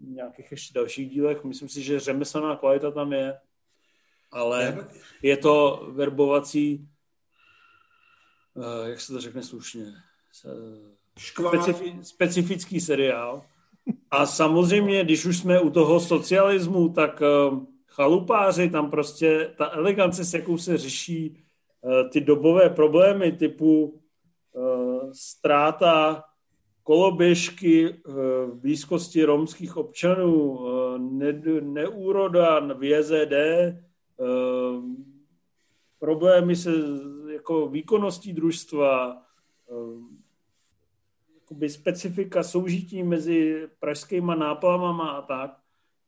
v 0.00 0.08
nějakých 0.08 0.50
ještě 0.50 0.74
dalších 0.74 1.10
dílech. 1.10 1.44
Myslím 1.44 1.68
si, 1.68 1.82
že 1.82 2.00
řemeslná 2.00 2.56
kvalita 2.56 2.90
tam 2.90 3.12
je 3.12 3.34
ale 4.36 4.86
je 5.22 5.36
to 5.36 5.86
verbovací, 5.92 6.88
uh, 8.54 8.88
jak 8.88 9.00
se 9.00 9.12
to 9.12 9.20
řekne 9.20 9.42
slušně, 9.42 9.84
specifi, 11.18 11.98
specifický 12.02 12.80
seriál. 12.80 13.42
A 14.10 14.26
samozřejmě, 14.26 15.04
když 15.04 15.24
už 15.24 15.38
jsme 15.38 15.60
u 15.60 15.70
toho 15.70 16.00
socialismu, 16.00 16.88
tak 16.88 17.20
uh, 17.20 17.64
chalupáři, 17.86 18.70
tam 18.70 18.90
prostě 18.90 19.54
ta 19.58 19.70
elegance, 19.72 20.24
s 20.24 20.34
jakou 20.34 20.58
se 20.58 20.78
řeší 20.78 21.44
uh, 21.80 22.10
ty 22.10 22.20
dobové 22.20 22.70
problémy 22.70 23.32
typu 23.32 24.00
ztráta 25.12 26.24
koloběžky 26.82 28.00
v 28.04 28.50
blízkosti 28.54 29.24
romských 29.24 29.76
občanů, 29.76 30.58
ne, 30.98 31.32
neúroda 31.60 32.60
v 32.74 32.84
JZD, 32.84 33.32
problémy 35.98 36.56
se 36.56 36.70
jako 37.32 37.68
výkonností 37.68 38.32
družstva, 38.32 39.22
ehm, 39.70 40.18
jakoby 41.34 41.70
specifika 41.70 42.42
soužití 42.42 43.02
mezi 43.02 43.68
pražskýma 43.78 44.34
náplavama 44.34 45.10
a 45.10 45.22
tak. 45.22 45.58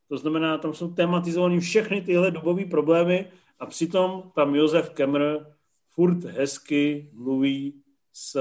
To 0.08 0.18
znamená, 0.18 0.58
tam 0.58 0.74
jsou 0.74 0.94
tematizované 0.94 1.60
všechny 1.60 2.00
tyhle 2.00 2.30
dobové 2.30 2.64
problémy 2.64 3.30
a 3.58 3.66
přitom 3.66 4.32
tam 4.34 4.54
Josef 4.54 4.90
Kemr 4.90 5.20
furt 5.90 6.24
hezky 6.24 7.10
mluví 7.12 7.82
s 8.12 8.38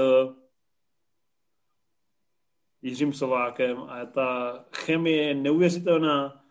Jiřím 2.82 3.12
Sovákem 3.12 3.78
a 3.78 4.06
ta 4.06 4.64
chemie 4.72 5.22
je 5.22 5.34
neuvěřitelná 5.34 6.44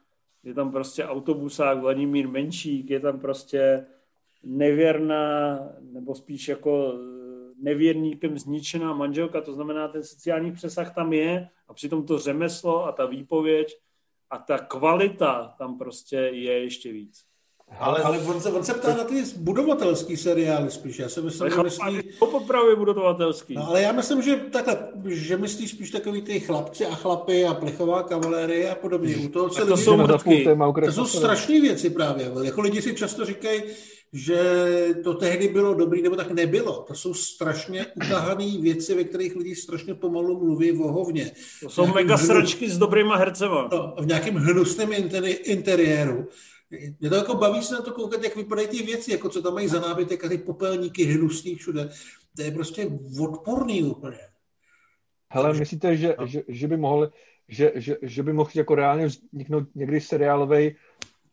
je 0.47 0.53
tam 0.53 0.71
prostě 0.71 1.05
autobusák 1.05 1.79
Vladimír 1.79 2.27
Menšík, 2.27 2.89
je 2.89 2.99
tam 2.99 3.19
prostě 3.19 3.85
nevěrná, 4.43 5.59
nebo 5.81 6.15
spíš 6.15 6.47
jako 6.47 6.93
eh, 6.93 7.53
nevěrníkem 7.59 8.37
zničená 8.37 8.93
manželka, 8.93 9.41
to 9.41 9.53
znamená, 9.53 9.87
ten 9.87 10.03
sociální 10.03 10.51
přesah 10.51 10.95
tam 10.95 11.13
je 11.13 11.49
a 11.67 11.73
přitom 11.73 12.05
to 12.05 12.19
řemeslo 12.19 12.85
a 12.85 12.91
ta 12.91 13.05
výpověď 13.05 13.79
a 14.29 14.37
ta 14.37 14.57
kvalita 14.57 15.55
tam 15.57 15.77
prostě 15.77 16.15
je 16.15 16.63
ještě 16.63 16.91
víc. 16.91 17.25
Ale, 17.79 18.01
ale 18.01 18.19
on, 18.19 18.41
se, 18.41 18.51
on 18.51 18.63
se 18.63 18.73
ptá 18.73 18.97
na 18.97 19.03
ty 19.03 19.23
budovatelský 19.37 20.17
seriály 20.17 20.71
spíš. 20.71 20.99
Já 20.99 21.09
si 21.09 21.21
myslím, 21.21 21.49
že 21.49 21.63
myslí... 21.63 22.01
popravě 22.19 22.75
budovatelský. 22.75 23.53
No, 23.55 23.67
ale 23.67 23.81
já 23.81 23.91
myslím, 23.91 24.21
že 24.21 24.35
takhle, 24.35 24.77
že 25.07 25.37
myslí 25.37 25.67
spíš 25.67 25.91
takový 25.91 26.21
ty 26.21 26.39
chlapci 26.39 26.85
a 26.85 26.95
chlapy 26.95 27.45
a 27.45 27.53
plechová 27.53 28.03
kavalérie 28.03 28.69
a 28.69 28.75
podobně. 28.75 29.15
U 29.17 29.27
toho 29.27 29.49
se 29.49 29.65
to 29.65 29.73
lidi, 29.73 29.83
jsou 29.83 29.97
mrtky. 29.97 30.47
To 30.85 30.91
jsou 30.91 31.05
strašné 31.05 31.61
věci 31.61 31.89
právě. 31.89 32.31
Jako 32.43 32.61
lidi 32.61 32.81
si 32.81 32.95
často 32.95 33.25
říkají, 33.25 33.63
že 34.13 34.39
to 35.03 35.13
tehdy 35.13 35.47
bylo 35.47 35.73
dobrý, 35.73 36.01
nebo 36.01 36.15
tak 36.15 36.31
nebylo. 36.31 36.85
To 36.87 36.95
jsou 36.95 37.13
strašně 37.13 37.85
utahané 37.95 38.57
věci, 38.61 38.95
ve 38.95 39.03
kterých 39.03 39.35
lidi 39.35 39.55
strašně 39.55 39.93
pomalu 39.93 40.39
mluví 40.39 40.71
o 40.71 40.91
hovně. 40.91 41.31
To 41.63 41.69
jsou 41.69 41.87
mega 41.87 42.15
hnu... 42.15 42.25
sračky 42.25 42.69
s 42.69 42.77
dobrýma 42.77 43.15
hercema. 43.15 43.69
No, 43.71 43.93
v 43.99 44.05
nějakém 44.05 44.35
hnusném 44.35 44.89
interiéru 45.43 46.27
mě 46.99 47.09
to 47.09 47.15
jako 47.15 47.35
baví 47.35 47.63
se 47.63 47.75
na 47.75 47.81
to 47.81 47.91
koukat, 47.91 48.23
jak 48.23 48.35
vypadají 48.35 48.67
ty 48.67 48.83
věci, 48.83 49.11
jako 49.11 49.29
co 49.29 49.41
tam 49.41 49.53
mají 49.53 49.67
za 49.67 49.79
nábytek 49.79 50.25
a 50.25 50.29
ty 50.29 50.37
popelníky 50.37 51.03
hnusný 51.03 51.55
všude. 51.55 51.89
To 52.35 52.41
je 52.41 52.51
prostě 52.51 52.89
odporný 53.19 53.83
úplně. 53.83 54.19
Hele, 55.29 55.53
myslíte, 55.53 55.97
že, 55.97 56.15
no. 56.19 56.27
že, 56.27 56.43
že 56.47 56.67
by 56.67 56.77
mohl, 56.77 57.11
že, 57.47 57.71
že, 57.75 57.97
že 58.01 58.23
by 58.23 58.33
mohl 58.33 58.49
jako 58.55 58.75
reálně 58.75 59.05
vzniknout 59.05 59.67
někdy 59.75 60.01
seriálový, 60.01 60.75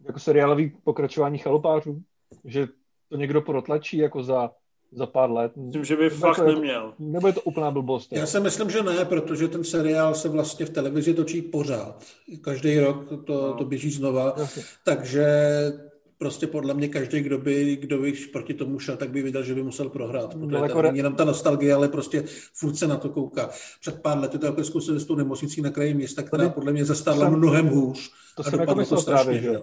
jako 0.07 0.19
seriálový 0.19 0.77
pokračování 0.85 1.39
chalupářů? 1.39 2.03
Že 2.45 2.69
to 3.09 3.17
někdo 3.17 3.43
protlačí 3.43 3.99
jako 3.99 4.23
za, 4.23 4.51
za 4.95 5.07
pár 5.07 5.31
let? 5.31 5.53
Myslím, 5.57 5.85
že 5.85 5.97
by 5.97 6.03
nebo 6.05 6.17
fakt 6.17 6.37
to, 6.37 6.47
neměl. 6.47 6.95
Nebo 6.99 7.27
je 7.27 7.33
to 7.33 7.41
úplná 7.41 7.71
blbost? 7.71 8.13
Já 8.13 8.27
si 8.27 8.41
myslím, 8.41 8.71
že 8.71 8.83
ne, 8.83 9.05
protože 9.05 9.49
ten 9.49 9.65
seriál 9.65 10.15
se 10.15 10.29
vlastně 10.29 10.67
v 10.67 10.71
televizi 10.71 11.15
točí 11.15 11.43
pořád. 11.43 12.05
Každý 12.41 12.79
rok 12.79 13.09
to, 13.25 13.47
no. 13.47 13.55
to 13.55 13.65
běží 13.65 13.91
znova. 13.91 14.35
Jasně. 14.37 14.63
Takže 14.85 15.27
prostě 16.19 16.47
podle 16.47 16.75
mě 16.75 16.89
každý, 16.89 17.21
kdo 17.21 17.39
by, 17.39 17.77
kdo 17.77 17.99
by 17.99 18.13
proti 18.33 18.55
tomu 18.55 18.79
šel, 18.79 18.97
tak 18.97 19.11
by 19.11 19.23
viděl, 19.23 19.43
že 19.43 19.55
by 19.55 19.63
musel 19.63 19.89
prohrát. 19.89 20.35
Protože 20.35 20.47
no, 20.47 20.63
jako 20.63 20.83
není 20.83 20.97
jenom 20.97 21.15
ta 21.15 21.25
nostalgie, 21.25 21.75
ale 21.75 21.89
prostě 21.89 22.25
furt 22.55 22.77
se 22.77 22.87
na 22.87 22.97
to 22.97 23.09
kouká. 23.09 23.51
Před 23.81 24.03
pár 24.03 24.19
lety 24.19 24.39
to 24.39 24.47
jako 24.47 24.65
zkusil 24.65 25.01
s 25.01 25.05
tou 25.05 25.15
nemocnicí 25.15 25.63
na 25.63 25.71
kraji 25.71 25.95
města, 25.95 26.23
která 26.23 26.49
podle 26.49 26.73
mě 26.73 26.85
zastala 26.85 27.29
mnohem 27.29 27.69
hůř. 27.69 28.11
To 28.37 28.43
jsem 28.43 28.61
jako 28.61 28.75
myslel 28.75 29.03
právě, 29.03 29.41
že 29.41 29.53
ne, 29.53 29.63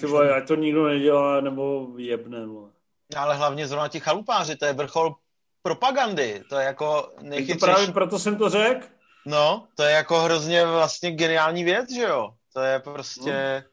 to, 0.00 0.08
vole, 0.08 0.34
ať 0.34 0.48
to 0.48 0.54
nikdo 0.54 0.86
nedělá, 0.86 1.40
nebo 1.40 1.88
jebne. 1.96 2.46
Vole. 2.46 2.70
Ale 3.16 3.36
hlavně 3.36 3.66
zrovna 3.66 3.88
ti 3.88 4.00
chalupáři, 4.00 4.56
to 4.56 4.64
je 4.64 4.72
vrchol 4.72 5.14
propagandy. 5.62 6.42
To 6.48 6.56
je 6.56 6.66
jako 6.66 7.12
nejchytřejší. 7.20 7.60
To 7.60 7.66
právě 7.66 7.92
proto 7.92 8.18
jsem 8.18 8.36
to 8.36 8.48
řekl. 8.48 8.86
No, 9.26 9.66
to 9.76 9.82
je 9.82 9.90
jako 9.90 10.20
hrozně 10.20 10.66
vlastně 10.66 11.10
geniální 11.10 11.64
věc, 11.64 11.92
že 11.92 12.02
jo? 12.02 12.34
To 12.52 12.60
je 12.60 12.80
prostě... 12.80 13.64
No. 13.64 13.72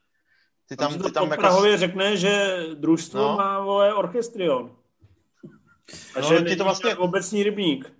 Ty 0.69 0.75
tam, 0.75 0.99
ty 0.99 1.11
tam 1.11 1.31
jako... 1.31 1.41
Prahově 1.41 1.77
řekne, 1.77 2.17
že 2.17 2.57
družstvo 2.73 3.21
no. 3.21 3.35
má, 3.35 3.59
vole, 3.59 3.93
orchestrion. 3.93 4.75
A 6.15 6.21
no, 6.21 6.29
že 6.29 6.41
ti 6.41 6.55
to 6.55 6.63
vlastně 6.63 6.95
obecní 6.95 7.43
rybník. 7.43 7.93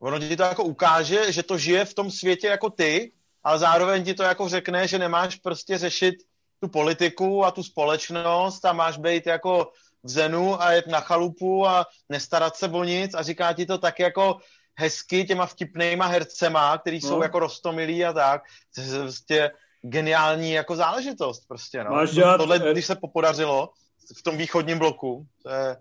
Ono 0.00 0.18
ti 0.18 0.36
to 0.36 0.42
jako 0.42 0.64
ukáže, 0.64 1.32
že 1.32 1.42
to 1.42 1.58
žije 1.58 1.84
v 1.84 1.94
tom 1.94 2.10
světě 2.10 2.46
jako 2.46 2.70
ty, 2.70 3.12
ale 3.44 3.58
zároveň 3.58 4.04
ti 4.04 4.14
to 4.14 4.22
jako 4.22 4.48
řekne, 4.48 4.88
že 4.88 4.98
nemáš 4.98 5.36
prostě 5.36 5.78
řešit 5.78 6.14
tu 6.60 6.68
politiku 6.68 7.44
a 7.44 7.50
tu 7.50 7.62
společnost 7.62 8.64
a 8.64 8.72
máš 8.72 8.98
být 8.98 9.26
jako 9.26 9.72
v 10.04 10.08
zenu 10.08 10.62
a 10.62 10.72
jet 10.72 10.86
na 10.86 11.00
chalupu 11.00 11.66
a 11.66 11.86
nestarat 12.08 12.56
se 12.56 12.68
o 12.68 12.84
nic 12.84 13.14
a 13.14 13.22
říká 13.22 13.52
ti 13.52 13.66
to 13.66 13.78
tak 13.78 13.98
jako 13.98 14.38
hezky 14.76 15.24
těma 15.24 15.46
vtipnýma 15.46 16.06
hercema, 16.06 16.78
který 16.78 17.00
no. 17.02 17.08
jsou 17.08 17.22
jako 17.22 17.38
rostomilí 17.38 18.04
a 18.04 18.12
tak. 18.12 18.42
To 18.74 18.80
je 18.80 19.00
prostě 19.00 19.50
geniální 19.82 20.52
jako 20.52 20.76
záležitost 20.76 21.48
prostě, 21.48 21.84
no. 21.84 21.90
Máš 21.90 22.10
dělat, 22.10 22.36
Tohle, 22.36 22.60
eh, 22.64 22.72
když 22.72 22.86
se 22.86 22.94
popodařilo 22.94 23.70
v 24.18 24.22
tom 24.22 24.36
východním 24.36 24.78
bloku, 24.78 25.26
to 25.42 25.50
je 25.50 25.76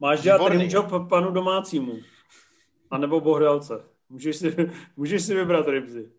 Máš 0.00 0.20
dělat 0.20 0.52
job 0.52 1.08
panu 1.08 1.30
domácímu. 1.30 1.92
A 2.90 2.98
nebo 2.98 3.20
bohdalce. 3.20 3.74
Můžeš 4.08 4.36
si, 4.36 4.56
můžeš 4.96 5.22
si 5.24 5.34
vybrat 5.34 5.68
rybzy. 5.68 6.10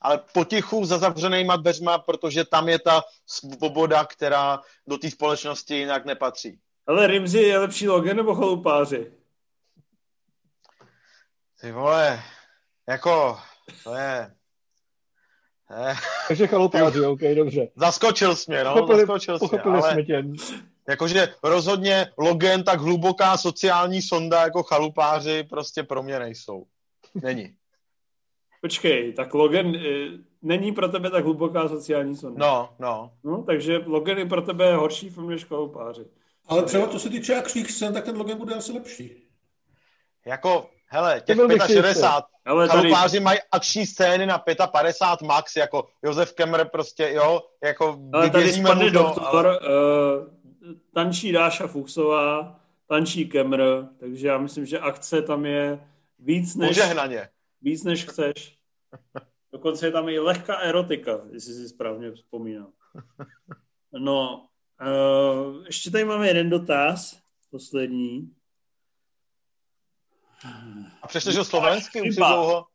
Ale 0.00 0.20
potichu 0.32 0.84
za 0.84 0.98
zavřenýma 0.98 1.56
dveřma, 1.56 1.98
protože 1.98 2.44
tam 2.44 2.68
je 2.68 2.78
ta 2.78 3.02
svoboda, 3.26 4.04
která 4.04 4.60
do 4.86 4.98
té 4.98 5.10
společnosti 5.10 5.74
jinak 5.74 6.04
nepatří. 6.04 6.58
Ale 6.88 7.06
Rimzi 7.06 7.38
je 7.38 7.58
lepší 7.58 7.88
logen 7.88 8.16
nebo 8.16 8.34
chalupáři? 8.34 9.12
Ty 11.60 11.72
vole, 11.72 12.20
jako, 12.88 13.38
to 13.84 13.94
je... 13.94 14.30
Eh. 15.70 15.94
Takže 16.28 16.46
chalupáři, 16.46 17.00
OK, 17.00 17.20
dobře. 17.36 17.68
Zaskočil 17.76 18.36
jsi 18.36 18.50
mě, 18.50 18.64
no, 18.64 18.72
pochopili, 18.72 19.00
zaskočil 19.00 19.38
jsi 19.38 19.46
mě, 19.54 19.62
ale... 19.62 19.92
jsme 19.92 20.02
tě. 20.02 20.24
Jakože 20.88 21.34
rozhodně 21.42 22.06
Logan 22.18 22.62
tak 22.62 22.80
hluboká 22.80 23.36
sociální 23.36 24.02
sonda 24.02 24.42
jako 24.42 24.62
chalupáři 24.62 25.42
prostě 25.42 25.82
pro 25.82 26.02
mě 26.02 26.18
nejsou. 26.18 26.66
Není. 27.14 27.54
Počkej, 28.60 29.12
tak 29.12 29.34
Logan 29.34 29.74
e, 29.76 29.80
není 30.42 30.72
pro 30.72 30.88
tebe 30.88 31.10
tak 31.10 31.24
hluboká 31.24 31.68
sociální 31.68 32.16
sonda. 32.16 32.46
No, 32.46 32.70
no. 32.78 33.12
No, 33.24 33.42
takže 33.42 33.78
Logan 33.86 34.18
je 34.18 34.26
pro 34.26 34.42
tebe 34.42 34.76
horší 34.76 35.10
film 35.10 35.30
než 35.30 35.44
chalupáři. 35.44 36.04
Ale 36.48 36.62
třeba 36.62 36.86
to 36.86 36.98
se 36.98 37.10
týče 37.10 37.34
akčních 37.34 37.70
scén, 37.70 37.92
tak 37.92 38.04
ten 38.04 38.16
Logan 38.16 38.38
bude 38.38 38.54
asi 38.54 38.72
lepší. 38.72 39.28
Jako, 40.26 40.70
hele, 40.86 41.20
těch 41.20 41.36
65, 41.66 42.24
ale 42.44 42.68
chalupáři 42.68 43.16
tady... 43.16 43.24
mají 43.24 43.38
akční 43.52 43.86
scény 43.86 44.26
na 44.26 44.38
55 44.38 45.26
max, 45.26 45.56
jako 45.56 45.88
Josef 46.02 46.32
Kemmer 46.32 46.68
prostě, 46.68 47.10
jo, 47.12 47.42
jako 47.64 47.98
ale 48.12 48.30
tady 48.30 48.52
spadne 48.52 48.90
doktor, 48.90 49.46
ale... 49.46 49.60
uh, 49.60 50.26
tančí 50.94 51.32
Dáša 51.32 51.66
Fuchsová, 51.66 52.60
tančí 52.86 53.28
Kemmer, 53.28 53.88
takže 54.00 54.28
já 54.28 54.38
myslím, 54.38 54.66
že 54.66 54.78
akce 54.78 55.22
tam 55.22 55.46
je 55.46 55.88
víc 56.18 56.54
než... 56.54 56.68
Požehnaně. 56.68 57.28
Víc 57.62 57.84
než 57.84 58.04
chceš. 58.04 58.58
Dokonce 59.52 59.86
je 59.86 59.92
tam 59.92 60.08
i 60.08 60.18
lehká 60.18 60.56
erotika, 60.56 61.20
jestli 61.30 61.54
si 61.54 61.68
správně 61.68 62.12
vzpomínám. 62.12 62.72
No, 63.92 64.47
uh, 64.80 65.66
ještě 65.66 65.90
tady 65.90 66.04
máme 66.04 66.28
jeden 66.28 66.50
dotaz, 66.50 67.22
poslední. 67.50 68.32
A 71.02 71.06
přestože 71.06 71.44
slovensky 71.44 72.02
už 72.02 72.16
dlouho... 72.16 72.66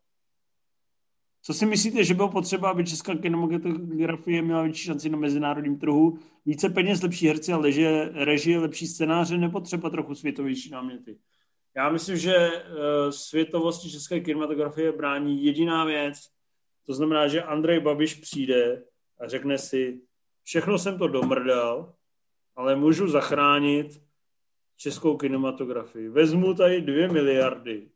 Co 1.46 1.54
si 1.54 1.66
myslíte, 1.66 2.04
že 2.04 2.14
bylo 2.14 2.30
potřeba, 2.30 2.70
aby 2.70 2.86
česká 2.86 3.16
kinematografie 3.16 4.42
měla 4.42 4.62
větší 4.62 4.84
šanci 4.84 5.10
na 5.10 5.18
mezinárodním 5.18 5.80
trhu? 5.80 6.20
Více 6.46 6.70
peněz, 6.70 7.02
lepší 7.02 7.28
herci 7.28 7.54
a 7.54 7.58
leže, 7.58 8.10
režie, 8.14 8.60
lepší 8.60 8.88
scénáře 8.88 9.38
nebo 9.38 9.60
třeba 9.60 9.90
trochu 9.90 10.16
světovější 10.16 10.70
náměty? 10.70 11.18
Já 11.76 11.90
myslím, 11.90 12.18
že 12.18 12.50
uh, 12.50 13.10
světovosti 13.10 13.92
české 13.92 14.20
kinematografie 14.20 14.92
brání 14.92 15.46
jediná 15.46 15.86
věc, 15.86 16.30
to 16.86 16.94
znamená, 16.94 17.28
že 17.28 17.44
Andrej 17.44 17.80
Babiš 17.80 18.16
přijde 18.16 18.84
a 19.20 19.28
řekne 19.28 19.58
si, 19.58 20.02
všechno 20.44 20.78
jsem 20.78 20.98
to 20.98 21.08
domrdal, 21.08 21.94
ale 22.56 22.76
můžu 22.76 23.08
zachránit 23.08 24.02
českou 24.78 25.18
kinematografii. 25.18 26.10
Vezmu 26.10 26.54
tady 26.54 26.82
dvě 26.82 27.08
miliardy, 27.08 27.90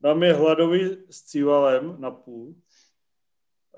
dám 0.00 0.22
je 0.22 0.32
hladovi 0.32 0.96
s 1.10 1.22
cívalem 1.22 1.96
na 1.98 2.10
půl. 2.10 2.54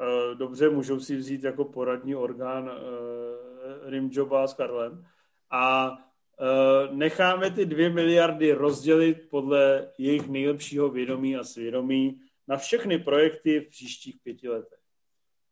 Eh, 0.00 0.34
dobře, 0.34 0.70
můžou 0.70 1.00
si 1.00 1.16
vzít 1.16 1.44
jako 1.44 1.64
poradní 1.64 2.14
orgán 2.14 2.70
eh, 2.70 3.90
Rimjoba 3.90 4.46
s 4.46 4.54
Karlem. 4.54 5.06
A 5.50 5.92
eh, 6.40 6.94
necháme 6.94 7.50
ty 7.50 7.66
dvě 7.66 7.90
miliardy 7.90 8.52
rozdělit 8.52 9.28
podle 9.30 9.92
jejich 9.98 10.28
nejlepšího 10.28 10.88
vědomí 10.88 11.36
a 11.36 11.44
svědomí 11.44 12.20
na 12.48 12.56
všechny 12.56 12.98
projekty 12.98 13.60
v 13.60 13.68
příštích 13.68 14.16
pěti 14.22 14.48
letech. 14.48 14.77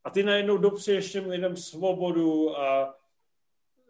A 0.06 0.10
ty 0.10 0.22
najednou 0.22 0.56
dopřeješ 0.56 1.12
těm 1.12 1.28
lidem 1.28 1.56
svobodu 1.56 2.58
a 2.58 2.94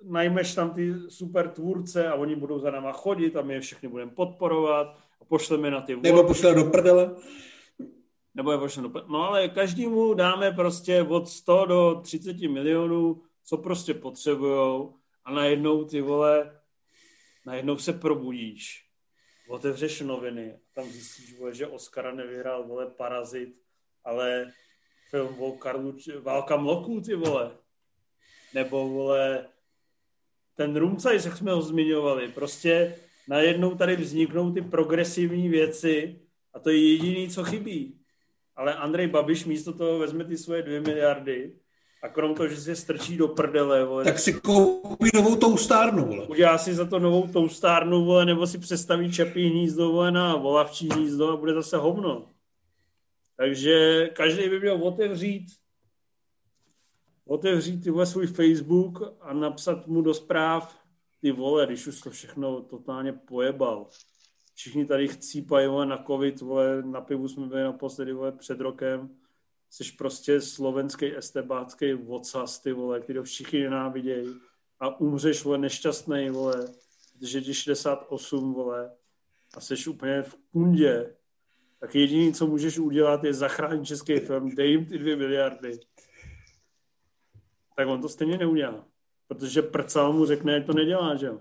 najmeš 0.03 0.55
tam 0.55 0.71
ty 0.71 0.95
super 1.09 1.49
tvůrce 1.49 2.09
a 2.09 2.15
oni 2.15 2.37
budou 2.37 2.59
za 2.59 2.71
náma 2.71 2.93
chodit 2.93 3.37
a 3.37 3.43
my 3.43 3.55
je 3.55 3.61
všechny 3.61 3.89
budeme 3.89 4.11
podporovat 4.11 4.99
a 5.21 5.25
pošleme 5.25 5.71
na 5.71 5.81
ty 5.81 5.95
volby. 5.95 6.09
Nebo 6.09 6.25
pošleme 6.25 6.63
do 6.63 6.71
prdele. 6.71 7.17
Nebo 8.35 8.53
je 8.53 8.59
pošleme 8.59 8.89
do 8.89 8.93
prdele. 8.93 9.13
No 9.13 9.29
ale 9.29 9.49
každému 9.49 10.15
dáme 10.15 10.53
prostě 10.53 11.03
od 11.03 11.29
100 11.29 11.67
do 11.67 12.01
30 12.03 12.37
milionů, 12.41 13.23
co 13.45 13.57
prostě 13.57 13.95
potřebujou 13.95 14.95
a 15.25 15.33
najednou 15.33 15.85
ty 15.85 16.01
vole, 16.01 16.61
najednou 17.47 17.79
se 17.79 17.93
probudíš, 17.93 18.87
otevřeš 19.49 20.01
noviny 20.01 20.53
a 20.55 20.59
tam 20.75 20.85
zjistíš, 20.85 21.39
vole, 21.39 21.55
že 21.55 21.67
Oscara 21.67 22.15
nevyhrál, 22.15 22.67
vole, 22.67 22.87
Parazit, 22.87 23.57
ale 24.05 24.53
film 25.11 25.35
o 25.39 25.53
Karlu, 25.53 25.97
Válka 26.23 26.57
mloků, 26.57 27.01
ty 27.01 27.15
vole. 27.15 27.51
Nebo, 28.55 28.89
vole, 28.89 29.47
ten 30.57 30.99
size, 30.99 31.29
jak 31.29 31.37
jsme 31.37 31.53
ho 31.53 31.63
zmiňovali, 31.63 32.29
prostě 32.29 32.95
najednou 33.29 33.75
tady 33.75 33.97
vzniknou 33.97 34.53
ty 34.53 34.63
progresivní 34.63 35.49
věci 35.49 36.21
a 36.55 36.59
to 36.59 36.71
je 36.71 36.93
jediný, 36.93 37.29
co 37.29 37.45
chybí. 37.45 38.01
Ale 38.57 38.75
Andrej 38.75 39.07
Babiš 39.07 39.45
místo 39.45 39.73
toho 39.73 39.99
vezme 39.99 40.25
ty 40.25 40.37
svoje 40.37 40.63
dvě 40.63 40.81
miliardy 40.81 41.53
a 42.03 42.09
krom 42.09 42.35
toho, 42.35 42.49
že 42.49 42.57
se 42.57 42.77
strčí 42.77 43.17
do 43.17 43.29
prdele, 43.29 43.85
vole, 43.85 44.05
tak 44.05 44.19
si 44.19 44.33
koupí 44.33 45.11
novou 45.15 45.37
toustárnu, 45.37 46.05
vole. 46.05 46.27
Udělá 46.27 46.59
si 46.59 46.75
za 46.75 46.85
to 46.85 46.99
novou 46.99 47.29
toustárnu, 47.29 48.05
vole, 48.05 48.27
nebo 48.27 48.47
si 48.47 48.59
přestaví 48.59 49.13
čepí 49.13 49.49
hnízdo, 49.49 49.93
vole, 49.93 50.11
na 50.11 50.37
volavčí 50.37 50.89
hnízdo 50.89 51.33
a 51.33 51.37
bude 51.37 51.55
zase 51.55 51.77
hovno. 51.77 52.29
Takže 53.37 54.07
každý 54.13 54.49
by 54.49 54.61
měl 54.61 54.83
otevřít 54.83 55.47
otevřít 57.27 57.85
ty 57.85 57.91
vole 57.91 58.07
svůj 58.07 58.27
Facebook 58.27 59.03
a 59.21 59.33
napsat 59.33 59.87
mu 59.87 60.03
do 60.03 60.15
zpráv, 60.15 60.79
ty 61.21 61.33
vole, 61.33 61.67
když 61.67 61.87
už 61.87 62.01
to 62.01 62.11
všechno 62.11 62.63
totálně 62.63 63.13
pojebal. 63.13 63.87
Všichni 64.55 64.87
tady 64.87 65.09
chcípají 65.09 65.69
vole, 65.69 65.87
na 65.87 66.05
covid, 66.07 66.41
vole, 66.41 66.83
na 66.83 67.01
pivu 67.01 67.29
jsme 67.29 67.47
byli 67.47 67.63
naposledy 67.63 68.13
vole, 68.13 68.33
před 68.33 68.61
rokem. 68.61 69.17
Jsi 69.71 69.93
prostě 69.99 70.41
slovenský 70.41 71.17
estebácký 71.17 71.93
vocas, 71.93 72.59
ty 72.59 72.73
vole, 72.73 73.01
který 73.01 73.19
všichni 73.23 73.63
nenávidějí. 73.63 74.35
A 74.81 75.01
umřeš, 75.01 75.45
vole, 75.45 75.59
nešťastný, 75.59 76.31
vole, 76.31 76.69
protože 77.13 77.41
ti 77.41 77.55
68, 77.55 78.55
vole, 78.55 78.97
a 79.55 79.61
jsi 79.61 79.91
úplně 79.91 80.23
v 80.23 80.37
kundě. 80.53 81.17
Tak 81.81 81.95
jediné, 81.95 82.33
co 82.33 82.47
můžeš 82.47 82.79
udělat, 82.79 83.25
je 83.25 83.35
zachránit 83.35 83.87
český 83.87 84.19
film, 84.19 84.55
dej 84.55 84.71
jim 84.71 84.87
ty 84.87 84.99
dvě 84.99 85.17
miliardy. 85.17 85.79
Tak 87.77 87.89
on 87.89 88.03
to 88.03 88.09
stejně 88.09 88.39
neudělá. 88.39 88.85
Protože 89.29 89.63
prcal 89.63 90.13
mu 90.13 90.27
řekne, 90.27 90.61
že 90.61 90.67
to 90.67 90.73
nedělá, 90.73 91.17
že 91.17 91.27
jo? 91.27 91.41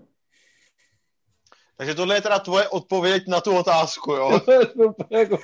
Takže 1.76 1.94
tohle 1.94 2.14
je 2.14 2.22
teda 2.22 2.38
tvoje 2.38 2.68
odpověď 2.68 3.28
na 3.28 3.40
tu 3.40 3.56
otázku, 3.56 4.12
jo? 4.12 4.40
jako, 5.10 5.38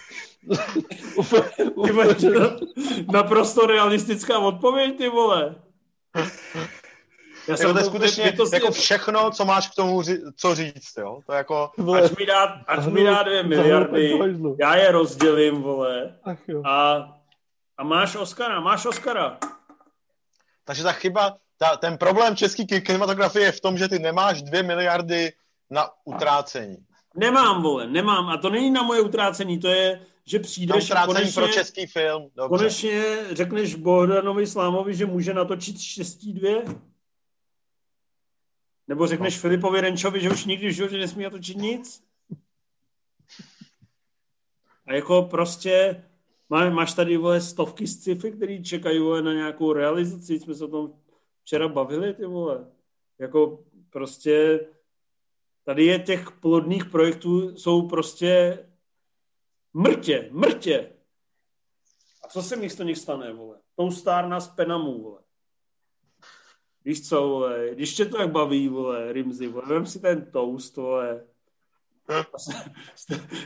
naprosto 3.12 3.66
realistická 3.66 4.39
odpověď, 4.39 4.98
ty 4.98 5.09
vole. 5.09 5.55
Já 7.48 7.56
jsem 7.56 7.73
to 7.73 7.78
je 7.78 7.85
skutečně 7.85 8.32
to 8.32 8.44
jako 8.52 8.70
všechno, 8.70 9.31
co 9.31 9.44
máš 9.44 9.69
k 9.69 9.74
tomu 9.74 10.02
ří, 10.02 10.19
co 10.36 10.55
říct, 10.55 10.97
jo? 10.98 11.20
To 11.27 11.32
je 11.32 11.36
jako... 11.36 11.70
Ať 12.05 12.19
mi 12.19 12.27
dá, 12.27 12.62
ať 12.66 12.86
mi 12.86 13.05
dá 13.05 13.23
dvě 13.23 13.43
miliardy, 13.43 14.19
já 14.60 14.77
je 14.77 14.93
rozdělím, 14.93 15.62
vole. 15.62 16.19
A, 16.64 17.09
a 17.78 17.85
máš 17.85 18.16
Oscara, 18.16 18.60
máš 18.60 18.86
Oscara. 18.86 19.39
Takže 20.64 20.82
ta 20.82 20.93
chyba, 20.93 21.36
ta, 21.59 21.77
ten 21.77 21.98
problém 21.98 22.36
české 22.36 22.64
kinematografie 22.64 23.44
je 23.44 23.52
v 23.52 23.60
tom, 23.60 23.78
že 23.78 23.89
ty 23.89 23.98
nemáš 23.98 24.43
dvě 24.43 24.62
miliardy 24.62 25.32
na 25.70 25.89
utrácení. 26.05 26.77
Nemám, 27.16 27.62
vole, 27.62 27.86
nemám. 27.86 28.28
A 28.28 28.36
to 28.36 28.51
není 28.51 28.70
na 28.70 28.82
moje 28.82 29.01
utrácení, 29.01 29.59
to 29.59 29.69
je, 29.69 30.01
že 30.24 30.39
přijdeš 30.39 30.90
a 30.90 31.06
konečně, 31.06 31.32
pro 31.32 31.48
český 31.48 31.86
film. 31.86 32.28
Dobře. 32.36 32.48
Konečně 32.48 33.02
řekneš 33.32 33.74
Bohdanovi 33.74 34.47
Slámovi, 34.47 34.94
že 34.94 35.06
může 35.06 35.35
natočit 35.35 35.81
štěstí 35.81 36.32
dvě? 36.32 36.64
Nebo 38.93 39.06
řekneš 39.06 39.35
no. 39.36 39.40
Filipovi 39.40 39.81
Renčovi, 39.81 40.20
že 40.20 40.31
už 40.31 40.44
nikdy 40.44 40.69
v 40.69 40.73
životě 40.73 40.98
nesmí 40.98 41.24
natočit 41.24 41.56
nic? 41.56 42.05
A 44.86 44.93
jako 44.93 45.23
prostě 45.23 46.05
má, 46.48 46.70
máš 46.70 46.94
tady 46.94 47.16
vole 47.16 47.40
stovky 47.40 47.86
sci-fi, 47.86 48.32
který 48.32 48.64
čekají 48.64 48.98
vole, 48.98 49.23
na 49.23 49.32
nějakou 49.32 49.73
realizaci, 49.73 50.40
jsme 50.40 50.55
se 50.55 50.64
o 50.64 50.69
tom 50.69 50.93
včera 51.43 51.69
bavili, 51.69 52.14
ty 52.14 52.24
vole. 52.24 52.66
Jako 53.19 53.64
prostě 53.90 54.66
tady 55.64 55.85
je 55.85 55.98
těch 55.98 56.31
plodných 56.31 56.85
projektů, 56.85 57.56
jsou 57.56 57.89
prostě 57.89 58.59
mrtě, 59.73 60.28
mrtě. 60.31 60.93
A 62.24 62.28
co 62.28 62.43
se 62.43 62.56
místo 62.56 62.82
nich 62.82 62.98
stane, 62.98 63.32
vole? 63.32 63.59
Tou 63.77 63.90
stárna 63.90 64.40
z 64.40 64.48
Penamu, 64.48 65.02
vole. 65.02 65.20
Víš 66.84 67.09
co, 67.09 67.28
vole, 67.28 67.68
když 67.72 67.94
tě 67.94 68.04
to 68.04 68.20
jak 68.20 68.30
baví, 68.30 68.68
vole, 68.68 69.12
Rimzy, 69.12 69.46
vole, 69.46 69.64
vem 69.68 69.86
si 69.86 70.00
ten 70.00 70.30
toast, 70.32 70.76
vole. 70.76 71.24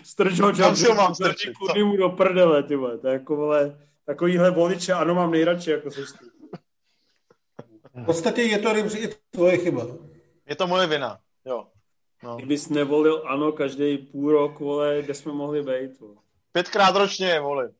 Strč 0.03 0.41
ho, 0.41 0.53
Kam 0.53 0.77
si 0.77 0.87
ho 0.87 0.95
mám 0.95 1.15
strčit? 1.15 1.55
mu 1.85 1.97
do 1.97 2.09
prdele, 2.09 2.63
ty 2.63 2.77
vole, 2.77 2.99
to 2.99 3.07
je 3.07 3.13
jako, 3.13 3.37
vole, 3.37 3.89
takovýhle 4.07 4.51
voliče, 4.51 4.93
ano, 4.93 5.15
mám 5.15 5.31
nejradši, 5.31 5.71
jako 5.71 5.91
se 5.91 6.01
V 7.95 8.05
podstatě 8.05 8.43
je 8.43 8.59
to, 8.59 8.73
Rimzy, 8.73 8.99
je 8.99 9.11
tvoje 9.31 9.59
chyba. 9.59 9.87
Je 10.47 10.57
to 10.57 10.67
moje 10.67 10.87
vina, 10.87 11.19
jo. 11.45 11.67
No. 12.23 12.37
Kdybys 12.37 12.69
nevolil 12.69 13.23
ano 13.27 13.53
každý 13.53 13.99
půl 13.99 14.33
rok, 14.33 14.61
vole, 14.61 15.03
kde 15.03 15.15
jsme 15.15 15.33
mohli 15.33 15.63
být, 15.63 16.01
vole. 16.01 16.15
Pětkrát 16.53 16.97
ročně 16.97 17.27
je 17.27 17.41
volit. 17.41 17.73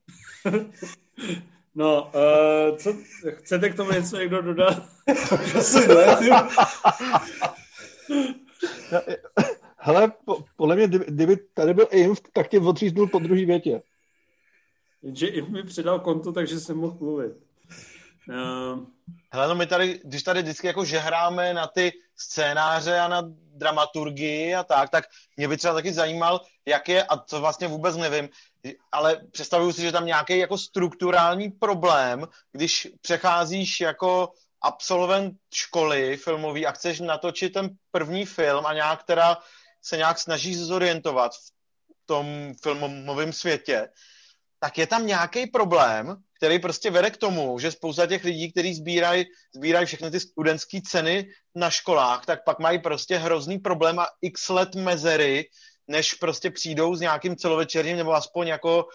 No, 1.77 2.13
uh, 2.15 2.77
co, 2.77 2.95
chcete 3.35 3.71
k 3.71 3.77
tomu 3.77 3.91
něco 3.93 4.17
někdo 4.17 4.43
dodat? 4.43 4.83
Asi 5.59 5.89
ne, 5.89 6.17
ty. 6.17 6.31
Hele, 9.77 10.13
po, 10.25 10.45
podle 10.57 10.77
mě, 10.77 10.89
kdyby, 10.89 11.37
tady 11.37 11.75
byl 11.75 11.89
Inf, 11.91 12.21
tak 12.33 12.49
tě 12.49 12.61
odříznul 12.61 13.09
po 13.09 13.19
druhý 13.19 13.45
větě. 13.45 13.83
Jenže 15.03 15.27
Inf 15.27 15.49
mi 15.49 15.63
předal 15.63 16.01
konto, 16.01 16.33
takže 16.33 16.61
jsem 16.61 16.77
mohl 16.77 16.97
mluvit. 17.01 17.33
Uh... 18.29 18.85
Hele, 19.33 19.49
no 19.49 19.55
my 19.55 19.67
tady, 19.67 20.01
když 20.05 20.23
tady 20.23 20.43
vždycky 20.43 20.67
jako 20.67 20.85
žehráme 20.85 21.55
na 21.55 21.67
ty 21.67 21.93
scénáře 22.17 22.99
a 22.99 23.09
na 23.09 23.23
dramaturgii 23.57 24.55
a 24.55 24.65
tak, 24.65 24.91
tak 24.91 25.05
mě 25.37 25.49
by 25.49 25.57
třeba 25.57 25.75
taky 25.75 25.93
zajímal, 25.93 26.41
jak 26.67 26.89
je, 26.89 27.05
a 27.05 27.17
to 27.17 27.41
vlastně 27.41 27.69
vůbec 27.69 27.97
nevím, 27.97 28.29
ale 28.93 29.21
představuju 29.33 29.73
si, 29.73 29.83
že 29.83 29.93
tam 29.93 30.07
nějaký 30.07 30.39
jako 30.39 30.59
strukturální 30.59 31.51
problém, 31.51 32.29
když 32.53 32.89
přecházíš 33.01 33.81
jako 33.81 34.33
absolvent 34.63 35.35
školy 35.55 36.17
filmový 36.17 36.67
a 36.67 36.73
chceš 36.73 37.01
natočit 37.01 37.53
ten 37.53 37.71
první 37.91 38.27
film 38.27 38.67
a 38.67 38.75
nějak 38.75 39.03
teda 39.03 39.39
se 39.83 39.97
nějak 39.97 40.19
snažíš 40.19 40.59
zorientovat 40.59 41.33
v 41.33 42.07
tom 42.07 42.53
filmovém 42.63 43.33
světě, 43.33 43.89
tak 44.61 44.79
je 44.79 44.87
tam 44.87 45.07
nějaký 45.07 45.47
problém, 45.47 46.17
který 46.37 46.59
prostě 46.59 46.91
vede 46.91 47.11
k 47.11 47.17
tomu, 47.17 47.59
že 47.59 47.73
spousta 47.73 48.07
těch 48.07 48.25
lidí, 48.25 48.53
kteří 48.53 48.75
sbírají 48.75 49.25
sbíraj 49.55 49.87
všechny 49.87 50.11
ty 50.11 50.21
studentské 50.21 50.81
ceny 50.89 51.29
na 51.55 51.71
školách, 51.71 52.27
tak 52.27 52.45
pak 52.45 52.59
mají 52.59 52.79
prostě 52.79 53.17
hrozný 53.19 53.59
problém 53.59 53.99
a 53.99 54.07
x 54.23 54.49
let 54.49 54.75
mezery, 54.75 55.45
než 55.89 56.15
prostě 56.15 56.51
přijdou 56.51 56.95
s 56.95 57.01
nějakým 57.01 57.37
celovečerním 57.37 57.97
nebo 57.97 58.13
aspoň 58.13 58.49
jako 58.49 58.89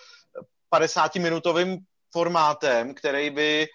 50-minutovým 0.76 1.78
formátem, 2.12 2.94
který 2.94 3.30
by 3.30 3.68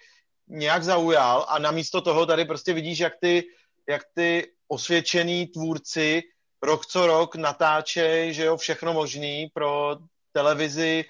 nějak 0.47 0.83
zaujal 0.83 1.45
a 1.49 1.59
namísto 1.59 2.01
toho 2.01 2.25
tady 2.25 2.45
prostě 2.45 2.73
vidíš, 2.73 2.99
jak 2.99 3.13
ty, 3.21 3.43
jak 3.89 4.01
ty 4.13 4.51
osvědčený 4.67 5.47
tvůrci 5.47 6.21
rok 6.61 6.85
co 6.85 7.07
rok 7.07 7.35
natáčejí, 7.35 8.33
že 8.33 8.45
jo, 8.45 8.57
všechno 8.57 8.93
možný 8.93 9.47
pro 9.53 9.97
televizi, 10.31 11.05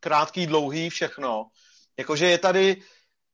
krátký, 0.00 0.46
dlouhý, 0.46 0.90
všechno. 0.90 1.46
Jakože 1.98 2.26
je 2.26 2.38
tady 2.38 2.76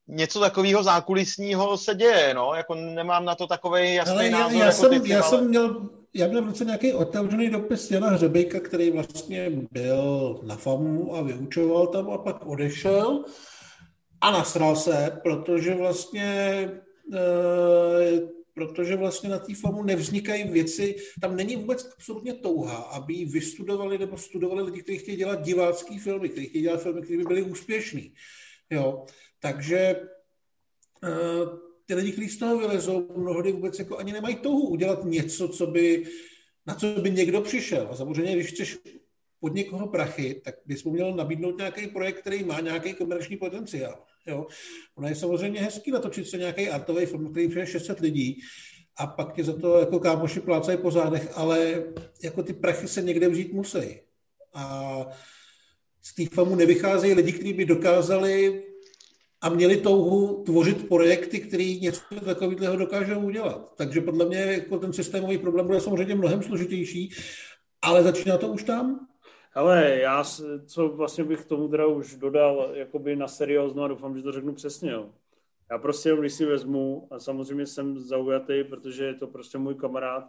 něco 0.08 0.40
takového 0.40 0.82
zákulisního 0.82 1.78
se 1.78 1.94
děje, 1.94 2.34
no, 2.34 2.54
jako 2.54 2.74
nemám 2.74 3.24
na 3.24 3.34
to 3.34 3.46
takový 3.46 3.94
jasný 3.94 4.14
ale 4.14 4.30
názor. 4.30 4.52
Já, 4.52 4.58
já, 4.58 4.66
jako 4.66 4.78
jsem, 4.80 5.02
ty, 5.02 5.08
já 5.08 5.20
ale... 5.20 5.30
jsem 5.30 5.48
měl, 5.48 5.88
já 6.16 6.28
měl 6.28 6.42
v 6.42 6.46
roce 6.46 6.64
nějaký 6.64 6.92
otevřený 6.92 7.50
dopis 7.50 7.90
Jana 7.90 8.10
Hřebejka, 8.10 8.60
který 8.60 8.90
vlastně 8.90 9.50
byl 9.70 10.40
na 10.42 10.56
FAMu 10.56 11.16
a 11.16 11.22
vyučoval 11.22 11.86
tam 11.86 12.10
a 12.10 12.18
pak 12.18 12.46
odešel 12.46 13.24
a 14.20 14.30
nasral 14.30 14.76
se, 14.76 15.20
protože 15.22 15.74
vlastně 15.74 16.24
e, 17.14 18.36
protože 18.54 18.96
vlastně 18.96 19.28
na 19.28 19.38
té 19.38 19.54
FAMu 19.54 19.82
nevznikají 19.82 20.44
věci, 20.44 20.96
tam 21.20 21.36
není 21.36 21.56
vůbec 21.56 21.88
absolutně 21.92 22.34
touha, 22.34 22.76
aby 22.76 23.14
ji 23.14 23.24
vystudovali 23.24 23.98
nebo 23.98 24.18
studovali 24.18 24.62
lidi, 24.62 24.82
kteří 24.82 24.98
chtějí 24.98 25.16
dělat 25.16 25.42
divácký 25.42 25.98
filmy, 25.98 26.28
kteří 26.28 26.46
chtějí 26.46 26.62
dělat 26.62 26.82
filmy, 26.82 27.02
které 27.02 27.18
by 27.18 27.24
byly 27.24 27.42
úspěšný. 27.42 28.14
Jo. 28.70 29.04
Takže 29.40 30.00
uh, 31.02 31.65
ty 31.86 31.94
lidi, 31.94 32.12
kteří 32.12 32.28
z 32.28 32.38
toho 32.38 32.58
vylezou, 32.58 33.08
mnohdy 33.16 33.52
vůbec 33.52 33.78
jako 33.78 33.98
ani 33.98 34.12
nemají 34.12 34.36
touhu 34.36 34.68
udělat 34.68 35.04
něco, 35.04 35.48
co 35.48 35.66
by, 35.66 36.04
na 36.66 36.74
co 36.74 36.86
by 36.86 37.10
někdo 37.10 37.40
přišel. 37.40 37.88
A 37.90 37.96
samozřejmě, 37.96 38.34
když 38.34 38.46
chceš 38.46 38.78
pod 39.40 39.54
někoho 39.54 39.86
prachy, 39.86 40.40
tak 40.44 40.54
bys 40.66 40.84
mu 40.84 40.92
měl 40.92 41.14
nabídnout 41.14 41.58
nějaký 41.58 41.86
projekt, 41.86 42.20
který 42.20 42.44
má 42.44 42.60
nějaký 42.60 42.94
komerční 42.94 43.36
potenciál. 43.36 44.04
Jo. 44.26 44.46
Ono 44.94 45.08
je 45.08 45.14
samozřejmě 45.14 45.60
hezký 45.60 45.90
natočit 45.90 46.28
se 46.28 46.38
nějaký 46.38 46.68
artový 46.68 47.06
film, 47.06 47.30
který 47.30 47.48
přijde 47.48 47.66
600 47.66 48.00
lidí 48.00 48.40
a 48.96 49.06
pak 49.06 49.34
tě 49.34 49.44
za 49.44 49.52
to 49.52 49.78
jako 49.78 50.00
kámoši 50.00 50.40
plácají 50.40 50.78
po 50.78 50.90
zádech, 50.90 51.30
ale 51.34 51.84
jako 52.22 52.42
ty 52.42 52.52
prachy 52.52 52.88
se 52.88 53.02
někde 53.02 53.28
vzít 53.28 53.52
musí. 53.52 54.00
A 54.54 55.06
z 56.02 56.14
té 56.14 56.26
famu 56.34 56.54
nevycházejí 56.56 57.14
lidi, 57.14 57.32
kteří 57.32 57.52
by 57.52 57.64
dokázali 57.64 58.62
a 59.46 59.48
měli 59.48 59.76
touhu 59.76 60.42
tvořit 60.44 60.88
projekty, 60.88 61.40
který 61.40 61.80
něco 61.80 62.00
takového 62.24 62.76
dokážou 62.76 63.20
udělat. 63.20 63.72
Takže 63.76 64.00
podle 64.00 64.26
mě 64.26 64.38
jako 64.38 64.78
ten 64.78 64.92
systémový 64.92 65.38
problém 65.38 65.66
bude 65.66 65.80
samozřejmě 65.80 66.14
mnohem 66.14 66.42
složitější, 66.42 67.12
ale 67.82 68.02
začíná 68.02 68.38
to 68.38 68.48
už 68.48 68.62
tam. 68.62 69.08
Ale 69.54 69.98
já, 70.00 70.24
co 70.66 70.88
vlastně 70.88 71.24
bych 71.24 71.40
k 71.40 71.48
tomu 71.48 71.68
teda 71.68 71.86
už 71.86 72.14
dodal, 72.14 72.70
jakoby 72.72 73.16
na 73.16 73.28
seriózno 73.28 73.82
a 73.82 73.88
doufám, 73.88 74.16
že 74.16 74.22
to 74.22 74.32
řeknu 74.32 74.54
přesně, 74.54 74.90
jo. 74.90 75.10
Já 75.70 75.78
prostě 75.78 76.16
když 76.20 76.32
si 76.32 76.44
vezmu, 76.44 77.08
a 77.10 77.18
samozřejmě 77.18 77.66
jsem 77.66 77.98
zaujatý, 77.98 78.64
protože 78.64 79.04
je 79.04 79.14
to 79.14 79.26
prostě 79.26 79.58
můj 79.58 79.74
kamarád, 79.74 80.24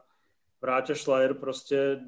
Vráťa 0.62 0.96
Schleier 0.96 1.34
prostě 1.34 2.00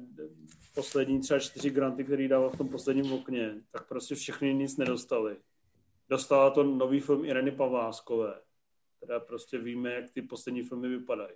poslední 0.74 1.20
třeba 1.20 1.40
čtyři 1.40 1.70
granty, 1.70 2.04
který 2.04 2.28
dával 2.28 2.50
v 2.50 2.58
tom 2.58 2.68
posledním 2.68 3.12
okně, 3.12 3.54
tak 3.72 3.88
prostě 3.88 4.14
všechny 4.14 4.54
nic 4.54 4.76
nedostali. 4.76 5.36
Dostala 6.10 6.50
to 6.50 6.62
nový 6.62 7.00
film 7.00 7.24
Ireny 7.24 7.50
Pavláskové, 7.50 8.40
teda 9.00 9.20
prostě 9.20 9.58
víme, 9.58 9.92
jak 9.92 10.10
ty 10.10 10.22
poslední 10.22 10.62
filmy 10.62 10.88
vypadají. 10.88 11.34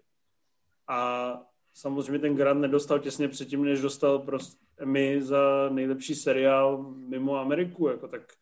A 0.89 1.41
samozřejmě 1.75 2.19
ten 2.19 2.37
grant 2.37 2.61
nedostal 2.61 2.99
těsně 2.99 3.29
předtím, 3.29 3.65
než 3.65 3.81
dostal 3.81 4.19
prostě 4.19 4.65
Emmy 4.79 5.23
za 5.23 5.69
nejlepší 5.69 6.15
seriál 6.15 6.83
mimo 6.93 7.37
Ameriku, 7.37 7.89
jako 7.89 8.09
tak 8.09 8.33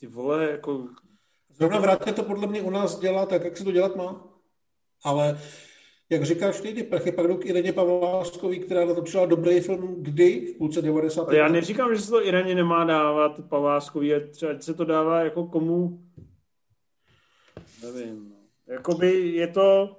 ty 0.00 0.06
vole, 0.06 0.50
jako... 0.50 0.88
Zrovna 1.50 1.78
vrátně 1.78 2.12
to 2.12 2.22
podle 2.22 2.46
mě 2.46 2.62
u 2.62 2.70
nás 2.70 2.98
dělá 2.98 3.26
tak, 3.26 3.44
jak 3.44 3.56
se 3.56 3.64
to 3.64 3.72
dělat 3.72 3.96
má. 3.96 4.28
Ale 5.04 5.40
jak 6.10 6.24
říkáš 6.24 6.60
ty, 6.60 6.74
ty 6.74 6.82
prachy 6.82 7.12
pak 7.12 7.26
jdou 7.26 7.36
k 7.36 7.46
Ireně 7.46 7.72
Pavláskový, 7.72 8.58
která 8.58 8.84
natočila 8.84 9.26
dobrý 9.26 9.60
film 9.60 9.96
kdy? 9.98 10.40
V 10.40 10.58
půlce 10.58 10.82
90. 10.82 11.28
Ale 11.28 11.36
já 11.36 11.48
neříkám, 11.48 11.94
že 11.94 12.02
se 12.02 12.10
to 12.10 12.26
Iraně 12.26 12.54
nemá 12.54 12.84
dávat 12.84 13.48
Pavláskový, 13.48 14.12
třeba 14.30 14.60
se 14.60 14.74
to 14.74 14.84
dává 14.84 15.20
jako 15.20 15.46
komu, 15.46 16.00
nevím, 17.82 18.28
no. 18.30 18.36
Jakoby 18.74 19.12
je 19.18 19.48
to, 19.48 19.96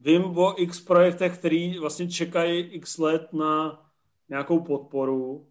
vím 0.00 0.24
o 0.24 0.62
x 0.62 0.80
projektech, 0.80 1.38
který 1.38 1.78
vlastně 1.78 2.08
čekají 2.08 2.60
x 2.60 2.98
let 2.98 3.32
na 3.32 3.82
nějakou 4.28 4.60
podporu 4.60 5.46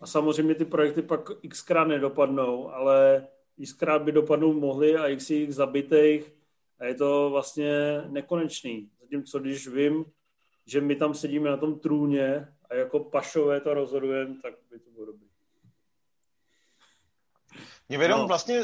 a 0.00 0.06
samozřejmě 0.06 0.54
ty 0.54 0.64
projekty 0.64 1.02
pak 1.02 1.30
xkrát 1.48 1.88
nedopadnou, 1.88 2.70
ale 2.70 3.26
xkrát 3.64 4.02
by 4.02 4.12
dopadnout 4.12 4.52
mohly 4.52 4.96
a 4.96 5.08
x 5.08 5.30
jich 5.30 5.54
zabitých 5.54 6.39
a 6.80 6.84
je 6.84 6.94
to 6.94 7.30
vlastně 7.30 8.02
nekonečný. 8.08 8.90
Zatímco 9.00 9.38
když 9.38 9.68
vím, 9.68 10.04
že 10.66 10.80
my 10.80 10.96
tam 10.96 11.14
sedíme 11.14 11.50
na 11.50 11.56
tom 11.56 11.78
trůně 11.78 12.48
a 12.70 12.74
jako 12.74 13.00
pašové 13.00 13.60
to 13.60 13.74
rozhodujeme, 13.74 14.34
tak 14.42 14.54
by 14.70 14.78
to 14.78 14.90
bylo 14.90 15.06
dobré. 15.06 15.26
Mě 17.88 17.98
by 17.98 18.08
no. 18.08 18.26
vlastně 18.26 18.60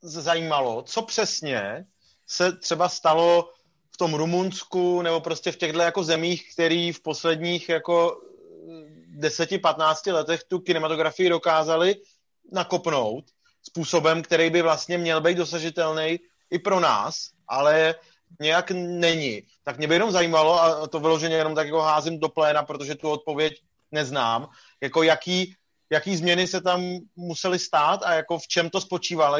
zajímalo, 0.00 0.82
co 0.82 1.02
přesně 1.02 1.86
se 2.26 2.52
třeba 2.56 2.88
stalo 2.88 3.52
v 3.90 3.96
tom 3.96 4.14
Rumunsku 4.14 5.02
nebo 5.02 5.20
prostě 5.20 5.52
v 5.52 5.56
těchto 5.56 5.78
jako 5.78 6.04
zemích, 6.04 6.52
který 6.52 6.92
v 6.92 7.02
posledních 7.02 7.68
jako 7.68 8.20
10-15 9.18 10.12
letech 10.12 10.44
tu 10.44 10.58
kinematografii 10.58 11.28
dokázali 11.28 11.96
nakopnout 12.52 13.24
způsobem, 13.62 14.22
který 14.22 14.50
by 14.50 14.62
vlastně 14.62 14.98
měl 14.98 15.20
být 15.20 15.38
dosažitelný 15.38 16.20
i 16.50 16.58
pro 16.58 16.80
nás, 16.80 17.14
ale 17.48 17.94
nějak 18.40 18.70
není. 18.74 19.42
Tak 19.64 19.78
mě 19.78 19.88
by 19.88 19.94
jenom 19.94 20.10
zajímalo, 20.10 20.62
a 20.62 20.86
to 20.86 21.00
vyloženě 21.00 21.36
jenom 21.36 21.54
tak 21.54 21.66
jako 21.66 21.80
házím 21.80 22.20
do 22.20 22.28
pléna, 22.28 22.62
protože 22.62 22.94
tu 22.94 23.10
odpověď 23.10 23.62
neznám, 23.92 24.48
jako 24.82 25.02
jaký, 25.02 25.54
jaký 25.90 26.16
změny 26.16 26.46
se 26.46 26.60
tam 26.60 26.82
musely 27.16 27.58
stát 27.58 28.02
a 28.02 28.14
jako 28.14 28.38
v 28.38 28.48
čem 28.48 28.70
to 28.70 28.80
spočívalo, 28.80 29.38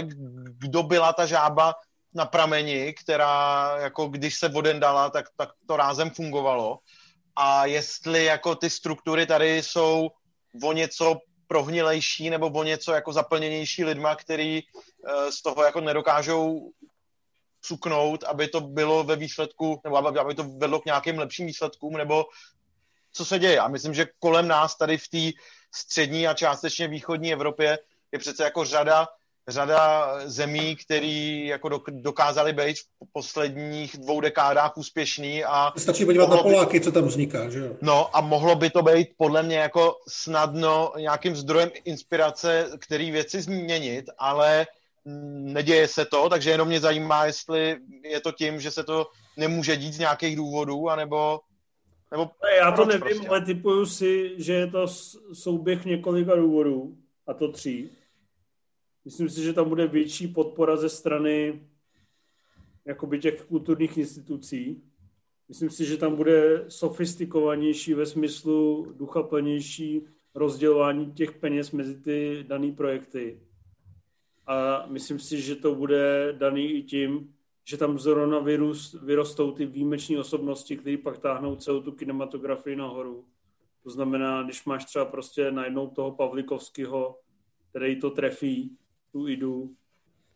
kdo 0.59 0.83
byla 0.83 1.13
ta 1.13 1.27
žába 1.27 1.75
na 2.15 2.25
prameni, 2.25 2.95
která 3.03 3.77
jako 3.81 4.09
když 4.09 4.39
se 4.39 4.49
voden 4.49 4.81
dala, 4.81 5.11
tak, 5.11 5.27
tak 5.37 5.49
to 5.67 5.77
rázem 5.77 6.11
fungovalo 6.11 6.79
a 7.37 7.67
jestli 7.67 8.25
jako 8.25 8.55
ty 8.55 8.71
struktury 8.71 9.27
tady 9.27 9.63
jsou 9.63 10.09
o 10.63 10.73
něco 10.73 11.19
prohnilejší 11.47 12.31
nebo 12.31 12.47
o 12.47 12.65
něco 12.65 12.93
jako 12.93 13.13
zaplněnější 13.13 13.85
lidma, 13.85 14.17
který 14.17 14.63
uh, 14.63 15.31
z 15.31 15.43
toho 15.43 15.65
jako 15.65 15.81
nedokážou 15.81 16.71
cuknout, 17.67 18.25
aby 18.25 18.49
to 18.49 18.61
bylo 18.61 19.05
ve 19.05 19.17
výsledku, 19.17 19.81
nebo 19.85 19.97
aby, 19.97 20.19
aby 20.19 20.35
to 20.35 20.45
vedlo 20.45 20.81
k 20.81 20.85
nějakým 20.85 21.19
lepším 21.19 21.47
výsledkům, 21.47 21.93
nebo 21.93 22.25
co 23.13 23.25
se 23.25 23.39
děje. 23.39 23.61
A 23.61 23.69
myslím, 23.69 23.95
že 23.95 24.07
kolem 24.19 24.49
nás 24.49 24.77
tady 24.77 24.99
v 24.99 25.09
té 25.09 25.39
střední 25.75 26.29
a 26.29 26.35
částečně 26.35 26.89
východní 26.89 27.33
Evropě 27.33 27.79
je 28.13 28.19
přece 28.19 28.45
jako 28.45 28.65
řada 28.65 29.07
řada 29.49 30.11
zemí, 30.25 30.77
který 30.77 31.47
jako 31.47 31.81
dokázali 31.91 32.53
být 32.53 32.77
v 32.77 33.13
posledních 33.13 33.97
dvou 33.99 34.21
dekádách 34.21 34.77
úspěšný 34.77 35.45
a... 35.45 35.73
Stačí 35.77 36.05
podívat 36.05 36.31
na 36.31 36.37
Poláky, 36.37 36.79
by... 36.79 36.85
co 36.85 36.93
tam 36.93 37.05
vzniká, 37.05 37.51
že 37.51 37.59
jo? 37.59 37.77
No 37.83 38.17
a 38.17 38.21
mohlo 38.21 38.55
by 38.55 38.71
to 38.71 38.83
být 38.83 39.09
podle 39.17 39.43
mě 39.43 39.57
jako 39.57 39.95
snadno 40.09 40.93
nějakým 40.99 41.37
zdrojem 41.37 41.71
inspirace, 41.85 42.71
který 42.79 43.11
věci 43.11 43.43
změnit, 43.43 44.05
ale 44.19 44.67
neděje 45.43 45.89
se 45.89 46.05
to, 46.05 46.29
takže 46.29 46.51
jenom 46.51 46.69
mě 46.69 46.81
zajímá, 46.81 47.25
jestli 47.25 47.77
je 48.05 48.21
to 48.21 48.33
tím, 48.33 48.61
že 48.61 48.71
se 48.71 48.85
to 48.85 49.07
nemůže 49.37 49.77
dít 49.77 49.93
z 49.93 49.99
nějakých 49.99 50.37
důvodů, 50.37 50.89
anebo 50.89 51.41
nebo 52.11 52.31
Já 52.59 52.73
to 52.73 52.85
nevím, 52.85 53.01
prostě? 53.01 53.29
ale 53.29 53.41
typuju 53.41 53.87
si, 53.87 54.35
že 54.37 54.53
je 54.53 54.67
to 54.67 54.87
souběh 55.33 55.85
několika 55.85 56.37
důvodů, 56.37 56.97
a 57.27 57.35
to 57.35 57.53
tří. 57.53 57.91
Myslím 59.05 59.29
si, 59.29 59.43
že 59.43 59.53
tam 59.53 59.69
bude 59.69 59.87
větší 59.87 60.29
podpora 60.29 60.77
ze 60.77 60.89
strany 60.89 61.61
jakoby 62.85 63.19
těch 63.19 63.43
kulturních 63.43 63.99
institucí. 63.99 64.83
Myslím 65.49 65.71
si, 65.71 65.85
že 65.85 65.97
tam 65.97 66.17
bude 66.17 66.65
sofistikovanější 66.69 67.95
ve 67.95 68.07
smyslu 68.07 68.93
duchaplnější 68.97 70.07
rozdělování 70.35 71.13
těch 71.13 71.33
peněz 71.33 71.71
mezi 71.71 72.01
ty 72.01 72.45
dané 72.49 72.73
projekty. 72.73 73.41
A 74.47 74.87
myslím 74.87 75.19
si, 75.19 75.41
že 75.41 75.57
to 75.57 75.75
bude 75.75 76.33
daný 76.33 76.73
i 76.73 76.83
tím, 76.83 77.35
že 77.65 77.77
tam 77.77 77.99
zrovna 77.99 78.39
vyrostou 79.03 79.53
ty 79.53 79.67
výjimeční 79.67 80.19
osobnosti, 80.19 80.77
které 80.77 80.97
pak 80.97 81.19
táhnou 81.19 81.57
celou 81.57 81.81
tu 81.81 81.93
kinematografii 81.93 82.77
nahoru. 82.77 83.25
To 83.83 83.91
znamená, 83.91 84.43
když 84.43 84.65
máš 84.65 84.85
třeba 84.85 85.05
prostě 85.05 85.51
najednou 85.51 85.87
toho 85.87 86.13
Pavlikovského, 86.13 87.19
který 87.71 88.01
to 88.01 88.11
trefí, 88.11 88.77
tu 89.13 89.29
idu 89.29 89.75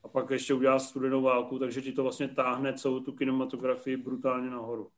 a 0.02 0.08
pak 0.08 0.30
ještě 0.30 0.54
udělá 0.54 0.78
studenou 0.78 1.22
válku, 1.22 1.58
takže 1.58 1.82
ti 1.82 1.92
to 1.92 2.02
vlastně 2.02 2.28
táhne 2.28 2.72
celou 2.72 3.00
tu 3.00 3.12
kinematografii 3.12 3.96
brutálně 3.96 4.50
nahoru. 4.50 4.90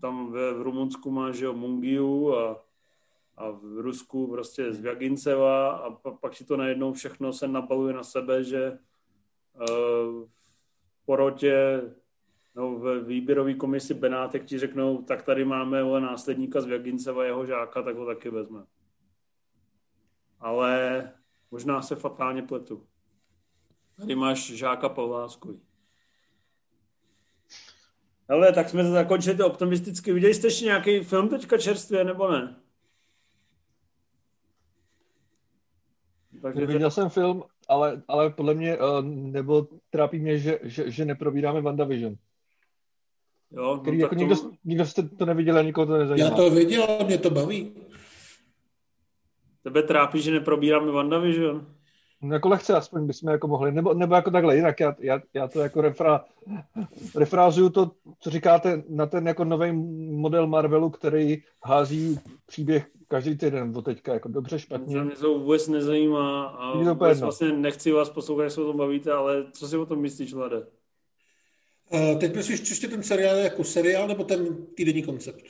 Tam 0.00 0.32
ve, 0.32 0.54
v 0.54 0.62
Rumunsku 0.62 1.10
máš 1.10 1.38
jo, 1.38 1.52
Mungiu 1.52 2.34
a, 2.34 2.65
a 3.36 3.50
v 3.50 3.78
Rusku 3.78 4.26
prostě 4.26 4.72
z 4.72 4.80
Vjaginceva 4.80 5.70
a 5.70 5.90
pa, 5.90 6.10
pak 6.10 6.34
si 6.34 6.44
to 6.44 6.56
najednou 6.56 6.92
všechno 6.92 7.32
se 7.32 7.48
nabaluje 7.48 7.94
na 7.94 8.02
sebe, 8.02 8.44
že 8.44 8.70
uh, 8.72 10.24
v 10.88 11.06
porotě 11.06 11.82
no, 12.54 12.78
v 12.78 13.04
výběrové 13.04 13.54
komisi 13.54 13.94
Benátek 13.94 14.44
ti 14.44 14.58
řeknou, 14.58 15.02
tak 15.02 15.22
tady 15.22 15.44
máme 15.44 15.82
o 15.82 16.00
následníka 16.00 16.60
z 16.60 16.66
Vjaginceva, 16.66 17.24
jeho 17.24 17.46
žáka, 17.46 17.82
tak 17.82 17.96
ho 17.96 18.06
taky 18.06 18.30
vezme. 18.30 18.64
Ale 20.40 21.02
Možná 21.50 21.82
se 21.82 21.96
fatálně 21.96 22.42
pletu. 22.42 22.86
Tady 23.96 24.14
máš 24.14 24.52
žáka 24.52 24.88
Pavláskový. 24.88 25.60
Ale 28.28 28.52
tak 28.52 28.68
jsme 28.68 28.82
to 28.82 28.90
zakončili 28.90 29.42
optimisticky. 29.42 30.12
Viděli 30.12 30.34
jste 30.34 30.46
ještě 30.46 30.64
nějaký 30.64 31.00
film 31.00 31.28
teďka 31.28 31.58
čerstvě, 31.58 32.04
nebo 32.04 32.32
ne? 32.32 32.56
Takže 36.42 36.66
Viděl 36.66 36.90
jsem 36.90 37.08
film, 37.08 37.42
ale, 37.68 38.02
ale 38.08 38.30
podle 38.30 38.54
mě, 38.54 38.78
uh, 38.78 39.04
nebo 39.04 39.68
trápí 39.90 40.18
mě, 40.18 40.38
že, 40.38 40.58
že, 40.62 40.90
že 40.90 41.04
neprobíráme 41.04 41.60
WandaVision. 41.60 42.14
Jo, 43.50 43.62
no 43.62 43.78
Který, 43.78 43.98
jako 43.98 44.14
to... 44.14 44.18
nikdo, 44.18 44.36
nikdo 44.64 44.86
jste 44.86 45.02
to 45.02 45.26
neviděl 45.26 45.58
a 45.58 45.62
nikoho 45.62 45.86
to 45.86 45.98
nezajímá. 45.98 46.28
Já 46.28 46.34
to 46.34 46.50
viděl, 46.50 46.86
mě 47.06 47.18
to 47.18 47.30
baví. 47.30 47.72
Tebe 49.62 49.82
trápí, 49.82 50.22
že 50.22 50.30
neprobíráme 50.30 50.92
WandaVision? 50.92 51.66
No 52.22 52.34
jako 52.34 52.48
lehce 52.48 52.76
aspoň 52.76 53.06
bychom 53.06 53.30
jako 53.30 53.48
mohli, 53.48 53.72
nebo, 53.72 53.94
nebo 53.94 54.14
jako 54.14 54.30
takhle, 54.30 54.56
jinak 54.56 54.80
já, 54.80 54.94
já, 54.98 55.20
já 55.34 55.48
to 55.48 55.60
jako 55.60 55.80
refra, 55.80 56.24
refrázuju 57.16 57.70
to, 57.70 57.90
co 58.18 58.30
říkáte 58.30 58.82
na 58.88 59.06
ten 59.06 59.26
jako 59.26 59.44
nový 59.44 59.72
model 60.12 60.46
Marvelu, 60.46 60.90
který 60.90 61.42
hází 61.64 62.20
příběh 62.46 62.86
každý 63.08 63.36
týden 63.36 63.72
do 63.72 63.82
teďka, 63.82 64.14
jako 64.14 64.28
dobře, 64.28 64.58
špatně. 64.58 65.04
Mě 65.04 65.16
to 65.16 65.38
vůbec 65.38 65.68
nezajímá 65.68 66.46
a 66.46 66.78
vůbec 66.78 67.20
vlastně 67.20 67.52
nechci 67.52 67.92
vás 67.92 68.10
poslouchat, 68.10 68.42
jak 68.42 68.52
se 68.52 68.60
o 68.60 68.66
tom 68.66 68.76
bavíte, 68.76 69.12
ale 69.12 69.46
co 69.52 69.68
si 69.68 69.76
o 69.76 69.86
tom 69.86 70.00
myslíš, 70.00 70.32
Lade? 70.32 70.66
Uh, 71.90 72.18
teď 72.18 72.36
myslíš 72.36 72.70
ještě 72.70 72.88
ten 72.88 73.02
seriál 73.02 73.36
jako 73.36 73.64
seriál, 73.64 74.08
nebo 74.08 74.24
ten 74.24 74.66
týdenní 74.74 75.02
koncept? 75.02 75.44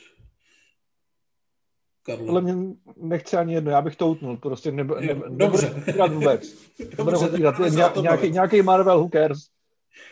Karlo. 2.03 2.25
Podle 2.25 2.41
mě 2.41 2.55
nechci 2.97 3.37
ani 3.37 3.53
jedno, 3.53 3.71
já 3.71 3.81
bych 3.81 3.95
to 3.95 4.07
utnul, 4.07 4.37
prostě 4.37 4.71
nebo, 4.71 4.95
ne, 4.95 5.15
Dobře. 5.29 5.83
nebudu 5.85 6.15
vůbec. 6.15 6.53
Dobře, 6.97 7.29
Ně, 7.69 8.01
nějaký, 8.01 8.31
nějaký 8.31 8.61
Marvel, 8.61 8.99
who 8.99 9.09
cares. 9.13 9.39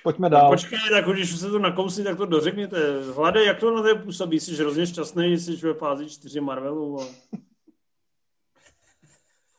Pojďme 0.04 0.30
dál. 0.30 0.50
Počkej, 0.50 0.80
tak 0.90 1.06
když 1.06 1.40
se 1.40 1.50
to 1.50 1.60
nakousí, 1.60 2.04
tak 2.04 2.18
to 2.18 2.26
dořekněte. 2.26 2.78
Hlade, 3.16 3.44
jak 3.44 3.60
to 3.60 3.76
na 3.76 3.84
té 3.84 3.96
působí? 3.96 4.40
Jsi 4.40 4.56
hrozně 4.56 4.88
šťastný, 4.88 5.40
jsi 5.40 5.56
ve 5.56 5.74
fázi 5.74 6.10
čtyři 6.10 6.42
Marvelů. 6.42 7.02
A... 7.02 7.06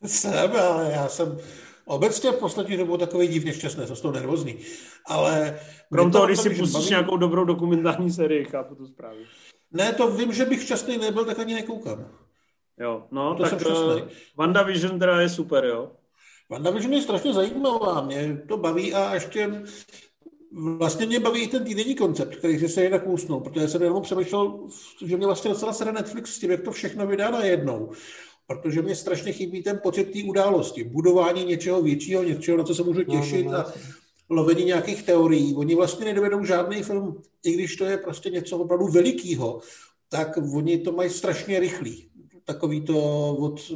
Jsem, 0.06 0.56
ale 0.56 0.92
já 0.92 1.08
jsem 1.08 1.38
obecně 1.86 2.30
v 2.30 2.36
poslední 2.36 2.76
dobou 2.76 2.96
takový 2.96 3.28
divně 3.28 3.52
šťastný, 3.52 3.86
to 3.86 3.96
jsou 3.96 4.10
nervózní. 4.10 4.58
Ale... 5.06 5.60
Krom 5.92 6.10
toho, 6.10 6.26
když 6.26 6.38
si 6.38 6.50
pustíš 6.50 6.72
baví... 6.72 6.88
nějakou 6.88 7.16
dobrou 7.16 7.44
dokumentární 7.44 8.10
sérii, 8.10 8.44
chápu 8.44 8.74
to 8.74 8.86
správně. 8.86 9.24
Ne, 9.70 9.92
to 9.92 10.10
vím, 10.10 10.32
že 10.32 10.44
bych 10.44 10.62
šťastný 10.62 10.98
nebyl, 10.98 11.24
tak 11.24 11.38
ani 11.38 11.54
nekoukám. 11.54 12.10
Jo, 12.80 13.06
no, 13.10 13.34
to 13.34 13.42
tak 13.42 13.66
uh, 13.66 14.00
WandaVision 14.36 14.98
teda 14.98 15.20
je 15.20 15.28
super, 15.28 15.64
jo? 15.64 15.92
WandaVision 16.50 16.92
je 16.92 17.02
strašně 17.02 17.32
zajímavá, 17.32 18.00
mě 18.00 18.42
to 18.48 18.56
baví 18.56 18.94
a 18.94 19.14
ještě 19.14 19.62
vlastně 20.56 21.06
mě 21.06 21.20
baví 21.20 21.42
i 21.42 21.48
ten 21.48 21.64
týdenní 21.64 21.94
koncept, 21.94 22.36
který 22.36 22.58
si 22.58 22.68
se 22.68 22.84
jinak 22.84 23.06
úsnul, 23.06 23.40
protože 23.40 23.68
jsem 23.68 23.82
jenom 23.82 24.02
přemýšlel, 24.02 24.58
že 25.04 25.16
mě 25.16 25.26
vlastně 25.26 25.50
docela 25.50 25.72
sere 25.72 25.92
Netflix 25.92 26.34
s 26.34 26.38
tím, 26.38 26.50
jak 26.50 26.60
to 26.60 26.72
všechno 26.72 27.06
vydá 27.06 27.30
najednou. 27.30 27.90
Protože 28.46 28.82
mě 28.82 28.96
strašně 28.96 29.32
chybí 29.32 29.62
ten 29.62 29.80
pocit 29.82 30.04
té 30.04 30.18
události, 30.28 30.84
budování 30.84 31.44
něčeho 31.44 31.82
většího, 31.82 32.22
něčeho, 32.22 32.58
na 32.58 32.64
co 32.64 32.74
se 32.74 32.82
můžu 32.82 33.00
no, 33.08 33.20
těšit 33.20 33.46
no, 33.46 33.52
no, 33.52 33.58
a, 33.58 33.72
lovení 34.30 34.64
nějakých 34.64 35.02
teorií. 35.02 35.54
Oni 35.54 35.74
vlastně 35.74 36.04
nedovedou 36.04 36.44
žádný 36.44 36.82
film, 36.82 37.22
i 37.44 37.52
když 37.52 37.76
to 37.76 37.84
je 37.84 37.96
prostě 37.96 38.30
něco 38.30 38.58
opravdu 38.58 38.86
velikýho, 38.86 39.60
tak 40.08 40.36
oni 40.54 40.78
to 40.78 40.92
mají 40.92 41.10
strašně 41.10 41.60
rychlý. 41.60 42.08
Takový 42.44 42.80
to 42.80 42.96
od 43.34 43.72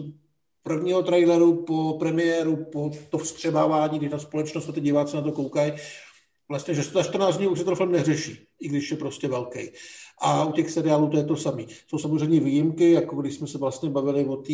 prvního 0.62 1.02
traileru 1.02 1.65
po 1.65 1.97
premiéru, 1.98 2.57
po 2.57 2.90
to 3.11 3.19
vstřebávání, 3.19 3.98
kdy 3.98 4.09
ta 4.09 4.19
společnost 4.19 4.69
a 4.69 4.73
ty 4.73 4.81
diváci 4.81 5.16
na 5.16 5.23
to 5.23 5.32
koukají, 5.32 5.73
vlastně, 6.51 6.74
že 6.74 6.82
za 6.82 7.02
14 7.02 7.36
dní 7.36 7.47
už 7.47 7.59
se 7.59 7.64
ten 7.64 7.74
film 7.74 7.93
neřeší, 7.93 8.39
i 8.60 8.68
když 8.68 8.90
je 8.90 8.97
prostě 8.97 9.28
velký. 9.28 9.70
A 10.18 10.44
u 10.44 10.52
těch 10.52 10.70
seriálů 10.70 11.09
to 11.09 11.16
je 11.16 11.24
to 11.24 11.36
samé. 11.36 11.64
Jsou 11.86 11.98
samozřejmě 11.98 12.40
výjimky, 12.40 12.93
jako 12.93 13.16
když 13.16 13.35
jsme 13.35 13.47
se 13.47 13.59
vlastně 13.59 13.90
bavili 13.90 14.24
o 14.24 14.36
té 14.36 14.52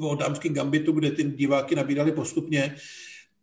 o 0.00 0.14
dámském 0.14 0.54
gambitu, 0.54 0.92
kde 0.92 1.10
ty 1.10 1.24
diváky 1.24 1.74
nabídali 1.74 2.12
postupně, 2.12 2.76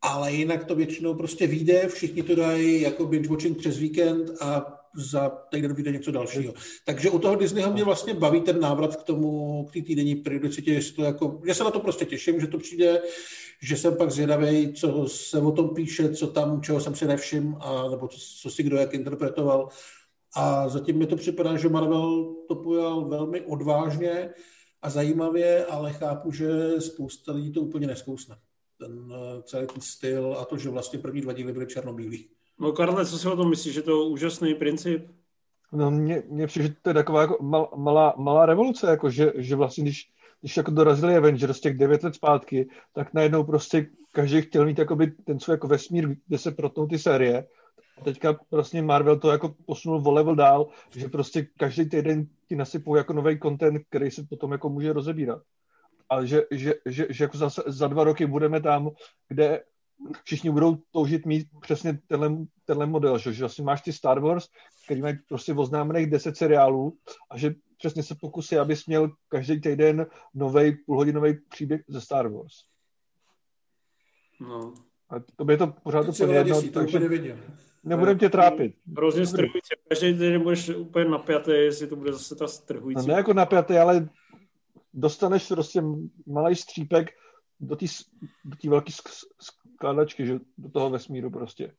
ale 0.01 0.33
jinak 0.33 0.63
to 0.63 0.75
většinou 0.75 1.13
prostě 1.13 1.47
vyjde, 1.47 1.87
všichni 1.87 2.23
to 2.23 2.35
dají 2.35 2.81
jako 2.81 3.05
binge 3.05 3.29
watching 3.29 3.57
přes 3.57 3.77
víkend 3.77 4.31
a 4.41 4.77
za 4.95 5.29
týden 5.29 5.73
vyjde 5.73 5.91
něco 5.91 6.11
dalšího. 6.11 6.53
Takže 6.85 7.09
u 7.09 7.19
toho 7.19 7.35
Disneyho 7.35 7.73
mě 7.73 7.83
vlastně 7.83 8.13
baví 8.13 8.41
ten 8.41 8.59
návrat 8.59 8.95
k 8.95 9.03
tomu, 9.03 9.65
k 9.65 9.73
té 9.73 9.81
týdenní 9.81 10.15
periodicitě, 10.15 10.81
že, 10.81 10.93
to 10.93 11.03
jako, 11.03 11.41
že 11.47 11.53
se 11.53 11.63
na 11.63 11.71
to 11.71 11.79
prostě 11.79 12.05
těším, 12.05 12.39
že 12.39 12.47
to 12.47 12.57
přijde, 12.57 13.01
že 13.61 13.77
jsem 13.77 13.95
pak 13.95 14.11
zvědavý, 14.11 14.73
co 14.73 15.07
se 15.07 15.39
o 15.39 15.51
tom 15.51 15.69
píše, 15.69 16.13
co 16.13 16.27
tam, 16.27 16.61
čeho 16.61 16.81
jsem 16.81 16.95
si 16.95 17.05
nevšiml, 17.05 17.57
a, 17.59 17.89
nebo 17.89 18.07
co, 18.07 18.17
co 18.41 18.49
si 18.49 18.63
kdo 18.63 18.77
jak 18.77 18.93
interpretoval. 18.93 19.69
A 20.35 20.69
zatím 20.69 20.97
mi 20.97 21.05
to 21.05 21.15
připadá, 21.15 21.57
že 21.57 21.69
Marvel 21.69 22.35
to 22.47 22.55
pojal 22.55 23.05
velmi 23.05 23.41
odvážně 23.41 24.29
a 24.81 24.89
zajímavě, 24.89 25.65
ale 25.65 25.93
chápu, 25.93 26.31
že 26.31 26.81
spousta 26.81 27.31
lidí 27.31 27.51
to 27.51 27.61
úplně 27.61 27.87
neskousne. 27.87 28.35
Ten 28.77 29.13
eh, 29.13 29.41
celý 29.43 29.67
ten 29.67 29.81
styl 29.81 30.35
a 30.39 30.45
to, 30.45 30.57
že 30.57 30.69
vlastně 30.69 30.99
první 30.99 31.21
dva 31.21 31.33
díly 31.33 31.53
byly 31.53 31.67
černobílý. 31.67 32.29
No 32.59 32.71
Karle, 32.71 33.05
co 33.05 33.19
si 33.19 33.27
o 33.27 33.35
tom 33.35 33.49
myslíš, 33.49 33.73
že 33.73 33.81
to 33.81 33.91
je 33.91 34.09
úžasný 34.09 34.55
princip? 34.55 35.07
No 35.71 35.91
mně, 35.91 36.23
mně 36.29 36.47
přijde, 36.47 36.67
že 36.67 36.73
to 36.81 36.89
je 36.89 36.93
taková 36.93 37.21
jako 37.21 37.37
mal, 37.41 37.69
malá, 37.75 38.13
malá 38.17 38.45
revoluce, 38.45 38.87
jako 38.87 39.09
že, 39.09 39.33
že 39.35 39.55
vlastně 39.55 39.83
když, 39.83 40.11
když 40.41 40.57
jako 40.57 40.71
dorazili 40.71 41.17
Avengers 41.17 41.59
těch 41.59 41.77
devět 41.77 42.03
let 42.03 42.15
zpátky, 42.15 42.69
tak 42.93 43.13
najednou 43.13 43.43
prostě 43.43 43.87
každý 44.11 44.41
chtěl 44.41 44.65
mít 44.65 44.79
jakoby 44.79 45.11
ten 45.11 45.39
svůj 45.39 45.53
jako 45.53 45.67
vesmír, 45.67 46.15
kde 46.27 46.37
se 46.37 46.51
protnou 46.51 46.87
ty 46.87 46.99
série. 46.99 47.47
A 47.97 48.03
teďka 48.03 48.39
vlastně 48.51 48.81
Marvel 48.81 49.19
to 49.19 49.31
jako 49.31 49.55
posunul 49.65 50.03
o 50.05 50.11
level 50.11 50.35
dál, 50.35 50.67
že 50.95 51.09
prostě 51.09 51.47
každý 51.57 51.89
týden 51.89 52.27
ti 52.47 52.55
nasypou 52.55 52.95
jako 52.95 53.13
nový 53.13 53.39
content, 53.39 53.81
který 53.89 54.11
se 54.11 54.23
potom 54.29 54.51
jako 54.51 54.69
může 54.69 54.93
rozebírat. 54.93 55.41
Ale 56.09 56.27
že, 56.27 56.41
že, 56.51 56.73
že, 56.85 57.07
že 57.09 57.23
jako 57.23 57.37
zase 57.37 57.63
za 57.67 57.87
dva 57.87 58.03
roky 58.03 58.25
budeme 58.25 58.61
tam, 58.61 58.89
kde 59.27 59.63
všichni 60.23 60.49
budou 60.49 60.77
toužit 60.91 61.25
mít 61.25 61.47
přesně 61.61 61.99
tenhle, 62.07 62.31
tenhle 62.65 62.85
model, 62.85 63.17
že, 63.17 63.33
že 63.33 63.43
vlastně 63.43 63.63
máš 63.63 63.81
ty 63.81 63.93
Star 63.93 64.19
Wars, 64.19 64.47
který 64.85 65.01
mají 65.01 65.17
prostě 65.29 65.53
oznámených 65.53 66.07
10 66.07 66.37
seriálů 66.37 66.97
a 67.29 67.37
že 67.37 67.53
přesně 67.81 68.03
se 68.03 68.15
pokusí, 68.15 68.57
abys 68.57 68.85
měl 68.85 69.11
každý 69.27 69.61
týden 69.61 70.05
nový 70.33 70.77
půlhodinový 70.85 71.37
příběh 71.49 71.81
ze 71.87 72.01
Star 72.01 72.27
Wars. 72.27 72.53
No. 74.41 74.73
A 75.09 75.15
to 75.35 75.45
by 75.45 75.57
to 75.57 75.67
pořád 75.67 76.09
úplně 76.09 76.33
jedno, 76.33 76.61
takže 76.73 76.99
nebudem 77.83 78.17
tě 78.17 78.29
trápit. 78.29 78.75
Hrozně 78.97 79.25
strhující. 79.25 79.75
Každý 79.89 80.13
týden 80.13 80.43
budeš 80.43 80.69
úplně 80.69 81.05
napjatý, 81.05 81.51
jestli 81.51 81.87
to 81.87 81.95
bude 81.95 82.13
zase 82.13 82.35
ta 82.35 82.47
strhující. 82.47 83.07
No 83.07 83.13
ne 83.13 83.17
jako 83.17 83.33
napjatý, 83.33 83.77
ale 83.77 84.09
dostaneš 84.93 85.47
prostě 85.47 85.81
malý 86.27 86.55
střípek 86.55 87.09
do 87.59 87.75
té 87.75 87.85
velké 88.69 88.93
skládačky, 89.75 90.25
že 90.25 90.39
do 90.57 90.69
toho 90.69 90.89
vesmíru 90.89 91.31
prostě. 91.31 91.73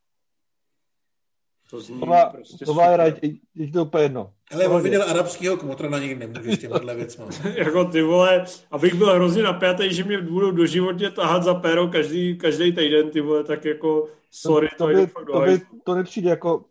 To 1.72 1.80
zní 1.80 2.00
Tohle, 2.00 2.26
prostě 2.32 2.64
tohle 2.64 2.90
je 2.90 2.96
rád, 2.96 3.14
je 3.54 3.72
to 3.72 3.84
úplně 3.84 4.04
jedno. 4.04 4.32
Ale 4.52 4.68
on 4.68 4.82
viděl 4.82 5.02
arabského 5.02 5.56
kmotra, 5.56 5.90
na 5.90 5.98
něj 5.98 6.14
nemůže 6.14 6.52
s 6.52 6.58
těmhle 6.58 6.94
věcmi. 6.94 7.24
jako 7.56 7.84
ty 7.84 8.02
vole, 8.02 8.44
abych 8.70 8.94
byl 8.94 9.14
hrozně 9.14 9.42
napjatý, 9.42 9.94
že 9.94 10.04
mě 10.04 10.18
budou 10.18 10.50
doživotně 10.50 11.10
tahat 11.10 11.42
za 11.42 11.54
péro 11.54 11.88
každý, 11.88 12.38
každý 12.38 12.72
týden, 12.72 13.10
ty 13.10 13.20
vole, 13.20 13.44
tak 13.44 13.64
jako 13.64 14.08
sorry, 14.30 14.68
to, 14.68 14.76
to, 14.76 14.86
by, 14.86 15.06
to, 15.32 15.40
by, 15.40 15.60
to 15.84 15.94
nepřijde 15.94 16.30
jako, 16.30 16.64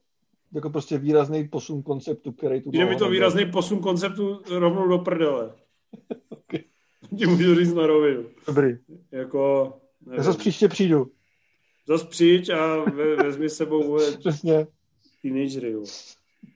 jako 0.53 0.69
prostě 0.69 0.97
výrazný 0.97 1.47
posun 1.47 1.83
konceptu, 1.83 2.31
který 2.31 2.61
tu 2.61 2.71
Jde 2.71 2.85
mi 2.85 2.95
to 2.95 3.09
výrazný 3.09 3.51
posun 3.51 3.79
konceptu 3.79 4.41
rovnou 4.49 4.87
do 4.87 4.97
prdele. 4.97 5.51
okay. 6.29 6.63
Ti 7.17 7.27
můžu 7.27 7.55
říct 7.55 7.73
na 7.73 7.87
rovinu. 7.87 8.23
Dobrý. 8.47 8.77
Jako, 9.11 9.73
nevím. 10.05 10.17
Já 10.17 10.23
zase 10.23 10.37
příště 10.37 10.67
přijdu. 10.67 11.07
Zas 11.87 12.03
přijď 12.03 12.49
a 12.49 12.77
ve, 12.77 13.15
vezmi 13.15 13.49
s 13.49 13.55
sebou 13.57 13.97
Přesně. 14.19 14.67
Teenagery. 15.21 15.71
Jo. 15.71 15.83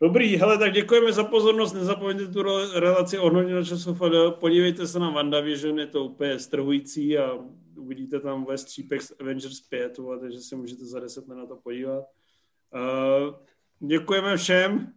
Dobrý, 0.01 0.37
hele, 0.37 0.57
tak 0.57 0.73
děkujeme 0.73 1.13
za 1.13 1.23
pozornost, 1.23 1.73
nezapomeňte 1.73 2.27
tu 2.27 2.43
relaci 2.73 3.17
ohnout 3.17 3.49
na 3.49 3.63
času 3.63 3.97
podívejte 4.39 4.87
se 4.87 4.99
na 4.99 5.09
WandaVision, 5.09 5.79
je 5.79 5.87
to 5.87 6.03
úplně 6.03 6.39
strhující 6.39 7.17
a 7.17 7.39
uvidíte 7.75 8.19
tam 8.19 8.45
ve 8.45 8.57
střípek 8.57 9.01
Avengers 9.19 9.61
5, 9.61 9.97
takže 10.19 10.41
se 10.41 10.55
můžete 10.55 10.85
za 10.85 10.99
10 10.99 11.27
na 11.27 11.45
to 11.45 11.55
podívat. 11.55 12.03
Uh, 12.73 13.33
děkujeme 13.79 14.37
všem 14.37 14.93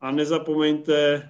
a 0.00 0.10
nezapomeňte 0.10 1.28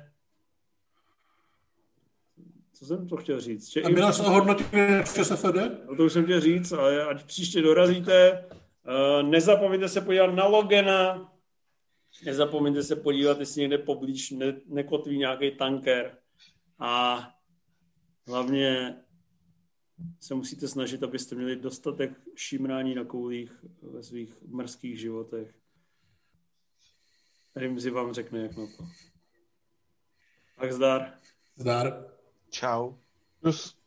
co 2.73 2.86
jsem 2.86 3.09
to 3.09 3.16
chtěl 3.16 3.40
říct? 3.40 3.73
Že 3.73 3.82
Aby 3.82 4.01
nás 4.01 4.20
ohodnotili 4.20 5.02
ČSFD? 5.14 5.56
No 5.89 5.97
to 5.97 6.05
už 6.05 6.12
jsem 6.12 6.24
chtěl 6.24 6.40
říct, 6.40 6.73
ale 6.73 7.05
ať 7.05 7.24
příště 7.24 7.62
dorazíte, 7.62 8.44
uh, 8.44 9.28
nezapomeňte 9.28 9.89
se 9.89 10.01
podívat 10.01 10.35
na 10.35 10.47
Logena, 10.47 11.32
nezapomeňte 12.24 12.82
se 12.82 12.97
podívat, 12.97 13.40
jestli 13.40 13.61
někde 13.61 13.78
poblíž 13.78 14.31
ne, 14.31 14.61
nekotví 14.66 15.19
nějaký 15.19 15.51
tanker 15.51 16.19
a 16.78 17.28
hlavně 18.27 18.97
se 20.20 20.35
musíte 20.35 20.69
snažit, 20.69 21.03
abyste 21.03 21.35
měli 21.35 21.57
dostatek 21.57 22.20
šimrání 22.36 22.94
na 22.94 23.05
koulích 23.05 23.65
ve 23.82 24.03
svých 24.03 24.43
mrzkých 24.43 25.01
životech. 25.01 25.55
Rimzi 27.57 27.90
vám 27.90 28.12
řekne, 28.12 28.43
jak 28.43 28.57
na 28.57 28.66
to. 28.66 28.85
Tak 30.61 30.73
zdar. 30.73 31.15
Zdar. 31.57 32.07
Čau. 32.51 32.94
Plus 33.40 33.82